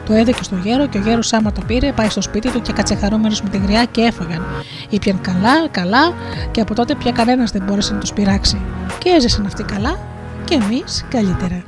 Το 0.06 0.12
έδωκε 0.12 0.42
στο 0.42 0.56
γέρο 0.64 0.86
και 0.86 0.98
ο 0.98 1.00
γέρος 1.00 1.32
άμα 1.32 1.52
το 1.52 1.60
πήρε, 1.66 1.92
πάει 1.92 2.08
στο 2.08 2.22
σπίτι 2.22 2.50
του 2.50 2.62
και 2.62 2.72
κατσεχαρούμενο 2.72 3.34
με 3.42 3.48
την 3.48 3.62
γριά 3.62 3.84
και 3.84 4.00
έφαγαν. 4.00 4.46
Ήπιαν 4.90 5.20
καλά, 5.20 5.68
καλά 5.70 6.14
και 6.50 6.60
από 6.60 6.74
τότε 6.74 6.94
πια 6.94 7.12
κανένας 7.12 7.50
δεν 7.50 7.62
μπόρεσε 7.66 7.92
να 7.92 8.00
τους 8.00 8.12
πειράξει. 8.12 8.60
Και 8.98 9.08
έζησαν 9.08 9.46
αυτοί 9.46 9.62
καλά 9.62 9.98
και 10.44 10.54
εμείς 10.54 11.04
καλύτερα. 11.08 11.62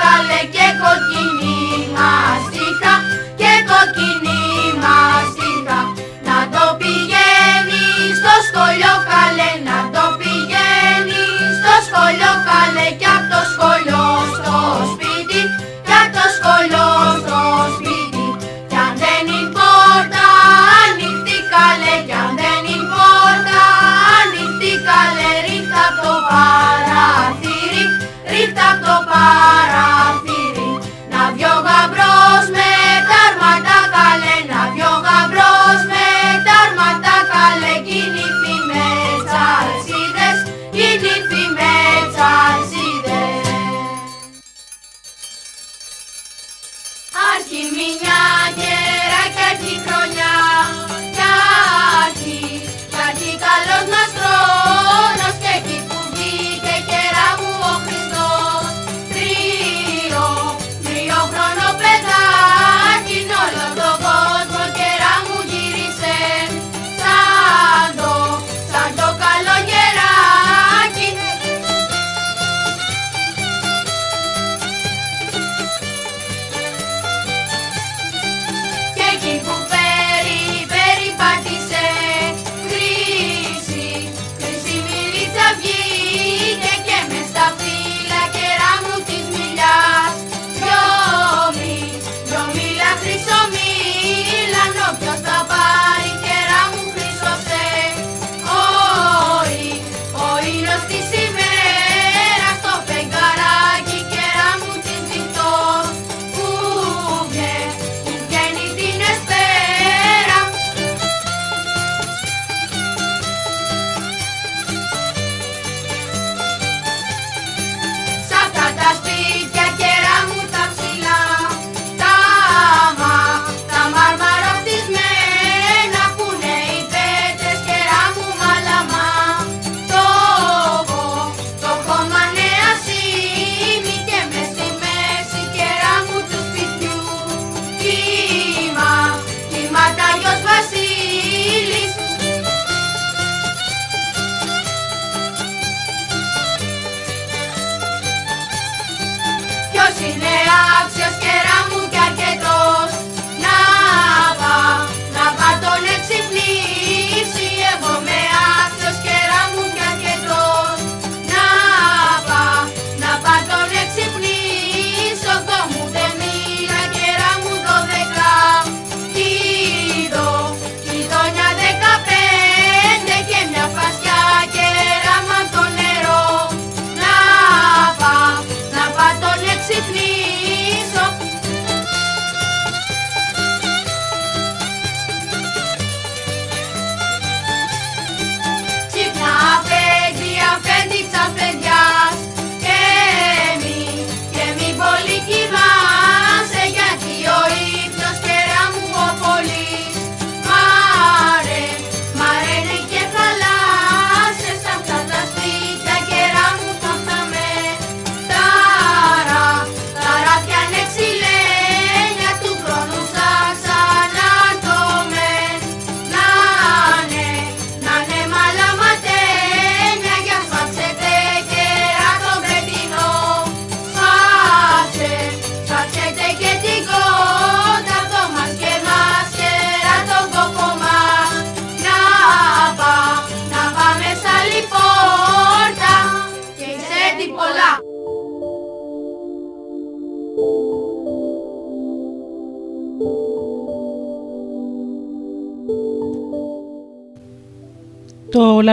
Ζάχαρη 0.00 0.20
καλέ 0.28 0.40
Και 0.54 0.66
κοκκινή 0.80 1.29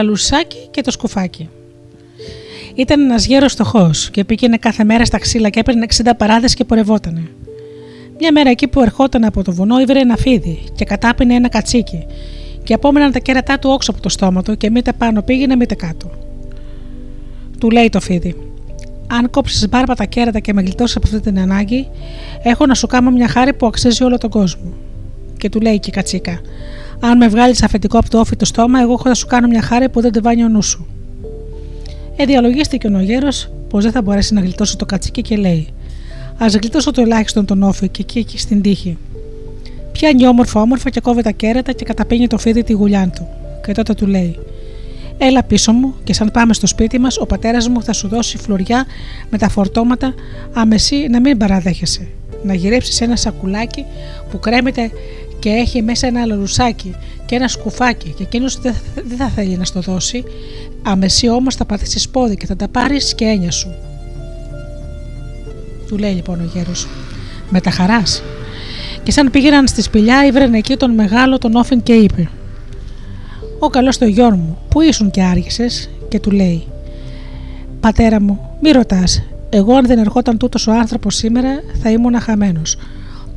το 0.08 0.14
λαλουσάκι 0.14 0.68
και 0.70 0.80
το 0.80 0.90
σκουφάκι. 0.90 1.48
Ήταν 2.74 3.00
ένας 3.00 3.26
γέρος 3.26 3.52
φτωχό 3.52 3.90
και 4.10 4.24
πήγαινε 4.24 4.56
κάθε 4.56 4.84
μέρα 4.84 5.04
στα 5.04 5.18
ξύλα 5.18 5.48
και 5.48 5.60
έπαιρνε 5.60 5.86
60 5.94 6.10
παράδες 6.16 6.54
και 6.54 6.64
πορευότανε. 6.64 7.22
Μια 8.18 8.32
μέρα 8.32 8.50
εκεί 8.50 8.68
που 8.68 8.80
ερχόταν 8.80 9.24
από 9.24 9.42
το 9.42 9.52
βουνό, 9.52 9.80
ήβρε 9.80 9.98
ένα 9.98 10.16
φίδι 10.16 10.58
και 10.74 10.84
κατάπινε 10.84 11.34
ένα 11.34 11.48
κατσίκι, 11.48 12.06
και 12.64 12.74
απόμεναν 12.74 13.12
τα 13.12 13.18
κέρατά 13.18 13.58
του 13.58 13.70
όξω 13.70 13.90
από 13.90 14.00
το 14.00 14.08
στόμα 14.08 14.42
του 14.42 14.56
και 14.56 14.70
μήτε 14.70 14.92
πάνω 14.92 15.22
πήγαινε, 15.22 15.56
μήτε 15.56 15.74
κάτω. 15.74 16.10
Του 17.58 17.70
λέει 17.70 17.88
το 17.88 18.00
φίδι: 18.00 18.36
Αν 19.06 19.30
κόψεις 19.30 19.68
μπάρπα 19.68 19.94
τα 19.94 20.04
κέρατα 20.04 20.38
και 20.38 20.52
με 20.52 20.62
γλιτώσεις 20.62 20.96
από 20.96 21.06
αυτή 21.06 21.20
την 21.20 21.38
ανάγκη, 21.38 21.88
έχω 22.42 22.66
να 22.66 22.74
σου 22.74 22.86
κάνω 22.86 23.10
μια 23.10 23.28
χάρη 23.28 23.52
που 23.52 23.66
αξίζει 23.66 24.04
όλο 24.04 24.18
τον 24.18 24.30
κόσμο. 24.30 24.72
Και 25.38 25.48
του 25.48 25.60
λέει 25.60 25.78
και 25.78 25.90
η 25.90 25.92
κατσίκα: 25.92 26.40
Αν 27.00 27.16
με 27.16 27.28
βγάλεις 27.28 27.62
αφεντικό 27.62 27.98
από 27.98 28.10
το 28.10 28.20
όφι 28.20 28.36
το 28.36 28.44
στόμα, 28.44 28.80
εγώ 28.80 28.92
έχω 28.92 29.08
να 29.08 29.14
σου 29.14 29.26
κάνω 29.26 29.46
μια 29.46 29.62
χάρη 29.62 29.88
που 29.88 30.00
δεν 30.00 30.12
τη 30.12 30.20
βάνει 30.20 30.44
ο 30.44 30.48
νους 30.48 30.66
σου. 30.66 30.86
Ε, 32.16 32.24
διαλογίστηκε 32.24 32.86
ο 32.86 33.00
γέρο 33.00 33.28
πως 33.68 33.82
δεν 33.82 33.92
θα 33.92 34.02
μπορέσει 34.02 34.34
να 34.34 34.40
γλιτώσει 34.40 34.76
το 34.76 34.84
κατσίκι 34.84 35.22
και 35.22 35.36
λέει: 35.36 35.68
Α 36.38 36.46
γλιτώσω 36.46 36.90
το 36.90 37.00
ελάχιστον 37.00 37.44
τον 37.44 37.62
όφη 37.62 37.88
και 37.88 38.02
εκεί, 38.02 38.18
εκεί 38.18 38.38
στην 38.38 38.62
τύχη. 38.62 38.98
Πιάνει 39.92 40.26
όμορφα 40.26 40.60
όμορφα 40.60 40.90
και 40.90 41.00
κόβει 41.00 41.22
τα 41.22 41.30
κέρατα 41.30 41.72
και 41.72 41.84
καταπίνει 41.84 42.26
το 42.26 42.38
φίδι 42.38 42.62
τη 42.62 42.72
γουλιά 42.72 43.10
του. 43.14 43.28
Και 43.66 43.72
τότε 43.72 43.94
του 43.94 44.06
λέει: 44.06 44.38
Έλα 45.18 45.42
πίσω 45.42 45.72
μου 45.72 45.94
και 46.04 46.12
σαν 46.12 46.30
πάμε 46.32 46.54
στο 46.54 46.66
σπίτι 46.66 46.98
μας, 46.98 47.18
ο 47.18 47.26
πατέρας 47.26 47.68
μου 47.68 47.82
θα 47.82 47.92
σου 47.92 48.08
δώσει 48.08 48.38
φλουριά 48.38 48.86
με 49.30 49.38
τα 49.38 49.48
φορτώματα, 49.48 50.14
αμεσή 50.52 51.06
να 51.10 51.20
μην 51.20 51.36
παραδέχεσαι. 51.36 52.08
Να 52.42 52.54
γυρέψεις 52.54 53.00
ένα 53.00 53.16
σακουλάκι 53.16 53.84
που 54.30 54.38
κρέμεται 54.38 54.90
και 55.38 55.48
έχει 55.48 55.82
μέσα 55.82 56.06
ένα 56.06 56.26
λαρουσάκι 56.26 56.94
και 57.26 57.34
ένα 57.34 57.48
σκουφάκι 57.48 58.14
και 58.16 58.22
εκείνος 58.22 58.60
δεν 58.94 59.16
θα 59.18 59.28
θέλει 59.28 59.56
να 59.56 59.64
στο 59.64 59.80
δώσει. 59.80 60.24
Αμεσή 60.82 61.28
όμως 61.28 61.54
θα 61.54 61.64
πατήσει 61.64 62.10
πόδι 62.10 62.36
και 62.36 62.46
θα 62.46 62.56
τα 62.56 62.68
πάρεις 62.68 63.14
και 63.14 63.24
έννοια 63.24 63.50
σου. 63.50 63.74
Του 65.88 65.98
λέει 65.98 66.12
λοιπόν 66.12 66.40
ο 66.40 66.50
γέρος. 66.54 66.88
Με 67.50 67.60
τα 67.60 67.70
χαράς. 67.70 68.22
Και 69.02 69.10
σαν 69.10 69.30
πήγαιναν 69.30 69.66
στη 69.66 69.82
σπηλιά, 69.82 70.26
ήβρενε 70.26 70.58
εκεί 70.58 70.76
τον 70.76 70.90
μεγάλο 70.90 71.38
τον 71.38 71.54
Όφιν 71.54 71.82
και 71.82 71.92
είπε: 71.92 72.28
Ο 73.58 73.68
καλός 73.68 73.98
το 73.98 74.04
γιο 74.04 74.30
μου, 74.30 74.58
πού 74.68 74.80
ήσουν 74.80 75.10
και 75.10 75.22
άργησες, 75.22 75.90
και 76.08 76.20
του 76.20 76.30
λέει: 76.30 76.66
Πατέρα 77.80 78.20
μου, 78.20 78.40
μη 78.62 78.70
ρωτάς. 78.70 79.22
Εγώ, 79.50 79.74
αν 79.74 79.86
δεν 79.86 79.98
ερχόταν 79.98 80.38
τούτος 80.38 80.66
ο 80.66 80.72
άνθρωπος 80.72 81.14
σήμερα, 81.14 81.48
θα 81.82 81.90
ήμουν 81.90 82.20
χαμένο. 82.20 82.62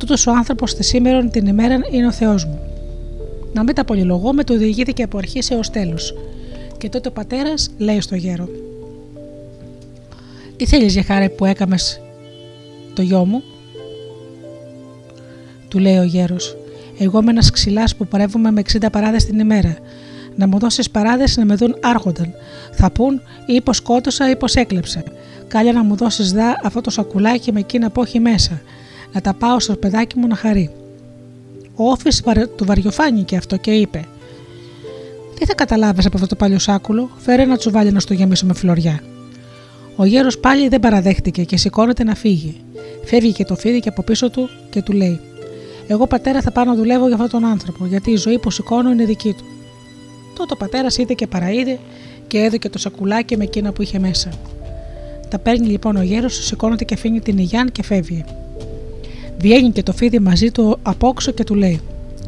Τούτος 0.02 0.26
ο 0.26 0.30
άνθρωπος 0.30 0.74
τη 0.74 0.82
σήμερα 0.82 1.24
την 1.24 1.46
ημέρα 1.46 1.78
είναι 1.90 2.06
ο 2.06 2.12
Θεός 2.12 2.44
μου. 2.44 2.60
Να 3.52 3.62
μην 3.62 3.74
τα 3.74 3.84
πολυλογώ, 3.84 4.32
με 4.32 4.44
το 4.44 4.56
διηγήθηκε 4.56 5.02
από 5.02 5.18
αρχής 5.18 5.50
έως 5.50 5.70
τέλο. 5.70 5.98
Και 6.78 6.88
τότε 6.88 7.08
ο 7.08 7.12
πατέρας 7.12 7.70
λέει 7.78 8.00
στο 8.00 8.14
γέρο: 8.14 8.48
Τι 10.56 10.66
θέλεις 10.66 10.92
για 10.92 11.02
χάρη 11.02 11.28
που 11.28 11.44
έκαμες 11.44 12.00
το 12.94 13.02
γιο 13.02 13.24
μου, 13.24 13.42
του 15.68 15.78
λέει 15.78 15.98
ο 15.98 16.02
γέρος. 16.02 16.56
Εγώ 16.98 17.20
είμαι 17.20 17.30
ένας 17.30 17.50
ξυλάς 17.50 17.96
που 17.96 18.06
παρεύομαι 18.06 18.50
με 18.50 18.62
60 18.72 18.86
παράδες 18.92 19.24
την 19.24 19.38
ημέρα. 19.38 19.76
Να 20.36 20.46
μου 20.46 20.58
δώσεις 20.58 20.90
παράδες 20.90 21.36
να 21.36 21.44
με 21.44 21.54
δουν 21.54 21.76
άρχονταν. 21.80 22.34
Θα 22.72 22.90
πούν 22.90 23.20
ή 23.46 23.60
πω 23.60 23.72
σκότωσα 23.72 24.30
ή 24.30 24.36
πω 24.36 24.46
έκλεψα. 24.54 25.02
Κάλια 25.48 25.72
να 25.72 25.84
μου 25.84 25.96
δώσεις 25.96 26.32
δά 26.32 26.60
αυτό 26.62 26.80
το 26.80 26.90
σακουλάκι 26.90 27.52
με 27.52 27.60
εκείνα 27.60 27.90
που 27.90 28.02
έχει 28.02 28.20
μέσα. 28.20 28.60
Να 29.12 29.20
τα 29.20 29.34
πάω 29.34 29.60
στο 29.60 29.76
παιδάκι 29.76 30.18
μου 30.18 30.26
να 30.26 30.34
χαρεί. 30.34 30.70
Ο 31.74 31.90
όφης 31.90 32.22
του 32.56 32.64
βαριοφάνηκε 32.64 33.36
αυτό 33.36 33.56
και 33.56 33.70
είπε: 33.70 34.04
Τι 35.38 35.44
θα 35.44 35.54
καταλάβεις 35.54 36.06
από 36.06 36.14
αυτό 36.14 36.28
το 36.28 36.36
παλιό 36.36 36.58
σάκουλο, 36.58 37.10
φέρε 37.16 37.42
ένα 37.42 37.56
τσουβάλι 37.56 37.92
να 37.92 38.00
στο 38.00 38.14
γεμίσω 38.14 38.46
με 38.46 38.54
φλωριά. 38.54 39.00
Ο 39.96 40.04
γέρος 40.04 40.38
πάλι 40.38 40.68
δεν 40.68 40.80
παραδέχτηκε 40.80 41.44
και 41.44 41.56
σηκώνεται 41.56 42.04
να 42.04 42.14
φύγει. 42.14 42.60
Φεύγει 43.04 43.32
και 43.32 43.44
το 43.44 43.56
φίδι 43.56 43.80
και 43.80 43.88
από 43.88 44.02
πίσω 44.02 44.30
του 44.30 44.48
και 44.70 44.82
του 44.82 44.92
λέει: 44.92 45.20
Εγώ 45.86 46.06
πατέρα 46.06 46.40
θα 46.40 46.50
πάω 46.50 46.64
να 46.64 46.74
δουλεύω 46.74 47.06
για 47.06 47.16
αυτόν 47.16 47.40
τον 47.40 47.50
άνθρωπο, 47.50 47.86
γιατί 47.86 48.10
η 48.10 48.16
ζωή 48.16 48.38
που 48.38 48.50
σηκώνω 48.50 48.90
είναι 48.90 49.04
δική 49.04 49.32
του. 49.32 49.44
Τότε 50.36 50.54
ο 50.54 50.56
πατέρας 50.56 50.98
είδε 50.98 51.14
και 51.14 51.26
παραείδε 51.26 51.78
και 52.26 52.38
έδωκε 52.38 52.68
το 52.68 52.78
σακουλάκι 52.78 53.36
με 53.36 53.44
εκείνα 53.44 53.72
που 53.72 53.82
είχε 53.82 53.98
μέσα. 53.98 54.30
Τα 55.28 55.38
παίρνει 55.38 55.66
λοιπόν 55.66 55.96
ο 55.96 56.02
γέρος, 56.02 56.44
σηκώνεται 56.44 56.84
και 56.84 56.94
αφήνει 56.94 57.20
την 57.20 57.38
υγιάν 57.38 57.72
και 57.72 57.82
φεύγει. 57.82 58.24
Βγαίνει 59.42 59.70
και 59.70 59.82
το 59.82 59.92
φίδι 59.92 60.18
μαζί 60.18 60.50
του 60.50 60.78
απόξω 60.82 61.32
και 61.32 61.44
του 61.44 61.54
λέει: 61.54 61.80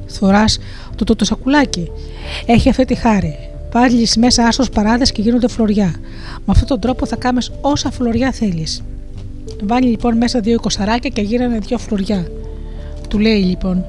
Θωράς 0.07 0.59
το, 0.97 1.15
το, 1.17 1.25
σακουλάκι. 1.25 1.91
Έχει 2.47 2.69
αυτή 2.69 2.85
τη 2.85 2.95
χάρη. 2.95 3.37
Πάλι 3.71 4.09
μέσα 4.19 4.47
άσο 4.47 4.65
παράδες 4.75 5.13
και 5.13 5.23
γίνονται 5.23 5.49
φλωριά. 5.49 5.95
Με 6.37 6.45
αυτόν 6.47 6.67
τον 6.67 6.81
τρόπο 6.81 7.07
θα 7.07 7.17
κάνει 7.17 7.39
όσα 7.61 7.91
φλωριά 7.91 8.33
θέλεις. 8.33 8.83
Βάλει 9.63 9.87
λοιπόν 9.87 10.17
μέσα 10.17 10.41
δύο 10.41 10.61
κοσαράκια 10.61 11.11
και 11.11 11.21
γύρανε 11.21 11.59
δύο 11.59 11.79
φλουριά. 11.79 12.27
Του 13.09 13.19
λέει 13.19 13.43
λοιπόν: 13.43 13.85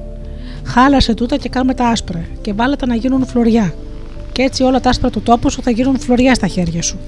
Χάλασε 0.64 1.14
τούτα 1.14 1.36
και 1.36 1.48
κάμε 1.48 1.74
τα 1.74 1.88
άσπρα 1.88 2.24
και 2.40 2.52
βάλε 2.52 2.76
τα 2.76 2.86
να 2.86 2.94
γίνουν 2.94 3.26
φλωριά. 3.26 3.74
Και 4.32 4.42
έτσι 4.42 4.62
όλα 4.62 4.80
τα 4.80 4.88
άσπρα 4.88 5.10
του 5.10 5.20
τόπου 5.20 5.50
σου 5.50 5.62
θα 5.62 5.70
γίνουν 5.70 5.98
φλωριά 5.98 6.34
στα 6.34 6.46
χέρια 6.46 6.82
σου. 6.82 6.98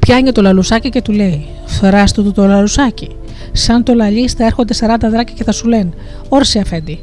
Πιάνει 0.00 0.32
το 0.32 0.42
λαλουσάκι 0.42 0.88
και 0.88 1.02
του 1.02 1.12
λέει: 1.12 1.46
Φερά 1.66 2.04
του 2.04 2.32
το 2.32 2.46
λαλουσάκι. 2.46 3.08
Σαν 3.52 3.82
το 3.82 3.94
λαλί 3.94 4.28
θα 4.28 4.44
έρχονται 4.44 4.74
40 4.80 4.96
δράκια 5.00 5.34
και 5.34 5.44
θα 5.44 5.52
σου 5.52 5.68
λένε: 5.68 5.90
Όρσε 6.28 6.58
αφέντη. 6.58 7.00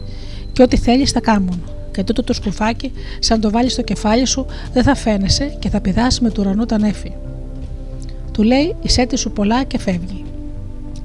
Και 0.51 0.61
ό,τι 0.61 0.77
θέλεις 0.77 1.11
θα 1.11 1.19
κάμουν. 1.19 1.63
Και 1.91 2.03
τούτο 2.03 2.23
το 2.23 2.33
σκουφάκι, 2.33 2.91
σαν 3.19 3.41
το 3.41 3.51
βάλεις 3.51 3.71
στο 3.73 3.81
κεφάλι 3.81 4.25
σου, 4.25 4.45
δεν 4.73 4.83
θα 4.83 4.95
φαίνεσαι 4.95 5.55
και 5.59 5.69
θα 5.69 5.81
πηδάσει 5.81 6.23
με 6.23 6.29
του 6.29 6.41
ουρανού 6.45 6.65
τα 6.65 6.79
νέφη. 6.79 7.11
Του 8.31 8.43
λέει: 8.43 8.75
Η 8.81 8.89
σέτη 8.89 9.17
σου 9.17 9.31
πολλά 9.31 9.63
και 9.63 9.79
φεύγει. 9.79 10.25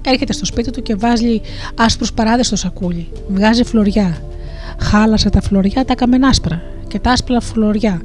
Έρχεται 0.06 0.32
στο 0.32 0.44
σπίτι 0.44 0.70
του 0.70 0.82
και 0.82 0.94
βάζει 0.94 1.40
άσπρους 1.74 2.12
παράδες 2.12 2.46
στο 2.46 2.56
σακούλι. 2.56 3.08
Βγάζει 3.28 3.64
φλωριά. 3.64 4.22
Χάλασε 4.80 5.30
τα 5.30 5.40
φλωριά 5.40 5.84
τα 5.84 5.94
καμενάσπρα 5.94 6.62
και 6.88 6.98
τα 6.98 7.10
άσπρα 7.10 7.40
φλωριά. 7.40 8.02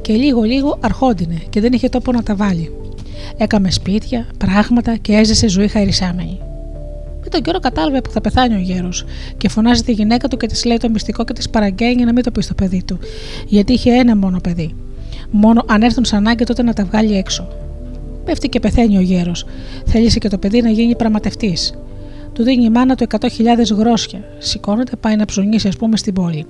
Και 0.00 0.12
λίγο 0.12 0.42
λίγο 0.42 0.78
αρχόντινε 0.80 1.42
και 1.50 1.60
δεν 1.60 1.72
είχε 1.72 1.88
τόπο 1.88 2.12
να 2.12 2.22
τα 2.22 2.34
βάλει. 2.34 2.83
Έκαμε 3.36 3.70
σπίτια, 3.70 4.26
πράγματα 4.38 4.96
και 4.96 5.12
έζησε 5.12 5.48
ζωή 5.48 5.68
χαρισάμενη. 5.68 6.38
Με 7.22 7.30
τον 7.30 7.42
καιρό 7.42 7.58
κατάλαβε 7.58 8.00
που 8.00 8.10
θα 8.10 8.20
πεθάνει 8.20 8.54
ο 8.54 8.58
γέρος 8.58 9.04
και 9.38 9.48
φωνάζει 9.48 9.82
τη 9.82 9.92
γυναίκα 9.92 10.28
του 10.28 10.36
και 10.36 10.46
της 10.46 10.64
λέει 10.64 10.76
το 10.76 10.90
μυστικό 10.90 11.24
και 11.24 11.32
της 11.32 11.50
παραγγέλνει 11.50 12.04
να 12.04 12.12
μην 12.12 12.22
το 12.22 12.30
πει 12.30 12.42
στο 12.42 12.54
παιδί 12.54 12.82
του, 12.82 12.98
γιατί 13.46 13.72
είχε 13.72 13.90
ένα 13.90 14.16
μόνο 14.16 14.40
παιδί. 14.40 14.74
Μόνο 15.30 15.64
αν 15.66 15.82
έρθουν 15.82 16.04
σαν 16.04 16.18
ανάγκη 16.18 16.44
τότε 16.44 16.62
να 16.62 16.72
τα 16.72 16.84
βγάλει 16.84 17.16
έξω. 17.16 17.48
Πέφτει 18.24 18.48
και 18.48 18.60
πεθαίνει 18.60 18.96
ο 18.96 19.00
γέρος. 19.00 19.46
Θέλησε 19.86 20.18
και 20.18 20.28
το 20.28 20.38
παιδί 20.38 20.62
να 20.62 20.70
γίνει 20.70 20.96
πραγματευτής. 20.96 21.74
Του 22.32 22.42
δίνει 22.42 22.64
η 22.64 22.70
μάνα 22.70 22.94
του 22.94 23.06
100.000 23.20 23.28
γρόσια. 23.76 24.20
Σηκώνεται, 24.38 24.96
πάει 24.96 25.16
να 25.16 25.24
ψωνίσει, 25.24 25.68
ας 25.68 25.76
πούμε, 25.76 25.96
στην 25.96 26.14
πόλη. 26.14 26.46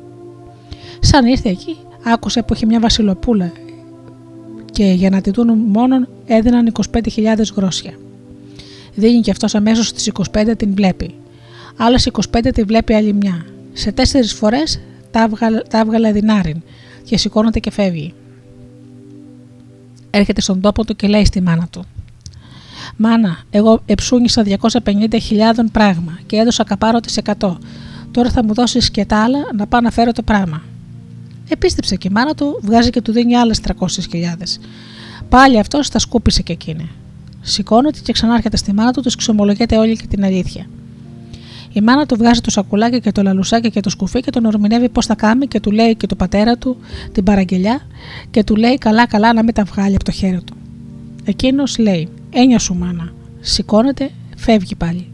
Σαν 1.01 1.27
ήρθε 1.27 1.49
εκεί, 1.49 1.77
άκουσε 2.05 2.43
που 2.43 2.55
είχε 2.55 2.67
μια 2.67 2.81
βασιλοπούλα 2.81 3.53
και 4.75 4.85
για 4.85 5.11
να 5.11 5.21
τη 5.21 5.31
δουν 5.31 5.59
μόνον 5.59 6.09
έδιναν 6.27 6.73
25.000 6.93 7.03
γρόσια. 7.57 7.93
Δίνει 8.95 9.21
και 9.21 9.31
αυτός 9.31 9.55
αμέσως 9.55 9.87
στις 9.87 10.13
25 10.33 10.53
την 10.57 10.75
βλέπει. 10.75 11.15
Άλλες 11.77 12.11
25 12.33 12.49
τη 12.55 12.63
βλέπει 12.63 12.95
άλλη 12.95 13.13
μια. 13.13 13.47
Σε 13.73 13.93
τέσσερις 13.93 14.33
φορές 14.33 14.81
τα, 15.11 15.31
τα 15.69 15.79
έβγαλε 15.79 16.13
δυνάριν 16.13 16.63
και 17.05 17.17
σηκώνεται 17.19 17.59
και 17.59 17.71
φεύγει 17.71 18.15
έρχεται 20.15 20.41
στον 20.41 20.61
τόπο 20.61 20.85
του 20.85 20.97
και 20.97 21.07
λέει 21.07 21.25
στη 21.25 21.41
μάνα 21.41 21.69
του. 21.71 21.85
Μάνα, 22.97 23.39
εγώ 23.51 23.83
εψούνισα 23.87 24.45
250.000 24.83 25.19
πράγμα 25.73 26.19
και 26.27 26.37
έδωσα 26.37 26.65
καπάρο 26.65 27.01
τις 27.01 27.19
100. 27.39 27.57
Τώρα 28.11 28.31
θα 28.31 28.45
μου 28.45 28.55
δώσεις 28.55 28.91
και 28.91 29.05
τα 29.05 29.23
άλλα 29.23 29.39
να 29.57 29.67
πάω 29.67 29.81
να 29.81 29.91
φέρω 29.91 30.13
το 30.13 30.23
πράγμα. 30.23 30.63
Επίστεψε 31.49 31.97
και 31.97 32.09
η 32.09 32.15
μάνα 32.15 32.35
του, 32.35 32.61
βγάζει 32.63 32.91
και 32.91 33.01
του 33.01 33.13
δίνει 33.13 33.37
άλλες 33.37 33.61
300.000. 33.67 33.73
Πάλι 35.29 35.59
αυτός 35.59 35.89
τα 35.89 35.99
σκούπισε 35.99 36.43
και 36.43 36.53
εκείνη. 36.53 36.91
Σηκώνεται 37.41 37.99
και 38.03 38.13
ξανάρχεται 38.13 38.57
στη 38.57 38.73
μάνα 38.73 38.93
του, 38.93 39.01
του 39.01 39.11
ξομολογείται 39.17 39.77
όλη 39.77 39.97
και 39.97 40.07
την 40.07 40.25
αλήθεια. 40.25 40.67
Η 41.73 41.81
μάνα 41.81 42.07
του 42.07 42.17
βγάζει 42.17 42.41
το 42.41 42.51
σακουλάκι 42.51 43.01
και 43.01 43.13
το 43.13 43.23
λαλουσάκι 43.23 43.71
και 43.71 43.81
το 43.81 43.91
σκουφί 43.91 44.21
και 44.21 44.31
τον 44.31 44.45
ορμηνεύει 44.45 44.89
πώς 44.89 45.07
θα 45.07 45.15
κάνει 45.15 45.47
και 45.47 45.61
του 45.61 45.71
λέει 45.71 45.95
και 45.95 46.07
το 46.07 46.15
πατέρα 46.15 46.57
του 46.57 46.77
την 47.13 47.25
παραγγελιά 47.25 47.81
και 48.31 48.45
του 48.45 48.57
λέει 48.57 48.79
καλά-καλά 48.79 49.33
να 49.33 49.43
μην 49.43 49.55
τα 49.55 49.65
βγάλει 49.65 49.95
από 49.95 50.05
το 50.05 50.11
χέρι 50.11 50.41
του. 50.43 50.55
Εκείνος 51.25 51.79
λέει: 51.79 52.09
Έννοια 52.31 52.59
σου, 52.59 52.75
μάνα. 52.75 53.13
Σηκώνεται, 53.41 54.11
φεύγει 54.37 54.75
πάλι. 54.75 55.07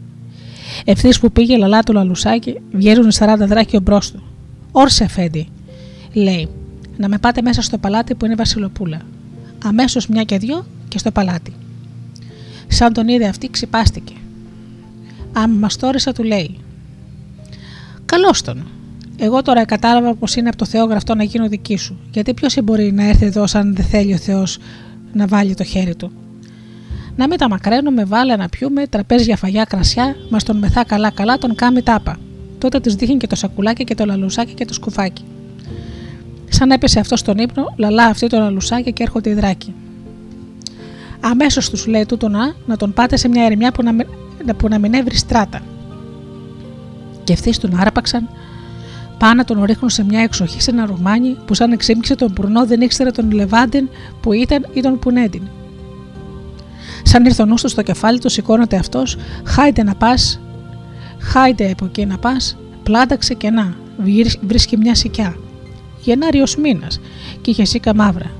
Ευθύς 0.85 1.19
που 1.19 1.31
πήγε 1.31 1.57
λαλά 1.57 1.83
το 1.83 1.93
λαλουσάκι, 1.93 2.59
βγαίνουν 2.71 3.11
40 3.11 3.35
δράκια 3.37 3.79
μπρος 3.79 4.11
του. 4.11 4.23
Όρσε, 4.71 5.03
αφέντη, 5.03 5.47
λέει: 6.13 6.49
Να 6.97 7.07
με 7.07 7.17
πάτε 7.17 7.41
μέσα 7.41 7.61
στο 7.61 7.77
παλάτι 7.77 8.15
που 8.15 8.25
είναι 8.25 8.35
Βασιλοπούλα. 8.35 9.01
Αμέσως 9.63 10.07
μια 10.07 10.23
και 10.23 10.37
δυο 10.37 10.65
και 10.87 10.97
στο 10.97 11.11
παλάτι. 11.11 11.53
Σαν 12.67 12.93
τον 12.93 13.07
είδε 13.07 13.27
αυτή, 13.27 13.49
ξυπάστηκε. 13.49 14.13
Αν 15.33 15.51
μαστόρισα 15.51 16.11
του 16.11 16.23
λέει: 16.23 16.57
Καλώς 18.05 18.41
τον. 18.41 18.67
Εγώ 19.17 19.41
τώρα 19.41 19.65
κατάλαβα 19.65 20.15
πως 20.15 20.35
είναι 20.35 20.47
από 20.47 20.57
το 20.57 20.65
Θεό 20.65 20.85
γραφτό 20.85 21.15
να 21.15 21.23
γίνω 21.23 21.47
δική 21.47 21.77
σου. 21.77 21.99
Γιατί 22.11 22.33
ποιος 22.33 22.57
μπορεί 22.63 22.91
να 22.91 23.07
έρθει 23.07 23.25
εδώ 23.25 23.47
σαν 23.47 23.75
δεν 23.75 23.85
θέλει 23.85 24.13
ο 24.13 24.17
Θεός 24.17 24.57
να 25.13 25.27
βάλει 25.27 25.53
το 25.53 25.63
χέρι 25.63 25.95
του. 25.95 26.11
Να 27.15 27.27
μην 27.27 27.37
τα 27.37 27.49
μακραίνουμε, 27.49 28.05
βάλε 28.05 28.35
να 28.35 28.49
πιούμε, 28.49 28.87
τραπέζια 28.87 29.37
φαγιά, 29.37 29.63
κρασιά, 29.63 30.15
μας 30.29 30.43
τον 30.43 30.57
μεθά 30.57 30.83
καλά-καλά, 30.83 31.37
τον 31.37 31.55
κάμει 31.55 31.81
τάπα. 31.81 32.17
Τότε 32.57 32.79
τη 32.79 32.95
δείχνει 32.95 33.17
και 33.17 33.27
το 33.27 33.35
σακουλάκι 33.35 33.83
και 33.83 33.95
το 33.95 34.05
λαλουσάκι 34.05 34.53
και 34.53 34.65
το 34.65 34.73
σκουφάκι. 34.73 35.23
Σαν 36.53 36.71
έπεσε 36.71 36.99
αυτό 36.99 37.15
στον 37.15 37.37
ύπνο, 37.37 37.73
λαλά 37.75 38.05
αυτή 38.05 38.27
το 38.27 38.37
λαλουσάκι 38.37 38.93
και 38.93 39.03
έρχονται 39.03 39.29
οι 39.29 39.33
δράκοι. 39.33 39.73
Αμέσως 41.19 41.69
τους 41.69 41.87
λέει 41.87 42.05
τούτο 42.05 42.29
να, 42.29 42.53
να 42.65 42.77
τον 42.77 42.93
πάτε 42.93 43.17
σε 43.17 43.27
μια 43.27 43.45
ερημιά 43.45 43.71
που 43.71 43.83
να, 43.83 43.91
μην, 43.91 44.07
που 44.57 44.67
να 44.67 44.79
μην 44.79 44.93
έβρει 44.93 45.15
στράτα. 45.15 45.61
Και 47.23 47.33
ευθύ 47.33 47.59
τον 47.59 47.79
άρπαξαν, 47.79 48.29
πάνε 49.17 49.33
να 49.33 49.43
τον 49.43 49.63
ρίχνουν 49.63 49.89
σε 49.89 50.03
μια 50.03 50.19
εξοχή 50.21 50.61
σε 50.61 50.71
ένα 50.71 50.85
ρουμάνι 50.85 51.37
που 51.45 51.53
σαν 51.53 51.71
εξήμιξε 51.71 52.15
τον 52.15 52.33
πουρνό 52.33 52.65
δεν 52.65 52.81
ήξερε 52.81 53.11
τον 53.11 53.31
Λεβάντιν 53.31 53.89
που 54.21 54.33
ήταν 54.33 54.65
ή 54.73 54.81
τον 54.81 54.99
Πουνέντιν. 54.99 55.41
Σαν 57.03 57.25
ήρθε 57.25 57.41
ο 57.41 57.45
νους 57.45 57.61
του 57.61 57.69
στο 57.69 57.81
κεφάλι 57.81 58.19
του, 58.19 58.29
σηκώνεται 58.29 58.75
αυτός, 58.75 59.17
χάιντε 59.45 59.83
να 59.83 59.95
πας, 59.95 60.39
χάιντε 61.19 61.71
από 61.71 61.85
εκεί 61.85 62.05
να 62.05 62.17
πας, 62.17 62.57
πλάταξε 62.83 63.33
και 63.33 63.49
να, 63.49 63.73
βρίσκει 64.41 64.77
μια 64.77 64.95
σικιά. 64.95 65.35
Γενάριος 66.01 66.55
μήνας 66.55 66.99
και 67.41 67.51
είχε 67.51 67.65
σίκα 67.65 67.95
μαύρα. 67.95 68.31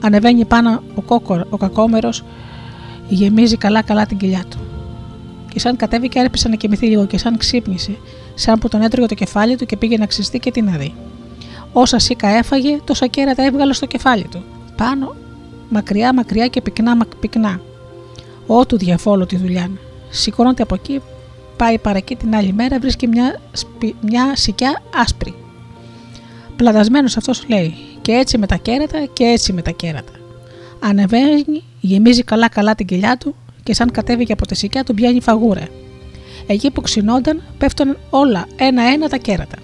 Ανεβαίνει 0.00 0.44
πάνω 0.44 0.82
ο, 0.94 1.02
κόκορ, 1.02 1.46
ο 1.50 1.56
κακόμερος, 1.56 2.24
γεμίζει 3.08 3.56
καλά-καλά 3.56 4.06
την 4.06 4.16
κοιλιά 4.16 4.44
του. 4.50 4.58
Και 5.52 5.58
σαν 5.58 5.76
κατέβηκε, 5.76 6.18
έπεσε 6.18 6.48
να 6.48 6.56
κοιμηθεί 6.56 6.86
λίγο 6.86 7.06
και 7.06 7.18
σαν 7.18 7.36
ξύπνησε, 7.36 7.96
σαν 8.34 8.58
που 8.58 8.68
τον 8.68 8.82
έτρωγε 8.82 9.06
το 9.06 9.14
κεφάλι 9.14 9.56
του 9.56 9.66
και 9.66 9.76
πήγε 9.76 9.96
να 9.96 10.06
ξυστεί 10.06 10.38
και 10.38 10.50
τι 10.50 10.62
να 10.62 10.76
δει. 10.76 10.94
Όσα 11.72 11.98
σίκα 11.98 12.28
έφαγε, 12.28 12.80
τόσα 12.84 13.06
κέρατα 13.06 13.42
έβγαλε 13.42 13.72
στο 13.72 13.86
κεφάλι 13.86 14.26
του. 14.30 14.42
Πάνω, 14.76 15.14
μακριά, 15.68 16.14
μακριά 16.14 16.46
και 16.46 16.60
πυκνά, 16.60 16.96
πυκνά. 17.20 17.60
Ό 18.46 18.66
του 18.66 18.78
διαφόλου 18.78 19.26
τη 19.26 19.36
δουλειά. 19.36 19.70
Σηκώνεται 20.10 20.62
από 20.62 20.74
εκεί, 20.74 21.00
πάει 21.56 21.78
παρακεί 21.78 22.16
την 22.16 22.34
άλλη 22.34 22.52
μέρα, 22.52 22.78
βρίσκει 22.78 23.06
μια, 23.06 23.40
μια 24.00 24.36
σικιά 24.36 24.82
άσπρη. 24.94 25.34
Πλατασμένος 26.56 27.16
αυτός 27.16 27.44
λέει: 27.48 27.74
Και 28.02 28.12
έτσι 28.12 28.38
με 28.38 28.46
τα 28.46 28.56
κέρατα 28.56 29.06
και 29.12 29.24
έτσι 29.24 29.52
με 29.52 29.62
τα 29.62 29.70
κέρατα. 29.70 30.12
Ανεβαίνει, 30.80 31.62
γεμίζει 31.80 32.22
καλά-καλά 32.22 32.74
την 32.74 32.86
κοιλιά 32.86 33.16
του 33.16 33.34
και 33.62 33.74
σαν 33.74 33.90
κατέβηκε 33.90 34.32
από 34.32 34.46
τη 34.46 34.54
σικιά 34.54 34.84
του 34.84 34.94
πιάνει 34.94 35.20
φαγούρα. 35.20 35.68
Εκεί 36.46 36.70
που 36.70 36.80
ξυνόταν 36.80 37.42
πέφτουν 37.58 37.96
όλα 38.10 38.46
ένα-ένα 38.56 39.08
τα 39.08 39.16
κέρατα. 39.16 39.56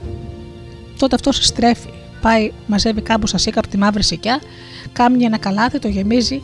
Τότε 0.98 1.14
αυτός 1.14 1.36
στρέφει, 1.36 1.88
πάει, 2.20 2.50
μαζεύει 2.66 3.00
κάπου 3.00 3.26
σα 3.26 3.38
σίκα 3.38 3.58
από 3.58 3.68
τη 3.68 3.78
μαύρη 3.78 4.02
σικιά, 4.02 4.40
κάνει 4.92 5.24
ένα 5.24 5.38
καλάθι, 5.38 5.78
το 5.78 5.88
γεμίζει 5.88 6.42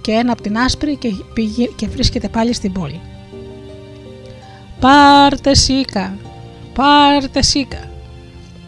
και 0.00 0.12
ένα 0.12 0.32
από 0.32 0.42
την 0.42 0.58
άσπρη 0.58 0.96
και, 0.96 1.08
πήγε, 1.34 1.66
και 1.76 1.86
βρίσκεται 1.88 2.28
πάλι 2.28 2.52
στην 2.52 2.72
πόλη. 2.72 3.00
Πάρτε 4.80 5.54
σίκα, 5.54 6.16
πάρτε 6.74 7.42
σίκα. 7.42 7.90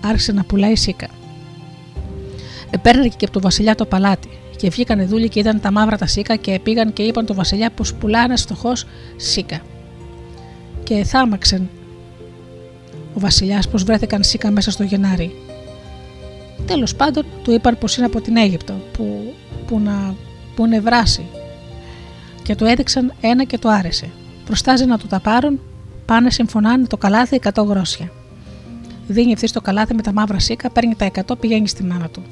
Άρχισε 0.01 0.33
να 0.33 0.45
πουλάει 0.45 0.77
σίκα. 0.77 1.09
Επέρνε 2.71 3.09
και 3.09 3.25
από 3.25 3.33
τον 3.33 3.43
Βασιλιά 3.43 3.75
το 3.75 3.87
παλάτι. 3.87 4.29
Και 4.57 4.69
βγήκαν 4.69 5.07
δούλοι 5.09 5.29
και 5.29 5.39
είδαν 5.39 5.61
τα 5.61 5.71
μαύρα 5.71 5.97
τα 5.97 6.07
σίκα 6.07 6.37
και 6.37 6.61
πήγαν 6.63 6.93
και 6.93 7.03
είπαν 7.03 7.27
το 7.27 7.35
Βασιλιά 7.35 7.71
πω 7.71 7.85
πουλάνε 8.01 8.37
φτωχό 8.37 8.73
σίκα. 9.17 9.61
Και 10.83 11.05
θάμαξαν 11.05 11.69
ο 13.15 13.21
Βασιλιάς 13.21 13.69
πως 13.69 13.85
βρέθηκαν 13.85 14.23
σίκα 14.23 14.51
μέσα 14.51 14.71
στο 14.71 14.83
Γενάρη. 14.83 15.35
Τέλος 16.67 16.95
πάντων 16.95 17.25
του 17.43 17.53
είπαν 17.53 17.79
πως 17.79 17.97
είναι 17.97 18.07
από 18.07 18.21
την 18.21 18.37
Αίγυπτο, 18.37 18.75
που, 18.93 19.35
που, 19.67 19.79
να, 19.79 20.15
που 20.55 20.67
είναι 20.67 20.81
βράση. 20.81 21.27
Και 22.43 22.55
του 22.55 22.65
έδειξαν 22.65 23.13
ένα 23.21 23.45
και 23.45 23.59
του 23.59 23.71
άρεσε. 23.71 24.11
Προστάζει 24.45 24.85
να 24.85 24.99
του 24.99 25.07
τα 25.07 25.21
πάρουν, 25.21 25.61
πάνε 26.07 26.31
συμφωνάνε 26.31 26.87
το 26.87 26.97
καλάθι 26.97 27.41
100 27.53 27.67
γρόσια. 27.67 28.13
Δίνει 29.07 29.33
ευθύς 29.33 29.53
το 29.53 29.61
καλάθι 29.61 29.95
με 29.95 30.03
τα 30.03 30.13
μαύρα 30.13 30.39
σίκα, 30.39 30.71
παίρνει 30.71 30.95
τα 30.95 31.11
100, 31.27 31.39
πηγαίνει 31.41 31.69
στη 31.69 31.85
μάνα 31.85 32.09
του 32.09 32.23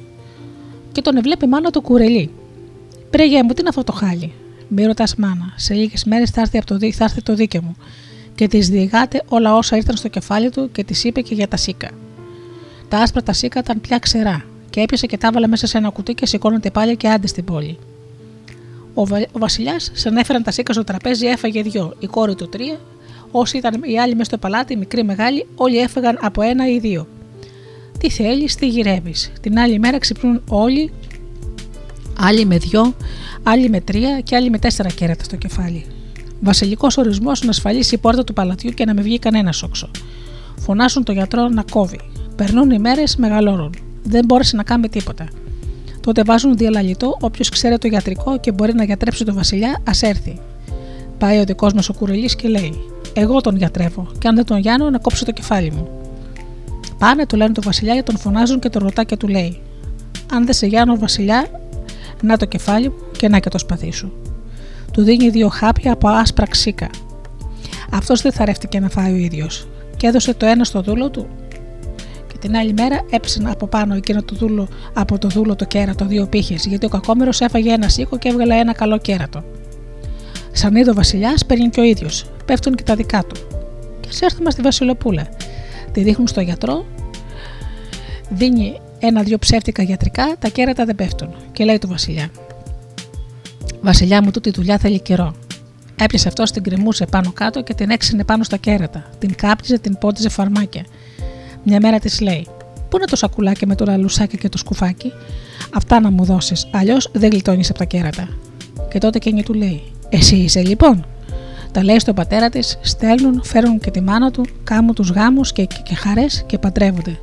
και 0.91 1.01
τον 1.01 1.17
ευλέπει 1.17 1.47
μάνα 1.47 1.69
του 1.69 1.81
κουρελί. 1.81 2.31
Πρέγε 3.09 3.43
μου, 3.43 3.53
τι 3.53 3.59
είναι 3.59 3.69
αυτό 3.69 3.83
το 3.83 3.91
χάλι; 3.91 4.31
Μη 4.67 4.85
ρωτάς 4.85 5.15
μάνα. 5.15 5.53
Σε 5.55 5.73
λίγες 5.73 6.03
μέρες 6.03 6.29
θα, 6.29 6.41
έρθει 6.41 6.59
το, 6.63 6.79
θα 6.79 7.03
έρθει 7.03 7.21
το 7.21 7.33
δίκαιο 7.33 7.61
μου. 7.61 7.75
Και 8.35 8.47
της 8.47 8.69
διηγάται 8.69 9.23
όλα 9.27 9.55
όσα 9.55 9.75
ήρθαν 9.75 9.95
στο 9.95 10.07
κεφάλι 10.07 10.49
του 10.49 10.71
και 10.71 10.83
της 10.83 11.03
είπε 11.03 11.21
και 11.21 11.33
για 11.33 11.47
τα 11.47 11.57
σίκα. 11.57 11.89
Τα 12.89 12.97
άσπρα 12.97 13.23
τα 13.23 13.33
σίκα 13.33 13.59
ήταν 13.59 13.81
πια 13.81 13.99
ξερά 13.99 14.45
και 14.69 14.81
έπιασε 14.81 15.05
και 15.05 15.17
τα 15.17 15.31
βάλε 15.31 15.47
μέσα 15.47 15.67
σε 15.67 15.77
ένα 15.77 15.89
κουτί 15.89 16.13
και 16.13 16.25
σηκώνεται 16.25 16.71
πάλι 16.71 16.97
και 16.97 17.09
άντε 17.09 17.27
στην 17.27 17.43
πόλη. 17.43 17.77
Ο, 18.93 19.05
Βα... 19.05 19.17
ο 19.31 19.39
Βασιλιάς, 19.39 19.91
σαν 19.93 20.17
έφεραν 20.17 20.43
τα 20.43 20.51
σίκα 20.51 20.73
στο 20.73 20.83
τραπέζι, 20.83 21.25
έφαγε 21.25 21.61
δυο, 21.61 21.93
η 21.99 22.07
κόρη 22.07 22.35
του 22.35 22.49
τρία. 22.49 22.79
Όσοι 23.31 23.57
ήταν 23.57 23.81
οι 23.83 23.99
άλλοι 23.99 24.11
μέσα 24.11 24.23
στο 24.23 24.37
παλάτι, 24.37 24.75
μικροί 24.75 25.03
μεγάλοι, 25.03 25.47
όλοι 25.55 25.77
έφαγαν 25.77 26.17
από 26.21 26.41
ένα 26.41 26.67
ή 26.67 26.79
δύο. 26.79 27.07
Τι 27.99 28.09
θέλεις, 28.09 28.55
τι 28.55 28.67
γυρεύεις. 28.67 29.31
Την 29.41 29.59
άλλη 29.59 29.79
μέρα 29.79 29.97
ξυπνούν 29.97 30.41
όλοι, 30.49 30.91
άλλοι 32.19 32.45
με 32.45 32.57
δυο, 32.57 32.95
άλλοι 33.43 33.69
με 33.69 33.81
τρία 33.81 34.19
και 34.19 34.35
άλλοι 34.35 34.49
με 34.49 34.59
τέσσερα 34.59 34.89
κέρατα 34.89 35.23
στο 35.23 35.35
κεφάλι. 35.35 35.85
Βασιλικός 36.39 36.97
ορισμός 36.97 37.41
να 37.41 37.49
ασφαλίσει 37.49 37.95
η 37.95 37.97
πόρτα 37.97 38.23
του 38.23 38.33
παλατιού 38.33 38.71
και 38.71 38.85
να 38.85 38.93
μην 38.93 39.03
βγει 39.03 39.19
κανένα 39.19 39.53
όξο. 39.63 39.89
Φωνάσουν 40.57 41.03
το 41.03 41.11
γιατρό 41.11 41.47
να 41.47 41.63
κόβει. 41.71 41.99
Περνούν 42.35 42.71
οι 42.71 42.79
μέρες, 42.79 43.15
μεγαλώνουν. 43.15 43.73
Δεν 44.03 44.25
μπόρεσε 44.25 44.55
να 44.55 44.63
κάνει 44.63 44.89
τίποτα. 44.89 45.27
Τότε 46.01 46.23
βάζουν 46.23 46.57
διαλαλητό, 46.57 47.17
όποιος 47.19 47.49
ξέρει 47.49 47.77
το 47.77 47.87
γιατρικό 47.87 48.39
και 48.39 48.51
μπορεί 48.51 48.73
να 48.73 48.83
γιατρέψει 48.83 49.25
τον 49.25 49.35
Βασιλιά, 49.35 49.81
ας 49.87 50.01
έρθει. 50.01 50.39
Πάει 51.17 51.39
ο 51.39 51.43
δικός 51.43 51.73
μας 51.73 51.89
ο 51.89 51.93
κουρελής 51.93 52.35
και 52.35 52.47
λέει: 52.47 52.73
Εγώ 53.13 53.41
τον 53.41 53.55
γιατρεύω, 53.55 54.07
και 54.19 54.27
αν 54.27 54.35
δεν 54.35 54.45
τον 54.45 54.57
γιάνω, 54.57 54.89
να 54.89 54.97
κόψω 54.97 55.25
το 55.25 55.31
κεφάλι 55.31 55.71
μου. 55.71 55.87
Πάνε, 56.99 57.25
του 57.25 57.35
λένε 57.35 57.53
το 57.53 57.61
Βασιλιά, 57.61 58.03
τον 58.03 58.17
φωνάζουν 58.17 58.59
και 58.59 58.69
τον 58.69 58.83
ρωτά 58.83 59.03
και 59.03 59.17
του 59.17 59.27
λέει: 59.27 59.61
Αν 60.31 60.45
δεν 60.45 60.53
σε 60.53 60.65
γιάνω, 60.67 60.97
Βασιλιά, 60.97 61.47
να 62.21 62.37
το 62.37 62.45
κεφάλι 62.45 62.89
μου 62.89 62.95
και 63.17 63.27
να 63.27 63.39
και 63.39 63.49
το 63.49 63.57
σπαθί 63.57 63.91
σου. 63.91 64.13
Του 64.93 65.03
δίνει 65.03 65.29
δύο 65.29 65.47
χάπια 65.47 65.93
από 65.93 66.07
άσπρα 66.07 66.47
ξύκα. 66.47 66.89
Αυτός 67.91 68.21
δεν 68.21 68.31
θαρεύτηκε 68.31 68.79
να 68.79 68.89
φάει 68.89 69.11
ο 69.11 69.15
ίδιος 69.15 69.67
και 69.97 70.07
έδωσε 70.07 70.33
το 70.33 70.45
ένα 70.45 70.63
στο 70.63 70.81
δούλο 70.81 71.09
του. 71.09 71.27
Και 72.27 72.37
την 72.39 72.55
άλλη 72.55 72.73
μέρα 72.73 73.01
έψινε 73.09 73.51
από 73.51 73.67
πάνω 73.67 73.95
εκείνο 73.95 74.23
το 74.23 74.35
δούλο, 74.35 74.67
από 74.93 75.17
το 75.17 75.27
δούλο 75.27 75.55
το 75.55 75.65
κέρατο 75.65 76.05
δύο 76.05 76.27
πύχες, 76.27 76.65
γιατί 76.65 76.85
ο 76.85 76.89
κακόμερος 76.89 77.41
έφαγε 77.41 77.73
ένα 77.73 77.89
σίκο 77.89 78.17
και 78.17 78.29
έβγαλε 78.29 78.55
ένα 78.55 78.73
καλό 78.73 78.97
κέρατο. 78.97 79.43
Σαν 80.51 80.75
είδο 80.75 80.91
ο 80.91 80.93
Βασιλιάς 80.93 81.45
παίρνει 81.45 81.69
και 81.69 81.79
ο 81.79 81.83
ίδιος, 81.83 82.25
πέφτουν 82.45 82.75
και 82.75 82.83
τα 82.83 82.95
δικά 82.95 83.23
του. 83.23 83.35
Και 83.99 84.07
ας 84.09 84.21
έρθουμε 84.21 84.51
στη 84.51 84.61
Βασιλοπούλα 84.61 85.27
τη 85.89 86.03
δείχνουν 86.03 86.27
στο 86.27 86.41
γιατρό, 86.41 86.85
δίνει 88.29 88.79
ένα-δυο 88.99 89.37
ψεύτικα 89.37 89.83
γιατρικά, 89.83 90.35
τα 90.39 90.49
κέρατα 90.49 90.85
δεν 90.85 90.95
πέφτουν. 90.95 91.35
Και 91.51 91.63
λέει 91.63 91.77
του 91.77 91.87
Βασιλιά: 91.87 92.29
Βασιλιά 93.81 94.23
μου, 94.23 94.31
τούτη 94.31 94.51
δουλειά 94.51 94.77
θέλει 94.77 94.99
καιρό. 94.99 95.33
Έπιασε 96.01 96.27
αυτό, 96.27 96.43
την 96.43 96.63
κρεμούσε 96.63 97.05
πάνω 97.05 97.31
κάτω 97.31 97.63
και 97.63 97.73
την 97.73 97.89
έξινε 97.89 98.23
πάνω 98.23 98.43
στα 98.43 98.57
κέρατα. 98.57 99.09
Την 99.19 99.35
κάπτιζε, 99.35 99.79
την 99.79 99.97
πόντιζε 99.97 100.29
φαρμάκια. 100.29 100.85
Μια 101.63 101.79
μέρα 101.81 101.99
της 101.99 102.21
λέει: 102.21 102.47
Πού 102.89 102.97
είναι 102.97 103.05
το 103.05 103.15
σακουλάκι 103.15 103.67
με 103.67 103.75
το 103.75 103.85
λαλουσάκι 103.85 104.37
και 104.37 104.49
το 104.49 104.57
σκουφάκι, 104.57 105.11
Αυτά 105.73 105.99
να 105.99 106.11
μου 106.11 106.23
δώσεις, 106.23 106.67
αλλιώς 106.71 107.09
δεν 107.13 107.29
γλιτώνεις 107.29 107.69
από 107.69 107.79
τα 107.79 107.85
κέρατα. 107.85 108.27
Και 108.89 108.99
τότε 108.99 109.17
εκείνη 109.17 109.43
του 109.43 109.53
λέει: 109.53 109.81
Εσύ 110.09 110.35
είσαι 110.35 110.61
λοιπόν. 110.61 111.05
Τα 111.71 111.83
λέει 111.83 111.99
στον 111.99 112.15
πατέρα 112.15 112.49
της, 112.49 112.77
στέλνουν, 112.81 113.43
φέρνουν 113.43 113.79
και 113.79 113.91
τη 113.91 114.01
μάνα 114.01 114.31
του, 114.31 114.45
κάμουν 114.63 114.95
τους 114.95 115.09
γάμους 115.09 115.51
και, 115.51 115.65
και, 115.65 115.77
και 115.83 115.95
χαρές 115.95 116.43
και 116.45 116.57
παντρεύονται. 116.57 117.19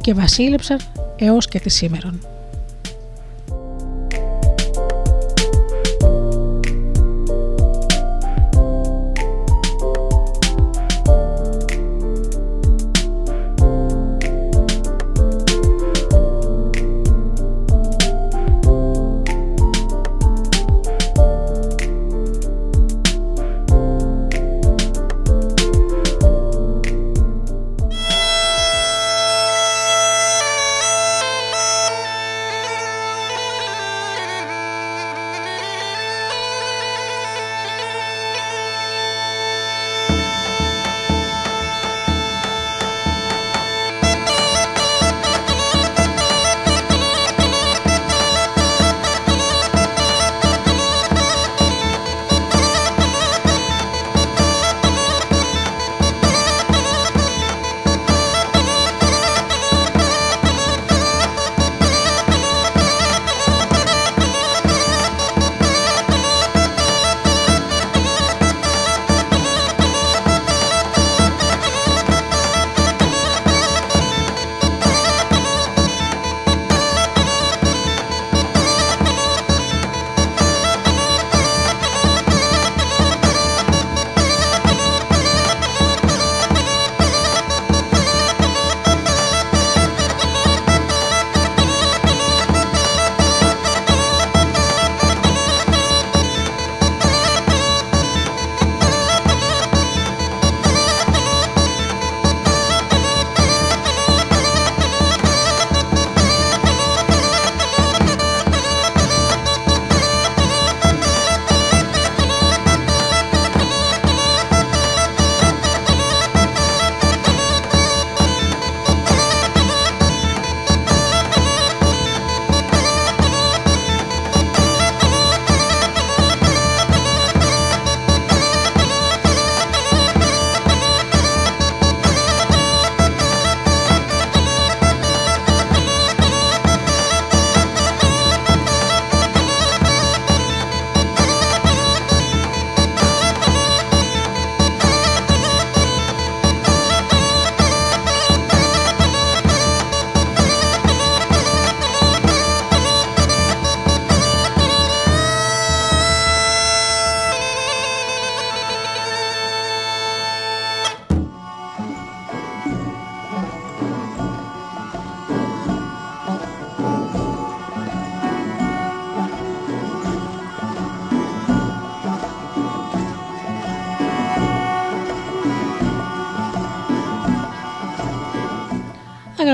Και 0.00 0.14
βασίλεψαν 0.14 0.78
έως 1.16 1.48
και 1.48 1.60
τη 1.60 1.68
σήμερον. 1.68 2.20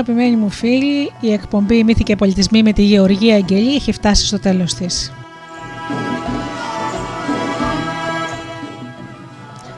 Αγαπημένοι 0.09 0.35
μου 0.35 0.49
φίλοι, 0.49 1.11
η 1.19 1.31
εκπομπή 1.31 1.83
«Μύθοι 1.83 2.03
και 2.03 2.15
πολιτισμοί» 2.15 2.63
με 2.63 2.73
τη 2.73 2.81
Γεωργία 2.81 3.35
Αγγελή 3.35 3.75
έχει 3.75 3.91
φτάσει 3.91 4.25
στο 4.25 4.39
τέλος 4.39 4.73
της. 4.73 5.11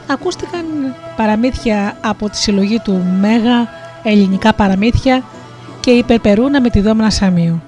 Ακούστηκαν 0.08 0.66
παραμύθια 1.16 1.98
από 2.02 2.30
τη 2.30 2.38
συλλογή 2.38 2.80
του 2.80 3.04
Μέγα 3.20 3.68
ελληνικά 4.04 4.54
παραμύθια 4.54 5.24
και 5.80 5.91
η 5.91 6.04
Περπερούνα 6.04 6.62
με 6.62 6.70
τη 6.70 6.80
Δόμνα 6.82 7.10
Σαμίου. 7.10 7.62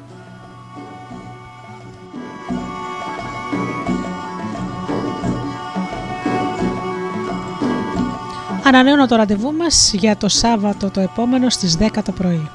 Ανανέωνα 8.69 9.07
το 9.07 9.15
ραντεβού 9.15 9.53
μας 9.53 9.93
για 9.93 10.17
το 10.17 10.27
Σάββατο 10.27 10.89
το 10.89 10.99
επόμενο 10.99 11.49
στις 11.49 11.77
10 11.79 11.87
το 12.05 12.11
πρωί. 12.11 12.49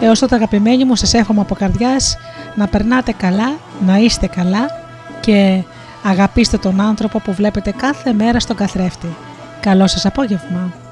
Έως 0.00 0.18
τότε 0.18 0.34
αγαπημένοι 0.34 0.84
μου 0.84 0.96
σας 0.96 1.14
εύχομαι 1.14 1.40
από 1.40 1.54
καρδιάς 1.54 2.16
να 2.54 2.68
περνάτε 2.68 3.12
καλά, 3.12 3.56
να 3.86 3.96
είστε 3.96 4.26
καλά 4.26 4.66
και 5.20 5.62
αγαπήστε 6.02 6.58
τον 6.58 6.80
άνθρωπο 6.80 7.18
που 7.18 7.32
βλέπετε 7.32 7.70
κάθε 7.70 8.12
μέρα 8.12 8.40
στον 8.40 8.56
καθρέφτη. 8.56 9.16
Καλό 9.60 9.86
σας 9.86 10.06
απόγευμα! 10.06 10.83